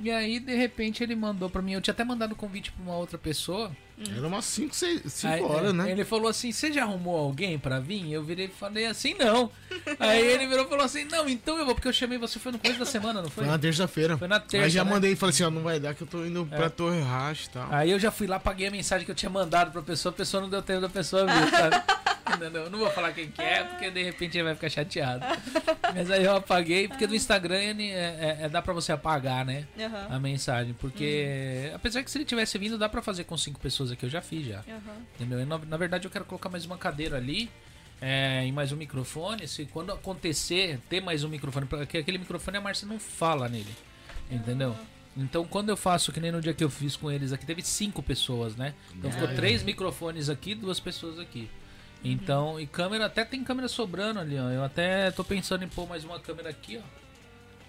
[0.05, 1.73] E aí, de repente, ele mandou pra mim.
[1.73, 3.75] Eu tinha até mandado convite pra uma outra pessoa.
[4.15, 5.91] Era umas 5, 6, Aí, horas, né?
[5.91, 8.13] Ele falou assim: Você já arrumou alguém pra vir?
[8.13, 9.51] Eu virei e falei assim: Não.
[9.99, 12.39] aí ele virou e falou assim: Não, então eu vou, porque eu chamei você.
[12.39, 13.45] Foi no começo da semana, não foi?
[13.45, 14.19] Foi na terça-feira.
[14.19, 14.91] Foi na terça, Aí já né?
[14.91, 16.57] mandei e falei assim, ó, não vai dar que eu tô indo É.
[16.57, 17.69] pra Torre Racha e tal.
[17.71, 20.17] Aí eu já fui lá, paguei a mensagem que eu tinha mandado pra pessoa, a
[20.17, 21.77] pessoa não deu tempo da pessoa vir, sabe?
[22.27, 22.65] Entendeu?
[22.65, 25.25] Eu Não vou falar quem que é, porque de repente ele vai ficar chateado.
[25.95, 29.67] Mas aí eu apaguei, porque no Instagram é, é- é- dá pra você apagar, né?
[29.79, 30.07] Aham.
[30.11, 33.91] A mensagem, porque apesar que se ele tivesse vindo, dá pra fazer com cinco pessoas
[33.93, 34.61] aqui, eu já fiz já.
[34.61, 34.97] Aham.
[35.15, 35.45] Entendeu?
[35.47, 37.51] Na, na verdade eu quero colocar mais uma cadeira ali.
[38.01, 39.47] é, e mais um microfone.
[39.49, 43.75] Se quando acontecer, ter mais um microfone, porque aquele microfone a Márcia não fala nele.
[44.31, 44.75] Entendeu?
[45.17, 47.63] Então quando eu faço, que nem no dia que eu fiz com eles aqui, teve
[47.63, 48.75] cinco pessoas, né?
[48.97, 51.49] Então ficou três microfones aqui, duas pessoas aqui.
[52.05, 54.51] Então, e câmera, até tem câmera sobrando ali, ó.
[54.51, 56.83] Eu até tô pensando em pôr mais uma câmera aqui, ó.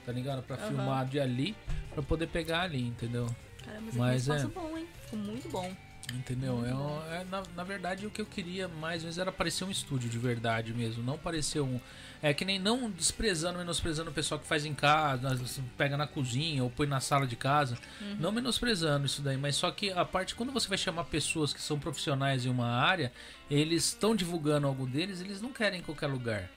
[0.06, 0.44] Tá ligado?
[0.44, 0.68] Pra Aham.
[0.68, 1.56] filmar de ali,
[1.94, 3.28] pra poder pegar ali, entendeu?
[3.64, 4.38] Caramba, mas, é um é.
[4.38, 4.88] espaço bom, hein?
[5.06, 5.76] Ficou muito bom.
[6.14, 6.64] Entendeu?
[6.66, 9.72] É, um- é, na, na verdade, o que eu queria mais vezes era parecer um
[9.72, 11.04] estúdio de verdade mesmo.
[11.04, 11.80] Não parecer um.
[12.22, 15.30] É que nem não desprezando, menosprezando o pessoal que faz em casa,
[15.78, 17.78] pega na cozinha ou põe na sala de casa.
[18.20, 21.62] Não menosprezando isso daí, mas só que a parte, quando você vai chamar pessoas que
[21.62, 23.12] são profissionais em uma área,
[23.50, 26.50] eles estão divulgando algo deles, eles não querem em qualquer lugar.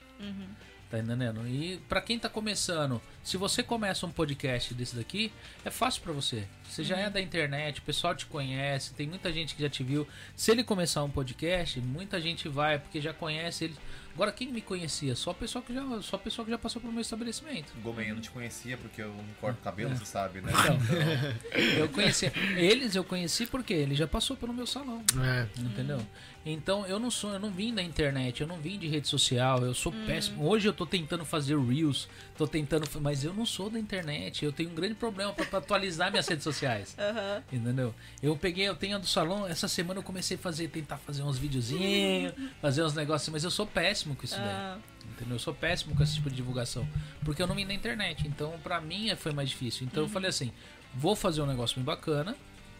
[0.89, 1.47] Tá entendendo?
[1.47, 5.31] E pra quem tá começando, se você começa um podcast desse daqui,
[5.63, 6.47] é fácil pra você.
[6.67, 9.83] Você já é da internet, o pessoal te conhece, tem muita gente que já te
[9.83, 10.07] viu.
[10.35, 13.75] Se ele começar um podcast, muita gente vai porque já conhece ele.
[14.19, 15.15] Agora quem me conhecia?
[15.15, 17.71] Só a pessoa que já, só a pessoa que já passou pelo meu estabelecimento.
[17.81, 20.51] Gomen, eu não te conhecia porque eu não corto cabelo, você sabe, né?
[20.51, 25.01] Então, eu conhecia eles, eu conheci porque ele já passou pelo meu salão.
[25.23, 25.47] É.
[25.57, 26.05] Entendeu?
[26.45, 29.63] Então eu não sou, eu não vim da internet, eu não vim de rede social,
[29.63, 30.45] eu sou péssimo.
[30.47, 32.07] Hoje eu tô tentando fazer reels,
[32.37, 35.59] tô tentando, mas eu não sou da internet, eu tenho um grande problema pra pra
[35.59, 36.95] atualizar minhas redes sociais.
[36.99, 37.43] Aham.
[37.51, 37.93] Entendeu?
[38.21, 41.23] Eu peguei, eu tenho a do salão, essa semana eu comecei a fazer, tentar fazer
[41.23, 44.45] uns videozinhos, fazer uns negócios, mas eu sou péssimo com isso daí.
[44.45, 44.77] Ah,
[45.11, 45.35] Entendeu?
[45.35, 46.87] Eu sou péssimo com esse tipo de divulgação.
[47.23, 48.27] Porque eu não vim da internet.
[48.27, 49.85] Então, pra mim, foi mais difícil.
[49.85, 50.51] Então, eu falei assim:
[50.93, 52.35] vou fazer um negócio bem bacana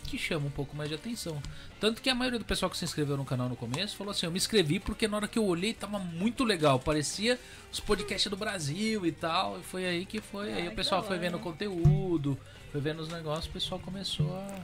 [0.06, 1.42] que chama um pouco mais de atenção.
[1.80, 4.26] Tanto que a maioria do pessoal que se inscreveu no canal no começo falou assim:
[4.26, 6.80] eu me inscrevi porque na hora que eu olhei tava muito legal.
[6.80, 7.40] Parecia
[7.72, 9.60] os podcasts do Brasil e tal.
[9.60, 10.54] E foi aí que foi.
[10.54, 12.40] aí Ah, o pessoal foi vendo o conteúdo,
[12.72, 14.60] foi vendo os negócios, o pessoal começou a.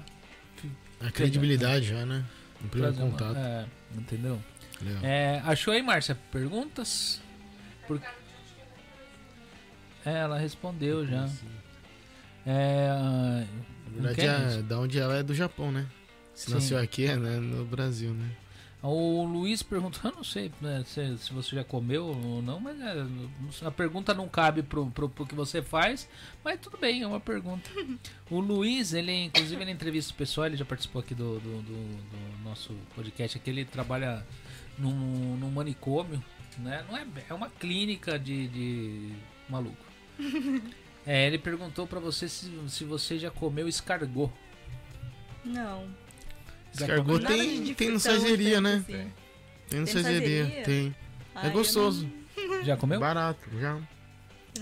[1.01, 2.23] A credibilidade já, né?
[2.61, 3.37] No primeiro contato.
[3.37, 4.41] É, entendeu?
[4.81, 5.01] Legal.
[5.03, 6.15] É, achou aí, Márcia?
[6.31, 7.21] Perguntas?
[7.87, 8.01] Por...
[10.05, 11.29] É, ela respondeu já.
[12.45, 13.45] É, ah,
[13.95, 14.63] Na verdade, é, isso?
[14.63, 15.87] da onde ela é do Japão, né?
[16.33, 16.53] Se Sim.
[16.55, 18.29] nasceu aqui, é né, no Brasil, né?
[18.87, 22.79] o Luiz perguntou, eu não sei né, se, se você já comeu ou não, mas
[22.79, 23.03] é,
[23.65, 26.07] a pergunta não cabe pro, pro, pro que você faz,
[26.43, 27.67] mas tudo bem, é uma pergunta.
[28.29, 31.97] O Luiz, ele inclusive ele entrevista o pessoal, ele já participou aqui do, do, do-
[31.97, 34.23] do nosso podcast aqui, ele trabalha
[34.77, 36.23] num, num manicômio,
[36.57, 36.85] né?
[36.89, 39.11] Não é, é uma clínica de, de
[39.49, 39.77] maluco.
[41.07, 44.31] É, ele perguntou pra você se, se você já comeu escargot.
[45.43, 45.87] não.
[46.73, 48.73] Escargot tem, de tem no sageria, tanto né?
[48.77, 48.83] assim.
[48.91, 49.13] Tem.
[49.69, 50.63] Tem no Tem sageria, sageria?
[50.65, 50.95] tem.
[51.35, 52.09] Ai, É gostoso.
[52.63, 52.99] Já comeu?
[52.99, 53.73] Barato, já.
[53.73, 53.87] Não, não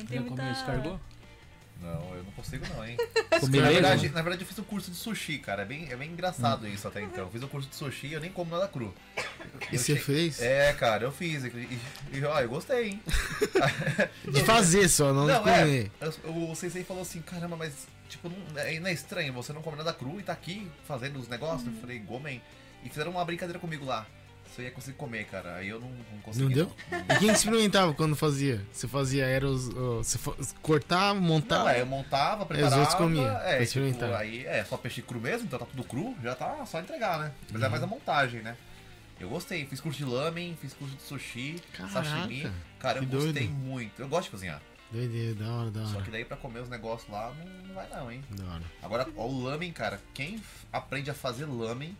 [0.02, 0.60] Já tenho comeu muita...
[0.60, 1.00] escargot?
[1.82, 2.96] Não, eu não consigo não, hein?
[3.42, 3.74] Comi Na mesmo?
[3.82, 5.64] verdade, na verdade, eu fiz um curso de sushi, cara.
[5.64, 7.26] É bem, é bem engraçado isso até então.
[7.26, 8.94] Eu fiz um curso de sushi e eu nem como nada cru.
[9.70, 10.42] E Eu você che- fez?
[10.42, 11.44] É, cara, eu fiz.
[11.44, 11.80] E, e,
[12.20, 13.02] e, ó, eu gostei, hein?
[14.32, 15.92] De fazer só, não, de Não, comer.
[16.00, 16.30] é.
[16.30, 17.74] O Sensei falou assim, caramba, mas
[18.08, 21.20] tipo, não é, não é estranho, você não come nada cru e tá aqui fazendo
[21.20, 21.68] os negócios.
[21.68, 22.42] Eu falei, gomem.
[22.84, 24.06] E fizeram uma brincadeira comigo lá.
[24.54, 25.56] Você ia conseguir comer, cara.
[25.56, 26.46] Aí eu não, não consegui.
[26.46, 26.72] Não deu?
[26.92, 28.64] E quem experimentava quando fazia?
[28.72, 29.70] Você fazia, era os.
[29.70, 30.20] Você
[30.62, 31.64] cortava, montava.
[31.64, 32.80] Não, é, eu montava, os preparava.
[32.82, 34.14] outros comiam, é, tipo, experimentar.
[34.14, 37.32] aí é só peixe cru mesmo, então tá tudo cru, já tá só entregar, né?
[37.52, 38.56] Mas é mais a montagem, né?
[39.20, 42.52] Eu gostei, fiz curso de lamen, fiz curso de sushi, Caraca, sashimi.
[42.78, 43.54] Cara, eu que gostei doido.
[43.54, 44.00] muito.
[44.02, 44.62] Eu gosto de cozinhar.
[44.92, 46.04] Doideira, da hora, da Só hora.
[46.06, 48.24] que daí pra comer os negócios lá não, não vai não, hein?
[48.30, 48.64] Da hora.
[48.84, 50.40] Agora, ó, o lamen, cara, quem
[50.72, 51.98] aprende a fazer lamen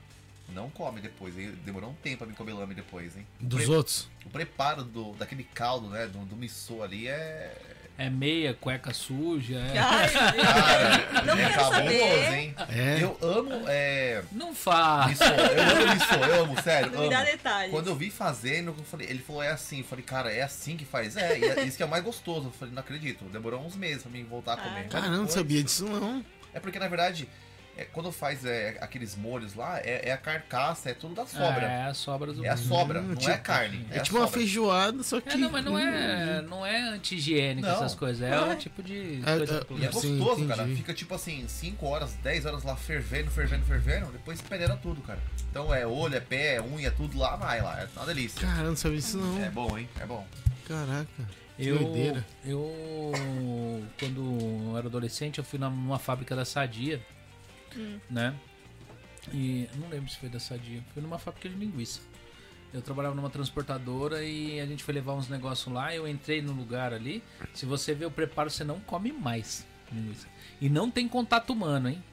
[0.50, 1.38] não come depois.
[1.38, 1.54] hein?
[1.66, 3.26] Demorou um tempo pra mim comer lamen depois, hein?
[3.42, 4.08] O Dos pre- outros?
[4.26, 7.56] O preparo do, daquele caldo, né, do, do miso ali é...
[7.96, 9.56] É meia, cueca suja.
[9.60, 9.78] É...
[9.78, 12.34] Ai, Cara, Não é quero cabuloso, saber.
[12.34, 12.56] hein?
[12.70, 13.04] É.
[13.04, 15.10] Eu amo é, Não faz.
[15.20, 17.26] miso, eu amo miso, eu amo, sério, não me dá amo.
[17.28, 17.72] detalhes.
[17.72, 19.80] Quando eu vi fazendo, eu falei, ele falou, é assim.
[19.80, 21.16] Eu falei, cara, é assim que faz?
[21.16, 22.48] É, e é isso que é o mais gostoso.
[22.48, 23.26] Eu falei, não acredito.
[23.26, 24.86] Demorou uns meses pra mim voltar a comer.
[24.88, 24.90] Ah.
[24.90, 26.26] Caramba, não sabia disso não.
[26.52, 27.30] É porque, na verdade,
[27.78, 31.66] é, quando faz é, aqueles molhos lá, é, é a carcaça, é tudo da sobra.
[31.66, 33.86] É, as sobras do É a sobra, Hum, não tipo- é carne.
[33.92, 34.40] É, a tipo uma sobra.
[34.40, 35.30] feijoada, só que.
[35.30, 38.22] É, não, mas não é, não é anti-higiênico essas coisas.
[38.22, 40.68] É um tipo de É, coisa é, E é Sim, gostoso, cara.
[40.68, 44.12] Fica tipo assim, 5 horas, 10 horas lá fervendo, fervendo, fervendo.
[44.12, 45.20] Depois peneira tudo, cara.
[45.50, 47.82] Então é olho, é pé, é unha, tudo lá, vai lá.
[47.82, 48.40] É uma delícia.
[48.42, 49.44] Caramba, não sabia disso não.
[49.44, 49.88] É bom, hein?
[50.00, 50.26] É bom.
[50.68, 51.08] Caraca.
[51.58, 52.26] Que Eu, doideira.
[52.46, 52.72] eu,
[54.00, 57.00] quando eu era adolescente, eu fui numa fábrica da Sadia,
[58.10, 58.34] né?
[59.34, 62.02] E não lembro se foi da Sadia, fui numa fábrica de linguiça.
[62.74, 65.94] Eu trabalhava numa transportadora e a gente foi levar uns negócios lá.
[65.96, 67.24] Eu entrei no lugar ali.
[67.54, 70.28] Se você vê o preparo, você não come mais linguiça.
[70.60, 72.04] E não tem contato humano, hein?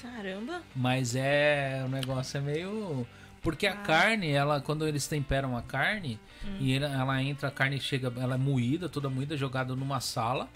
[0.00, 0.62] Caramba.
[0.74, 1.82] Mas é.
[1.84, 3.06] O negócio é meio.
[3.42, 3.76] Porque a Ah.
[3.76, 6.18] carne, ela, quando eles temperam a carne,
[6.58, 10.48] e ela, ela entra, a carne chega, ela é moída, toda moída, jogada numa sala.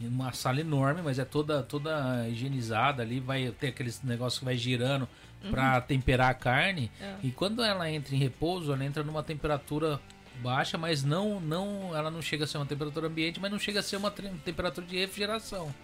[0.00, 4.56] Uma sala enorme, mas é toda, toda higienizada ali, vai ter aqueles negócios que vai
[4.56, 5.08] girando
[5.50, 6.90] pra temperar a carne.
[7.00, 7.14] É.
[7.22, 10.00] E quando ela entra em repouso, ela entra numa temperatura
[10.42, 13.80] baixa, mas não, não, ela não chega a ser uma temperatura ambiente, mas não chega
[13.80, 15.74] a ser uma temperatura de refrigeração.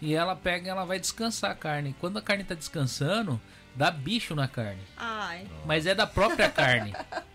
[0.00, 1.94] E ela pega, ela vai descansar a carne.
[2.00, 3.40] Quando a carne tá descansando,
[3.74, 4.82] dá bicho na carne.
[4.96, 5.46] Ai.
[5.64, 6.92] Mas é da própria carne.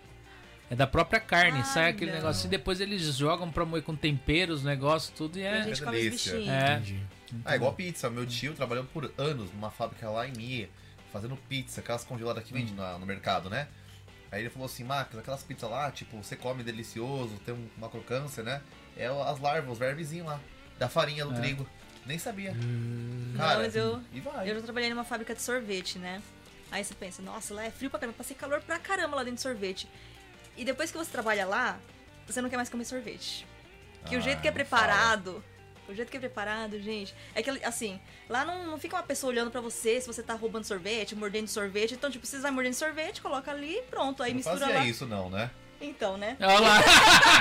[0.70, 2.18] É da própria carne, Ai, sai aquele não.
[2.18, 2.46] negócio.
[2.46, 5.64] E depois eles jogam pra moer com temperos, negócio, tudo e E a é.
[5.64, 6.34] gente É come delícia.
[6.36, 6.54] bichinhos.
[6.56, 6.74] É.
[6.74, 7.04] Entendi.
[7.44, 8.10] Ah, igual pizza.
[8.10, 10.70] Meu tio trabalhou por anos numa fábrica lá em Mie,
[11.12, 13.68] fazendo pizza, aquelas congeladas que vende na- no mercado, né?
[14.32, 17.90] Aí ele falou assim, Marcos, aquelas pizzas lá, tipo, você come delicioso, tem um- uma
[17.90, 18.62] crocância, né?
[18.96, 20.40] É as larvas, os vermezinhos lá,
[20.78, 21.40] da farinha do É.
[21.40, 21.68] trigo.
[22.06, 22.52] Nem sabia.
[22.52, 24.50] Hum, Cara, Não, mas eu, e vai.
[24.50, 26.22] eu já trabalhei numa fábrica de sorvete, né?
[26.72, 29.38] Aí você pensa, nossa, lá é frio pra caramba, passei calor pra caramba lá dentro
[29.38, 29.88] de sorvete.
[30.60, 31.80] E depois que você trabalha lá,
[32.28, 33.48] você não quer mais comer sorvete.
[34.06, 35.44] Que o Ah, jeito que é não preparado,
[35.88, 39.32] o jeito que é preparado, gente, é que assim, lá não, não fica uma pessoa
[39.32, 41.94] olhando pra você se você tá roubando sorvete, mordendo sorvete.
[41.94, 44.22] Então, tipo, você vai mordendo sorvete, coloca ali e pronto.
[44.22, 44.86] Aí não mistura fazia lá.
[44.86, 45.50] isso não, né?
[45.82, 46.36] Então, né?
[46.42, 46.80] Olha lá.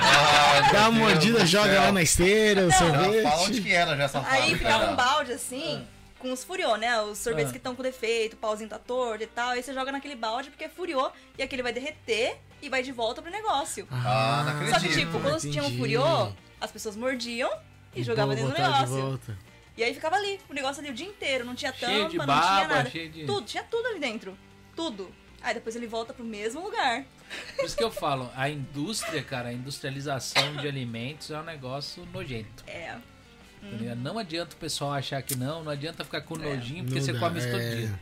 [0.00, 3.62] Ah, Dá uma mordida, joga lá na esteira, o Já fala onde sorvete.
[3.62, 5.86] que era já essa Aí ficava um balde assim,
[6.18, 7.00] com os furiô, né?
[7.02, 7.52] Os sorvetes Ah.
[7.52, 9.50] que estão com defeito, o pauzinho tá torto e tal.
[9.50, 12.92] Aí você joga naquele balde porque é furiô e aquele vai derreter e vai de
[12.92, 13.86] volta pro negócio.
[13.90, 15.06] Ah, não Só que, acredito.
[15.06, 17.50] tipo, quando tinha um furiô, as pessoas mordiam
[17.94, 18.96] e, jogavam depois dentro do negócio.
[19.02, 19.38] volta.
[19.76, 21.44] E aí ficava ali, o negócio ali o dia inteiro.
[21.44, 22.90] Não tinha tampa, Cheio não baba, tinha nada.
[22.90, 24.36] cheio de- Tudo, tinha tudo ali dentro.
[24.74, 25.14] Tudo.
[25.40, 27.04] Aí depois ele volta pro mesmo lugar.
[27.54, 32.04] Por isso que eu falo, a indústria, cara, a industrialização de alimentos é um negócio
[32.06, 32.64] nojento.
[32.66, 32.96] É.
[33.60, 33.98] tá ligado?
[33.98, 37.12] Não adianta o pessoal achar que não, não adianta ficar com nojinho, porque Não você
[37.12, 37.74] dá, come isso todo é.
[37.74, 38.00] dia.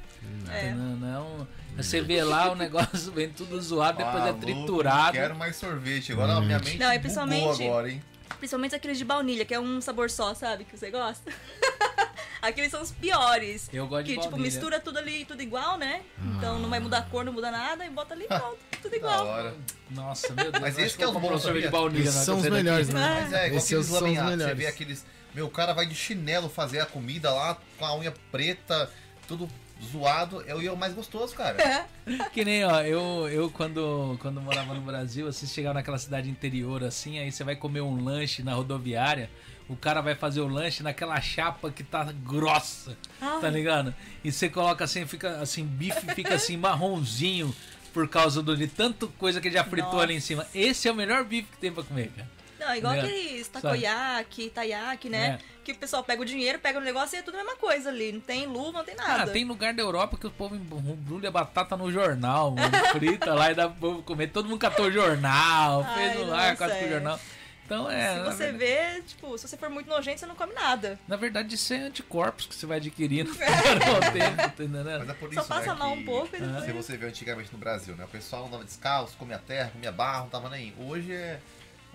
[0.50, 0.70] É.
[0.72, 1.48] Não, não.
[1.76, 5.12] Você vê lá o negócio vem tudo zoado, depois Ah, é louco, triturado.
[5.12, 6.12] Quero mais sorvete.
[6.12, 8.02] Agora a minha mente Não, bugou principalmente- agora, hein?
[8.38, 10.64] Principalmente aqueles de baunilha, que é um sabor só, sabe?
[10.64, 11.30] Que você gosta.
[12.42, 13.68] Aqueles são os piores.
[13.72, 16.02] Eu gosto de Que, tipo, mistura tudo ali, tudo igual, né?
[16.36, 18.58] Então não vai mudar a cor, não muda nada, e bota ali e pronto.
[18.82, 19.26] Tudo Da igual.
[19.26, 19.54] hora.
[19.90, 20.60] Nossa, meu Deus.
[20.60, 22.02] Mas esse que é bons, um sorvete de baunilha.
[22.04, 23.20] Esses na são os melhores, né?
[23.22, 24.30] Mas é, igual Esses aqueles são os laminhados.
[24.32, 24.58] Você melhores.
[24.58, 25.06] vê aqueles.
[25.36, 28.90] Meu, o cara vai de chinelo fazer a comida lá com a unha preta,
[29.28, 29.47] tudo
[29.92, 30.42] zoado.
[30.47, 31.62] É o o mais gostoso, cara.
[31.62, 31.84] É.
[32.32, 36.82] Que nem, ó, eu, eu quando, quando morava no Brasil, você chegava naquela cidade interior
[36.82, 39.28] assim, aí você vai comer um lanche na rodoviária,
[39.68, 43.94] o cara vai fazer o lanche naquela chapa que tá grossa, tá ligado?
[44.24, 47.55] E você coloca assim, fica assim, bife fica assim marronzinho
[47.92, 50.05] por causa do de tanto coisa que já fritou Nossa.
[50.05, 50.47] ali em cima.
[50.55, 52.35] Esse é o melhor bife que tem pra comer, cara.
[52.66, 55.38] Não, igual É, aqueles takoyaki, taiyaki, né?
[55.40, 55.56] É.
[55.64, 57.88] Que o pessoal pega o dinheiro, pega o negócio e é tudo a mesma coisa
[57.90, 58.12] ali.
[58.12, 59.24] Não tem luva, não tem nada.
[59.24, 63.50] Ah, tem lugar da Europa que o povo embrulha batata no jornal, mano, frita lá
[63.50, 64.28] e dá pro povo comer.
[64.28, 66.90] Todo mundo catou o jornal, fez Ai, um lar nossa, quase com o é.
[66.90, 67.20] jornal.
[67.64, 68.14] Então é.
[68.14, 71.00] Se você verdade- vê, tipo, se você for muito nojento, você não come nada.
[71.08, 74.98] Na verdade, isso é anticorpos que você vai adquirindo tempo, tá?
[75.00, 76.64] Mas é por Só isso, passa né, mal que um pouco e depois...
[76.64, 78.04] Se você vê antigamente no Brasil, né?
[78.04, 80.72] O pessoal andava descalço, comia terra, comia barro, não tava nem.
[80.78, 81.40] Hoje é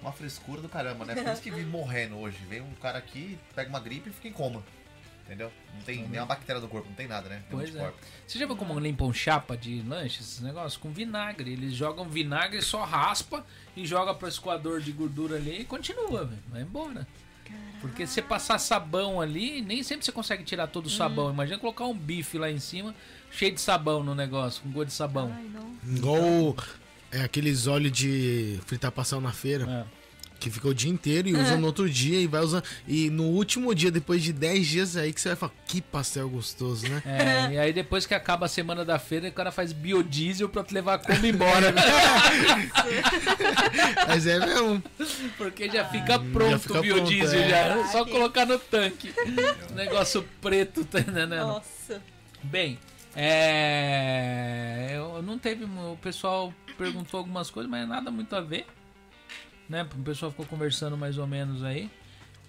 [0.02, 1.16] uma frescura do caramba, né?
[1.16, 2.38] Por isso que vive morrendo hoje.
[2.50, 4.64] Vem um cara aqui, pega uma gripe e fica em coma.
[5.26, 5.52] Entendeu?
[5.74, 7.42] Não tem nenhuma bactéria do corpo, não tem nada, né?
[7.48, 7.94] Tem Pois é.
[8.28, 10.76] Você já viu como limpam chapa de lanche, esses negócios?
[10.76, 11.54] Com vinagre.
[11.54, 16.44] Eles jogam vinagre, só raspa e joga pro escoador de gordura ali e continua, velho.
[16.50, 17.08] Vai embora.
[17.80, 21.28] Porque se você passar sabão ali, nem sempre você consegue tirar todo o sabão.
[21.28, 21.34] Hum.
[21.34, 22.94] Imagina colocar um bife lá em cima,
[23.32, 25.34] cheio de sabão no negócio, com gosto de sabão.
[25.34, 25.96] Ai, não.
[25.96, 26.56] Igual
[27.12, 29.86] é, aqueles óleos de fritar pastel na feira.
[29.98, 30.02] É.
[30.40, 32.64] Que fica o dia inteiro e usa no outro dia e vai usando.
[32.88, 35.80] E no último dia, depois de 10 dias, é aí que você vai falar, que
[35.84, 37.04] pastel gostoso, né?
[37.06, 40.64] É, e aí depois que acaba a semana da feira, o cara faz biodiesel pra
[40.64, 41.76] te levar a Kombi embora.
[44.08, 44.84] Mas é mesmo.
[45.38, 47.50] Porque já fica pronto fica o biodiesel, pronto, é.
[47.50, 47.80] já.
[47.80, 49.14] É só colocar no tanque.
[49.76, 51.36] Negócio preto, tá entendendo?
[51.36, 52.02] Nossa.
[52.42, 52.80] Bem,
[53.16, 54.90] é.
[54.96, 55.66] Eu não teve.
[55.66, 58.66] O pessoal perguntou algumas coisas, mas nada muito a ver.
[59.70, 59.84] Né?
[59.84, 61.90] O pessoal ficou conversando mais ou menos aí.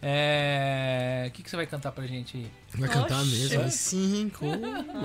[0.01, 1.27] É.
[1.29, 2.51] O que, que você vai cantar pra gente aí?
[2.75, 3.31] Vai cantar Oxe.
[3.31, 3.71] mesmo.
[3.71, 4.47] Cinco.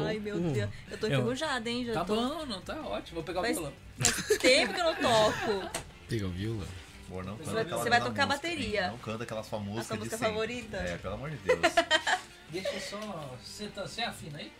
[0.05, 0.69] Ai, meu Deus.
[0.89, 1.85] Eu tô enferrujada, hein?
[1.85, 2.15] Já Tá tô...
[2.15, 3.15] bom, não tá ótimo.
[3.15, 3.73] Vou pegar o violão.
[3.99, 5.69] Faz tempo que eu não toco.
[6.09, 6.67] Pega o violão.
[7.09, 8.85] Amor, não canta vai- aquela você vai tocar música, bateria.
[8.85, 8.91] hein?
[8.91, 10.77] Não canta aquelas suas músicas sua de música favorita?
[10.77, 11.59] É, pelo amor de Deus.
[12.51, 13.37] Deixa eu só.
[13.43, 14.51] Você, tá, você afina aí?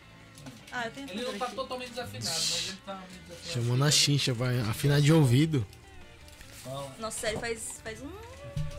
[0.72, 1.56] Ah, eu tenho Ele não tá aqui.
[1.56, 3.53] totalmente desafinado, mas ele tá meio desafinado.
[3.53, 5.66] Chamou na chincha, vai afinar de ouvido.
[7.00, 8.09] Nossa, sério, faz, faz um...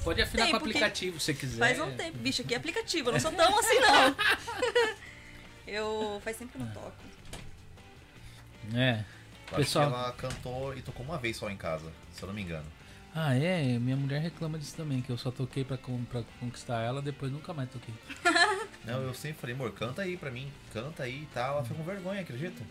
[0.05, 1.59] Pode afinar Tempo com aplicativo se você quiser.
[1.59, 2.19] Faz um tempo.
[2.19, 4.17] Bicho, aqui é aplicativo, eu não sou tão assim, não.
[5.67, 6.21] Eu...
[6.25, 6.93] Faz tempo que eu não toco.
[8.75, 9.05] É.
[9.51, 12.27] Eu Pessoal- Acho que ela cantou e tocou uma vez só em casa, se eu
[12.27, 12.67] não me engano.
[13.15, 13.79] Ah, é?
[13.79, 17.53] Minha mulher reclama disso também, que eu só toquei pra, pra conquistar ela, depois nunca
[17.55, 17.95] mais toquei.
[18.93, 21.55] Não, eu sempre falei, amor, canta aí pra mim, canta aí e tal.
[21.55, 22.63] Ela fica com vergonha, acredita?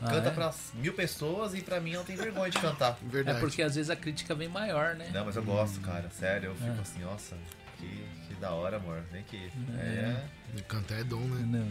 [0.00, 0.32] Ah, canta é?
[0.32, 2.98] pra mil pessoas e pra mim ela tem vergonha de cantar.
[3.06, 3.40] É Verdade.
[3.40, 5.08] porque às vezes a crítica vem maior, né?
[5.12, 6.48] Não, mas eu gosto, cara, sério.
[6.50, 6.80] Eu fico É.
[6.80, 7.36] assim, nossa,
[7.78, 7.86] que,
[8.28, 9.00] que da hora, amor.
[9.12, 9.50] Vem aqui.
[9.78, 10.24] É.
[10.66, 11.58] Cantar é dom, né?
[11.58, 11.68] Não.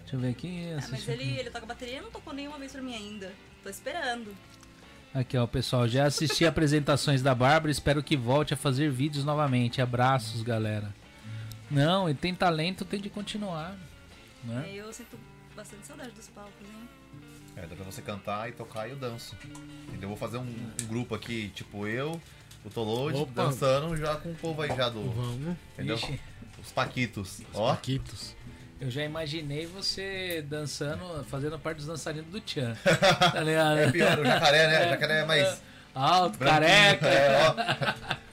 [0.00, 0.68] Deixa eu ver aqui.
[0.78, 3.32] Ah, mas ele, ele toca bateria e não tocou nenhuma vez pra mim ainda.
[3.62, 4.32] Tô esperando.
[5.14, 5.88] Aqui, ó, pessoal.
[5.88, 7.70] Já assisti apresentações da Bárbara.
[7.70, 9.80] Espero que volte a fazer vídeos novamente.
[9.82, 10.94] Abraços, galera.
[11.72, 13.74] Não, e tem talento, tem de continuar.
[14.44, 14.70] Né?
[14.74, 15.18] Eu sinto
[15.56, 16.88] bastante saudade dos palcos, hein?
[17.56, 19.36] É, dá pra você cantar e tocar e eu danço.
[19.88, 20.02] Entendeu?
[20.02, 20.42] Eu vou fazer um,
[20.82, 22.20] um grupo aqui, tipo eu,
[22.64, 25.02] o Tolode, dançando já com o povo aí já do.
[25.10, 25.56] Vamos.
[25.74, 25.96] Entendeu?
[25.96, 26.20] Ixi,
[26.62, 27.40] Os Paquitos.
[27.40, 27.70] Os Ó.
[27.70, 28.34] Paquitos.
[28.80, 32.76] eu já imaginei você dançando, fazendo parte dos dançarinos do Tchan.
[33.32, 33.78] Tá ligado?
[33.78, 34.86] É pior, o jacaré, né?
[34.86, 35.62] O jacaré é mais.
[35.94, 36.60] Alto, branquinho.
[36.60, 37.06] careca.
[37.08, 38.14] É, ó.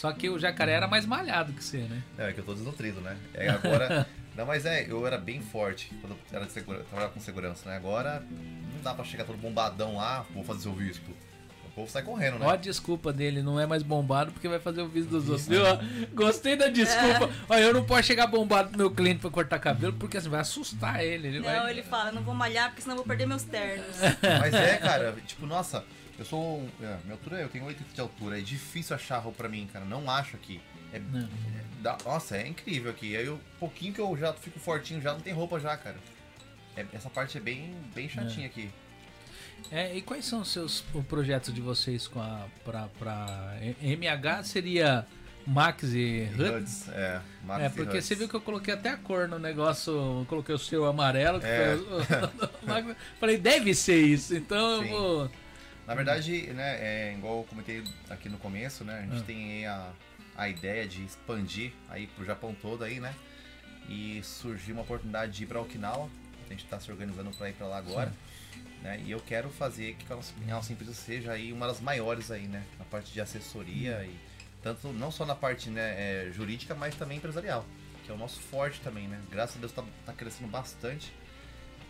[0.00, 2.02] Só que o jacaré era mais malhado que você, né?
[2.16, 3.18] Não, é que eu tô desnutrido, né?
[3.34, 4.06] É, agora.
[4.34, 7.68] não, mas é, eu era bem forte quando eu era de segura, trabalhava com segurança,
[7.68, 7.76] né?
[7.76, 11.12] Agora não dá pra chegar todo bombadão lá, vou fazer seu vispo.
[11.66, 12.46] O povo sai correndo, né?
[12.46, 15.46] Ó a desculpa dele, não é mais bombado porque vai fazer o vídeo dos outros.
[15.46, 15.62] Viu?
[16.14, 17.28] Gostei da desculpa.
[17.46, 20.40] Ó, eu não posso chegar bombado pro meu cliente pra cortar cabelo porque assim vai
[20.40, 21.28] assustar ele.
[21.28, 21.70] ele Não, vai...
[21.70, 23.98] ele fala, não vou malhar porque senão eu vou perder meus ternos.
[24.40, 25.84] Mas é, cara, tipo, nossa,
[26.20, 26.68] eu sou.
[26.80, 29.84] É, minha altura, eu tenho 8 de altura, é difícil achar roupa pra mim, cara.
[29.84, 30.60] Não acho aqui.
[30.92, 31.20] É, Não.
[31.20, 33.16] é- nossa, é incrível aqui.
[33.16, 35.96] Aí eu, pouquinho que eu já fico fortinho, já não tem roupa já, cara.
[36.76, 38.70] É- essa parte é bem, bem chatinha aqui.
[39.70, 44.42] É, e quais são os seus o projetos de vocês com a pra, pra MH
[44.44, 45.06] seria
[45.46, 46.28] Max e?
[46.34, 47.20] Huds, é.
[47.44, 50.54] Max É, porque você viu que eu coloquei até a cor no negócio, eu coloquei
[50.54, 51.76] o seu amarelo, É.
[51.76, 52.96] foi o-.
[53.20, 54.88] Falei, deve ser isso, então eu Sim.
[54.90, 55.30] vou.
[55.90, 59.00] Na verdade, né, é igual eu comentei aqui no começo, né?
[59.00, 59.26] A gente Ah.
[59.26, 59.92] tem aí a,
[60.36, 63.12] a ideia de expandir aí pro Japão todo aí, né?
[63.88, 66.08] E surgiu uma oportunidade de ir pra Okinawa.
[66.46, 68.12] A gente tá se organizando pra ir pra lá agora.
[68.84, 69.02] Né?
[69.04, 72.30] E eu quero fazer que a nossa, a nossa empresa seja aí uma das maiores
[72.30, 72.62] aí, né?
[72.78, 74.16] Na parte de assessoria e
[74.62, 77.66] tanto não só na parte né, é, jurídica, mas também empresarial,
[78.04, 79.20] que é o nosso forte também, né?
[79.28, 81.12] Graças a Deus tá, tá crescendo bastante.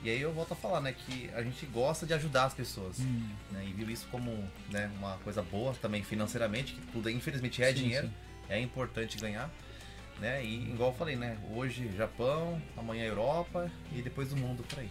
[0.02, 2.98] E aí eu volto a falar, né, que a gente gosta de ajudar as pessoas,
[3.00, 3.28] Hum.
[3.50, 3.64] né?
[3.68, 4.30] E viu isso como,
[4.70, 8.14] né, uma coisa boa também financeiramente, que tudo infelizmente é Sim, dinheiro, sim.
[8.48, 9.50] É importante ganhar.
[10.18, 10.44] Né?
[10.44, 11.38] E igual eu falei, né?
[11.54, 14.90] Hoje Japão, amanhã Europa e depois o mundo por aí.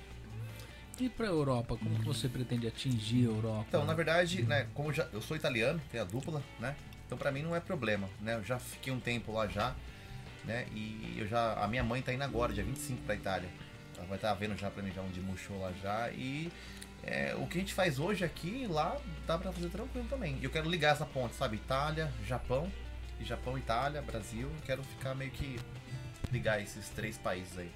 [1.00, 3.66] E pra Europa, como que você pretende atingir a Europa?
[3.68, 6.76] Então, na verdade, né, como eu já, eu sou italiano, tenho a dupla, né?
[7.06, 8.36] Então pra mim não é problema, né?
[8.36, 9.76] Eu já fiquei um tempo lá já,
[10.46, 10.66] né?
[10.74, 13.50] E eu já a minha mãe tá indo agora, dia 25 pra Itália.
[14.08, 16.52] Vai estar vendo já pra mim já um de show lá já e
[17.04, 20.38] é, o que a gente faz hoje aqui lá dá pra fazer tranquilo também.
[20.40, 21.58] E eu quero ligar essa ponte, sabe?
[21.58, 22.70] Itália, Japão,
[23.20, 24.50] e Japão, Itália, Brasil.
[24.66, 25.60] Quero ficar meio que
[26.32, 27.72] ligar esses três países aí.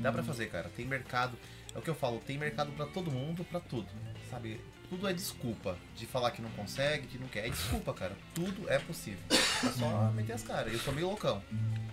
[0.00, 0.70] Dá pra fazer, cara.
[0.76, 1.36] Tem mercado.
[1.74, 3.88] É o que eu falo, tem mercado pra todo mundo, pra tudo.
[4.30, 4.60] Sabe?
[4.90, 7.46] Tudo é desculpa de falar que não consegue, que não quer.
[7.46, 8.14] É desculpa, cara.
[8.34, 9.22] Tudo é possível.
[9.30, 10.72] É só meter as caras.
[10.72, 11.42] Eu sou meio loucão.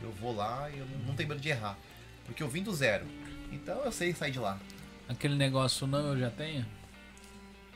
[0.02, 1.78] Eu vou lá e eu não tenho medo de errar.
[2.26, 3.06] Porque eu vim do zero.
[3.52, 4.60] Então eu sei sair de lá.
[5.08, 6.66] Aquele negócio não eu já tenho?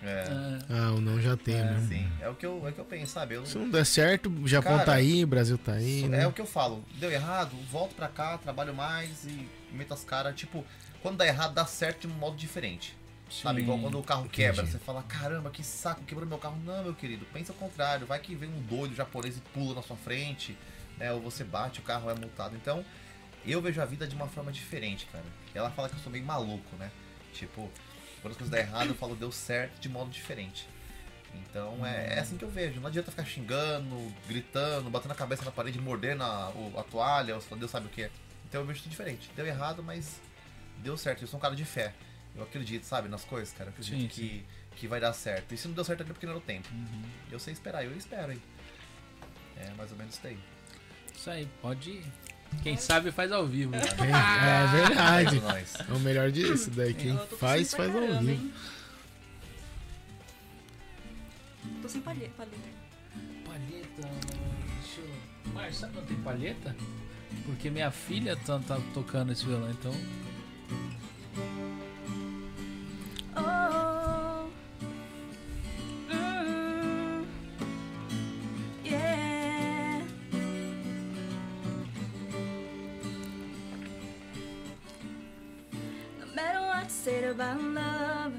[0.02, 0.26] É.
[0.30, 1.86] Ah, Ah, o não já tem, É, né?
[1.88, 2.08] sim.
[2.20, 3.36] É o que eu, é o que eu penso, sabe?
[3.36, 6.08] Eu, Se não der certo, o Japão Cara, tá aí, o Brasil tá aí, É
[6.08, 6.28] né?
[6.28, 10.36] o que eu falo, deu errado, volto pra cá, trabalho mais e meto as caras.
[10.36, 10.66] Tipo,
[11.02, 12.96] quando dá errado, dá certo de um modo diferente.
[13.32, 13.64] Sabe, sim.
[13.64, 14.74] igual quando o carro quebra, Entendi.
[14.78, 16.58] você fala, caramba, que saco, quebrou meu carro.
[16.66, 19.82] Não, meu querido, pensa ao contrário, vai que vem um doido japonês e pula na
[19.82, 20.56] sua frente,
[21.00, 21.12] né?
[21.14, 22.56] Ou você bate, o carro é multado.
[22.56, 22.86] Então,
[23.46, 25.24] eu vejo a vida de uma forma diferente, cara.
[25.54, 26.92] Ela fala que eu sou meio maluco, né?
[27.34, 27.70] Tipo,
[28.22, 30.68] quando as coisas dão errado, eu falo, deu certo de modo diferente.
[31.36, 32.80] Então é, é assim que eu vejo.
[32.80, 37.58] Não adianta ficar xingando, gritando, batendo a cabeça na parede, mordendo a, a toalha, ou
[37.58, 38.10] Deus sabe o que.
[38.48, 39.30] Então eu vejo tudo diferente.
[39.36, 40.22] Deu errado, mas
[40.78, 41.24] deu certo.
[41.24, 41.94] Eu sou um cara de fé.
[42.36, 43.70] Eu acredito, sabe, nas coisas, cara.
[43.70, 45.54] Eu acredito Sim, que, que vai dar certo.
[45.54, 46.68] E se não deu certo é porque não era o tempo.
[47.32, 48.42] Eu sei esperar, eu espero, hein.
[49.58, 50.40] É mais ou menos isso daí.
[51.16, 52.06] Isso aí, pode ir.
[52.62, 53.74] Quem sabe faz ao vivo.
[53.76, 55.38] É, é verdade.
[55.40, 55.92] É.
[55.92, 56.70] É o melhor disso.
[56.72, 58.32] Daí quem Eu tô faz, faz ao caramba, vivo.
[58.32, 58.54] hein?
[61.82, 62.32] Tô sem palheta.
[62.38, 62.58] palheta.
[63.46, 64.10] Palheta.
[64.82, 65.54] Deixa eu.
[65.54, 66.76] Mar, sabe onde tem palheta?
[67.46, 69.94] Porque minha filha tá, tá tocando esse violão, então.
[73.36, 73.83] Oh.
[87.04, 88.32] Said about love,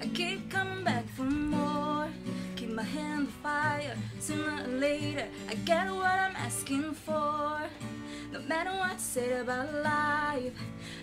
[0.00, 2.08] I keep coming back for more.
[2.56, 3.96] Keep my hand on fire.
[4.18, 7.60] Sooner or later, I get what I'm asking for.
[8.32, 10.52] No matter what said about life,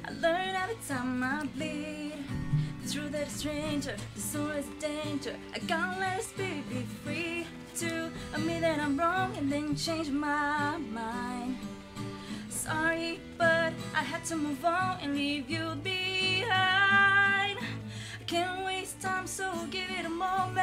[0.03, 2.15] I learn every time I bleed.
[2.83, 5.35] The truth that a stranger, the soul is a danger.
[5.55, 7.47] I can't let a spirit be free
[7.77, 11.55] to admit that I'm wrong and then change my mind.
[12.69, 17.57] Sorry, but I had to move on and leave you behind.
[17.57, 20.59] I can't waste time, so give it a moment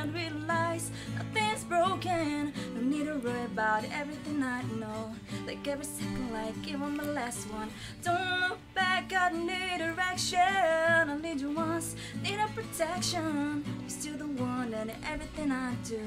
[0.00, 2.54] and realize nothing's broken.
[2.74, 5.14] No need to worry about everything I know.
[5.46, 7.68] Like every second, like even my last one.
[8.02, 10.38] Don't look back, I need direction.
[10.40, 13.62] I need you once, need a protection.
[13.82, 16.00] You're still the one and everything I do.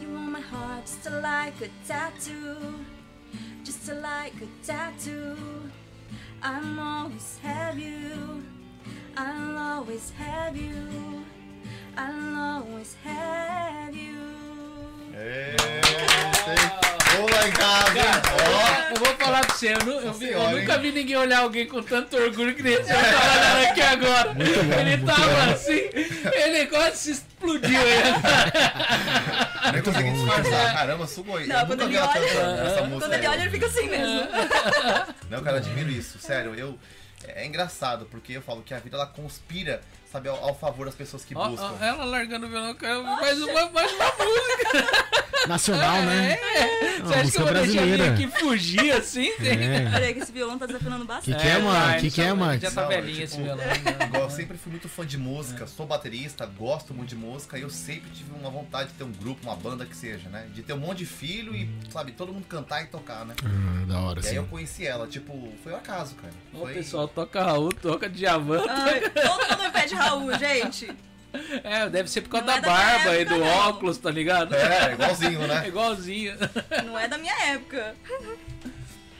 [0.00, 2.74] You want my heart just like a tattoo
[3.64, 5.36] just like a tattoo.
[6.42, 8.44] I'll always have you.
[9.16, 11.24] I'll always have you.
[11.96, 14.14] I'll always have you.
[16.46, 16.83] Vou
[17.14, 17.52] hein?
[18.90, 21.66] Ó, Eu vou falar pra você, eu, eu vi- eu nunca vi ninguém olhar alguém
[21.66, 24.34] com tanto orgulho que nem esse cara olhando aqui agora.
[24.80, 25.90] ele tava assim,
[26.32, 29.72] ele quase se explodiu aí.
[29.72, 30.72] nem consegui disfarçar.
[30.74, 31.46] Caramba, sugoi.
[31.46, 32.98] Não, eu quando ele olha- cantando.
[33.00, 33.32] Quando ele aí.
[33.32, 34.20] olha, ele fica assim mesmo.
[35.30, 36.18] Não, cara, admiro isso.
[36.18, 36.78] Sério, eu.
[37.26, 39.80] É engraçado, porque eu falo que a vida ela conspira,
[40.14, 41.72] sabe, ao, ao favor das pessoas que Ó, buscam.
[41.80, 42.76] ó, ela largando o violão,
[43.20, 45.14] mais uma, mais uma música.
[45.48, 46.38] Nacional, né?
[46.54, 48.10] É, Uma você acha que música eu vou deixar brasileira.
[48.12, 49.28] alguém aqui fugir assim?
[49.40, 49.92] É.
[49.94, 51.36] Olha aí que esse violão tá desafinando bastante.
[51.36, 52.00] Que que é, mano?
[52.00, 52.62] Que que é, Max?
[52.62, 53.56] Já tá velhinho tipo, esse violão.
[53.58, 53.74] né?
[54.06, 57.62] Igual, eu sempre fui muito fã de música, sou baterista, gosto muito de música e
[57.62, 60.46] eu sempre tive uma vontade de ter um grupo, uma banda que seja, né?
[60.54, 63.34] De ter um monte de filho e, sabe, todo mundo cantar e tocar, né?
[63.44, 64.48] Ah, da hora, E aí eu sim.
[64.48, 66.32] conheci ela, tipo, foi um acaso, cara.
[66.54, 66.72] O Foi...
[66.72, 68.64] pessoal toca Raul, toca Djavan.
[68.66, 70.03] Ai, todo mundo pede Raul,
[70.38, 70.90] gente.
[71.64, 73.46] É, deve ser por causa Não da é da barba e do não.
[73.68, 74.54] óculos, tá ligado?
[74.54, 75.64] É, igualzinho, É né?
[75.68, 76.34] igualzinho.
[76.84, 77.94] Não é da minha época.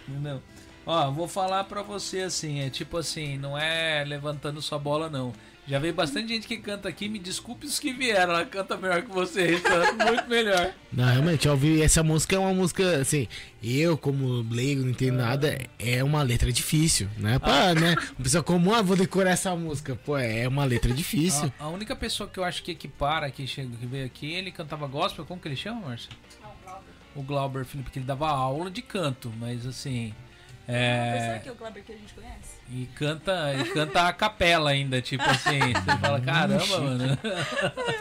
[0.07, 0.41] Não.
[0.87, 5.33] Ó, vou falar pra você assim, é tipo assim, não é levantando sua bola não.
[5.67, 9.03] Já veio bastante gente que canta aqui, me desculpe os que vieram, ela canta melhor
[9.03, 10.75] que vocês, canta muito melhor.
[10.93, 13.27] Não, realmente, eu ouvi essa música é uma música, assim,
[13.63, 17.39] eu como leigo não entendo nada, é uma letra difícil, né?
[17.39, 17.95] Pra, né?
[18.19, 19.97] Uma pessoa comum, ah, vou decorar essa música.
[19.97, 21.51] Pô, é uma letra difícil.
[21.59, 24.51] A, a única pessoa que eu acho que equipara, que, chega, que veio aqui, ele
[24.51, 26.11] cantava gospel, como que ele chama, Márcio?
[27.15, 30.13] o Glauber Felipe, que ele dava aula de canto, mas assim.
[30.67, 32.55] Será É, que é o Glauber que a gente conhece?
[32.71, 35.59] e canta, e canta a capela ainda, tipo assim.
[35.75, 37.19] Você fala, caramba, mano.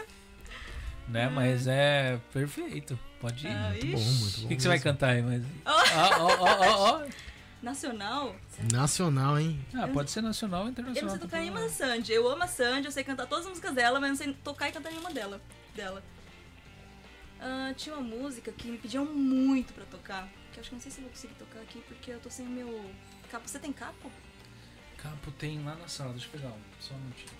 [1.08, 1.28] né?
[1.28, 2.98] Mas é perfeito.
[3.20, 3.50] Pode ir.
[3.50, 4.48] Ah, O Bom, muito bom.
[4.48, 5.22] que, que você vai cantar aí?
[5.22, 5.42] Mas...
[5.64, 7.06] Ó, ó, ó, ó, ó.
[7.62, 8.36] Nacional?
[8.72, 9.58] Nacional, hein?
[9.74, 11.10] Ah, pode ser nacional ou Eu não internacional.
[11.10, 12.12] sei tocar nenhuma da Sandy.
[12.12, 14.68] Eu amo a Sandy, eu sei cantar todas as músicas dela, mas não sei tocar
[14.68, 15.40] e cantar nenhuma dela.
[15.74, 16.02] dela.
[17.40, 20.28] Ah, tinha uma música que me pediam muito pra tocar.
[20.54, 22.30] Que eu acho que não sei se eu vou conseguir tocar aqui porque eu tô
[22.30, 22.90] sem o meu.
[23.30, 23.48] Capo.
[23.48, 24.10] Você tem capo?
[24.96, 26.60] Capo tem lá na sala, deixa eu pegar um.
[26.80, 27.32] Só um minutinho.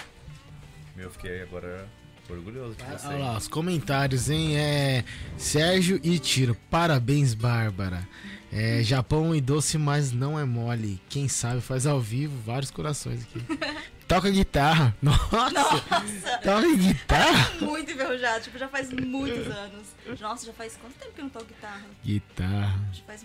[0.97, 1.89] Meu, fiquei agora
[2.29, 3.07] orgulhoso de você.
[3.07, 4.57] Olha lá, os comentários, hein?
[4.57, 5.05] É.
[5.39, 8.07] Sérgio e Tiro, parabéns, Bárbara.
[8.53, 11.01] É, Japão e doce, mas não é mole.
[11.09, 13.41] Quem sabe faz ao vivo, vários corações aqui.
[14.07, 14.95] Toca guitarra.
[15.03, 15.51] Nossa!
[15.51, 16.39] Nossa!
[16.43, 17.55] Toca guitarra?
[17.61, 19.89] muito enferrujado, tipo, já faz muitos anos.
[20.21, 21.87] Nossa, já faz quanto tempo que eu não toco guitarra?
[22.05, 22.81] Guitarra.
[22.93, 23.25] Já faz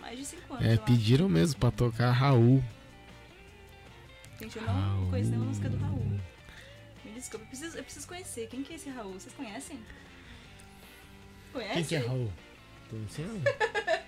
[0.00, 0.66] mais de 5 anos.
[0.66, 0.82] É, eu acho.
[0.82, 2.62] pediram mesmo pra tocar Raul.
[4.40, 6.20] Gente, eu não conheço nenhuma música do Raul.
[7.04, 8.46] Me desculpa, eu preciso, eu preciso conhecer.
[8.48, 9.14] Quem que é esse Raul?
[9.14, 9.78] Vocês conhecem?
[11.52, 11.74] Conhece?
[11.74, 12.32] Quem que é Raul?
[12.88, 13.42] Tô ensinando.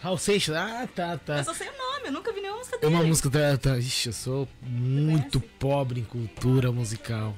[0.00, 0.54] Raul Seixas?
[0.56, 1.38] Ah, tá, tá.
[1.38, 2.94] Eu só sei o nome, eu nunca vi nenhuma música É dele.
[2.94, 3.56] uma música da.
[3.56, 7.36] da ixi, eu sou muito pobre em cultura musical.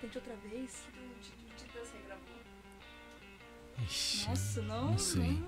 [0.00, 0.88] Tente outra vez.
[3.82, 4.90] Ixi, Nossa, não.
[4.90, 5.42] não sei.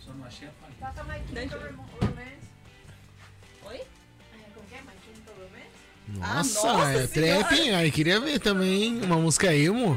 [0.00, 0.74] Só não achei a palha.
[0.94, 1.20] Toca My
[6.26, 7.74] Nossa, nossa é trap, hein?
[7.74, 9.94] Aí queria ver também uma música emo.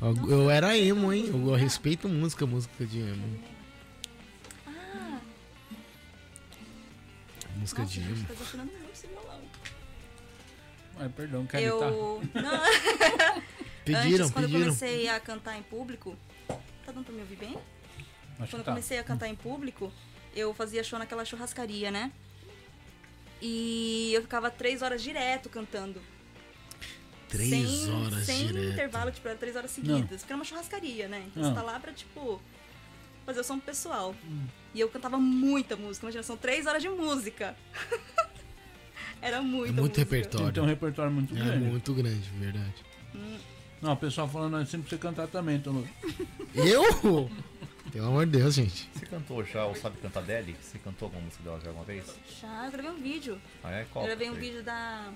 [0.00, 1.26] Eu, eu era emo, hein?
[1.28, 3.40] Eu respeito música, música de emo.
[4.66, 5.20] Ah,
[7.56, 8.26] Música nossa, de emo.
[8.26, 9.38] tá.
[11.00, 11.62] Ai, perdão, guitarra?
[11.62, 12.22] Eu.
[12.34, 12.60] Não,
[13.84, 16.16] Pediram, antes, quando eu comecei a cantar em público.
[16.48, 17.56] Tá dando pra me ouvir bem?
[17.58, 17.58] Acho
[18.36, 18.72] Quando que eu tá.
[18.72, 19.92] comecei a cantar em público,
[20.34, 22.12] eu fazia show naquela churrascaria, né?
[23.40, 26.00] E eu ficava três horas direto cantando.
[27.28, 28.72] Três sem, horas sem direto.
[28.72, 30.20] intervalo, tipo, era três horas seguidas.
[30.20, 31.24] Porque era uma churrascaria, né?
[31.28, 31.50] Então Não.
[31.50, 32.40] você tá lá pra, tipo,
[33.24, 34.14] fazer o som pessoal.
[34.24, 34.46] Hum.
[34.74, 36.06] E eu cantava muita música.
[36.06, 37.56] Imagina, são três horas de música.
[39.22, 39.98] era É muita muito música.
[40.00, 40.52] repertório.
[40.52, 41.64] Tem um repertório muito É grande.
[41.64, 42.74] muito grande, verdade.
[43.80, 45.82] Não, o pessoal falando assim pra você cantar também, então.
[46.54, 47.30] Eu?
[47.92, 48.88] Pelo amor de Deus, gente.
[48.94, 50.56] Você cantou já o Sabe Cantar Deli?
[50.60, 52.06] Você cantou alguma música dela já alguma vez?
[52.40, 53.40] Já, eu gravei um vídeo.
[53.64, 53.86] Ah, é?
[53.92, 54.04] Qual?
[54.04, 54.40] eu gravei um Foi?
[54.40, 55.12] vídeo da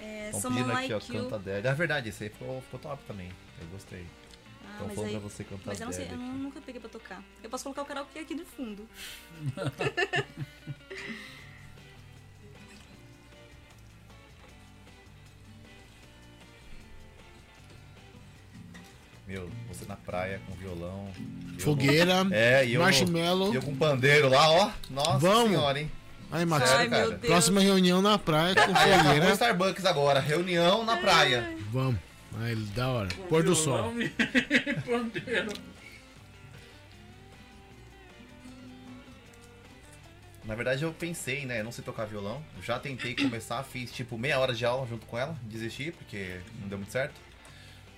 [0.00, 1.22] é, Estão Someone pedindo aqui, Like ó, You.
[1.30, 1.66] Canta Deli.
[1.68, 3.30] É verdade, esse aí ficou, ficou top também.
[3.60, 4.04] Eu gostei.
[4.64, 5.20] Ah, Então mas falando aí...
[5.20, 6.16] pra você cantar Mas eu não sei, eu aqui.
[6.16, 7.22] nunca peguei pra tocar.
[7.42, 8.86] Eu posso colocar o karaokê aqui no fundo.
[19.26, 21.08] Meu, você na praia com violão.
[21.58, 23.52] Fogueira, no- É, e eu, no- marshmallow.
[23.52, 24.70] e eu com pandeiro lá, ó.
[24.90, 25.50] Nossa Vamos.
[25.50, 25.90] senhora, hein?
[26.30, 26.68] Ai, Max.
[26.68, 27.18] Sério, Ai, cara.
[27.18, 29.32] Próxima reunião na praia com Aí fogueira.
[29.32, 30.18] Starbucks agora.
[30.20, 31.56] Reunião na praia.
[31.70, 32.00] Vamos.
[32.40, 33.08] Aí, da hora.
[33.28, 33.92] Pôr do sol.
[34.86, 35.52] Pandeiro.
[40.44, 41.60] Na verdade, eu pensei, né?
[41.60, 42.42] Eu não sei tocar violão.
[42.62, 45.36] Já tentei começar, fiz tipo meia hora de aula junto com ela.
[45.42, 47.14] Desisti, porque não deu muito certo.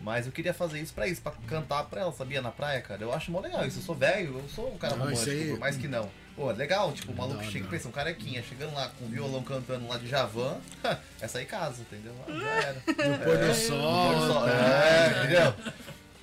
[0.01, 2.43] Mas eu queria fazer isso pra isso, pra cantar pra ela, sabia?
[2.43, 3.01] Na praia, cara.
[3.03, 3.79] Eu acho mó legal isso.
[3.79, 6.11] Eu sou velho, eu sou um cara Não, romântico, aí- por mais que não.
[6.37, 7.71] Pô, legal, tipo, o Não maluco dá, chega e não.
[7.71, 10.59] pensa, um carequinha, chegando lá com o violão cantando lá de Javan,
[11.21, 12.13] essa aí casa, entendeu?
[12.29, 12.75] Ah, já era.
[12.75, 14.15] No pôr do Pôr sol.
[14.15, 14.43] do sol.
[14.45, 14.51] tá.
[14.51, 15.73] É, entendeu?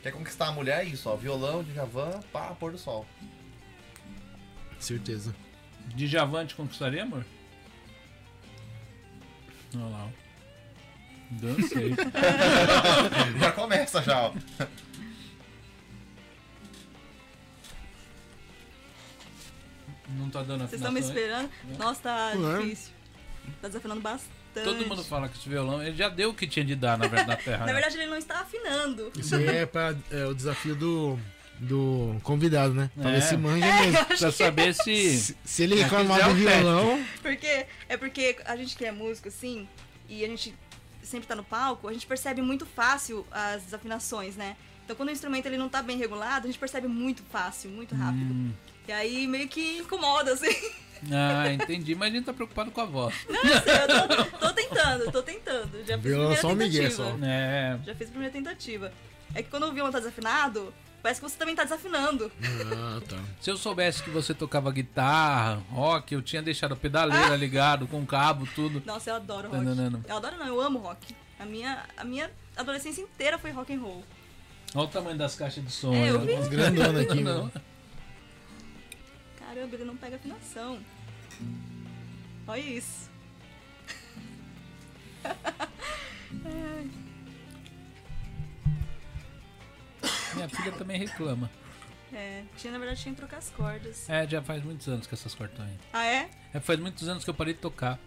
[0.03, 1.15] Quer conquistar a mulher, é isso, ó.
[1.15, 3.05] Violão de Javan, pá, pôr do sol.
[4.79, 5.33] Certeza.
[5.95, 7.25] De Javante conquistaria, amor?
[9.75, 10.09] Olha lá.
[11.31, 11.91] Dancei.
[13.39, 14.33] Já começa já, ó.
[20.09, 21.49] Não tá dando Vocês estão me afinação, né?
[21.49, 21.77] esperando?
[21.79, 22.61] Nossa, tá Ué.
[22.61, 22.93] difícil.
[23.61, 24.31] Tá desafinando bastante.
[24.53, 27.07] Todo mundo fala que esse violão, ele já deu o que tinha de dar na
[27.07, 27.59] verdade na terra.
[27.59, 27.73] Na né?
[27.73, 29.11] verdade, ele não está afinando.
[29.17, 31.17] Isso aí é, pra, é o desafio do,
[31.57, 32.91] do convidado, né?
[32.99, 33.13] Pra É.
[33.13, 34.05] ver se manja mesmo.
[34.05, 35.17] Pra saber se.
[35.17, 39.29] Se, se ele É, reclamar do violão, Porque é porque a gente que é músico,
[39.29, 39.67] assim,
[40.09, 40.53] e a gente
[41.11, 44.55] sempre tá no palco, a gente percebe muito fácil as desafinações, né?
[44.83, 47.93] Então quando o instrumento ele não tá bem regulado, a gente percebe muito fácil, muito
[47.95, 48.33] rápido.
[48.33, 48.51] Hum,
[48.87, 50.55] E aí meio que incomoda, assim.
[51.11, 53.15] ah, entendi, mas a gente tá preocupado com a voz.
[53.29, 55.77] eu tô, tô tentando, tô tentando.
[55.85, 57.17] Já fiz a primeira só o Miguel, tentativa.
[57.19, 57.25] só.
[57.25, 57.79] É.
[57.85, 58.91] Já fiz a primeira tentativa.
[59.33, 62.31] É que quando o violão tá desafinado, parece que você também tá desafinando.
[62.43, 63.17] Ah, tá.
[63.39, 68.05] Se eu soubesse que você tocava guitarra, rock, eu tinha deixado a pedaleira ligado com
[68.05, 68.81] cabo, tudo.
[68.85, 69.63] Nossa, eu adoro rock.
[69.63, 70.03] entendendo?
[70.07, 71.15] Eu adoro não, eu amo rock.
[71.39, 74.03] A minha, a minha adolescência inteira foi rock and roll.
[74.75, 75.93] Olha o tamanho das caixas de som.
[75.93, 76.25] É, eu né?
[76.25, 76.39] vi.
[76.39, 77.51] Uns grandona aqui, Não.
[79.39, 80.79] Caramba, ele não pega afinação.
[82.47, 83.09] Olha isso.
[90.35, 91.49] Minha filha também reclama.
[92.13, 94.09] É, tinha, na verdade, tinha que trocar as cordas.
[94.09, 95.77] É, já faz muitos anos que essas cordas estão aí.
[95.93, 96.29] Ah, é?
[96.53, 97.97] É, faz muitos anos que eu parei de tocar.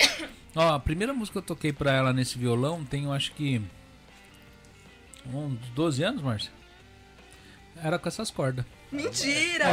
[0.56, 3.60] Ó, a primeira música que eu toquei pra ela nesse violão tem, eu acho que.
[5.26, 6.50] Uns 12 anos, Márcia?
[7.82, 8.64] Era com essas cordas.
[8.92, 9.64] Mentira!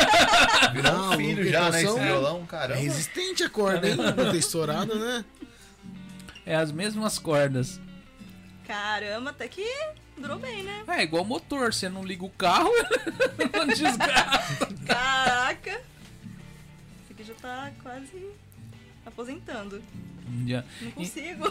[0.72, 1.82] Virou Não, um filho já, né?
[1.82, 2.80] Esse violão, É caramba.
[2.80, 3.96] resistente a corda, hein?
[3.96, 5.24] Não ter estourado, né?
[6.46, 7.80] É as mesmas cordas.
[8.66, 9.62] Caramba, até que
[10.16, 10.84] durou bem, né?
[10.88, 12.70] É igual motor, você não liga o carro,
[13.52, 14.66] não desgasta.
[14.86, 15.70] Caraca!
[17.02, 18.30] Esse aqui já tá quase
[19.04, 19.82] aposentando.
[20.46, 20.64] Já.
[20.80, 21.44] Não E, consigo.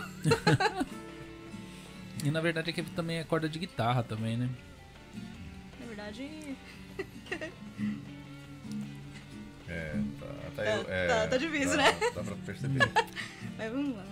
[2.24, 4.50] e na verdade aqui também é corda de guitarra também, né?
[5.80, 6.56] Na verdade,
[9.68, 12.00] É, tá, tá, Tá- eu- é, tá- tá difícil, dá- né?
[12.14, 12.92] Dá pra perceber.
[13.58, 14.06] mas vamos lá.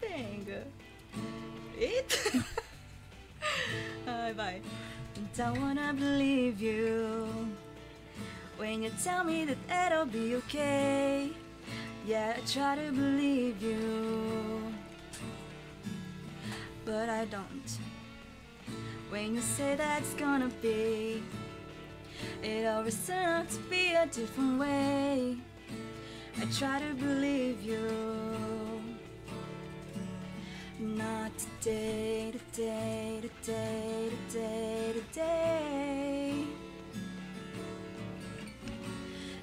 [0.00, 0.64] Penga!
[1.78, 2.44] Eita!
[4.06, 4.62] Ai, vai.
[5.36, 7.28] Don't wanna believe you
[8.56, 11.30] when you tell me that it'll be okay.
[12.06, 14.62] Yeah, I try to believe you,
[16.84, 17.78] but I don't.
[19.10, 21.22] When you say that's gonna be,
[22.42, 25.36] it always turns out to be a different way.
[26.40, 28.69] I try to believe you.
[30.80, 36.46] Not today, today, today, today, today.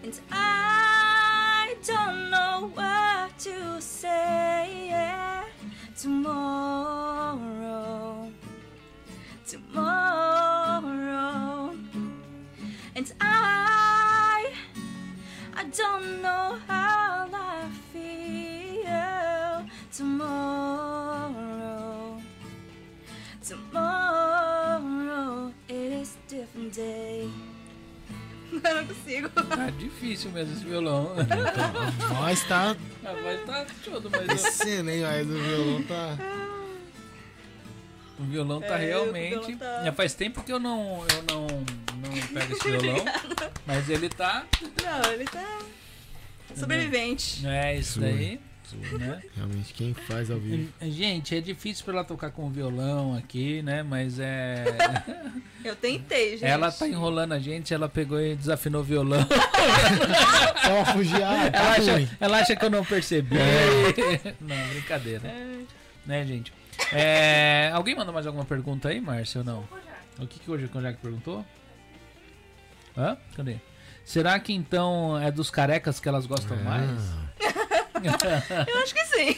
[0.02, 4.92] And I don't know what to say
[5.96, 7.38] tomorrow.
[9.46, 9.78] Tomorrow.
[12.96, 14.54] And I
[15.56, 21.27] I don't know how I feel tomorrow.
[23.48, 27.30] Tomorrow it is a different day.
[28.52, 29.30] Eu não consigo.
[29.30, 31.14] Tá difícil mesmo esse violão.
[31.20, 35.02] Então, a voz tá A voz tá tudo, mas descendo, hein?
[35.04, 36.18] Mas o violão tá.
[38.20, 39.30] o violão tá É, o realmente.
[39.32, 43.06] violão tá- Já faz tempo que eu não, eu não, não pego esse violão.
[43.66, 44.46] mas ele tá.
[44.84, 45.60] Não, ele tá
[46.56, 47.46] sobrevivente.
[47.48, 48.40] É isso daí.
[48.76, 49.22] Né?
[49.36, 50.72] Realmente, quem faz ao vivo.
[50.82, 53.84] Gente, é difícil pra ela tocar com o violão aqui, né?
[53.84, 54.66] Mas é.
[55.64, 56.46] Eu tentei, gente.
[56.46, 59.26] Ela tá enrolando a gente, ela pegou e desafinou o violão.
[60.64, 63.36] Só uma tá Ela acha, ela acha que eu não percebi.
[64.40, 65.28] Não, brincadeira.
[65.28, 65.60] É,
[66.06, 66.54] Né, gente?
[66.94, 69.68] É, alguém mandou mais alguma pergunta aí, Márcio, ou não?
[70.20, 71.46] O que, que hoje o Konjac perguntou?
[72.98, 73.18] Hã?
[73.36, 73.58] Cadê?
[74.04, 77.27] Será que então é dos carecas que elas gostam mais?
[78.68, 79.36] Eu acho que sim.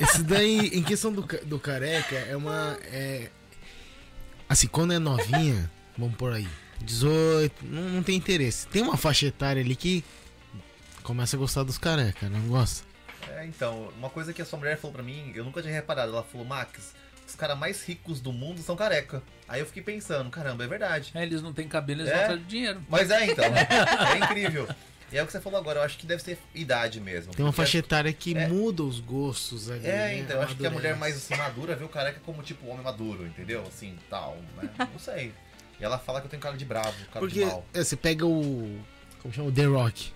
[0.00, 2.78] Esse daí, em questão do, do careca, é uma.
[2.84, 3.28] É...
[4.48, 6.48] Assim, quando é novinha, vamos por aí,
[6.80, 8.66] 18, não, não tem interesse.
[8.68, 10.04] Tem uma faixa etária ali que
[11.02, 12.84] começa a gostar dos careca, não gosta?
[13.36, 16.12] É, então, uma coisa que a sua mulher falou pra mim, eu nunca tinha reparado.
[16.12, 16.94] Ela falou, Max,
[17.26, 19.22] os caras mais ricos do mundo são careca.
[19.48, 21.10] Aí eu fiquei pensando, caramba, é verdade.
[21.14, 22.18] É, eles não têm cabelo, eles É?
[22.18, 22.82] gostam de dinheiro.
[22.88, 24.68] Mas é, então, é incrível.
[25.14, 27.32] E é o que você falou agora, eu acho que deve ser idade mesmo.
[27.32, 28.48] Tem uma faixa etária que É.
[28.48, 29.86] muda os gostos ali.
[29.86, 30.18] É, né?
[30.18, 32.82] então, eu acho que a mulher mais assim, madura vê o careca como tipo homem
[32.82, 33.62] maduro, entendeu?
[33.64, 34.68] Assim, tal, né?
[34.92, 35.32] Não sei.
[35.78, 37.64] E ela fala que eu tenho cara de bravo, cara Porque de mal.
[37.72, 38.76] é, você pega o.
[39.22, 39.48] Como chama?
[39.50, 40.12] O The Rock.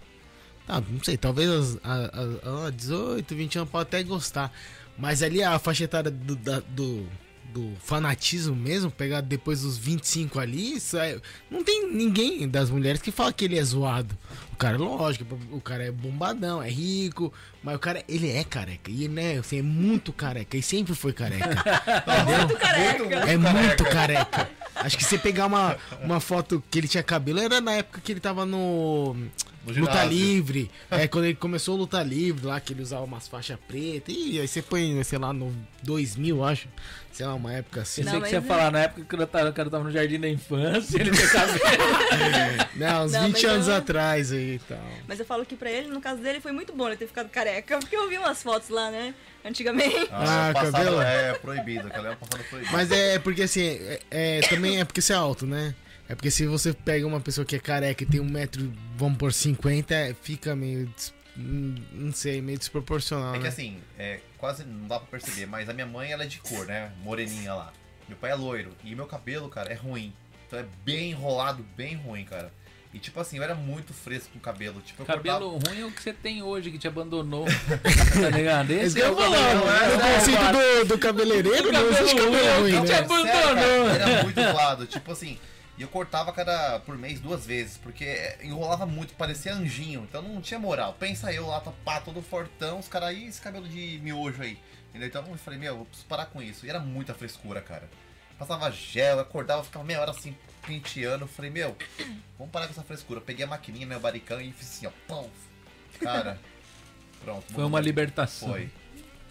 [0.67, 4.52] Tá, não sei, talvez as, a, a- a 18, 20 anos pode até gostar.
[4.99, 7.09] Mas ali a faixa etária do, da- do,
[7.55, 11.20] do fanatismo mesmo, pegar depois dos 25 ali, isso é-
[11.51, 14.18] não tem ninguém das mulheres que fala que ele é zoado.
[14.58, 18.90] O cara, lógico, o cara é bombadão, é rico, mas o cara, ele é careca.
[18.90, 21.46] E né, assim, é muito careca, e sempre foi careca.
[22.26, 23.04] Muito careca.
[23.04, 24.50] Muito, É muito careca.
[24.74, 28.10] Acho que se pegar uma, uma foto que ele tinha cabelo, era na época que
[28.10, 29.14] ele tava no.
[29.66, 30.70] No Luta livre.
[30.90, 34.14] É, quando ele começou o Luta Livre lá, que ele usava umas faixas pretas.
[34.16, 36.68] E aí você põe, sei lá, no 2000, acho.
[37.12, 38.02] Sei lá, uma época assim.
[38.02, 39.90] Não, que você ia mas- falar na época que o cara, o cara tava no
[39.90, 41.58] jardim da infância, ele tem cabelo.
[42.76, 44.78] Não, uns Não, 20 mas anos eu- atrás aí e tal.
[45.07, 47.28] Mas eu falo que pra ele, no caso dele, foi muito bom ele ter ficado
[47.28, 47.78] careca.
[47.78, 49.15] Porque eu vi umas fotos lá, né?
[49.44, 50.09] Antigamente.
[50.10, 51.01] Ah, Ah, cabelo?
[51.01, 52.73] é proibido, aquela é passada proibida.
[52.73, 55.75] Mas é porque assim, é, é- também é porque você é alto, né?
[56.09, 59.18] É porque se você pega uma pessoa que é careca e tem um metro, vamos
[59.18, 60.86] por 50, é, fica meio.
[60.86, 63.49] des- hum, não sei, meio desproporcional, É que né?
[63.49, 66.67] assim, é, quase não dá pra perceber, mas a minha mãe ela é de cor,
[66.67, 66.91] né?
[67.02, 67.73] Moreninha lá.
[68.09, 68.70] Meu pai é loiro.
[68.83, 70.12] E meu cabelo, cara, é ruim.
[70.47, 72.51] Então é bem enrolado, bem ruim, cara.
[72.92, 74.81] E tipo assim, eu era muito fresco com o cabelo.
[74.81, 77.44] Tipo, eu Cabelo ruim é o que você tem hoje, que te abandonou.
[78.20, 78.70] tá ligado?
[78.70, 79.92] Esse que é eu o vou falar, cabelo.
[79.92, 82.99] No conceito do, do cabeleireiro, não existe cabelo ruim, ruim, te né?
[82.99, 83.26] abandonou.
[83.26, 84.86] Sério, cara, era muito zoado.
[84.86, 85.39] Tipo assim,
[85.78, 90.07] e eu cortava cada por mês duas vezes, porque enrolava muito, parecia anjinho.
[90.08, 90.97] Então não tinha moral.
[90.99, 94.58] Pensa eu lá, pá, todo fortão, os caras aí, esse cabelo de miojo aí.
[94.89, 95.08] Entendeu?
[95.08, 96.67] Então eu falei, meu, eu preciso parar com isso.
[96.67, 97.89] E era muita frescura, cara.
[98.36, 100.34] Passava gel, acordava, ficava meia hora assim,
[101.20, 101.76] Eu falei, meu,
[102.38, 103.20] vamos parar com essa frescura.
[103.20, 105.30] Eu peguei a maquininha, né, o baricão e fiz assim, ó, pão.
[106.00, 106.38] Cara,
[107.24, 107.52] pronto.
[107.52, 108.50] Foi uma libertação.
[108.50, 108.70] Foi.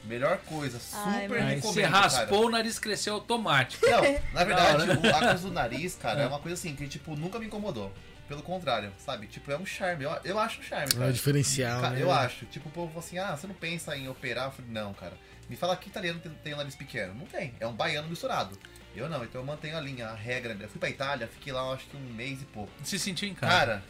[0.04, 1.98] Melhor coisa, super Ai, recomendo, você cara.
[1.98, 3.86] raspou, o nariz cresceu automático.
[3.86, 4.02] Não,
[4.34, 6.24] na verdade, o- a coisa do nariz, cara, É.
[6.24, 7.92] é uma coisa assim que, tipo, nunca me incomodou.
[8.28, 9.28] Pelo contrário, sabe?
[9.28, 10.04] Tipo, é um charme.
[10.04, 11.14] Eu, eu acho um charme, É um cara.
[11.14, 12.02] diferencial, Cara, né?
[12.04, 12.46] eu acho.
[12.48, 14.46] Tipo, o povo fala assim, ah, você não pensa em operar?
[14.48, 15.14] Eu falei, não, cara.
[15.50, 17.14] Me fala que italiano tem, tem um nariz pequeno.
[17.14, 17.54] Não tem.
[17.60, 18.58] É um baiano misturado.
[18.98, 20.58] Eu não, então eu mantenho a linha, a regra.
[20.60, 22.72] Eu fui pra Itália, fiquei lá, acho que um mês e pouco.
[22.84, 23.54] Se sentiu em casa.
[23.54, 23.84] Cara,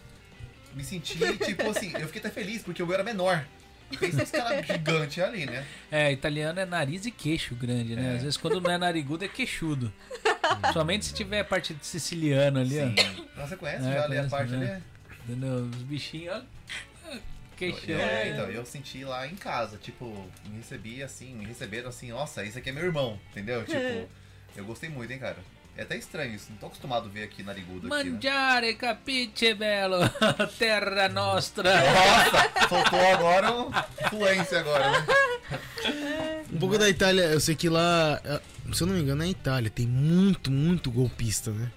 [0.73, 3.45] me senti, tipo assim, eu fiquei até feliz, porque eu era menor.
[3.99, 5.65] Pensa esse cara gigante ali, né?
[5.89, 8.11] É, italiano é nariz e queixo grande, né?
[8.11, 8.15] É.
[8.17, 9.93] Às vezes quando não é narigudo é queixudo.
[10.73, 12.87] Somente se tiver a parte de siciliano ali, ó.
[12.87, 13.27] Sim.
[13.33, 14.81] Nossa, você conhece É, já ali a parte né?
[15.29, 15.45] ali?
[15.45, 16.41] Os bichinhos, ó.
[17.55, 17.95] Queixão.
[17.95, 20.05] Eu, é, então, eu senti lá em casa, tipo,
[20.45, 23.63] me recebi assim, me receberam assim, nossa, esse aqui é meu irmão, entendeu?
[23.65, 24.07] Tipo,
[24.57, 25.37] eu gostei muito, hein, cara.
[25.75, 28.11] É até estranho isso, não tô acostumado a ver aqui narigudo aqui, né?
[28.11, 29.97] Mangiare capiche bello,
[30.57, 31.69] terra nostra.
[31.71, 33.71] Nossa, soltou agora um
[34.09, 35.05] fluência agora, né?
[36.51, 38.41] Um pouco da Itália, eu sei que lá, eh,
[38.73, 41.71] se eu não me engano, na Itália tem muito, muito golpista, né?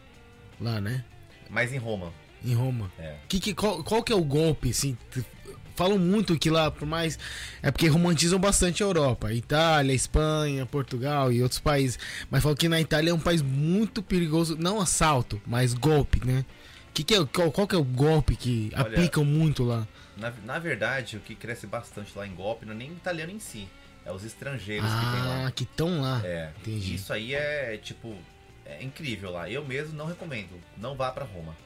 [0.61, 1.05] Lá, né?
[1.49, 2.13] Mas em Roma,
[2.45, 2.91] Em Roma.
[2.99, 3.17] é.
[3.29, 4.97] Que, que, qual, qual que é o golpe, assim?
[5.75, 7.19] Falam muito que lá, por mais.
[7.63, 9.33] É porque romantizam bastante a Europa.
[9.33, 11.99] Itália, Espanha, Portugal e outros países.
[12.31, 14.57] Mas falam que na Itália é um país muito perigoso.
[14.59, 16.45] Não assalto, mas golpe, né?
[16.93, 19.87] Que que é, qual, qual que é o golpe que Olha, aplicam muito lá?
[20.17, 23.39] Na, na verdade, o que cresce bastante lá em golpe não é nem italiano em
[23.39, 23.69] si,
[24.05, 25.47] é os estrangeiros que tem lá.
[25.47, 26.21] Ah, que estão lá.
[26.25, 26.95] É, entendi.
[26.95, 28.15] isso aí é, tipo,
[28.67, 29.49] é incrível lá.
[29.49, 31.57] Eu mesmo não recomendo, não vá pra Roma.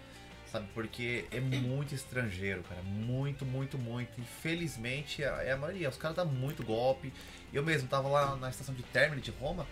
[0.54, 2.80] Sabe, porque é muito estrangeiro, cara.
[2.82, 4.20] Muito, muito, muito.
[4.20, 5.88] Infelizmente, é é a maioria.
[5.88, 7.12] Os caras dão muito golpe.
[7.52, 9.66] Eu mesmo tava lá na estação de Termini de Roma.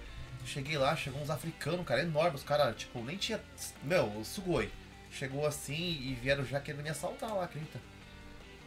[0.44, 2.40] Cheguei lá, chegou uns africanos, cara, enormes.
[2.40, 3.40] Os caras, tipo, nem tinha.
[3.84, 4.72] Meu, Sugoi.
[5.08, 7.78] Chegou assim e vieram já querendo me assaltar lá, acredita?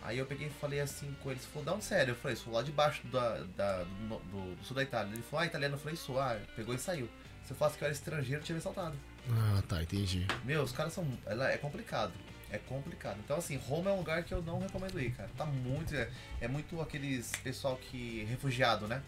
[0.02, 2.62] Aí eu peguei e falei assim com eles, falou, não, sério, eu falei, sou lá
[2.62, 4.20] de baixo da, da- do,
[4.56, 5.12] do- sul da Itália.
[5.12, 7.10] Ele falou, ah, italiano, eu falei, sou, ah, pegou e saiu.
[7.44, 8.96] Se eu falasse que eu era estrangeiro, eu tinha me assaltado.
[9.32, 10.26] Ah, tá, entendi.
[10.44, 11.06] Meu, os caras são.
[11.26, 12.14] Ela é complicado.
[12.52, 13.18] É complicado.
[13.24, 15.30] Então, assim, Roma é um lugar que eu não recomendo ir, cara.
[15.38, 15.96] Tá muito.
[15.96, 16.10] É,
[16.42, 18.26] é muito aqueles pessoal que.
[18.30, 19.02] refugiado, né?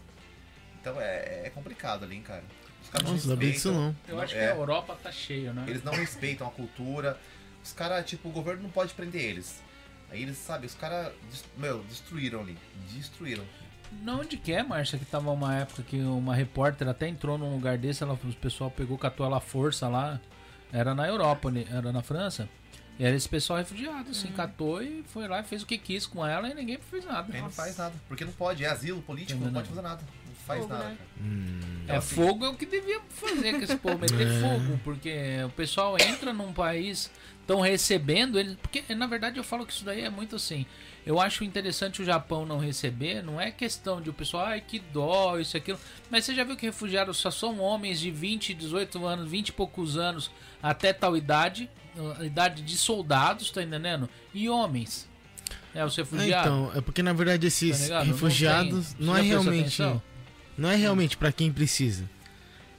[0.80, 2.44] Então é, é complicado ali, hein, cara.
[2.82, 3.96] Os caras Nossa, não sabia disso não.
[4.06, 5.64] Eu acho que é, a Europa tá cheio, né?
[5.66, 7.18] Eles não respeitam a cultura.
[7.62, 9.62] Os caras, tipo, o governo não pode prender eles.
[10.10, 11.12] Aí eles, sabe, os caras,
[11.56, 12.56] meu, destruíram ali.
[12.90, 13.44] Destruíram.
[14.02, 14.98] Não, onde que é, Márcia?
[14.98, 18.70] Que tava uma época que uma repórter até entrou num lugar desse, ela, o pessoal
[18.70, 20.20] pegou, catou ela à força lá.
[20.72, 21.64] Era na Europa, né?
[21.70, 22.48] era na França.
[22.98, 26.04] E era esse pessoal refugiado, assim, catou e foi lá e fez o que quis
[26.04, 27.32] com ela e ninguém fez nada.
[27.38, 27.94] Não faz nada.
[28.08, 29.62] Porque não pode, é asilo político, não Entendeu?
[29.62, 30.02] pode fazer nada.
[30.26, 30.96] Não faz Fogo, nada, né?
[31.20, 34.40] Hum, É, assim, fogo é o que devia fazer com esse povo, meter É.
[34.40, 37.08] fogo, porque o pessoal entra num país,
[37.40, 38.56] estão recebendo eles.
[38.56, 40.66] Porque, na verdade, eu falo que isso daí é muito assim.
[41.08, 44.78] Eu acho interessante o Japão não receber, não é questão de o pessoal, ai que
[44.78, 45.78] dó, isso aquilo.
[46.10, 49.52] Mas você já viu que refugiados só são homens de 20, 18 anos, 20 e
[49.52, 50.30] poucos anos
[50.62, 51.70] até tal idade,
[52.20, 54.06] idade de soldados, tá entendendo?
[54.34, 55.08] E homens.
[55.74, 56.46] É os É, refugiados.
[56.46, 58.04] então, é porque na verdade esses Tá ligado?
[58.04, 59.06] Não refugiados tem.
[59.06, 59.60] não, é realmente.
[59.60, 60.02] atenção?
[60.58, 62.04] Não é realmente pra quem precisa.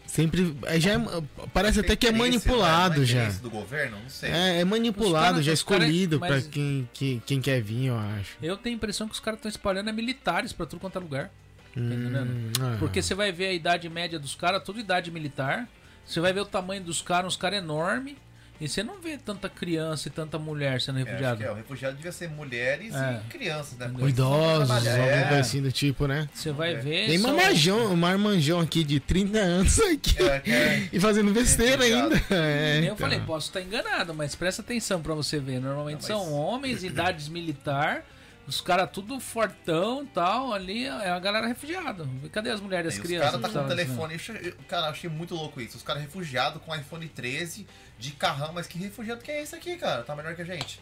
[0.10, 0.56] Sempre.
[0.66, 1.24] é, já é-
[1.54, 3.30] parece até que é manipulado não é já.
[3.30, 3.98] do governo?
[4.02, 4.32] Não sei.
[4.32, 7.98] É, é manipulado, cara- já cara- escolhido mas- pra quem, quem, quem quer vir, eu
[7.98, 8.36] acho.
[8.42, 11.02] Eu tenho a impressão que os caras estão espalhando é militares pra tudo quanto é
[11.02, 11.32] lugar.
[11.76, 12.32] entendendo?
[12.32, 12.76] Hum, ah.
[12.80, 15.68] Porque você vai ver a idade média dos caras, tudo idade militar.
[16.04, 18.16] Você vai ver o tamanho dos caras, uns caras enormes.
[18.62, 21.38] E você não vê tanta criança e tanta mulher sendo É, refugiada.
[21.38, 23.22] que é, o refugiado devia ser mulheres É.
[23.26, 23.88] e crianças, né?
[23.88, 25.24] Porque Idosos, alguma É.
[25.24, 26.28] coisa assim do tipo, né?
[26.34, 26.78] Você vai É.
[26.78, 27.08] ver.
[27.08, 30.22] Tem são- marmanjão, um marmanjão aqui de 30 anos aqui.
[30.22, 32.16] É, é- E fazendo besteira ainda.
[32.30, 32.98] É, Eu então.
[32.98, 35.60] falei, posso estar enganado, mas presta atenção pra você ver.
[35.62, 38.04] Normalmente Não, mas- são homens, idades militar,
[38.46, 42.06] os caras tudo fortão tal, ali é a galera refugiada.
[42.32, 43.32] Cadê as mulheres e as os crianças?
[43.32, 44.20] caras tá com o estavam telefone.
[44.44, 45.78] Eu Cara, eu achei muito louco isso.
[45.78, 47.66] Os caras refugiados com iPhone 13
[48.00, 50.04] de carrão, mas que refugiado que é esse aqui, cara?
[50.04, 50.82] Tá melhor que a gente.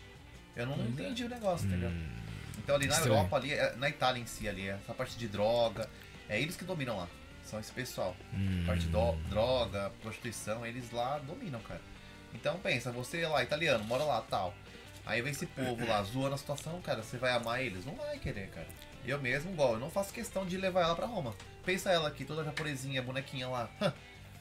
[0.56, 0.92] Eu não Pois é.
[0.92, 1.92] entendi o negócio, entendeu?
[2.60, 3.16] Então ali na Estranho.
[3.16, 5.90] Europa, ali, é- na Itália em si, ali, essa parte de droga,
[6.30, 7.08] é eles que dominam lá.
[7.44, 8.16] São esse pessoal.
[8.34, 8.64] Hum.
[8.66, 8.92] Parte de
[9.30, 11.82] droga, prostituição, eles lá dominam, cara.
[12.34, 14.54] Então pensa, você lá, italiano, mora lá, tal.
[15.06, 17.86] Aí vem esse povo lá zoando a situação, cara, você vai amar eles?
[17.86, 18.68] Não vai querer, cara.
[19.06, 21.34] Eu mesmo, igual, eu não faço questão de levar ela pra Roma.
[21.66, 23.70] Pensa ela aqui, toda japonesinha, bonequinha lá.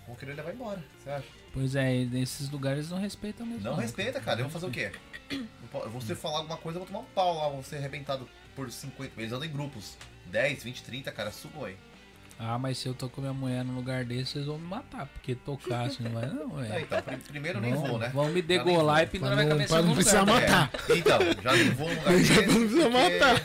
[0.06, 1.26] Vão querer levar embora, você acha?
[1.58, 3.62] Pois é, e nesses lugares não respeitam mesmo.
[3.64, 4.40] Não respeita, cara.
[4.40, 4.92] Eu vou fazer o quê?
[5.94, 9.12] Você falar alguma coisa, eu vou tomar um pau lá, vou ser arrebentado por 50.
[9.16, 9.96] Eles andam em grupos.
[10.26, 11.76] 10, 20, 30, cara, sugoi.
[12.38, 15.06] Ah, mas se eu tô com minha mulher num lugar desse, vocês vão me matar,
[15.06, 16.84] porque tocar assim não vai não, É, velho.
[16.84, 18.08] então, prim- primeiro eu nem Vão- vou, né?
[18.10, 20.40] Vão me degolar e pendurar minha não- cabeça pra não precisar lugar.
[20.42, 20.70] matar.
[20.90, 22.34] É, então, já nem vou num lugar desse.
[22.34, 23.44] Não precisa matar.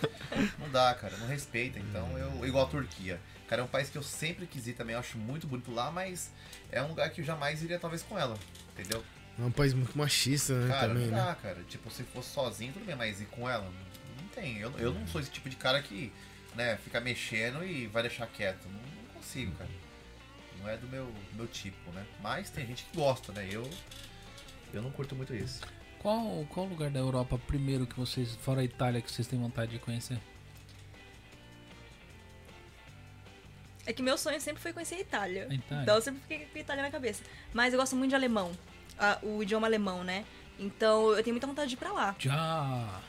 [0.59, 1.79] Não dá, cara, não respeita.
[1.79, 3.17] Então, eu, igual a Turquia.
[3.51, 5.91] Cara, é um país que eu sempre quis ir também, eu acho muito bonito lá,
[5.91, 6.31] mas
[6.71, 8.39] é um lugar que eu jamais iria, talvez, com ela.
[8.71, 9.03] Entendeu?
[9.37, 10.69] É um país muito machista, né?
[10.69, 11.25] Cara, também, não né?
[11.25, 11.61] dá, cara.
[11.67, 13.69] Tipo, se fosse sozinho, tudo bem, mas ir com ela?
[14.17, 14.59] Não tem.
[14.59, 16.13] Eu, eu não sou esse tipo de cara que,
[16.55, 18.69] né, fica mexendo e vai deixar quieto.
[18.69, 19.69] Não, não consigo, cara.
[20.57, 22.05] Não é do meu, do meu tipo, né?
[22.23, 23.49] Mas tem gente que gosta, né?
[23.51, 23.69] Eu,
[24.73, 25.59] eu não curto muito isso.
[25.99, 29.73] Qual, qual lugar da Europa primeiro que vocês, fora a Itália, que vocês têm vontade
[29.73, 30.21] de conhecer?
[33.85, 35.47] É que meu sonho sempre foi conhecer a Itália.
[35.49, 35.83] A Itália?
[35.83, 37.23] Então eu sempre fiquei com a Itália na cabeça.
[37.53, 38.51] Mas eu gosto muito de alemão.
[38.99, 40.23] a- o idioma alemão, né?
[40.59, 42.15] Então eu tenho muita vontade de ir pra lá.
[42.19, 43.01] Já.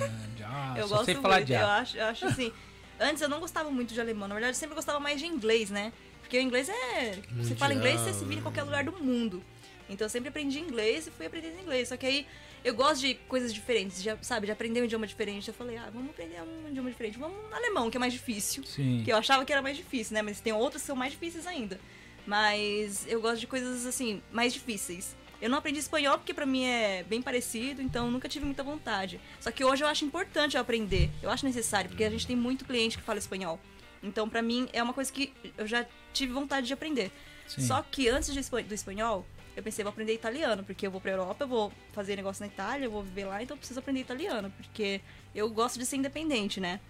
[0.00, 0.74] É, já.
[0.78, 1.50] eu Só gosto sei falar muito.
[1.52, 1.76] Eu já.
[1.78, 2.52] acho, eu acho assim.
[3.00, 4.28] Antes eu não gostava muito de alemão.
[4.28, 5.92] Na verdade, eu sempre gostava mais de inglês, né?
[6.20, 7.18] Porque o inglês é.
[7.38, 9.42] Você fala inglês, você se vira em qualquer lugar do mundo.
[9.90, 11.88] Então eu sempre aprendi inglês e fui aprendendo inglês.
[11.88, 12.26] Só que aí
[12.64, 14.46] eu gosto de coisas diferentes, de, sabe?
[14.46, 15.48] De aprender um idioma diferente.
[15.48, 17.18] Eu falei, ah, vamos aprender um idioma diferente.
[17.18, 18.64] Vamos no alemão, que é mais difícil.
[18.64, 19.02] Sim.
[19.04, 20.22] Que eu achava que era mais difícil, né?
[20.22, 21.80] Mas tem outros que são mais difíceis ainda.
[22.26, 25.16] Mas eu gosto de coisas assim, mais difíceis.
[25.40, 29.20] Eu não aprendi espanhol porque pra mim é bem parecido, então nunca tive muita vontade.
[29.40, 31.10] Só que hoje eu acho importante eu aprender.
[31.20, 33.58] Eu acho necessário, porque a gente tem muito cliente que fala espanhol.
[34.00, 37.10] Então pra mim é uma coisa que eu já tive vontade de aprender.
[37.48, 37.62] Sim.
[37.62, 41.44] Só que antes do espanhol, eu pensei, vou aprender italiano, porque eu vou pra Europa,
[41.44, 44.50] eu vou fazer negócio na Itália, eu vou viver lá, então eu preciso aprender italiano,
[44.56, 45.00] porque
[45.34, 46.80] eu gosto de ser independente, né?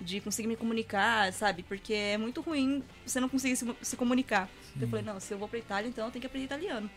[0.00, 1.62] De conseguir me comunicar, sabe?
[1.62, 4.48] Porque é muito ruim você não conseguir se, se comunicar.
[4.70, 6.90] Então eu falei, não, se eu vou pra Itália, então eu tenho que aprender italiano.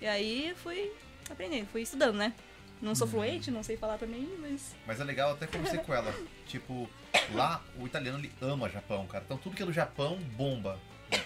[0.00, 0.92] E aí eu fui
[1.30, 2.32] aprendendo, fui estudando, né?
[2.80, 4.74] Não sou fluente, não sei falar também, mas.
[4.86, 6.12] Mas é legal até conversei com ela.
[6.48, 6.90] Tipo,
[7.32, 9.22] lá o italiano ele ama Japão, cara.
[9.24, 10.78] Então tudo que é do Japão bomba.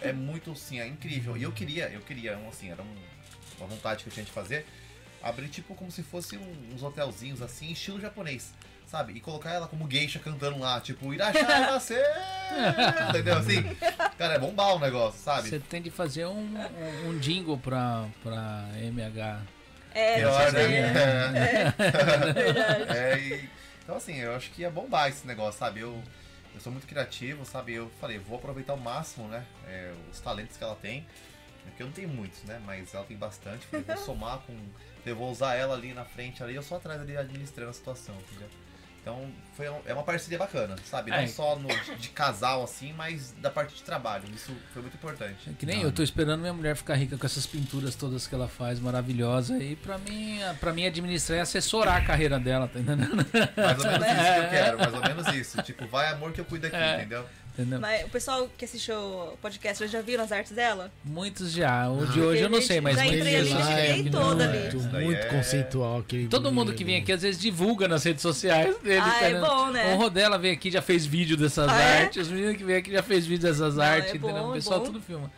[0.03, 1.37] É muito assim, é incrível.
[1.37, 3.16] E eu queria, eu queria, um, assim, era um-
[3.59, 4.67] uma vontade que eu tinha de fazer.
[5.23, 8.53] Abrir tipo como se fosse um- uns hotelzinhos assim, estilo japonês.
[8.87, 9.15] Sabe?
[9.15, 12.01] E colocar ela como geisha cantando lá, tipo, Irachai você!
[13.11, 13.37] Entendeu?
[13.39, 13.65] Assim,
[14.17, 15.49] cara, é bombar o negócio, sabe?
[15.49, 16.55] Você tem de fazer um,
[17.07, 19.43] um, jingle pra, pra MH.
[19.93, 21.75] É, Pior, é, né?
[21.77, 22.97] verdade.
[22.97, 23.49] É, e-
[23.83, 25.81] então assim, eu acho que ia bombar esse negócio, sabe?
[25.81, 26.01] Eu,
[26.55, 27.75] eu sou muito criativo, sabe?
[27.75, 29.45] Eu falei, vou aproveitar ao máximo, né?
[29.67, 31.05] é, os talentos que ela tem.
[31.71, 32.61] Porque eu não tenho muitos, né?
[32.65, 33.67] Mas ela tem bastante.
[33.67, 34.57] Falei, vou somar com.
[35.05, 38.15] Eu vou usar ela ali na frente ali, eu só atrás ali administrando a situação,
[38.29, 38.49] entendeu?
[39.01, 39.25] Então
[39.57, 41.13] foi, um- é uma parceria bacana, sabe?
[41.13, 41.29] Não É.
[41.29, 44.25] só no- de casal assim, mas da parte de trabalho.
[44.35, 45.49] Isso foi muito importante.
[45.49, 48.35] É Que nem eu, tô esperando minha mulher ficar rica com essas pinturas todas que
[48.35, 49.57] ela faz, maravilhosa.
[49.63, 53.15] E pra mim, pra mim administrar e assessorar a carreira dela, tá entendendo?
[53.57, 55.63] Mais ou menos isso que eu quero, mais ou menos isso.
[55.63, 56.97] Tipo, vai amor que eu cuido aqui, É.
[56.97, 57.25] entendeu?
[57.59, 57.81] Entendeu?
[57.81, 60.93] Mas o pessoal que assistiu o podcast já viram as artes dela?
[61.03, 61.89] Muitos já.
[61.89, 63.71] O de hoje eu não sei, mas já muitos entrei ali, já.
[63.71, 64.59] É, que toda ali.
[64.59, 66.29] Muito, muito é- conceitual aquele.
[66.29, 69.01] Todo mundo que vem aqui às vezes divulga nas redes sociais dele.
[69.03, 69.95] Ah, é bom, né?
[69.95, 72.03] O Rodela veio aqui já fez vídeo dessas Ah, é?
[72.03, 72.27] artes.
[72.27, 74.35] Os meninos que vêm aqui já fez vídeo dessas Não, artes, é entendeu?
[74.37, 74.87] bom, o é pessoal bom.
[74.87, 75.31] tudo filma.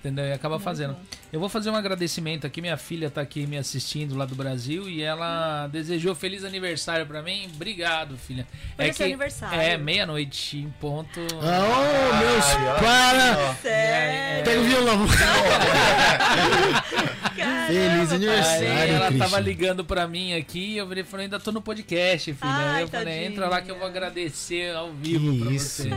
[0.00, 0.24] Entendeu?
[0.26, 0.92] E acaba fazendo.
[0.94, 1.00] bom.
[1.32, 2.60] Eu vou fazer um agradecimento aqui.
[2.60, 7.22] Minha filha tá aqui me assistindo lá do Brasil e ela desejou feliz aniversário pra
[7.22, 7.48] mim.
[7.54, 8.46] Obrigado, filha.
[8.76, 9.60] Foi seu aniversário.
[9.60, 11.20] É, meia-noite em ponto.
[11.42, 13.54] Ah, oh, meus Ai, para!
[13.56, 14.44] Sério?
[14.44, 15.06] Pega o violão.
[17.66, 19.26] Feliz Aí aniversário, ela Christian.
[19.28, 22.50] tava ligando pra mim aqui e eu virei e falei, ainda tô no podcast, filha.
[22.50, 23.26] Ai, Aí eu falei, tadinha.
[23.26, 25.82] entra lá que eu vou agradecer ao vivo pra isso.
[25.82, 25.90] você.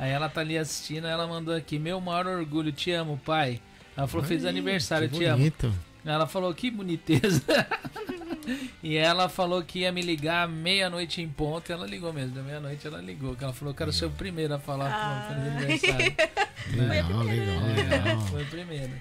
[0.00, 3.60] Aí ela tá ali assistindo, ela mandou aqui, meu maior orgulho, te amo, pai.
[3.94, 5.36] Ela falou, feliz Ai, aniversário, que te amo.
[5.36, 5.74] bonito.
[6.02, 7.42] Ela falou, que boniteza.
[8.82, 11.70] e ela falou que ia me ligar meia-noite em ponto.
[11.70, 13.36] Ela ligou mesmo, da meia-noite ela ligou.
[13.36, 15.28] Que ela falou, quero ser o primeiro a falar Ah.
[15.28, 15.54] feliz
[15.84, 16.16] aniversário.
[16.88, 18.20] Legal, legal, É, legal.
[18.28, 18.92] foi o primeiro.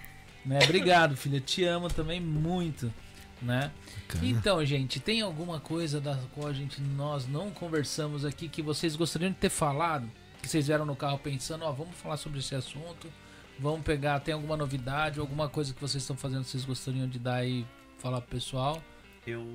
[0.45, 0.59] Né?
[0.63, 1.39] Obrigado, filha.
[1.39, 2.91] Te amo também muito.
[3.41, 3.71] Né?
[4.21, 8.95] Então, gente, tem alguma coisa da qual a gente nós não conversamos aqui que vocês
[8.97, 10.09] gostariam de ter falado?
[10.41, 13.11] Que vocês vieram no carro pensando, ó, vamos falar sobre esse assunto.
[13.59, 17.19] Vamos pegar, tem alguma novidade, alguma coisa que vocês estão fazendo que vocês gostariam de
[17.19, 17.65] dar aí
[17.97, 18.81] falar pro pessoal?
[19.27, 19.45] Eu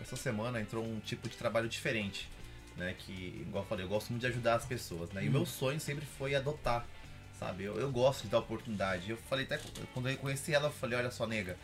[0.00, 2.28] essa semana entrou um tipo de trabalho diferente,
[2.76, 2.94] né?
[2.98, 5.24] Que, igual eu falei, eu gosto muito de ajudar as pessoas, né?
[5.24, 6.86] E o meu sonho sempre foi adotar,
[7.38, 7.64] sabe?
[7.64, 9.10] Eu, eu gosto de dar oportunidade.
[9.10, 9.58] Eu falei até
[9.94, 11.56] quando eu conheci ela, eu falei, olha só, nega,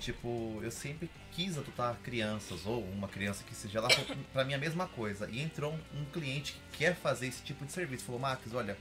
[0.00, 3.88] tipo, eu sempre quis adotar crianças ou uma criança que seja lá,
[4.32, 5.28] pra mim é a mesma coisa.
[5.30, 8.04] E entrou um, um cliente que quer fazer esse tipo de serviço.
[8.04, 8.76] Falou, Max, olha,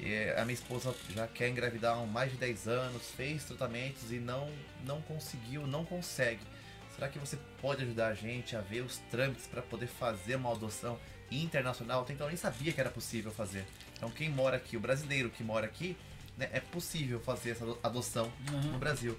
[0.00, 4.16] é, a minha esposa já quer engravidar há mais de 10 anos, fez tratamentos e
[4.18, 4.50] não,
[4.84, 6.40] não conseguiu, não consegue.
[6.94, 10.50] Será que você pode ajudar a gente a ver os trâmites para poder fazer uma
[10.52, 10.98] adoção
[11.30, 12.02] internacional?
[12.02, 13.66] Até Então eu nem sabia que era possível fazer.
[13.96, 15.96] Então quem mora aqui, o brasileiro que mora aqui,
[16.38, 18.32] né, é possível fazer essa ado- adoção
[18.72, 19.18] no Brasil.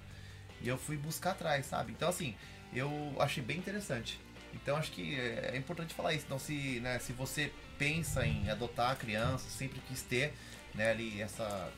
[0.62, 1.92] E eu fui buscar atrás, sabe?
[1.92, 2.34] Então assim,
[2.74, 4.20] eu achei bem interessante.
[4.54, 6.26] Então acho que é é importante falar isso.
[6.26, 10.34] Então se, né, se você pensa em adotar a criança, sempre quis ter,
[10.74, 11.70] né, ali essa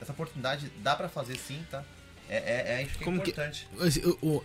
[0.00, 1.84] essa oportunidade dá pra fazer sim, tá?
[2.28, 3.68] É, é, é, que é que- importante.
[3.80, 4.44] Esse- O, o-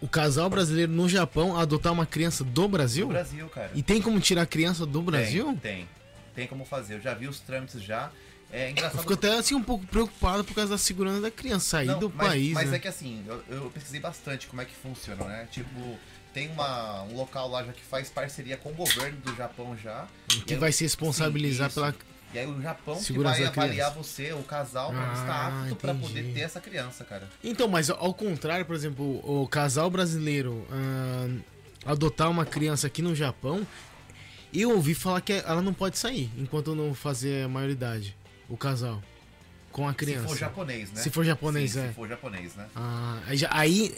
[0.00, 3.06] o casal brasileiro no Japão adotar uma criança do Brasil?
[3.06, 3.70] No Brasil, cara.
[3.74, 5.46] E tem como tirar a criança do Brasil?
[5.60, 5.88] Tem, tem.
[6.34, 6.94] Tem como fazer.
[6.94, 8.10] Eu já vi os trâmites já.
[8.52, 9.00] É Eu engraçado.
[9.00, 12.12] fico até assim um pouco preocupado por causa da segurança da criança sair Não, do
[12.14, 12.52] mas, país.
[12.52, 12.76] Mas né?
[12.76, 15.48] é que assim, eu, eu pesquisei bastante como é que funciona, né?
[15.52, 15.96] Tipo,
[16.34, 20.06] tem uma, um local lá já que faz parceria com o governo do Japão já.
[20.46, 21.94] que vai aí- se responsabilizar Sim, pela.
[22.32, 23.66] E aí o Japão que Segurança vai da criança.
[23.66, 26.06] avaliar você, o casal, pra Ah, estar apto pra entendi.
[26.08, 27.28] poder ter essa criança, cara.
[27.42, 31.28] Então, mas ao contrário, por exemplo, o casal brasileiro ah,
[31.86, 33.66] adotar uma criança aqui no Japão,
[34.54, 38.16] eu ouvi falar que ela não pode sair enquanto não fazer a maioridade.
[38.50, 39.02] O casal.
[39.72, 40.22] Com a criança.
[40.22, 41.00] Se for japonês, né?
[41.00, 41.88] Se for japonês, Sim, é.
[41.88, 42.66] Se for japonês, né?
[42.74, 43.20] Ah,
[43.50, 43.96] aí,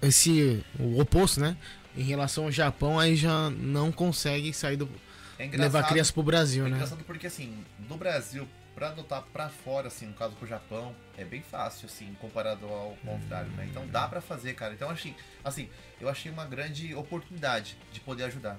[0.00, 1.56] esse o oposto, né?
[1.96, 4.88] Em relação ao Japão, aí já não consegue sair do
[5.36, 6.76] É levar a criança pro Brasil, É né?
[6.76, 11.24] engraçado porque, assim, do Brasil pra adotar pra fora, assim, no caso pro Japão, é
[11.24, 13.66] bem fácil, assim, comparado ao contrário, né?
[13.68, 14.72] Então dá pra fazer, cara.
[14.72, 15.68] Então, assim, assim,
[16.00, 18.56] eu achei uma grande oportunidade de poder ajudar,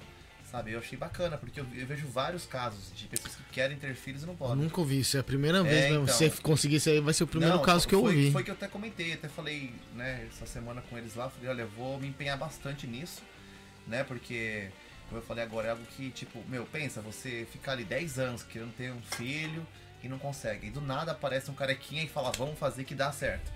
[0.50, 0.72] sabe?
[0.72, 4.22] Eu achei bacana, porque eu, eu vejo vários casos de pessoas que querem ter filhos
[4.22, 4.56] e não Eu podem.
[4.64, 6.02] nunca ouvi isso, é a primeira vez mesmo.
[6.04, 6.14] então.
[6.14, 8.30] Se você conseguir isso aí, vai ser o primeiro Não, caso que eu foi, ouvi.
[8.32, 11.62] Foi que eu até comentei, até falei, né, essa semana com eles lá, falei, olha,
[11.62, 13.22] eu vou me empenhar bastante nisso,
[13.86, 14.68] né, porque,
[15.08, 18.42] como eu falei agora, é algo que, tipo, meu, pensa, você ficar ali 10 anos
[18.42, 19.66] querendo ter um filho
[20.02, 23.12] e não consegue, e do nada aparece um carequinha e fala, vamos fazer que dá
[23.12, 23.52] certo,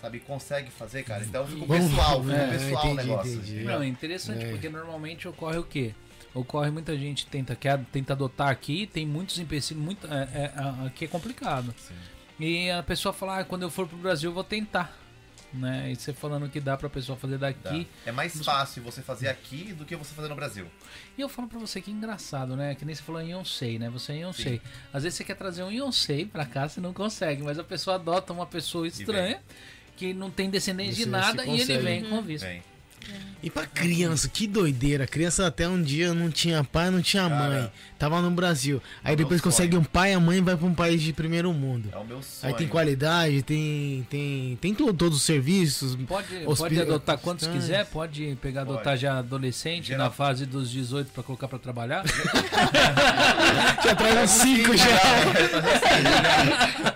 [0.00, 3.32] sabe, consegue fazer, cara, então fica Vamos- pessoal, fica é, pessoal o entendi, negócio.
[3.34, 3.64] entendi.
[3.64, 4.50] Não, é interessante É.
[4.50, 5.94] porque normalmente ocorre o quê?
[6.34, 11.04] Ocorre muita gente tenta quer, tenta adotar aqui, tem muitos empecilhos, muito é, é, aqui
[11.04, 11.74] é complicado.
[11.76, 11.94] Sim.
[12.38, 14.96] E a pessoa fala, ah, quando eu for pro Brasil eu vou tentar,
[15.52, 15.90] né?
[15.90, 17.48] E você falando que dá pra pessoa fazer Dá.
[17.48, 17.86] daqui.
[18.06, 20.66] É mais fácil você fazer aqui do que você fazer no Brasil.
[21.18, 22.74] E eu falo pra você que é engraçado, né?
[22.74, 23.90] Que nem você falou em Yonsei, né?
[23.90, 24.16] Você é.
[24.20, 24.62] Yonsei.
[24.92, 27.96] Às vezes você quer trazer um Yonsei pra cá, você não consegue, mas a pessoa
[27.96, 29.40] adota uma pessoa estranha
[29.96, 32.46] que não tem descendência de nada e ele vem com visto.
[32.46, 32.62] Bem,
[33.42, 35.04] E pra criança, que doideira.
[35.04, 37.72] A criança até um dia não tinha pai, não tinha Cara, mãe.
[38.00, 38.82] Tava no Brasil.
[39.04, 39.82] Aí é depois consegue sonho.
[39.82, 41.90] um pai e a mãe vai pra um país de primeiro mundo.
[41.92, 42.50] é o meu sonho.
[42.52, 45.94] Aí tem qualidade, tem tem tem tudo, todos os serviços.
[46.08, 47.68] Pode, pode adotar quantos hospitais.
[47.70, 48.78] quiser, pode pegar, Pode.
[48.78, 52.02] adotar já adolescente Geral- na fase dos 18 pra colocar pra trabalhar.
[53.84, 54.84] Já traz uns cinco já.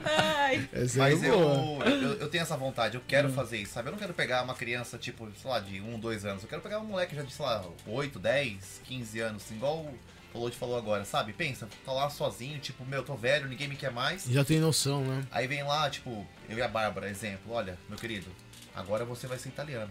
[0.07, 3.89] Ai, Essa Mas é eu, eu, eu tenho essa vontade, eu quero fazer isso, sabe?
[3.89, 6.43] Eu não quero pegar uma criança, tipo, sei lá, de 1, 2 anos.
[6.43, 9.87] Eu quero pegar um moleque já de, sei lá, 8, 10, 15 anos, assim, igual
[10.35, 11.33] o Lodi falou agora, sabe?
[11.33, 14.25] Pensa, tá lá sozinho, tipo, meu, tô velho, ninguém me quer mais.
[14.25, 15.25] Já tem noção, né?
[15.31, 18.27] Aí vem lá, tipo, eu e a Bárbara, exemplo, olha, meu querido,
[18.75, 19.91] agora você vai ser italiano.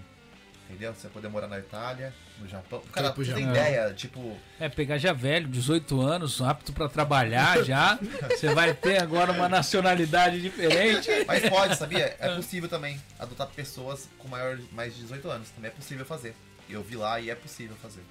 [0.69, 0.93] Entendeu?
[0.93, 2.81] Você vai poder morar na Itália, no Japão.
[2.91, 7.63] Cara, pro você tem ideia, tipo, É, pegar já velho, 18 anos, apto pra trabalhar
[7.63, 7.99] já.
[8.31, 11.09] Você vai ter agora uma nacionalidade diferente.
[11.27, 12.15] Mas pode, sabia?
[12.17, 15.49] É possível também adotar pessoas com maior, mais de 18 anos.
[15.49, 16.33] Também é possível fazer.
[16.69, 18.01] Eu vi lá e é possível fazer.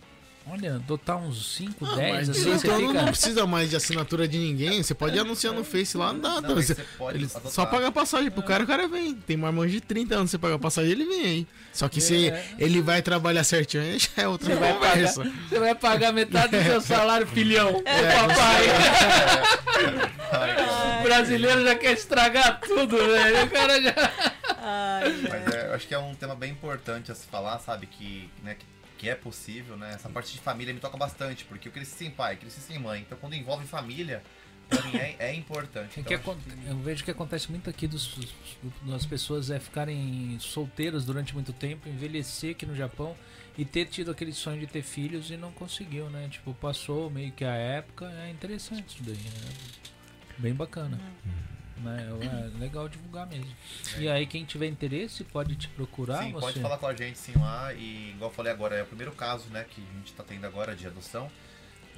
[0.45, 3.05] Olha, adotar uns 5, Ah, 10, mas assim, você então não fica.
[3.07, 4.83] precisa mais de assinatura de ninguém.
[4.83, 6.41] Você pode anunciar no Face lá, não dá.
[6.41, 7.53] Não, Você- aí você pode ele adotar.
[7.53, 9.15] só paga a passagem pro cara, o cara vem.
[9.15, 11.47] Tem marmão de 30 anos, você paga a passagem, ele vem aí.
[11.73, 12.45] Só que se É.
[12.59, 15.33] ele vai trabalhar certinho, aí já é outra Você vai, pagar, conversa.
[15.49, 17.77] você vai pagar metade do seu salário, filhão.
[17.77, 18.67] Ô, É, papai.
[21.01, 23.45] O brasileiro já quer estragar tudo, velho.
[23.45, 23.95] O cara já.
[24.59, 27.87] ai, Mas é, eu acho que é um tema bem importante a se falar, sabe?
[27.87, 28.65] Que, né, que,
[29.03, 29.95] que é possível, né?
[29.95, 33.01] Essa parte de família me toca bastante, porque eu cresci sem pai, cresci sem mãe.
[33.01, 34.23] Então quando envolve família,
[34.69, 35.99] pra mim é, é importante.
[35.99, 38.17] É Então, que eu vejo que acontece muito aqui dos,
[38.83, 43.17] das pessoas é ficarem solteiras durante muito tempo, envelhecer aqui no Japão
[43.59, 46.29] e ter tido aquele sonho de ter filhos e não conseguiu, né?
[46.31, 48.07] Tipo, passou meio que a época.
[48.25, 49.53] É interessante isso daí, né?
[50.39, 51.01] Bem bacana.
[51.83, 52.09] Né?
[52.55, 53.51] É legal divulgar mesmo.
[53.99, 56.23] E aí, quem tiver interesse pode te procurar.
[56.23, 56.41] Sim, você...
[56.47, 57.73] pode falar com a gente sim lá.
[57.75, 60.47] E igual eu falei agora, é o primeiro caso né, que a gente tá tendo
[60.47, 61.31] agora de adoção.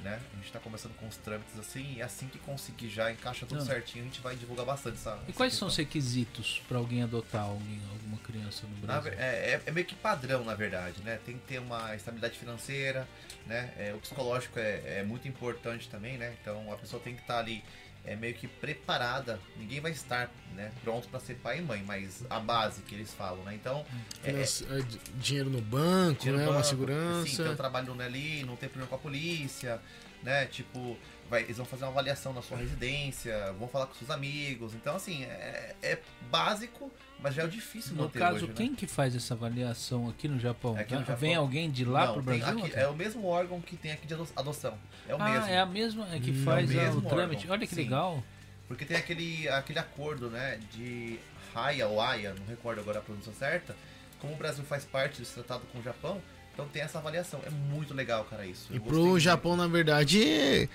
[0.03, 0.19] né?
[0.33, 3.61] A gente tá começando com os trâmites assim, e assim que conseguir já encaixa tudo
[3.61, 3.65] Ah.
[3.65, 5.11] certinho, a gente vai divulgar bastante essa.
[5.25, 5.67] E essa quais são questão.
[5.69, 9.11] os requisitos pra alguém adotar alguém, alguma criança no Na Brasil?
[9.11, 11.19] ver- é, é- é meio que padrão, na verdade, né?
[11.25, 13.07] Tem que ter uma estabilidade financeira,
[13.47, 13.73] né?
[13.79, 16.35] É, o psicológico é, é muito importante também, né?
[16.39, 17.63] Então a pessoa tem que estar ali
[18.05, 19.39] é, meio que preparada.
[19.57, 23.13] Ninguém vai estar né, pronto para ser pai e mãe, mas a base que eles
[23.13, 23.55] falam, né?
[23.55, 23.85] Então,
[24.23, 26.45] é, é, é, di- dinheiro no banco, dinheiro né?
[26.45, 27.43] no Uma banco, Sim, segurança.
[27.43, 29.81] ter um trabalho ali, não ter problema com a polícia,
[30.23, 30.45] né?
[30.45, 30.97] Tipo,
[31.29, 34.73] vai, eles vão fazer uma avaliação na sua residência, vão falar com seus amigos.
[34.75, 36.91] Então, assim, é, é básico,
[37.25, 38.53] mas já é o difícil No manter caso, hoje, né?
[38.55, 40.77] quem que faz essa avaliação aqui no Japão?
[40.77, 42.63] Aqui no Ah, Japão- Vem alguém de lá pro tem Brasil?
[42.65, 44.77] aqui- é o mesmo órgão que tem aqui de ado- adoção.
[45.09, 45.47] É o ah, mesmo.
[45.47, 47.41] é a mesma é que Hum, faz é o o trâmite.
[47.41, 47.81] órgão, Olha que sim.
[47.81, 48.23] legal.
[48.67, 51.17] Porque tem aquele, aquele acordo, né, de
[51.55, 53.75] Haya ou Aya, não recordo agora a pronúncia certa.
[54.19, 56.21] Como o Brasil faz parte desse tratado com o Japão,
[56.53, 57.41] então tem essa avaliação.
[57.43, 58.67] É muito legal, cara, isso.
[58.71, 59.19] E pro gostei muito.
[59.19, 60.63] Japão, na verdade, é...
[60.63, 60.67] é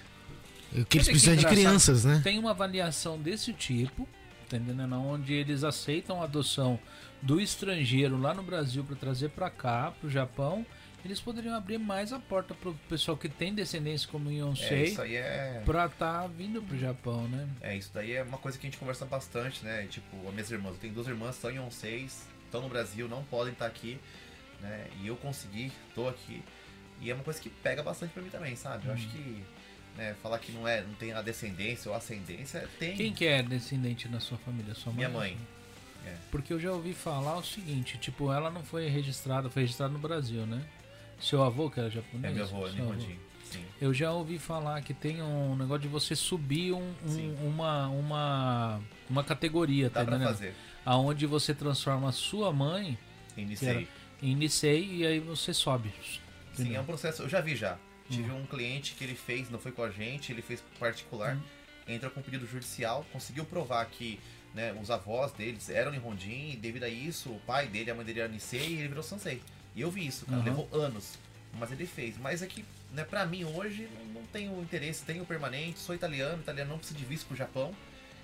[0.88, 2.20] que eles que precisam de crianças, né?
[2.24, 4.08] Tem uma avaliação desse tipo,
[4.50, 4.94] tá entendendo?
[4.96, 6.78] Onde eles aceitam a adoção
[7.22, 10.66] do estrangeiro lá no Brasil para trazer para cá, pro Japão.
[11.02, 14.96] Eles poderiam abrir mais a porta pro pessoal que tem descendência como o É, Yonsei
[14.98, 15.62] aí é.
[15.64, 17.48] pra tá vindo pro Japão, né?
[17.62, 19.86] É, isso daí é uma coisa que a gente conversa bastante, né?
[19.88, 23.52] Tipo, as minhas irmãs, eu tenho duas irmãs, são 6, estão no Brasil, não podem
[23.54, 23.98] estar aqui,
[24.60, 24.88] né?
[25.00, 26.42] E eu consegui, tô aqui.
[27.00, 28.86] E é uma coisa que pega bastante pra mim também, sabe?
[28.86, 29.42] Eu acho que
[30.00, 32.96] né, falar que não é, não tem a descendência ou ascendência, tem.
[32.96, 34.74] Quem que é descendente da sua família?
[34.74, 34.96] Sua mãe?
[34.96, 35.36] Minha mãe.
[36.06, 36.14] É.
[36.30, 39.98] Porque eu já ouvi falar o seguinte, tipo, ela não foi registrada, foi registrada no
[39.98, 40.62] Brasil, né?
[41.20, 42.32] Seu avô que era japonês?
[42.32, 42.66] É meu avô.
[42.66, 43.18] Nihonjin.
[43.44, 43.62] Sim.
[43.78, 47.36] Eu já ouvi falar que tem um negócio de você subir um, um- Sim.
[47.42, 48.80] uma, uma,
[49.10, 50.32] uma categoria, tá Dá pra entendendo?
[50.34, 50.54] fazer.
[50.86, 52.96] Aonde você transforma a sua mãe
[53.36, 53.86] Iniciei.
[54.22, 55.92] em Nisei e aí você sobe.
[56.54, 56.78] Sim, Entendeu?
[56.78, 57.22] é um processo.
[57.22, 57.76] Eu já vi já.
[58.10, 61.40] Tive um cliente que ele fez, não foi com a gente, ele fez particular, Hum.
[61.88, 64.18] entrou com pedido judicial, conseguiu provar que
[64.54, 68.04] né, os avós deles eram Nihonjin, e devido a isso, o pai dele, a mãe
[68.04, 69.40] dele era Nisei, e ele virou Sansei.
[69.76, 70.44] E eu vi isso, cara, Uhum.
[70.44, 71.16] levou anos.
[71.54, 72.16] Mas ele fez.
[72.18, 76.40] Mas é que, né, pra mim hoje, não, não tenho interesse, tenho permanente, sou italiano,
[76.42, 77.74] italiano não precisa de visto pro Japão.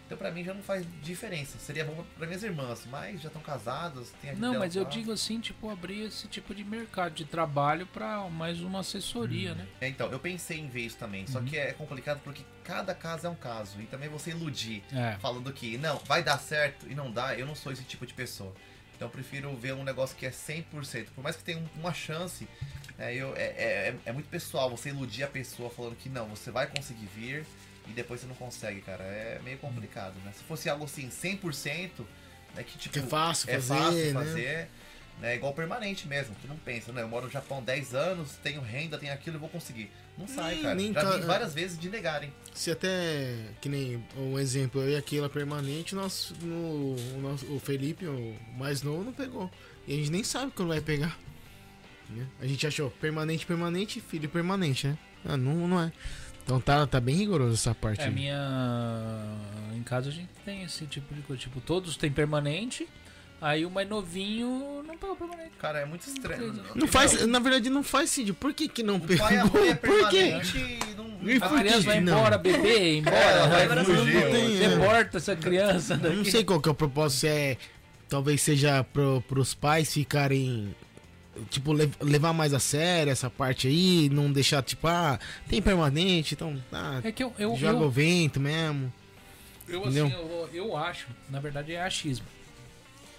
[0.06, 1.58] Então pra mim já não faz diferença.
[1.58, 4.84] Seria bom pra minhas irmãs, mas já estão casadas, tem a vida Não, mas eu
[4.84, 9.66] digo assim, tipo, abrir esse tipo de mercado de trabalho pra mais uma assessoria, né?
[9.80, 11.44] É, então, eu pensei em ver isso também, só Uhum.
[11.46, 13.80] que é complicado porque cada caso é um caso.
[13.80, 15.16] E também você iludir É.
[15.18, 18.14] falando que não, vai dar certo e não dá, eu não sou esse tipo de
[18.14, 18.54] pessoa.
[18.94, 21.08] Então eu prefiro ver um negócio que é 100%.
[21.16, 22.48] Por mais que tenha um- uma chance,
[22.96, 26.50] é, eu, é, é, é muito pessoal você iludir a pessoa falando que não, você
[26.50, 27.44] vai conseguir vir
[27.88, 29.02] e depois você não consegue, cara.
[29.04, 30.32] É meio complicado, né?
[30.36, 31.90] Se fosse algo assim, 100%,
[32.54, 32.92] né, que tipo...
[32.94, 34.12] Que é fácil é fazer, fácil né?
[34.12, 34.68] fazer,
[35.20, 35.36] né?
[35.36, 36.34] Igual permanente mesmo.
[36.40, 37.02] Tu não pensa, né?
[37.02, 39.90] Eu moro no Japão 10 anos, tenho renda, tenho aquilo, eu vou conseguir.
[40.18, 40.74] Não sai, Nem- cara.
[40.74, 42.32] nem Já vi várias vezes de negarem.
[42.54, 47.60] Se até, que nem um exemplo, eu e aquela permanente, nosso, no, o, nosso, o
[47.60, 49.50] Felipe, o mais novo, não pegou.
[49.86, 51.18] E a gente nem sabe quando vai pegar.
[52.08, 52.26] né?
[52.40, 54.98] A gente achou permanente, permanente, filho permanente, né?
[55.24, 55.92] Ah, não, não é.
[56.46, 58.02] Então tá, tá bem rigoroso essa parte.
[58.02, 58.10] É, aí.
[58.14, 58.38] minha.
[59.74, 61.42] Em casa a gente tem esse tipo de coisa.
[61.42, 62.86] Tipo, todos têm permanente,
[63.40, 65.50] aí o mais novinho não pegou permanente.
[65.58, 66.54] Cara, é muito estranho.
[66.76, 68.34] Não faz, na verdade não faz sentido.
[68.34, 69.26] Por que que não O pegou?
[69.26, 70.18] pai a mãe Por quê?
[70.22, 71.06] permanente e não...
[71.36, 72.18] A por criança que vai que não?
[72.18, 73.48] embora, bebê, embora.
[73.48, 74.68] vai vai fugir, tem, é.
[74.68, 76.16] Deporta essa criança Eu daqui.
[76.16, 77.56] não sei qual que é o propósito, se é.
[78.08, 80.72] Talvez seja pro, pros pais ficarem.
[81.50, 86.34] Tipo, le- levar mais a sério essa parte aí, não deixar, tipo, ah, tem permanente,
[86.34, 88.92] então, ah, É que eu, eu, joga eu, o vento mesmo.
[89.68, 90.06] Eu, Entendeu?
[90.06, 92.26] assim, eu, eu acho, na verdade é achismo.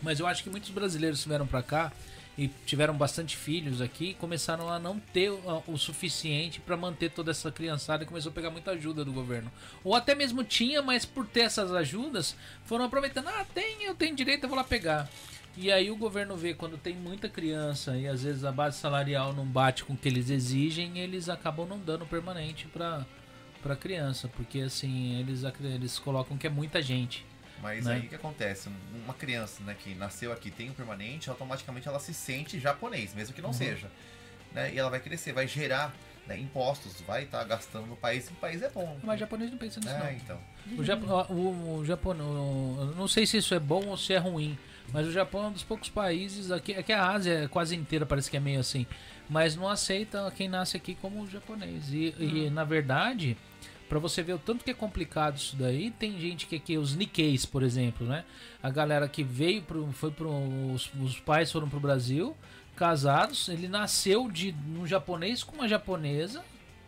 [0.01, 1.91] Mas eu acho que muitos brasileiros que vieram pra cá
[2.37, 7.31] e tiveram bastante filhos aqui, começaram a não ter o, o suficiente pra manter toda
[7.31, 9.51] essa criançada e começou a pegar muita ajuda do governo.
[9.83, 14.15] Ou até mesmo tinha, mas por ter essas ajudas, foram aproveitando, ah, tem, eu tenho
[14.15, 15.09] direito, eu vou lá pegar.
[15.59, 19.33] E aí o governo vê quando tem muita criança e às vezes a base salarial
[19.33, 23.05] não bate com o que eles exigem, eles acabam não dando permanente pra
[23.63, 27.25] para criança, porque assim, eles eles colocam que é muita gente.
[27.61, 27.95] Mas Né?
[27.95, 28.69] aí o que acontece?
[28.69, 33.15] Um- Uma criança né, que nasceu aqui tem um permanente, automaticamente ela se sente japonês,
[33.15, 33.53] mesmo que não Uhum.
[33.53, 33.89] seja.
[34.53, 34.73] Né?
[34.73, 35.93] E ela vai crescer, vai gerar
[36.27, 38.97] né, impostos, vai estar gastando no país, e o país é bom.
[39.03, 40.11] Mas japonês não pensa nisso É, não.
[40.11, 40.39] então.
[40.77, 44.17] O, Japo, o, o o- eu não sei se isso é bom ou se é
[44.17, 44.57] ruim,
[44.93, 48.29] mas o Japão é um dos poucos países aqui, aqui a Ásia quase inteira parece
[48.29, 48.85] que é meio assim,
[49.29, 51.91] mas não aceita quem nasce aqui como japonês.
[51.91, 53.37] E, e, na verdade,
[53.89, 56.95] pra você ver o tanto que é complicado isso daí, tem gente que aqui os
[56.95, 58.23] Nikkeis, por exemplo, né?
[58.63, 60.29] A galera que veio pro, foi pro
[60.73, 62.35] os, os pais foram pro Brasil,
[62.75, 66.43] casados, ele nasceu de um japonês com uma japonesa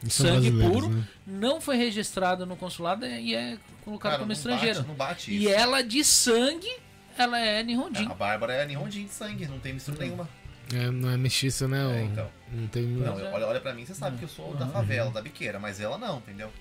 [0.07, 1.03] sangue puro, né?
[1.27, 4.77] não foi registrado no consulado e é colocado Cara, como não estrangeiro.
[4.77, 6.71] Bate, não bate E ela de sangue,
[7.17, 8.05] ela é Nihonjin.
[8.05, 10.27] A Bárbara é Nihonjin de sangue, não tem mistura nenhuma.
[10.73, 11.99] É, não é mestiça, né?
[11.99, 12.29] É, então.
[12.51, 12.83] Não tem.
[12.85, 15.79] Não, olha, olha pra mim, você sabe que eu sou da favela, da biqueira, mas
[15.79, 16.51] ela não, entendeu?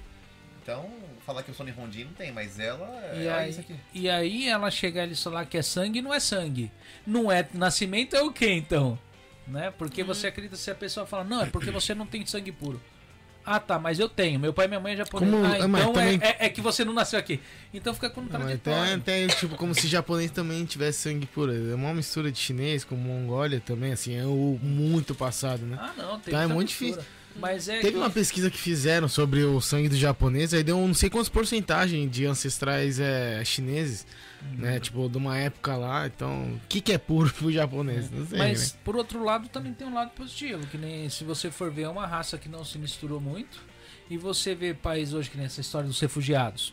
[0.63, 0.91] Então,
[1.25, 3.75] falar que eu sou Nihonjin não tem, mas ela é, E é aí, isso aqui.
[3.95, 6.71] e aí ela chega ali e falar que é sangue não é sangue.
[7.07, 8.99] Não é nascimento, é o que então?
[9.47, 9.71] Né?
[9.79, 12.81] Porque você acredita se a pessoa fala, não, é porque você não tem sangue puro.
[13.51, 14.39] Ah tá, mas eu tenho.
[14.39, 15.31] Meu pai e minha mãe é japonês.
[15.33, 17.41] Como- ah, é, mas então é, também- é- é que você não nasceu aqui.
[17.73, 18.95] Então fica contraditório.
[18.95, 21.53] até, até, tipo, como se japonês também tivesse sangue puro.
[21.53, 25.79] É uma mistura de chinês com Mongólia também, assim, é o muito passado, né?
[25.81, 27.05] Ah não, tem Tá, é muito mistura.
[27.41, 30.77] Mas é Teve que- uma pesquisa que fizeram sobre o sangue do japonês, aí deu
[30.77, 34.05] não sei quantas porcentagem de ancestrais é, chineses.
[34.57, 34.81] Né?
[34.81, 36.55] Tipo, de uma época lá, então.
[36.55, 38.11] O que, que é puro pro japonês?
[38.11, 38.39] Não sei.
[38.39, 38.79] Mas, né?
[38.85, 41.89] por outro lado, também tem um lado positivo, que nem se você for ver, é
[41.89, 43.59] uma raça que não se misturou muito.
[44.11, 46.73] E você vê país hoje, que nem essa história dos refugiados.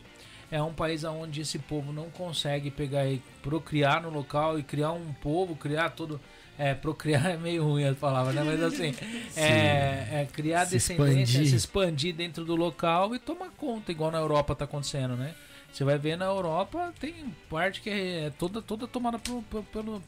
[0.50, 4.92] É um país onde esse povo não consegue pegar e procriar no local e criar
[4.92, 6.22] um povo, criar todo.
[6.58, 8.44] É, procriar é meio ruim a palavra, né?
[8.44, 8.96] Mas assim,
[9.36, 11.50] é, é criar Se descendência, expandir.
[11.50, 15.36] se expandir dentro do local e tomar conta, igual na Europa tá acontecendo, né?
[15.76, 17.14] Você vai ver na Europa, tem
[17.50, 20.00] parte que é toda, toda tomada por, por, pela-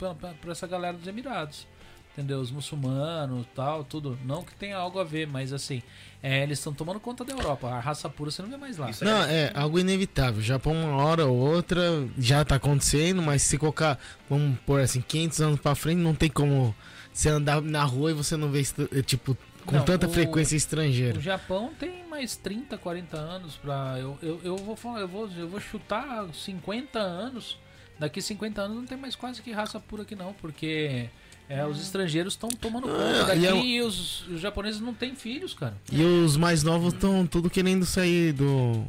[0.42, 1.68] por essa galera dos Emirados.
[2.14, 2.40] Entendeu?
[2.40, 4.18] Os muçulmanos tal, tudo.
[4.26, 5.84] Não que tenha algo a ver, mas assim,
[6.24, 7.68] é, eles estão tomando conta da Europa.
[7.68, 8.90] A raça pura você não vê mais lá.
[8.90, 10.40] Isso Não, é algo inevitável.
[10.40, 11.82] O Japão, uma hora ou outra,
[12.18, 16.30] já tá acontecendo, mas se colocar, vamos pôr assim, 500 anos pra frente, não tem
[16.30, 16.74] como
[17.14, 19.38] você andar na rua e você não eh, tipo,
[19.68, 21.20] com Não, tanta o- frequência O estrangeira.
[21.22, 23.98] Japão tem mais 30, 40 anos pra.
[24.00, 27.58] Eu, eu, eu, vou, falar- eu, vou, eu vou chutar 50 anos.
[28.00, 31.10] Daqui 50 anos não tem mais quase que raça pura aqui não, porque
[31.50, 34.80] é, os estrangeiros estão tomando conta Ah, daqui e é um- e os, os japoneses
[34.80, 35.76] não têm filhos, cara.
[35.92, 38.86] E os mais novos estão tudo querendo sair do.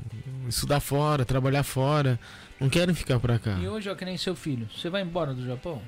[0.49, 2.19] estudar fora, trabalhar fora.
[2.61, 3.53] Não querem ficar pra cá.
[3.61, 5.81] E hoje, ó, que nem seu filho, você vai embora do Japão?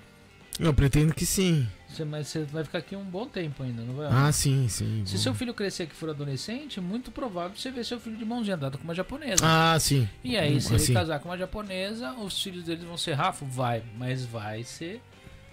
[0.58, 1.66] Eu pretendo que sim.
[1.90, 4.08] Você, mas você vai ficar aqui um bom tempo ainda, não vai?
[4.10, 5.02] Ah, sim, sim.
[5.04, 8.24] Se seu filho crescer aqui e for adolescente, muito provável você ver seu filho de
[8.24, 9.42] mãozinha dada com uma japonesa.
[9.44, 10.08] Ah, sim.
[10.22, 10.84] E aí, se Assim.
[10.84, 13.44] ele casar com uma japonesa, os filhos deles vão ser Rafa?
[13.44, 15.02] Vai, mas vai ser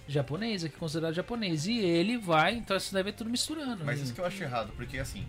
[0.06, 1.66] japonês, aqui considerado japonês.
[1.66, 3.84] E ele vai, então isso deve tudo misturando.
[3.84, 4.04] Mas né?
[4.04, 5.26] isso que eu acho errado, porque assim,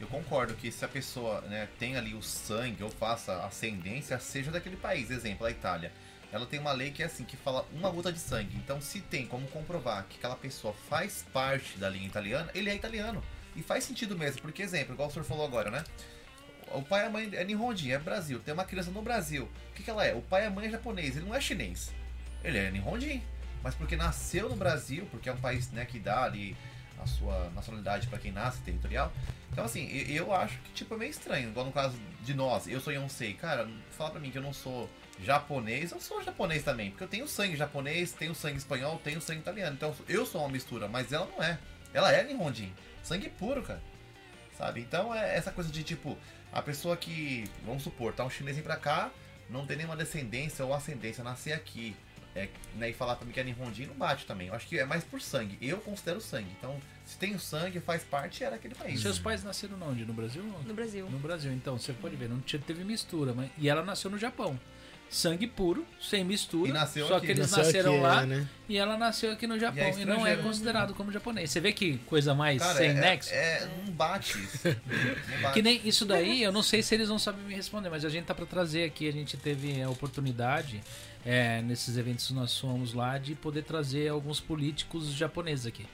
[0.00, 4.50] eu concordo que se a pessoa né, tem ali o sangue ou faça ascendência, seja
[4.50, 5.10] daquele país.
[5.10, 5.92] Exemplo, a Itália.
[6.32, 8.56] Ela tem uma lei que é assim, que fala uma gota de sangue.
[8.56, 12.74] Então, se tem como comprovar que aquela pessoa faz parte da linha italiana, ele é
[12.74, 13.22] italiano.
[13.54, 15.84] E faz sentido mesmo, porque exemplo, igual o senhor falou agora, né?
[16.72, 18.40] O pai e a mãe é Nihonjin, é Brasil.
[18.40, 19.46] Tem uma criança no Brasil.
[19.70, 20.14] O que, que ela é?
[20.14, 21.92] O pai e a mãe é japonês, ele não é chinês.
[22.42, 23.22] Ele é Nihonjin.
[23.62, 26.56] Mas porque nasceu no Brasil, porque é um país né, que dá ali
[27.00, 29.12] a sua nacionalidade para quem nasce territorial.
[29.52, 31.50] Então, assim, e- eu acho que tipo, é meio estranho.
[31.50, 33.34] Igual no caso de nós, eu sou Yonsei.
[33.34, 34.88] Cara, fala pra mim que eu não sou
[35.24, 36.90] japonês, eu sou japonês também.
[36.90, 39.74] Porque eu tenho sangue japonês, tenho sangue espanhol, tenho sangue italiano.
[39.76, 41.58] Então, eu sou uma mistura, mas ela não é.
[41.94, 42.72] Ela é Nihonjin.
[43.02, 43.82] Sangue puro, cara.
[44.56, 44.80] Sabe?
[44.80, 46.16] Então, é essa coisa de tipo,
[46.52, 49.10] a pessoa que, vamos supor, tá um chinês vem pra cá,
[49.50, 51.96] não tem nenhuma descendência ou ascendência, nascer aqui.
[52.34, 54.48] É, né, e falar pra mim que é Nihonjin não bate também.
[54.48, 55.58] Eu acho que é mais por sangue.
[55.60, 56.48] Eu considero sangue.
[56.58, 59.02] Então, se tem o sangue, faz parte, era aquele país.
[59.02, 60.06] Seus pais nasceram onde?
[60.06, 60.42] No Brasil?
[60.42, 61.06] No Brasil.
[61.10, 63.34] No Brasil, então, você pode ver, não tinha- teve mistura.
[63.34, 63.50] Mas...
[63.58, 64.58] E ela nasceu no Japão.
[65.14, 66.70] Sangue puro, sem mistura.
[66.70, 67.26] E nasceu só aqui.
[67.26, 68.48] que eles Nasceu nasceram aqui, lá é, né?
[68.66, 69.76] e ela nasceu aqui no Japão.
[69.76, 70.42] E é E, não é estrangeira.
[70.42, 71.50] considerado como japonês.
[71.50, 73.30] Você vê que coisa mais Cara, sem é, nexo?
[73.30, 74.58] é, não bate isso.
[74.66, 75.52] Não bate.
[75.54, 78.08] Que nem isso daí, eu não sei se eles vão saber me responder, mas a
[78.08, 80.80] gente tá pra trazer aqui, a gente teve a oportunidade
[81.26, 85.84] é, nesses eventos que nós fomos lá de poder trazer alguns políticos japoneses aqui.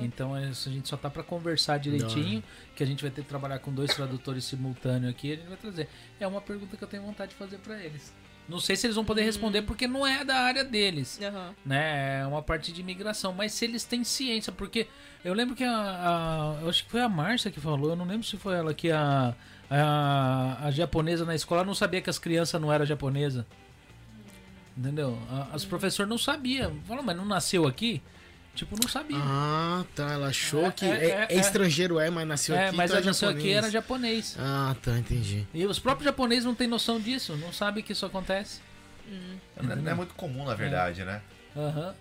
[0.00, 2.44] Então é, a gente só tá pra conversar direitinho,
[2.76, 5.56] que a gente vai ter que trabalhar com dois tradutores simultâneos aqui, a gente vai
[5.56, 5.88] trazer.
[6.20, 8.12] É uma pergunta que eu tenho vontade de fazer pra eles.
[8.48, 11.54] Não sei se eles vão poder responder porque não é da área deles Aham.
[11.64, 12.20] né?
[12.20, 14.88] É uma parte de imigração, mas se eles têm ciência, porque
[15.24, 18.04] eu lembro que a, a- eu acho que foi a Márcia que falou, eu não
[18.04, 19.34] lembro se foi ela que a,
[19.70, 23.46] a, a japonesa na escola não sabia que as crianças não eram japonesa.
[24.76, 25.18] Entendeu?
[25.52, 26.74] As professores não sabiam.
[26.86, 28.02] Falou, mas não nasceu aqui?
[28.54, 29.16] Tipo, não sabia.
[29.18, 30.12] Ah, tá.
[30.12, 31.40] Ela achou É, que é, é, é, é é.
[31.40, 32.76] estrangeiro, é, mas nasceu é, aqui.
[32.76, 34.36] mas então a é nasceu aqui era japonês.
[34.38, 35.46] Ah, tá, entendi.
[35.54, 38.60] E os próprios japoneses não têm noção disso, não sabem que isso acontece.
[39.60, 41.22] Não é- não é muito comum, na verdade, né?
[41.56, 41.94] Aham.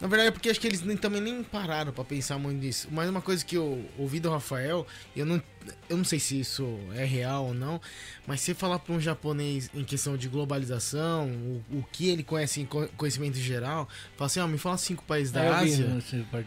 [0.00, 2.88] Na verdade é porque acho que eles nem, também nem pararam pra pensar muito nisso.
[2.90, 5.42] Mas uma coisa que eu ouvi do Rafael, eu não,
[5.88, 7.80] eu não sei se isso é real ou não,
[8.26, 12.60] mas se falar pra um japonês em questão de globalização, o, o que ele conhece
[12.60, 15.86] em co- conhecimento geral, fala assim, ó, me fala cinco países da É, Ásia,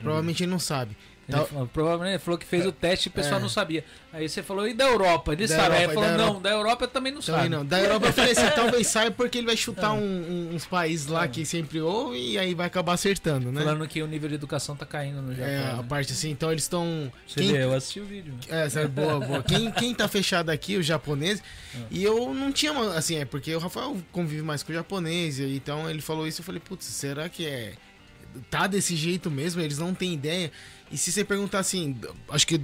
[0.04, 0.96] provavelmente ele não sabe.
[1.30, 3.42] Ele Tal- falou- provavelmente ele falou que fez o teste e o pessoal É.
[3.42, 3.86] não sabia.
[4.12, 5.32] Aí você falou, e da Europa?
[5.34, 5.76] Ele Da sabe.
[5.76, 6.42] Aí ele Europa, falou, não, Europa?
[6.42, 7.50] da Europa eu também não Também sabe.
[7.56, 7.64] não.
[7.64, 11.06] Da Europa eu falei assim, talvez saia porque ele vai chutar um- um- uns países
[11.06, 13.62] lá que sempre ouve e aí vai acabar acertando, né?
[13.62, 15.52] Falando que o nível de educação tá caindo no Japão.
[15.54, 15.86] É, a né?
[15.88, 17.12] parte assim, então eles estão.
[17.28, 18.34] Você vê, eu assisti o vídeo.
[18.50, 19.44] É, sério, boa, boa.
[19.48, 21.44] Quem, quem tá fechado aqui, os japoneses,
[21.76, 21.78] Ah.
[21.92, 25.40] e eu não tinha, uma- assim, é porque o Rafael convive mais com o japonês,
[25.40, 27.74] então ele falou isso, eu falei, putz, será que é.
[28.50, 29.60] Tá desse jeito mesmo?
[29.60, 30.52] Eles não têm ideia.
[30.92, 31.96] E se você perguntar assim,
[32.30, 32.60] acho que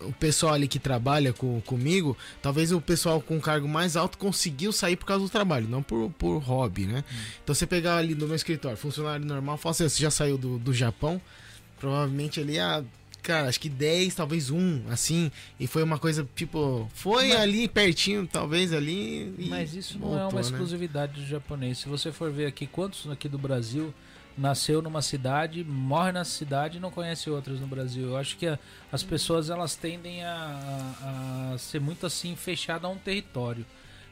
[0.00, 4.72] o pessoal ali que trabalha com, comigo, talvez o pessoal com cargo mais alto conseguiu
[4.72, 7.04] sair por causa do trabalho, não por, por hobby, né?
[7.42, 10.58] Então você pegar ali no meu escritório, funcionário normal, fala assim, você já saiu do,
[10.58, 11.20] do Japão,
[11.78, 12.84] provavelmente ali a.
[13.22, 15.30] Cara, acho que 10, talvez um, assim.
[15.58, 19.34] E foi uma coisa, tipo, foi ali pertinho, talvez ali.
[19.46, 20.40] Mas isso não é uma né?
[20.40, 21.76] exclusividade do japonês.
[21.76, 23.92] Se você for ver aqui, quantos aqui do Brasil
[24.40, 28.08] nasceu numa cidade, morre na cidade e não conhece outras no Brasil.
[28.08, 28.58] Eu acho que a-
[28.90, 33.64] as pessoas elas tendem a, a- ser muito assim fechada a um território.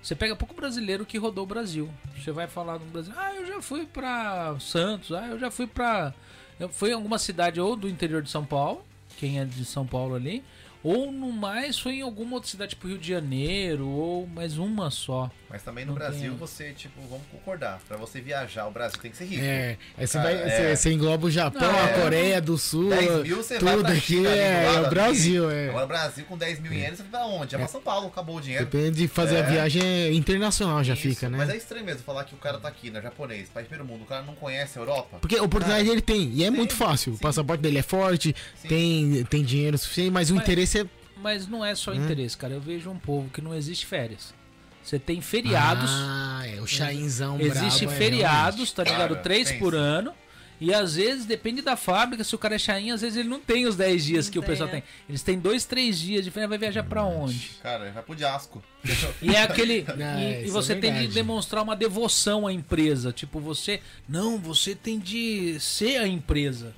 [0.03, 1.91] Você pega pouco brasileiro que rodou o Brasil.
[2.17, 5.67] Você vai falar no Brasil, ah, eu já fui pra Santos, ah, eu já fui
[5.67, 6.15] pra.
[6.61, 8.85] Eu fui em alguma cidade ou do interior de São Paulo,
[9.17, 10.45] quem é de São Paulo ali,
[10.83, 14.91] ou no mais foi em alguma outra cidade, tipo Rio de Janeiro, ou mais uma
[14.91, 15.31] só.
[15.51, 16.39] Mas também no Não Brasil tem.
[16.39, 17.81] você, tipo, vamos concordar.
[17.89, 19.43] Pra você viajar, o Brasil tem que ser rico.
[19.43, 20.51] É, aí você, Cara, vai, é.
[20.51, 22.01] você, você engloba o Japão, Não, a é.
[22.03, 24.91] Coreia do Sul, 10 mil você vai tudo pra aqui China é, lado, é o.
[24.91, 25.69] Brasil, é.
[25.71, 27.55] Agora, Brasil com 10 mil ienes, você vai pra onde?
[27.55, 28.67] É pra São Paulo, acabou o dinheiro.
[28.67, 29.51] Depende de fazer a É.
[29.51, 31.39] viagem é internacional já Isso, fica, né?
[31.39, 33.01] Mas é estranho mesmo falar que o cara tá aqui, né?
[33.01, 35.17] Japonês, país primeiro mundo, o cara não conhece a Europa.
[35.21, 37.13] Porque a oportunidade Cara, ele tem, e é muito fácil.
[37.13, 37.23] O sim.
[37.23, 38.69] passaporte dele é forte, Sim.
[38.69, 40.87] tem, tem dinheiro suficiente, mas o Mas- interesse é.
[41.17, 41.95] Mas não é só Hum.
[42.05, 42.55] interesse, cara.
[42.55, 44.35] Eu vejo um povo que não existe férias.
[44.83, 49.09] Você tem feriados, Ah, é o chainzão existe brabo, é, feriados, tá ligado?
[49.11, 49.59] Cara, Três pensa.
[49.59, 50.13] por ano.
[50.61, 53.39] E às vezes, depende da fábrica, se o cara é chain, às vezes ele não
[53.39, 54.81] tem os 10 dias Não que o tem, pessoal né?
[54.81, 54.83] tem.
[55.09, 57.51] Eles têm dois, três dias de férias, vai viajar pra onde?
[57.63, 58.61] Cara, vai pro Diasco.
[59.23, 59.85] E é aquele.
[59.97, 63.13] Não, e, e isso você é tem de demonstrar uma devoção à empresa.
[63.13, 63.81] Tipo, você.
[64.09, 66.75] Não, você tem de ser a empresa.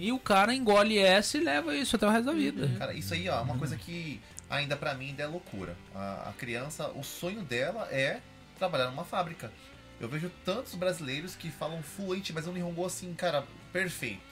[0.00, 2.70] E o cara engole essa e leva isso até o resto da vida.
[2.78, 5.76] Cara, isso aí, ó, é uma coisa que ainda pra mim ainda é loucura.
[5.94, 8.22] A, a criança, o sonho dela é
[8.58, 9.52] trabalhar numa fábrica.
[10.00, 14.22] Eu vejo tantos brasileiros que falam fluente, mas um Nihongo assim, cara, perfeito.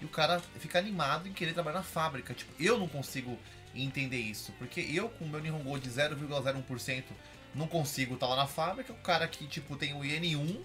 [0.00, 2.34] E o cara fica animado em querer trabalhar na fábrica.
[2.34, 3.38] Tipo, eu não consigo
[3.72, 4.52] entender isso.
[4.58, 7.04] Porque eu, com o meu Nihongo de 0,01%,
[7.54, 8.92] não consigo estar lá na fábrica.
[8.92, 10.60] O cara que, tipo, tem o IN1,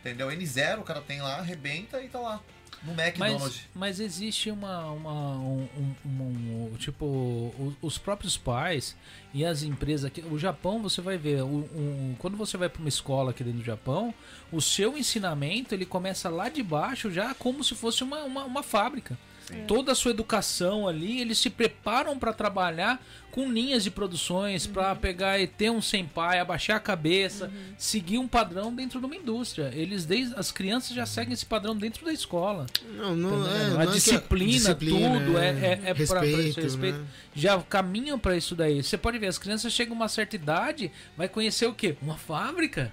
[0.00, 0.28] entendeu?
[0.28, 2.40] N0, o cara tem lá, arrebenta e tá lá.
[2.82, 3.42] No McDonald's.
[3.42, 4.90] Mas, mas existe uma.
[4.92, 5.68] uma um,
[6.06, 8.96] um- um- tipo, os próprios pais
[9.34, 10.20] e as empresas aqui.
[10.30, 13.64] O Japão, você vai ver, um- quando você vai para uma escola aqui dentro do
[13.64, 14.14] Japão,
[14.52, 18.62] o seu ensinamento ele começa lá de baixo, já como se fosse uma, uma, uma
[18.62, 19.18] fábrica.
[19.48, 19.64] Sim.
[19.66, 24.94] Toda a sua educação ali, eles se preparam para trabalhar com linhas de produções, pra
[24.94, 29.70] pegar e ter um senpai, abaixar a cabeça, seguir um padrão dentro de uma indústria.
[29.74, 32.66] Eles, desde as crianças já seguem esse padrão dentro da escola.
[32.94, 36.26] Não, não, é, não a é que- disciplina, disciplina, tudo, é, é, é pra, pra
[36.26, 36.98] esse respeito, respeito.
[36.98, 37.06] né?
[37.34, 38.82] Já caminham pra isso daí.
[38.82, 41.96] Você pode ver, as crianças chegam a uma certa idade, vai conhecer o quê?
[42.02, 42.92] Uma fábrica.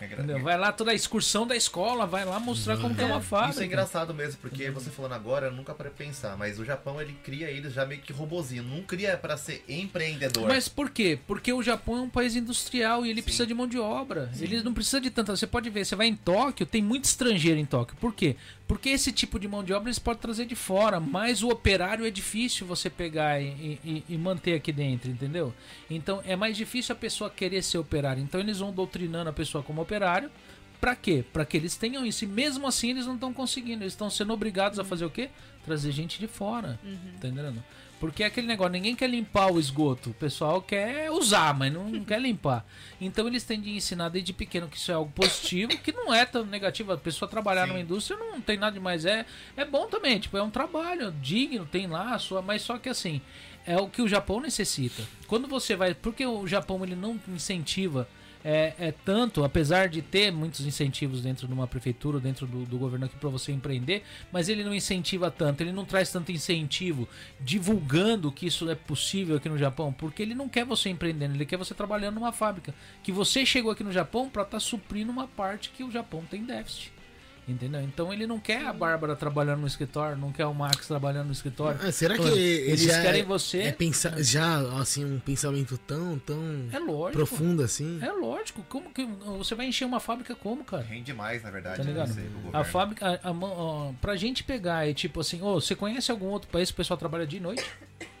[0.00, 0.40] É Entendeu?
[0.42, 3.52] Vai lá toda a excursão da escola, vai lá mostrar como que é uma fábrica.
[3.52, 6.64] Isso é engraçado mesmo, porque você falando agora, eu nunca parei pra pensar, mas o
[6.64, 10.48] Japão ele cria eles já meio que robozinho, não cria pra ser empreendedor.
[10.48, 11.18] Mas por quê?
[11.26, 13.24] Porque o Japão é um país industrial e ele Sim.
[13.24, 14.30] precisa de mão de obra.
[14.38, 15.34] Ele não precisa de tanta.
[15.34, 17.96] Você pode ver, você vai em Tóquio, tem muito estrangeiro em Tóquio.
[17.98, 18.36] Por quê?
[18.68, 22.04] Porque esse tipo de mão de obra eles podem trazer de fora, mas o operário
[22.04, 25.54] é difícil você pegar e, e- e manter aqui dentro, entendeu?
[25.88, 28.20] Então é mais difícil a pessoa querer ser operário.
[28.22, 30.28] Então eles vão doutrinando a pessoa como operário.
[30.80, 31.24] Pra quê?
[31.32, 32.24] Pra que eles tenham isso.
[32.24, 33.82] E mesmo assim eles não estão conseguindo.
[33.84, 35.30] Eles estão sendo obrigados a fazer o quê?
[35.64, 36.78] Trazer gente de fora.
[37.20, 37.62] Tá entendendo?
[37.98, 40.10] Porque é aquele negócio, ninguém quer limpar o esgoto.
[40.10, 42.64] O pessoal quer usar, mas não quer limpar.
[43.00, 46.24] Então eles têm de ensinar desde pequeno que isso é algo positivo, que não é
[46.26, 46.92] tão negativo.
[46.92, 47.68] A pessoa trabalhar Sim.
[47.68, 49.04] numa indústria não tem nada demais.
[49.06, 49.24] É,
[49.56, 52.42] é bom também, tipo, é um trabalho digno, tem lá a sua.
[52.42, 53.22] Mas só que assim,
[53.66, 55.02] é o que o Japão necessita.
[55.26, 55.94] Quando você vai.
[55.94, 58.06] Porque o Japão ele não incentiva
[58.48, 62.78] é, é tanto, apesar de ter muitos incentivos dentro de uma prefeitura, dentro do, do
[62.78, 67.08] governo aqui para você empreender, mas ele não incentiva tanto, ele não traz tanto incentivo
[67.40, 71.44] divulgando que isso é possível aqui no Japão, porque ele não quer você empreendendo, ele
[71.44, 72.72] quer você trabalhando numa fábrica.
[73.02, 76.44] Que você chegou aqui no Japão para estar suprindo uma parte que o Japão tem
[76.44, 76.95] déficit.
[77.48, 77.80] Entendeu?
[77.80, 81.32] Então ele não quer a Bárbara trabalhando no escritório, não quer o Max trabalhando no
[81.32, 81.78] escritório.
[81.80, 83.58] Ah, será que Pô, eles querem é, você.
[83.62, 86.40] é pensar já assim um pensamento tão tão
[86.72, 87.12] É lógico.
[87.12, 88.00] profundo assim?
[88.02, 88.64] É lógico.
[88.68, 89.04] Como que
[89.38, 90.82] você vai encher uma fábrica como, cara?
[90.82, 91.76] Rende mais, na verdade.
[91.76, 92.08] Tá ligado?
[92.08, 95.60] não sei, pro A fábrica, a, a, ó, pra gente pegar e tipo assim, ô,
[95.60, 97.64] você conhece algum outro país que o pessoal trabalha de noite?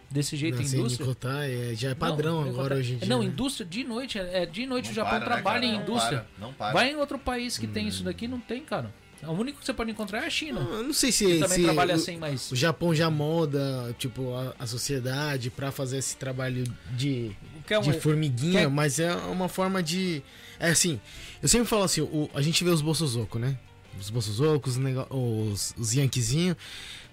[0.08, 1.04] Desse jeito, Não, indústria?
[1.04, 3.08] Nicotar, é, já é padrão Não, agora hoje em dia.
[3.08, 3.26] Não, né?
[3.26, 5.66] indústria de noite, é é de noite Não o Japão para, né, trabalha cara?
[5.66, 6.18] em Não indústria.
[6.18, 6.72] para, Não para.
[6.72, 8.94] Vai em outro país que tem isso daqui, não tem, cara.
[9.28, 10.60] O único que você pode encontrar é a China.
[10.60, 12.50] Não, eu não sei se, também se trabalha o, assim, mas.
[12.52, 16.64] o Japão já molda tipo a, a sociedade pra fazer esse trabalho
[16.96, 17.32] de,
[17.66, 20.22] Quer um, de formiguinha, quer- mas é uma forma de
[20.58, 21.00] é assim.
[21.42, 23.56] Eu sempre falo assim, o, a gente vê os bolsozoco, né?
[24.00, 26.56] Os bolsozocos, os, os, os yanquizinhos.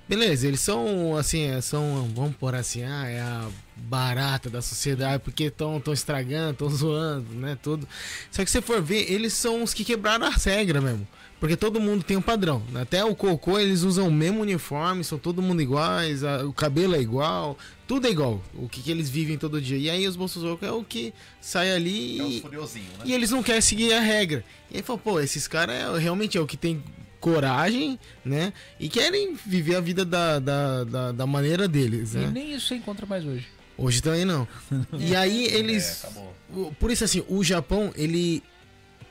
[0.08, 5.24] Beleza, eles são assim, é, são, vamos por assim, ah, é a barata da sociedade,
[5.24, 7.88] porque estão tão estragando, estão zoando, né, tudo.
[8.30, 11.08] Só que se você for ver, eles são os que quebraram as regras mesmo.
[11.44, 12.64] Porque todo mundo tem um padrão.
[12.74, 16.96] Até o cocô, eles usam o mesmo uniforme, são todo mundo iguais, a- o cabelo
[16.96, 18.42] é igual, tudo é igual.
[18.54, 19.78] O que, que eles vivem todo dia.
[19.78, 22.80] E aí os bolsozocos é o que sai ali É e, né?
[23.04, 24.42] e eles não querem seguir a regra.
[24.72, 26.82] E aí fala, pô, esses caras é, realmente é o que tem
[27.20, 28.54] coragem, né?
[28.80, 32.32] E querem viver a vida da, da, da, da maneira deles, E né?
[32.34, 33.48] nem isso você encontra mais hoje.
[33.78, 34.48] Hoje também não.
[34.98, 36.06] E aí eles.
[36.06, 38.42] É, Por isso, assim, o Japão, ele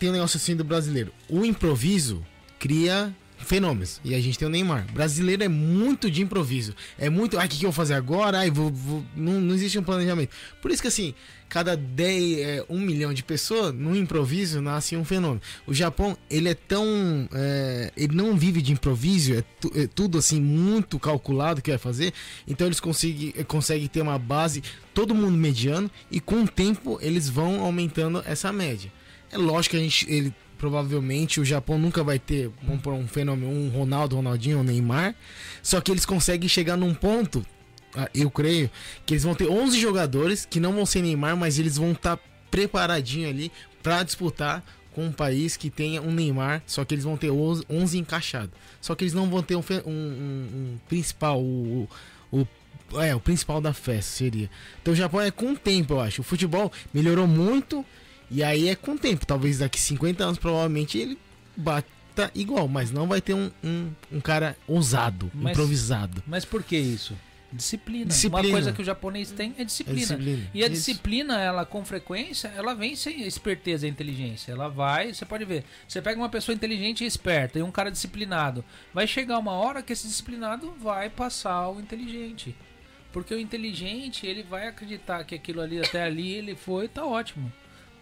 [0.02, 1.12] tem um negócio assim do brasileiro.
[1.28, 2.24] O improviso
[2.58, 4.00] cria fenômenos.
[4.04, 4.84] E a gente tem o Neymar.
[4.92, 6.74] Brasileiro é muito de improviso.
[6.98, 7.38] É muito.
[7.38, 8.38] Ai, o que, que eu vou fazer agora?
[8.40, 8.68] Ai, vou.
[8.70, 10.30] vou- Não, não existe um planejamento.
[10.60, 11.14] Por isso que, assim,
[11.48, 15.40] cada 10, é, um milhão de pessoas, no improviso, nasce um fenômeno.
[15.66, 17.28] O Japão, ele é tão.
[17.32, 21.78] é, ele não vive de improviso, é, tu- é tudo assim, muito calculado que vai
[21.78, 22.12] fazer.
[22.46, 24.62] Então eles conseguem, conseguem ter uma base,
[24.94, 28.90] todo mundo mediano, e com o tempo eles vão aumentando essa média.
[29.32, 30.10] É lógico que a gente.
[30.10, 32.48] Ele, provavelmente o Japão nunca vai ter,
[32.86, 35.14] um fenômeno, um Ronaldo, Ronaldinho, um Neymar.
[35.62, 37.44] Só que eles conseguem chegar num ponto,
[37.96, 38.70] ah, eu creio,
[39.04, 42.16] que eles vão ter 11 jogadores que não vão ser Neymar, mas eles vão estar
[42.50, 43.50] preparadinho ali
[43.82, 44.62] para disputar
[44.94, 48.50] com um país que tenha um Neymar, só que eles vão ter 11, 11 encaixados.
[48.80, 51.88] Só que eles não vão ter um, um- um- principal, o,
[52.30, 52.46] o-
[53.00, 54.48] é, o principal da festa seria.
[54.80, 56.20] Então o Japão é com o tempo, eu acho.
[56.20, 57.84] O futebol melhorou muito
[58.32, 59.26] e aí é com o tempo.
[59.26, 61.18] Talvez daqui 50 anos, provavelmente, ele
[61.56, 66.22] bata igual, mas não vai ter um, um, um cara ousado, Mas- improvisado.
[66.26, 67.16] Mas por que isso?
[67.54, 68.06] Disciplina.
[68.06, 68.48] Disciplina.
[68.48, 69.98] Uma coisa que o japonês tem é É disciplina.
[70.00, 70.50] disciplina.
[70.54, 70.74] E a Isso.
[70.74, 74.52] disciplina, ela com frequência, ela vem sem esperteza e inteligência.
[74.52, 75.62] Ela vai, você pode ver.
[75.86, 78.64] Você pega uma pessoa inteligente e esperta e um cara disciplinado.
[78.94, 82.56] Vai chegar uma hora que esse disciplinado vai passar o inteligente.
[83.12, 87.52] Porque o inteligente, ele vai acreditar que aquilo ali, até ali, ele foi, tá ótimo.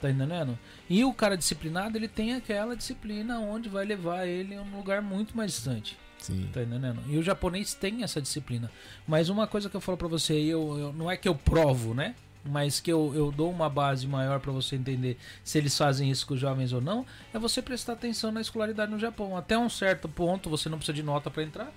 [0.01, 0.59] Tá entendendo?
[0.89, 5.03] E o cara disciplinado, ele tem aquela disciplina onde vai levar ele a um lugar
[5.03, 5.99] muito mais distante.
[6.19, 6.49] Sim.
[6.53, 7.03] Tá entendendo?
[7.09, 8.71] E o japonês tem essa disciplina.
[9.07, 11.93] Mas uma coisa que eu falo pra você, eu, eu- não é que eu provo,
[11.95, 12.15] né?
[12.43, 16.27] Mas que eu, eu dou uma base maior pra você entender se eles fazem isso
[16.27, 17.05] com os jovens ou não,
[17.35, 19.37] é você prestar atenção na escolaridade no Japão.
[19.37, 21.71] Até um certo ponto você não precisa de nota pra entrar.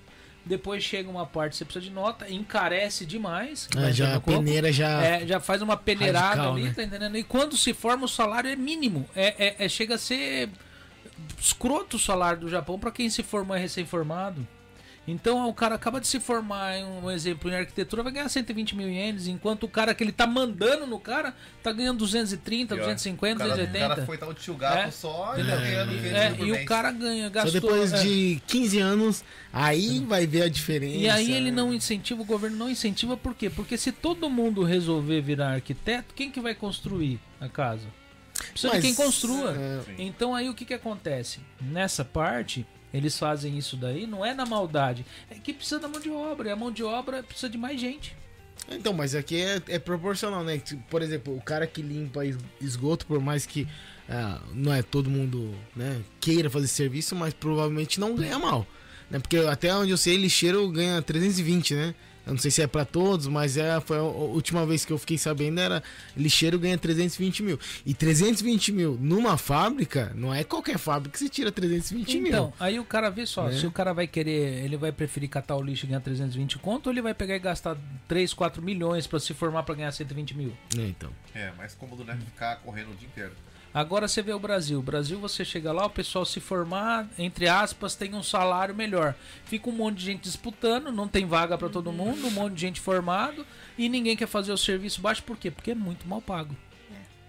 [0.46, 3.68] Depois chega uma parte que você precisa de nota, encarece demais.
[3.72, 5.02] entrar já a peneira já.
[5.02, 6.74] É, já faz uma peneirada Radical, ali, né?
[6.76, 7.18] tá entendendo?
[7.18, 9.08] E quando se forma, o salário é mínimo.
[9.16, 10.50] É, é- é- chega a ser
[11.40, 14.46] escroto o salário do Japão para quem se forma recém-formado.
[15.06, 18.74] Então o cara acaba de se formar, em um exemplo, em arquitetura, vai ganhar 120
[18.74, 22.84] mil ienes, enquanto o cara que ele tá mandando no cara tá ganhando 230, Pior.
[22.86, 23.96] 250, o cara, O 280.
[23.96, 24.92] cara foi tal de tio gato É.
[24.92, 27.52] só e tá ganhando 500 É, e o cara ganha, Só gastou.
[27.62, 28.02] depois é.
[28.02, 30.96] de 15 anos, aí vai ver a diferença.
[30.98, 33.50] E aí ele não incentiva, o governo não incentiva por quê?
[33.50, 37.86] Porque se todo mundo resolver virar arquiteto, quem que vai construir a casa?
[38.52, 39.52] Precisa Mas, de quem construa.
[39.52, 41.40] é, Então aí o que que acontece?
[41.62, 46.00] Nessa parte, eles fazem isso daí, não é na maldade, é que precisa da mão
[46.00, 48.16] de obra, e a mão de obra precisa de mais gente.
[48.70, 50.58] Então, mas aqui é, é proporcional, né?
[50.58, 53.68] Tipo, Por exemplo, o cara que limpa es- esgoto, por mais que
[54.08, 58.66] ah, não é todo mundo né, queira fazer serviço, mas provavelmente não ganha mal.
[59.10, 59.20] Né?
[59.20, 61.96] Porque até onde eu sei, lixeiro ganha 320, né?
[62.26, 64.98] Eu não sei se é pra todos, mas é, foi a última vez que eu
[64.98, 65.84] fiquei sabendo era
[66.16, 67.60] lixeiro ganha 320 mil.
[67.86, 72.54] E 320 mil numa fábrica, não é qualquer fábrica que se tira 320 Então, mil.
[72.60, 73.60] aí o cara vê só, Né?
[73.60, 76.88] se o cara vai querer, ele vai preferir catar o lixo e ganhar 320 conto,
[76.88, 77.76] ou ele vai pegar e gastar
[78.08, 80.54] 3, 4 milhões pra se formar pra ganhar 120 mil?
[80.78, 81.10] É, então.
[81.36, 82.18] É, mais cômodo, né?
[82.26, 83.32] Ficar correndo o dia inteiro.
[83.74, 84.80] Agora você vê o Brasil.
[84.80, 89.16] O Brasil, você chega lá, o pessoal se formar, entre aspas, tem um salário melhor.
[89.46, 92.62] Fica um monte de gente disputando, não tem vaga pra todo mundo, um monte de
[92.62, 93.46] gente formado
[93.78, 95.24] e ninguém quer fazer o serviço baixo.
[95.24, 95.50] Por quê?
[95.50, 96.56] Porque é muito mal pago.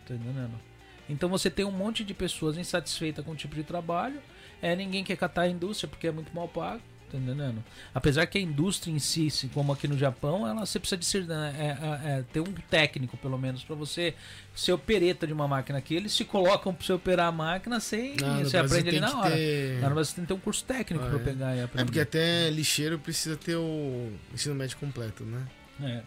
[0.06, 0.60] Tá entendendo?
[1.08, 4.20] Então você tem um monte de pessoas insatisfeitas com o tipo de trabalho.
[4.60, 6.82] é, ninguém quer catar a indústria porque é muito mal pago.
[7.12, 7.62] Tá entendendo?
[7.94, 11.04] Apesar que a indústria em si, se- como aqui no Japão, ela você precisa de
[11.04, 11.64] ser, né, é,
[12.12, 14.14] é, é, ter um técnico, pelo menos, pra você
[14.54, 15.94] ser opereta de uma máquina aqui.
[15.94, 18.16] Eles te colocam pra você operar a máquina sem.
[18.16, 19.30] Não, no você aprende ali na hora.
[19.36, 21.22] ter- no Brasil tem que ter um curso técnico Ah, pra é.
[21.22, 21.82] pegar e aprender.
[21.82, 25.46] É porque até lixeiro precisa ter o ensino médio completo, né?
[25.82, 26.02] É.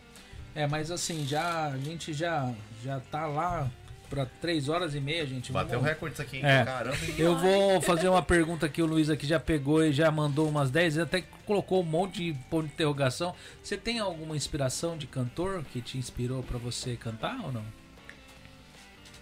[0.64, 2.52] É, mas assim, já a gente já
[2.84, 3.70] já tá lá
[4.10, 5.52] pra 3 horas e meia, gente.
[5.52, 6.46] Bateu Vamos- recorde isso aqui, hein?
[6.46, 6.64] É.
[6.64, 7.16] Caramba, hein?
[7.18, 10.70] Eu vou fazer uma pergunta que o Luiz aqui já pegou e já mandou umas
[10.72, 13.36] 10, ele até colocou um monte de ponto de interrogação.
[13.64, 17.64] Você tem alguma inspiração de cantor que te inspirou pra você cantar ou não?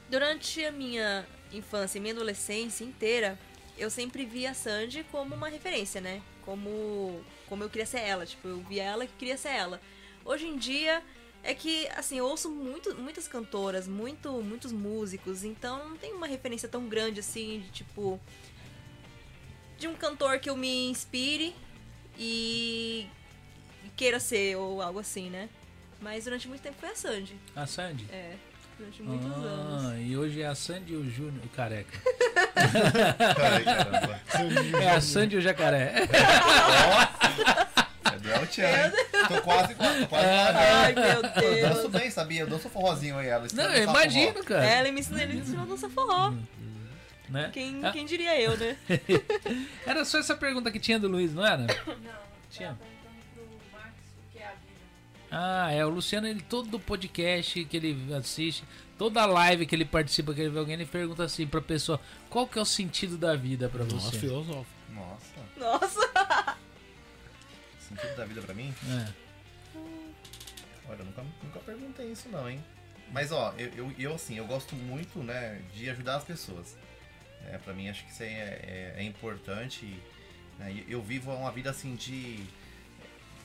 [0.09, 3.37] Durante a minha infância e minha adolescência inteira,
[3.77, 6.21] eu sempre via a Sandy como uma referência, né?
[6.43, 8.25] Como, como eu queria ser ela.
[8.25, 9.81] Tipo, eu via ela que queria ser ela.
[10.23, 11.01] Hoje em dia,
[11.45, 16.25] é que, assim, eu ouço muito, muitas cantoras, muito, muitos músicos, então não tem uma
[16.25, 18.19] referência tão grande assim, de tipo.
[19.77, 21.53] De um cantor que eu me inspire
[22.17, 23.07] e
[23.95, 25.47] queira ser, ou algo assim, né?
[26.01, 27.35] Mas durante muito tempo foi a Sandy.
[27.55, 28.07] A Sandy?
[28.09, 28.35] É,
[28.77, 29.85] durante muitos anos.
[29.85, 32.01] Ah, e hoje é a Sandy e o Júnior, o careca.
[32.55, 34.21] Ai, caramba.
[34.81, 35.93] É a Sandy e o jacaré.
[37.77, 37.84] É
[38.21, 38.91] do El Chan, hein?
[39.27, 40.25] Tô quase, quase, quase.
[40.25, 41.91] Ai, meu Eu danço Deus.
[41.91, 42.41] bem, sabia?
[42.41, 43.47] Eu danço forrozinho aí, ela.
[43.53, 44.65] Não, eu imagino, cara.
[44.65, 46.33] Ela me ensinou, ele me ensinou a dançar forró.
[47.29, 47.49] Né?
[47.51, 48.77] Quem, Ah, quem diria eu, né?
[49.85, 51.57] Era só essa pergunta que tinha do Luiz, não era?
[51.63, 51.67] Não,
[52.51, 52.69] Tinha.
[52.69, 54.79] tava perguntando pro Max o que é a vida.
[55.31, 55.83] Ah, é.
[55.85, 58.63] O Luciano, ele todo podcast que ele assiste,
[58.95, 62.47] toda live que ele participa, que ele vê alguém, ele pergunta assim pra pessoa: qual
[62.47, 64.19] que é o sentido da vida pra Nossa, você?
[64.19, 64.65] filosófico.
[64.93, 66.55] Nossa, Nossa.
[67.87, 68.73] Sentido da vida pra mim?
[68.89, 69.25] É.
[70.87, 72.63] Olha, eu nunca, nunca perguntei isso não, hein?
[73.11, 76.75] Mas ó, eu, eu, eu, assim, eu gosto muito, né, de ajudar as pessoas.
[77.47, 79.85] É, pra mim acho que isso aí é, é, é importante.
[80.57, 82.43] né, eu vivo uma vida assim de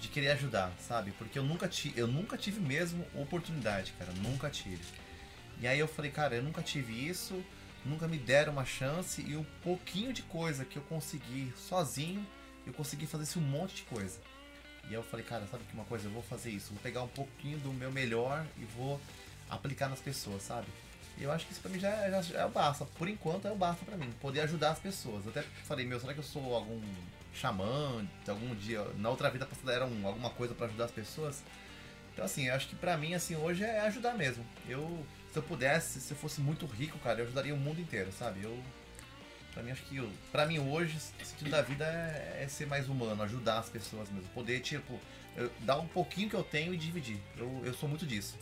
[0.00, 1.12] de querer ajudar, sabe?
[1.18, 4.82] Porque eu nunca tive, eu nunca tive mesmo oportunidade, cara, nunca tive.
[5.60, 7.44] E aí eu falei, cara, eu nunca tive isso,
[7.84, 12.26] nunca me deram uma chance e o pouquinho de coisa que eu consegui sozinho,
[12.70, 14.18] eu consegui fazer esse um monte de coisa.
[14.88, 16.06] E eu falei, cara, sabe que uma coisa?
[16.08, 16.72] Eu vou fazer isso.
[16.72, 19.00] Vou pegar um pouquinho do meu melhor e vou
[19.48, 20.66] aplicar nas pessoas, sabe?
[21.18, 22.84] E eu acho que isso pra mim já, já, já é o basta.
[22.96, 24.10] Por enquanto é o basta pra mim.
[24.20, 25.24] Poder ajudar as pessoas.
[25.24, 26.80] Eu até falei, meu, será que eu sou algum
[27.34, 28.04] xamã?
[28.26, 28.82] Algum dia.
[28.96, 31.42] Na outra vida passada era um- alguma coisa pra ajudar as pessoas?
[32.12, 34.44] Então assim, eu acho que pra mim, assim, hoje é ajudar mesmo.
[34.68, 35.04] Eu.
[35.32, 38.42] Se eu pudesse, se eu fosse muito rico, cara, eu ajudaria o mundo inteiro, sabe?
[38.42, 38.58] Eu.
[39.54, 39.96] Pra mim, acho que.
[39.96, 43.68] eu- Pra mim, hoje, o sentido da vida é, é ser mais humano, ajudar as
[43.68, 44.28] pessoas mesmo.
[44.30, 44.98] Poder, tipo,
[45.36, 47.18] eu- dar um pouquinho que eu tenho e dividir.
[47.36, 48.36] Eu, eu sou muito disso.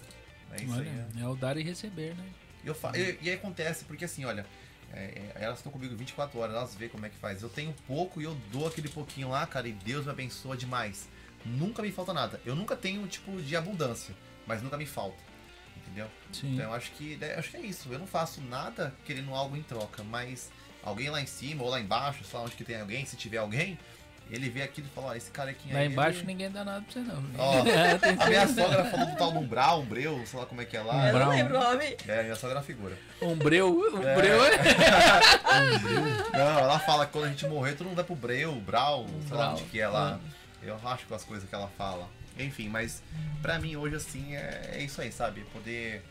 [0.53, 0.81] É isso aí.
[0.81, 1.21] Olha, é.
[1.23, 2.25] é o dar e receber, né?
[2.65, 2.93] Eu fa...
[2.97, 4.45] e, e aí acontece, porque assim, olha,
[4.93, 4.99] é,
[5.35, 7.43] é, elas estão comigo 24 horas, elas vê como é que faz.
[7.43, 11.09] Eu tenho pouco e eu dou aquele pouquinho lá, cara, e Deus me abençoa demais.
[11.45, 12.41] Nunca me falta nada.
[12.45, 14.15] Eu nunca tenho, tipo, de abundância,
[14.47, 15.17] mas nunca me falta.
[15.77, 16.09] Entendeu?
[16.33, 16.55] Sim.
[16.55, 17.91] Então eu acho que, né, acho que é isso.
[17.93, 20.51] Eu não faço nada querendo algo em troca, mas
[20.89, 23.39] alguém lá em cima ou lá embaixo, sei lá onde que tem alguém, se tiver
[23.39, 23.79] alguém,
[24.31, 26.27] ele vê aquilo e fala, ó, esse cara aqui Lá aí, embaixo ele...
[26.27, 27.25] ninguém dá nada pra você, não.
[27.39, 30.65] Ó, É, A minha sogra falou do tal do umbral, umbreu, sei lá como é
[30.67, 31.07] que é lá.
[31.07, 31.27] Eu Brown.
[31.27, 31.97] não lembro o nome.
[32.07, 32.99] É, minha sogra é uma figura.
[33.23, 34.59] Umbreu, umbreu é.
[36.37, 39.37] Não, ela fala que quando a gente morrer, todo mundo vai pro Breu, Brau, sei
[39.37, 40.21] lá onde que é lá.
[40.63, 42.09] Eu acho com as coisas que ela fala.
[42.39, 43.03] Enfim, mas
[43.41, 45.41] pra mim hoje, assim, é, é isso aí, sabe?
[45.53, 46.05] Poder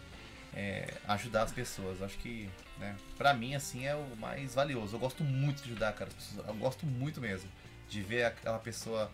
[0.58, 2.02] é, ajudar as pessoas.
[2.02, 4.96] Acho que, né, pra mim, assim, é o mais valioso.
[4.96, 6.10] Eu gosto muito de ajudar, cara.
[6.10, 6.48] as pessoas.
[6.48, 7.48] Eu gosto muito mesmo
[7.88, 9.12] de ver aquela pessoa,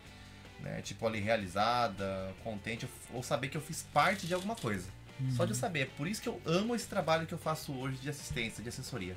[0.61, 4.89] né, tipo, ali realizada, contente, ou saber que eu fiz parte de alguma coisa.
[5.35, 5.81] Só de eu saber.
[5.81, 8.69] É por isso que eu amo esse trabalho que eu faço hoje de assistência, de
[8.69, 9.15] assessoria.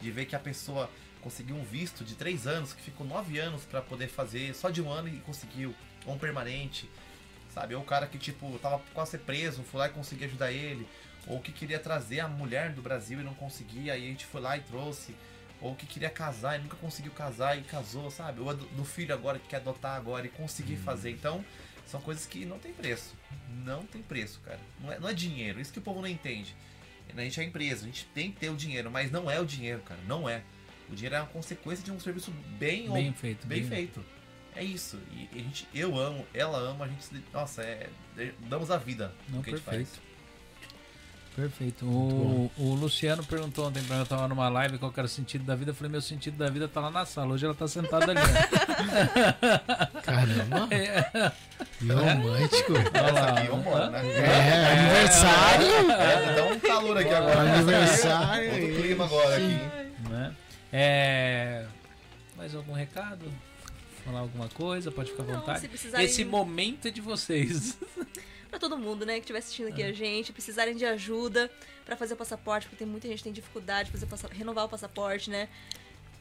[0.00, 0.90] De ver que a pessoa
[1.22, 4.82] conseguiu um visto de três anos, que ficou nove anos pra poder fazer só de
[4.82, 5.74] um ano e conseguiu.
[6.04, 6.90] Ou um permanente.
[7.54, 7.74] Sabe?
[7.74, 10.86] Ou o cara que, tipo, tava quase preso, foi lá e consegui ajudar ele.
[11.26, 14.40] Ou que queria trazer a mulher do Brasil e não conseguia, aí a gente foi
[14.40, 15.14] lá e trouxe.
[15.60, 18.40] Ou que queria casar e nunca conseguiu casar e casou, sabe?
[18.40, 21.10] Ou do, do filho agora que quer adotar agora e conseguir fazer.
[21.10, 21.44] Então,
[21.86, 23.14] são coisas que não tem preço.
[23.64, 24.58] Não tem preço, cara.
[24.80, 25.60] Não é, não é dinheiro.
[25.60, 26.54] Isso que o povo não entende.
[27.14, 29.44] A gente é empresa, a gente tem que ter o dinheiro, mas não é o
[29.44, 30.00] dinheiro, cara.
[30.06, 30.42] Não é.
[30.88, 33.46] O dinheiro é uma consequência de um serviço bem, ou- Bem feito.
[33.46, 34.02] bem feito.
[34.56, 34.98] É isso.
[35.12, 37.22] E a gente, eu amo, ela ama, a gente.
[37.32, 37.88] Nossa, é.
[38.48, 39.88] Damos a vida Não, no que a gente perfeito.
[39.90, 40.09] faz.
[41.36, 41.86] Perfeito.
[41.86, 45.44] O, o Luciano perguntou ontem pra mim, eu tava numa live qual era o sentido
[45.44, 45.70] da vida.
[45.70, 47.32] Eu falei, meu sentido da vida tá lá na sala.
[47.34, 48.20] Hoje ela tá sentada ali.
[48.20, 50.00] ó.
[50.02, 51.32] Caramba, É,
[51.92, 52.72] romântico.
[52.72, 53.20] olha lá.
[53.20, 54.00] Essa aqui, vambora, né?
[54.12, 55.66] É, aniversário.
[55.92, 57.40] É, dá um calor aqui agora.
[57.54, 58.52] Aniversário.
[58.52, 60.08] Outro clima agora aqui.
[60.10, 60.34] né?
[60.72, 61.64] É,
[62.36, 63.24] Mais algum recado?
[64.04, 64.90] Falar alguma coisa?
[64.90, 65.68] Pode ficar à Não, vontade.
[65.68, 67.78] precisarem- Esse momento é de vocês.
[68.50, 69.72] Pra todo mundo, né, que estiver assistindo É.
[69.72, 71.50] aqui a gente, precisarem de ajuda
[71.84, 75.30] pra fazer o passaporte, porque tem muita gente que tem dificuldade passa- renovar o passaporte,
[75.30, 75.48] né?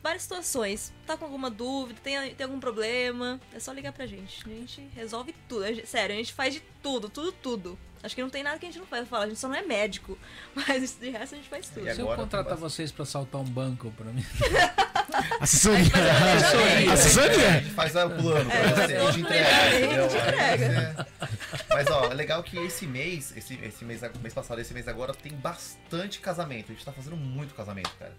[0.01, 0.93] Várias situações.
[1.05, 4.43] Tá com alguma dúvida, tem, tem algum problema, é só ligar pra gente.
[4.45, 5.65] A gente resolve tudo.
[5.65, 7.79] A gente- sério, a gente faz de tudo, tudo, tudo.
[8.01, 9.07] Acho que não tem nada que a gente não faz.
[9.07, 10.17] Fala, a gente só não é médico,
[10.55, 11.87] mas de resto a gente faz tudo.
[11.87, 14.25] E Se eu contratar vocês pra saltar um banco pra mim.
[15.41, 15.91] Assessoria.
[16.89, 17.51] A Assessoria.
[17.61, 19.47] gente faz o plano É, pra você, a gente entrega.
[19.47, 20.05] a gente entendeu?
[20.05, 21.07] entrega.
[21.69, 25.13] Mas ó, é legal que esse mês, esse, esse mês, mês passado, esse mês agora,
[25.13, 26.71] tem bastante casamento.
[26.71, 28.13] A gente tá fazendo muito casamento, cara.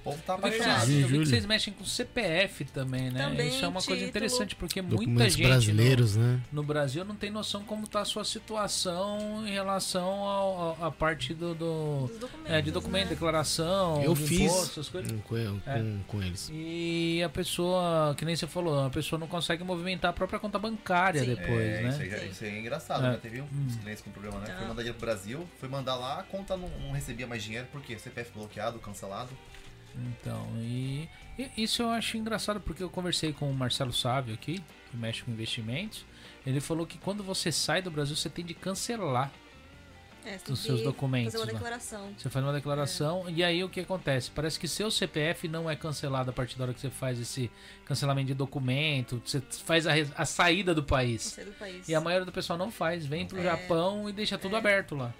[0.00, 0.90] O povo tá Eu vi, que vocês, apaixonado.
[1.00, 3.28] eu vi que vocês mexem com CPF também, né?
[3.28, 4.08] Também, Isso é uma coisa título.
[4.08, 6.40] interessante, porque muita gente no, brasileiros, né?
[6.52, 11.54] no Brasil não tem noção como tá a sua situação em relação à parte do,
[11.54, 12.10] do-
[12.46, 13.10] é, de documento, né?
[13.10, 15.10] declaração, Eu de fiz imposto, essas coisas.
[15.12, 15.84] com, com, É.
[16.06, 16.48] com eles.
[16.52, 20.58] E a pessoa, que nem você falou, a pessoa não consegue movimentar a própria conta
[20.58, 21.34] bancária Sim.
[21.34, 21.88] depois, é, né?
[21.90, 22.28] Isso aí, Sim.
[22.30, 23.10] isso aí é engraçado, É.
[23.10, 23.18] né?
[23.20, 24.46] Teve um uns clientes com problema, né?
[24.46, 24.68] Foi Ah.
[24.68, 27.80] mandar dinheiro pro Brasil, foi mandar lá, a conta não, não recebia mais dinheiro, por
[27.82, 27.98] quê?
[27.98, 29.30] CPF bloqueado, cancelado.
[29.98, 34.62] Então, e, e isso eu acho engraçado porque eu conversei com o Marcelo Sávio aqui,
[34.90, 36.04] que mexe com investimentos.
[36.46, 39.30] Ele falou que quando você sai do Brasil, você tem de cancelar.
[40.24, 42.12] É, Os seus documentos Fazer uma declaração.
[42.18, 44.30] Você faz uma declaração e aí o que acontece?
[44.30, 47.50] Parece que seu CPF não é cancelado a partir da hora que você faz esse
[47.86, 51.22] cancelamento de documento, você faz a, a saída do país.
[51.22, 51.88] sei do país.
[51.88, 53.42] E a maioria do pessoal não faz, vem pro É.
[53.44, 54.58] Japão e deixa tudo É.
[54.58, 55.14] aberto lá.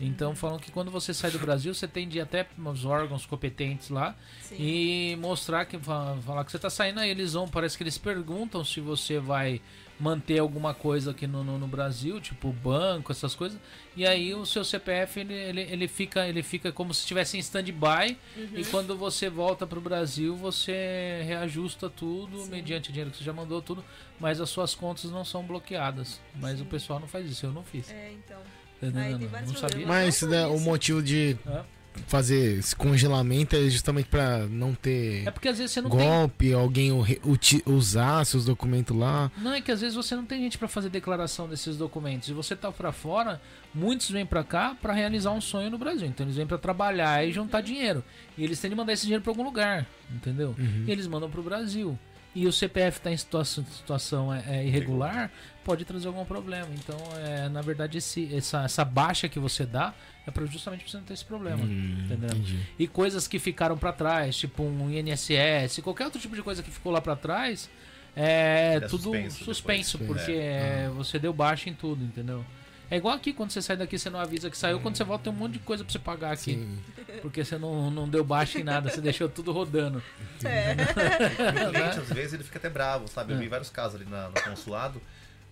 [0.00, 3.24] Então falam que quando você sai do Brasil, você tem de ir até os órgãos
[3.24, 4.56] competentes lá Sim.
[4.58, 7.98] e mostrar que fa- falar que você tá saindo aí, eles vão, parece que eles
[7.98, 9.60] perguntam se você vai
[10.00, 13.56] manter alguma coisa aqui no, no, no Brasil, tipo banco, essas coisas.
[13.96, 17.40] E aí o seu CPF ele, ele, ele fica ele fica como se estivesse em
[17.40, 18.48] stand-by Uhum.
[18.58, 22.50] e quando você volta pro Brasil, você reajusta tudo Sim.
[22.50, 23.84] mediante o dinheiro que você já mandou tudo,
[24.18, 26.20] mas as suas contas não são bloqueadas.
[26.34, 27.88] Mas o pessoal não faz isso, eu não fiz.
[27.92, 28.40] É, então.
[28.82, 29.78] Aí tem vários não sabia.
[29.86, 29.86] problemas.
[30.04, 31.62] Mas né, o motivo de Hã?
[32.06, 35.98] fazer esse congelamento é justamente pra não ter É porque às vezes você não tem
[36.00, 39.30] golpe, alguém o re- uti- usar seus documentos lá.
[39.36, 42.28] Não, é que às vezes você não tem gente pra fazer declaração desses documentos.
[42.28, 43.40] E você tá pra fora,
[43.74, 46.06] muitos vêm pra cá pra realizar um sonho no Brasil.
[46.08, 48.02] Então eles vêm pra trabalhar e juntar dinheiro.
[48.38, 50.56] E eles têm de mandar esse dinheiro pra algum lugar, entendeu?
[50.86, 51.98] E eles mandam pro Brasil.
[52.34, 55.30] E o CPF tá em situação, situação é, é, irregular,
[55.64, 56.68] pode trazer algum problema.
[56.74, 59.94] Então, é, na verdade, esse, essa, essa baixa que você dá
[60.26, 61.62] é pra, justamente pra você não ter esse problema.
[61.62, 62.30] Hum, entendeu?
[62.30, 62.58] entendi.
[62.78, 66.70] E coisas que ficaram pra trás, tipo um INSS, qualquer outro tipo de coisa que
[66.70, 67.68] ficou lá pra trás,
[68.14, 70.20] é é tudo suspenso suspenso, depois.
[70.20, 72.44] porque é, você deu baixa em tudo, entendeu?
[72.90, 75.24] É igual aqui, quando você sai daqui, você não avisa que saiu, quando você volta
[75.24, 76.52] tem um monte de coisa pra você pagar aqui.
[76.56, 76.78] Sim.
[77.22, 80.02] Porque você não, não deu baixa em nada, você deixou tudo rodando.
[80.42, 83.32] E o cliente, às vezes, ele fica até bravo, sabe?
[83.32, 83.40] Eu É.
[83.40, 85.00] vi vários casos ali na- no consulado.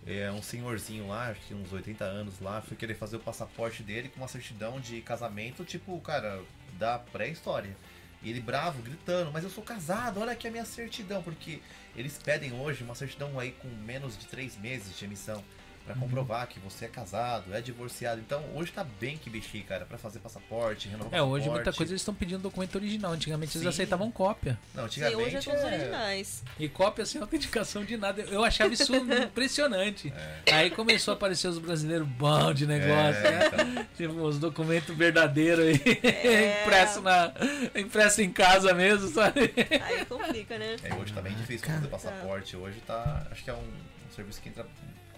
[0.05, 3.83] É, um senhorzinho lá, acho que uns 80 anos lá, foi querer fazer o passaporte
[3.83, 6.41] dele com uma certidão de casamento, tipo, cara,
[6.79, 7.75] da pré-história.
[8.23, 11.59] E ele bravo, gritando, mas eu sou casado, olha aqui a minha certidão, porque
[11.95, 15.43] eles pedem hoje uma certidão aí com menos de três meses de emissão.
[15.85, 16.01] Pra Uhum.
[16.01, 18.21] comprovar que você é casado, é divorciado.
[18.21, 21.91] Então hoje tá bem que bexi, cara, pra fazer passaporte, renovar É, hoje muita coisa
[21.91, 23.11] eles estão pedindo documento original.
[23.13, 23.69] Antigamente eles Sim.
[23.69, 24.59] aceitavam cópia.
[24.75, 25.23] Não, Sim, antigamente.
[25.27, 26.43] hoje é todos é- originais.
[26.59, 28.21] E cópia sem autenticação de nada.
[28.21, 30.13] Eu achava isso impressionante.
[30.51, 33.47] Aí começou a aparecer os brasileiros bons de negócio, É, né?
[33.47, 33.85] então.
[33.97, 36.61] Tipo, os documentos verdadeiros aí, É.
[36.63, 37.33] impresso, na,
[37.75, 39.51] impresso em casa mesmo, sabe?
[39.83, 40.75] Aí complica, né?
[40.83, 42.55] É, hoje tá bem difícil fazer passaporte.
[42.55, 43.25] Hoje tá.
[43.31, 44.65] Acho que é um, um serviço que entra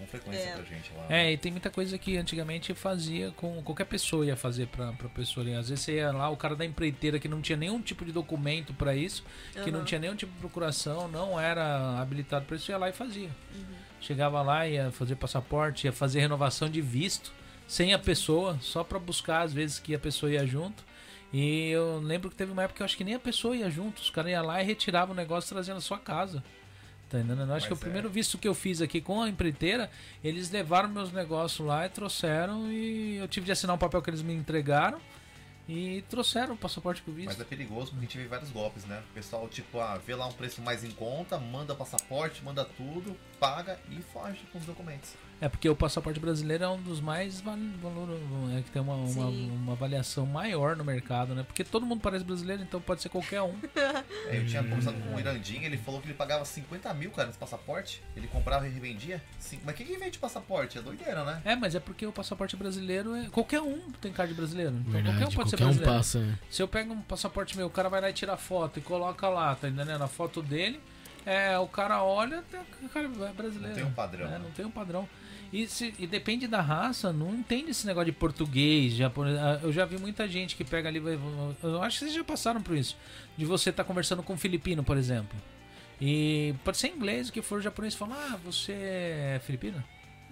[0.04, 0.54] com frequência É.
[0.54, 1.06] pra gente lá.
[1.10, 3.62] É, e tem muita coisa que antigamente fazia com.
[3.64, 5.54] Qualquer pessoa ia fazer pra, pra pessoa ali.
[5.56, 8.12] Às vezes você ia lá, o cara da empreiteira que não tinha nenhum tipo de
[8.12, 9.24] documento pra isso,
[9.64, 12.94] que não tinha nenhum tipo de procuração, não era habilitado pra isso, ia lá e
[12.94, 13.30] fazia.
[13.56, 13.64] Uhum.
[14.02, 17.32] Chegava lá, ia fazer passaporte, ia fazer renovação de visto,
[17.68, 20.84] sem a pessoa, só pra buscar às vezes que a pessoa ia junto.
[21.32, 23.70] E eu lembro que teve uma época que eu acho que nem a pessoa ia
[23.70, 26.44] junto, os caras iam lá e retiravam o negócio trazendo na sua casa.
[27.14, 27.48] Tá entendendo?
[27.48, 27.86] Eu acho que o Mas é.
[27.86, 29.88] primeiro visto que eu fiz aqui com a empreiteira,
[30.24, 34.10] eles levaram meus negócios lá e trouxeram e eu tive de assinar um papel que
[34.10, 35.00] eles me entregaram
[35.70, 37.28] e trouxeram o passaporte com o visto.
[37.28, 39.04] Mas é perigoso porque a gente vê vários golpes, né?
[39.12, 43.16] O pessoal, tipo, ah, vê lá um preço mais em conta, manda passaporte, manda tudo,
[43.44, 45.14] paga e foge com os documentos.
[45.42, 48.18] É porque o passaporte brasileiro é um dos mais val- valor,
[48.58, 51.44] é que tem uma, uma, uma avaliação maior no mercado, né?
[51.44, 53.54] Porque todo mundo parece brasileiro, então pode ser qualquer um.
[54.30, 57.28] É, eu tinha conversado com o Irandinho, ele falou que ele pagava 50 mil, cara,
[57.28, 58.02] nesse passaporte.
[58.16, 59.22] Ele comprava e revendia.
[59.38, 60.78] Sim, Mas quem que vende passaporte?
[60.78, 61.42] É doideira, né?
[61.44, 63.28] É, mas é porque o passaporte brasileiro é.
[63.30, 64.76] Qualquer um tem card brasileiro.
[64.78, 65.98] Então Verdade, qualquer um pode ser Qualquer um brasileiro.
[65.98, 66.20] passa.
[66.20, 66.40] né?
[66.50, 69.28] Se eu pego um passaporte meu, o cara vai lá e tira foto e coloca
[69.28, 70.02] lá, tá entendendo?
[70.02, 70.80] A foto dele,
[71.26, 73.68] é, o cara olha, tá- o cara é brasileiro.
[73.70, 74.40] Não tem um padrão, É, né?
[74.44, 75.10] não tem um padrão.
[75.52, 79.38] E, se- e depende da raça, não entende esse negócio de português, japonês.
[79.38, 81.00] Ah, Eu já vi muita gente que pega ali.
[81.00, 81.20] vai-
[81.62, 82.98] Eu acho que vocês já passaram por isso.
[83.38, 85.38] De você estar conversando com um filipino, por exemplo.
[86.02, 89.82] E pode ser inglês, o que for japonês, fala, ah, você é filipino?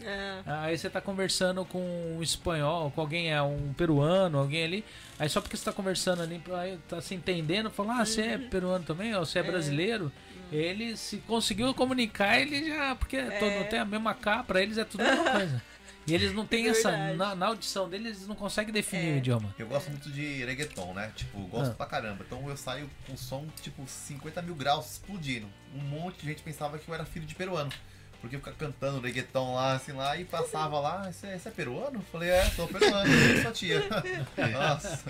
[0.04, 0.42] É.
[0.48, 1.80] Aí você tá conversando com
[2.18, 4.86] um espanhol, com alguém, é um peruano, alguém ali.
[5.20, 8.38] Aí só porque você tá conversando ali, aí tá se entendendo, fala, ah, você é
[8.40, 10.12] peruano também, ou você é brasileiro.
[10.52, 12.96] Ele se conseguiu comunicar, ele já.
[12.96, 15.64] Porque todo, tem a mesma capa, pra eles é tudo a mesma coisa.
[16.08, 16.90] E eles não têm essa.
[16.92, 17.18] Verdade.
[17.18, 19.14] Na, na audição deles, eles não conseguem definir É.
[19.14, 19.56] o idioma.
[19.58, 21.12] Eu gosto muito de reggaeton, né?
[21.16, 21.76] Tipo, gosto Ah.
[21.76, 22.26] pra caramba.
[22.28, 25.48] Então eu saio com som, tipo, 50 mil graus explodindo.
[25.74, 27.72] Um monte de gente pensava que eu era filho de peruano.
[28.20, 31.52] Porque eu ficava cantando reggaeton lá, assim lá, e passava lá, esse é, esse é
[31.52, 31.98] peruano?
[31.98, 33.10] Eu falei, é, sou peruano,
[33.42, 33.82] sua tia.
[34.54, 35.04] Nossa.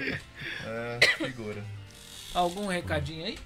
[0.65, 1.61] É, figura.
[2.33, 3.37] Algum recadinho aí?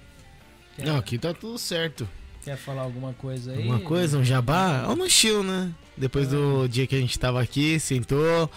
[0.76, 2.08] Quer, Não, aqui tá tudo certo.
[2.44, 3.58] quer falar alguma coisa aí?
[3.58, 4.86] Alguma coisa, um jabá?
[4.88, 5.72] Ou no estilo, né?
[5.98, 8.50] Depois do dia que a gente tava aqui, sentou,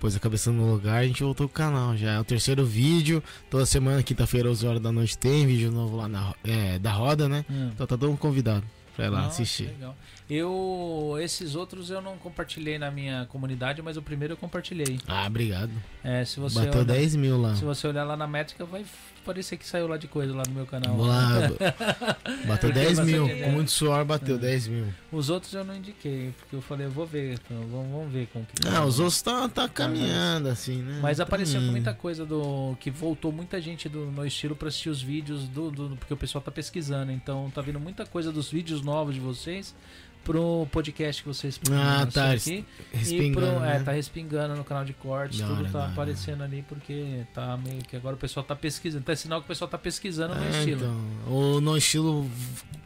[0.00, 1.96] pôs a cabeça no lugar, a gente voltou pro canal.
[1.96, 3.22] Já é o terceiro vídeo.
[3.48, 7.28] Toda semana, quinta-feira, 11 horas da noite, tem vídeo novo lá na, é, da roda,
[7.28, 7.44] né?
[7.48, 7.70] Hum.
[7.72, 8.64] Então tá todo mundo convidado
[8.96, 9.68] pra ir lá Nossa, assistir.
[9.68, 9.96] Legal.
[10.28, 11.16] Eu.
[11.20, 14.98] Esses outros eu não compartilhei na minha comunidade, mas o primeiro eu compartilhei.
[15.06, 15.70] Ah, obrigado.
[16.04, 17.54] É, se você Bateu olhar, 10 mil lá.
[17.54, 18.84] Se você olhar lá na métrica, vai
[19.30, 20.96] parecer que saiu lá de coisa lá no meu canal.
[20.96, 22.16] Vamos lá.
[22.46, 23.28] Bateu 10 mil.
[23.28, 24.38] Com muito suor, bateu É.
[24.38, 24.86] 10 mil.
[25.12, 28.28] Os outros eu não indiquei, porque eu falei, eu vou ver, então, vamos, vamos ver
[28.32, 30.98] como que Ah, os outros tá, tá caminhando, assim, né?
[31.02, 32.76] Mas Tá apareceu muita coisa do.
[32.80, 36.16] que voltou muita gente do no estilo pra assistir os vídeos do, do- Porque o
[36.16, 37.12] pessoal tá pesquisando.
[37.12, 39.74] Então tá vindo muita coisa dos vídeos novos de vocês
[40.24, 42.32] pro podcast que vocês Ah, tá.
[42.32, 42.64] aqui.
[42.92, 43.76] Respingando, e pro, né?
[43.76, 45.92] é, tá respingando no canal de cortes, Da tudo hora, tá hora.
[45.92, 49.04] aparecendo ali porque tá meio que agora o pessoal tá pesquisando.
[49.04, 50.80] Tá sinal que o pessoal tá pesquisando no É, estilo.
[50.80, 52.30] então, o no estilo,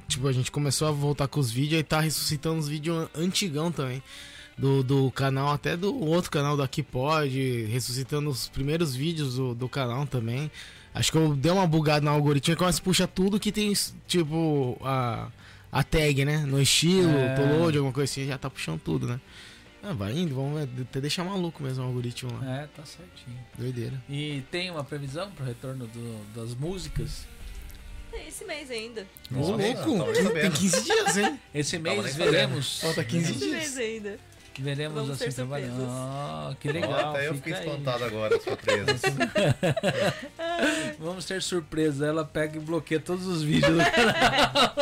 [0.08, 3.70] tipo, a gente começou a voltar com os vídeos e tá ressuscitando os vídeos antigão
[3.72, 4.02] também.
[4.56, 9.68] Do, do canal, até do outro canal daqui pode, ressuscitando os primeiros vídeos do, do
[9.68, 10.48] canal também.
[10.94, 13.72] Acho que eu dei uma bugada no algoritmo que começa a puxar tudo que tem,
[14.06, 15.26] tipo, a,
[15.74, 16.38] a tag, né?
[16.38, 17.34] No estilo, É.
[17.34, 19.20] upload, alguma coisa assim, já tá puxando tudo, né?
[19.82, 22.60] Ah, vai indo, vamos ver, até deixar maluco mesmo o algoritmo lá.
[22.62, 23.38] É, tá certinho.
[23.58, 24.02] Doideira.
[24.08, 27.26] E tem uma previsão pro retorno do- das músicas?
[28.12, 29.02] É esse mês ainda.
[29.30, 29.74] Ô, Nossa, louco, nem
[30.14, 30.52] tem sabendo.
[30.56, 31.40] 15 dias, hein?
[31.52, 32.80] Esse mês veremos.
[32.80, 33.52] Falta 15 Esse dias.
[33.52, 34.18] mês ainda.
[34.62, 35.86] Veremos Vamos assim ter trabalhando.
[35.88, 37.10] Ah, que legal.
[37.10, 37.66] até eu fiquei aí.
[37.66, 39.00] espantado agora, surpresas.
[40.98, 42.06] Vamos ter surpresa.
[42.06, 44.74] Ela pega e bloqueia todos os vídeos do canal.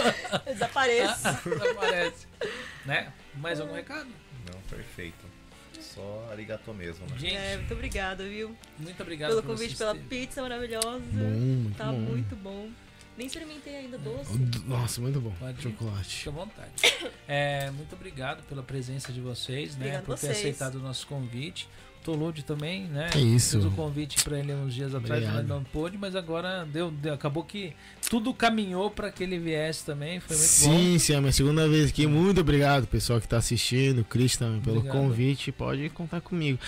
[0.47, 1.29] Desapareço.
[1.73, 2.27] Aparece.
[2.85, 3.13] Né?
[3.37, 4.09] Mais algum recado?
[4.53, 5.33] Não, perfeito.
[5.81, 7.19] Só arigato mesmo, né?
[7.19, 8.57] Gente, É, muito obrigada, viu?
[8.79, 11.01] muito obrigado Pelo convite, pela pizza maravilhosa.
[11.13, 11.93] Bom, muito Tá bom.
[11.99, 12.71] muito bom.
[13.17, 14.33] Nem experimentei ainda doce.
[14.67, 15.33] Nossa, muito bom.
[15.39, 15.63] Pode.
[15.63, 16.17] Chocolate.
[16.17, 16.73] Fique à vontade.
[17.29, 19.77] É, muito obrigado pela presença de vocês, né?
[19.87, 20.39] Obrigado por ter vocês.
[20.39, 21.69] aceitado o nosso convite.
[22.03, 23.11] Tolude também, né?
[23.15, 23.59] É isso.
[23.59, 27.15] Fiz o convite pra ele uns dias atrás, mas não pôde, mas agora deu, deu-
[27.15, 27.75] acabou que
[28.11, 30.19] tudo caminhou pra que ele viesse também.
[30.19, 32.05] Foi muito Sim, sim, é a minha segunda vez aqui.
[32.09, 34.97] Muito obrigado, pessoal que tá assistindo, o Cris também, pelo Obrigado.
[35.01, 35.53] convite.
[35.53, 36.59] Pode contar comigo.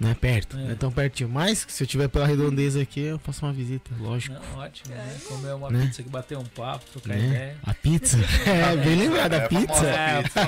[0.00, 0.60] Não é perto, É.
[0.64, 1.28] não é tão pertinho.
[1.28, 4.34] Mas se eu tiver pela redondeza aqui, eu faço uma visita, lógico.
[4.34, 5.16] Não, ótimo, né?
[5.28, 5.84] Comer uma Né?
[5.84, 7.26] pizza que bater um papo, trocar Né?
[7.26, 7.56] ideia.
[7.62, 8.16] A pizza?
[8.48, 9.86] é, bem lembrado, a É, pizza.
[9.86, 10.40] É, pizza.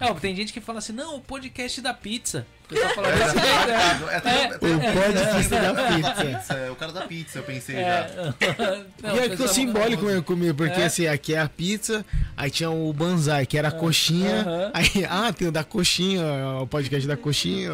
[0.00, 2.46] É, ó, tem gente que fala assim, não, o podcast da pizza.
[2.64, 4.22] O pessoal fala É, desse jeito, né?
[4.24, 4.58] é, é, é, O
[4.94, 5.96] podcast da é,
[6.32, 6.54] pizza.
[6.54, 7.80] é o cara da pizza, eu pensei já.
[7.82, 8.34] É.
[9.02, 10.84] Não, e o é ficou simbólico mesmo comigo, porque É.
[10.86, 12.06] assim, aqui é a pizza,
[12.36, 14.42] aí tinha o banzai, que era a coxinha.
[14.42, 14.70] aham.
[14.72, 16.22] Aí, ah, tem o da coxinha,
[16.62, 17.72] o podcast da coxinha,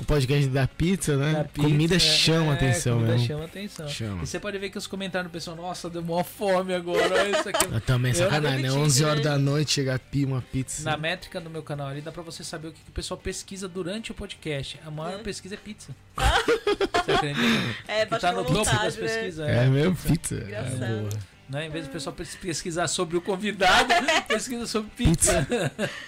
[0.00, 1.32] o podcast da pizza, né?
[1.32, 3.26] Da pizza, comida é, chama é, atenção comida mesmo.
[3.26, 3.88] chama atenção.
[3.88, 4.22] Chama.
[4.22, 7.38] E você pode ver que os comentários do pessoal, nossa, deu maior fome agora, olha
[7.38, 7.64] isso aqui.
[7.72, 8.68] Eu também, sacanagem, né?
[8.68, 9.24] admiti, 11 horas né?
[9.24, 10.88] da noite chega a pi- uma pizza.
[10.88, 13.18] Na métrica do meu canal ali dá pra você saber o que, que o pessoal
[13.18, 14.78] pesquisa durante o podcast.
[14.86, 15.22] A maior É.
[15.22, 15.94] pesquisa é pizza.
[16.16, 17.76] você acredita?
[17.88, 19.02] É, Que tá no topo das né?
[19.08, 19.48] pesquisas.
[19.48, 19.96] É, mesmo?
[19.96, 20.34] Pizza.
[20.36, 20.78] É Engraçado.
[21.00, 21.08] boa.
[21.48, 21.66] Né?
[21.66, 23.92] Em vez do pessoal pes- pesquisar sobre o convidado,
[24.28, 25.46] pesquisa sobre pizza.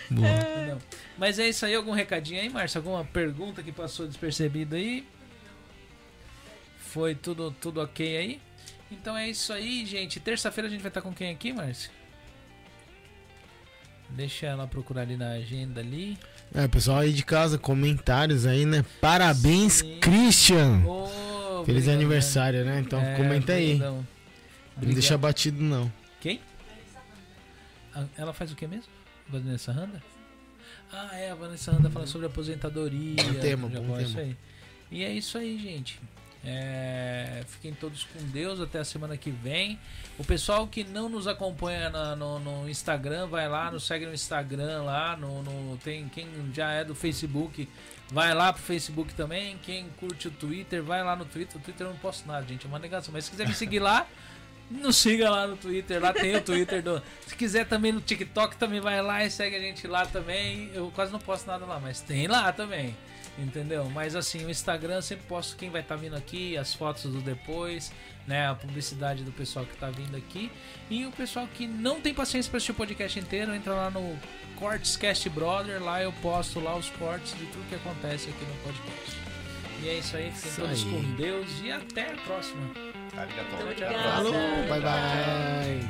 [0.09, 0.29] boa.
[0.29, 0.79] Entendeu?
[1.19, 2.79] Mas é isso aí, algum recadinho aí, Márcio?
[2.79, 5.07] Alguma pergunta que passou despercebido aí?
[6.79, 8.41] Foi tudo, tudo ok aí?
[8.91, 10.21] Então é isso aí, gente.
[10.21, 11.91] Terça-feira a gente vai estar com quem aqui, Márcio?
[14.11, 16.19] Deixa ela procurar ali na agenda ali.
[16.55, 18.85] É, pessoal aí de casa, comentários aí, né?
[19.01, 19.99] Parabéns, Sim.
[20.01, 20.85] Christian!
[20.87, 21.07] Ô,
[21.65, 22.81] Feliz obrigado, aniversário, né?
[22.81, 23.79] Então É, comenta aí.
[23.79, 24.05] Não
[24.77, 25.91] deixa batido, não.
[26.21, 26.41] Quem?
[28.19, 28.91] Ela faz o que mesmo?
[29.29, 30.03] Vanessa Randa?
[30.93, 33.17] Ah, é, a Vanessa Randa fala sobre aposentadoria.
[33.25, 34.03] Bom tema, bom é tema.
[34.03, 34.37] isso aí.
[34.91, 35.99] E é isso aí, gente.
[36.45, 39.79] É, fiquem todos com Deus até a semana que vem.
[40.19, 44.13] O pessoal que não nos acompanha na- no, no Instagram, vai lá, nos segue no
[44.13, 45.17] Instagram lá.
[45.17, 47.67] No, no- tem quem já é do Facebook,
[48.11, 49.57] vai lá pro Facebook também.
[49.63, 51.57] Quem curte o Twitter, vai lá no Twitter.
[51.57, 53.13] O Twitter eu não posto nada, gente, é uma negação.
[53.15, 54.07] Mas se quiser me seguir lá,
[54.71, 57.03] nos siga lá no Twitter, lá tem o Twitter do.
[57.27, 60.71] Se quiser também no TikTok, também vai lá e segue a gente lá também.
[60.75, 62.97] Eu quase não posto nada lá, mas tem lá também.
[63.39, 63.89] Entendeu?
[63.89, 67.21] Mas assim, o Instagram eu sempre posto quem vai estar vindo aqui, as fotos do
[67.21, 67.91] depois,
[68.27, 68.47] né?
[68.49, 70.51] A publicidade do pessoal que tá vindo aqui.
[70.91, 74.19] E o pessoal que não tem paciência para assistir o podcast inteiro, entra lá no
[74.57, 78.55] Cortes Cast Brother, lá eu posto lá os cortes de tudo que acontece aqui no
[78.63, 79.17] podcast.
[79.83, 83.02] E é isso aí, fiquem todos com Deus e até a próxima.
[83.17, 83.59] Arigatou.
[83.71, 84.33] Então, Falou,
[84.69, 84.81] bye.
[84.81, 85.81] bye.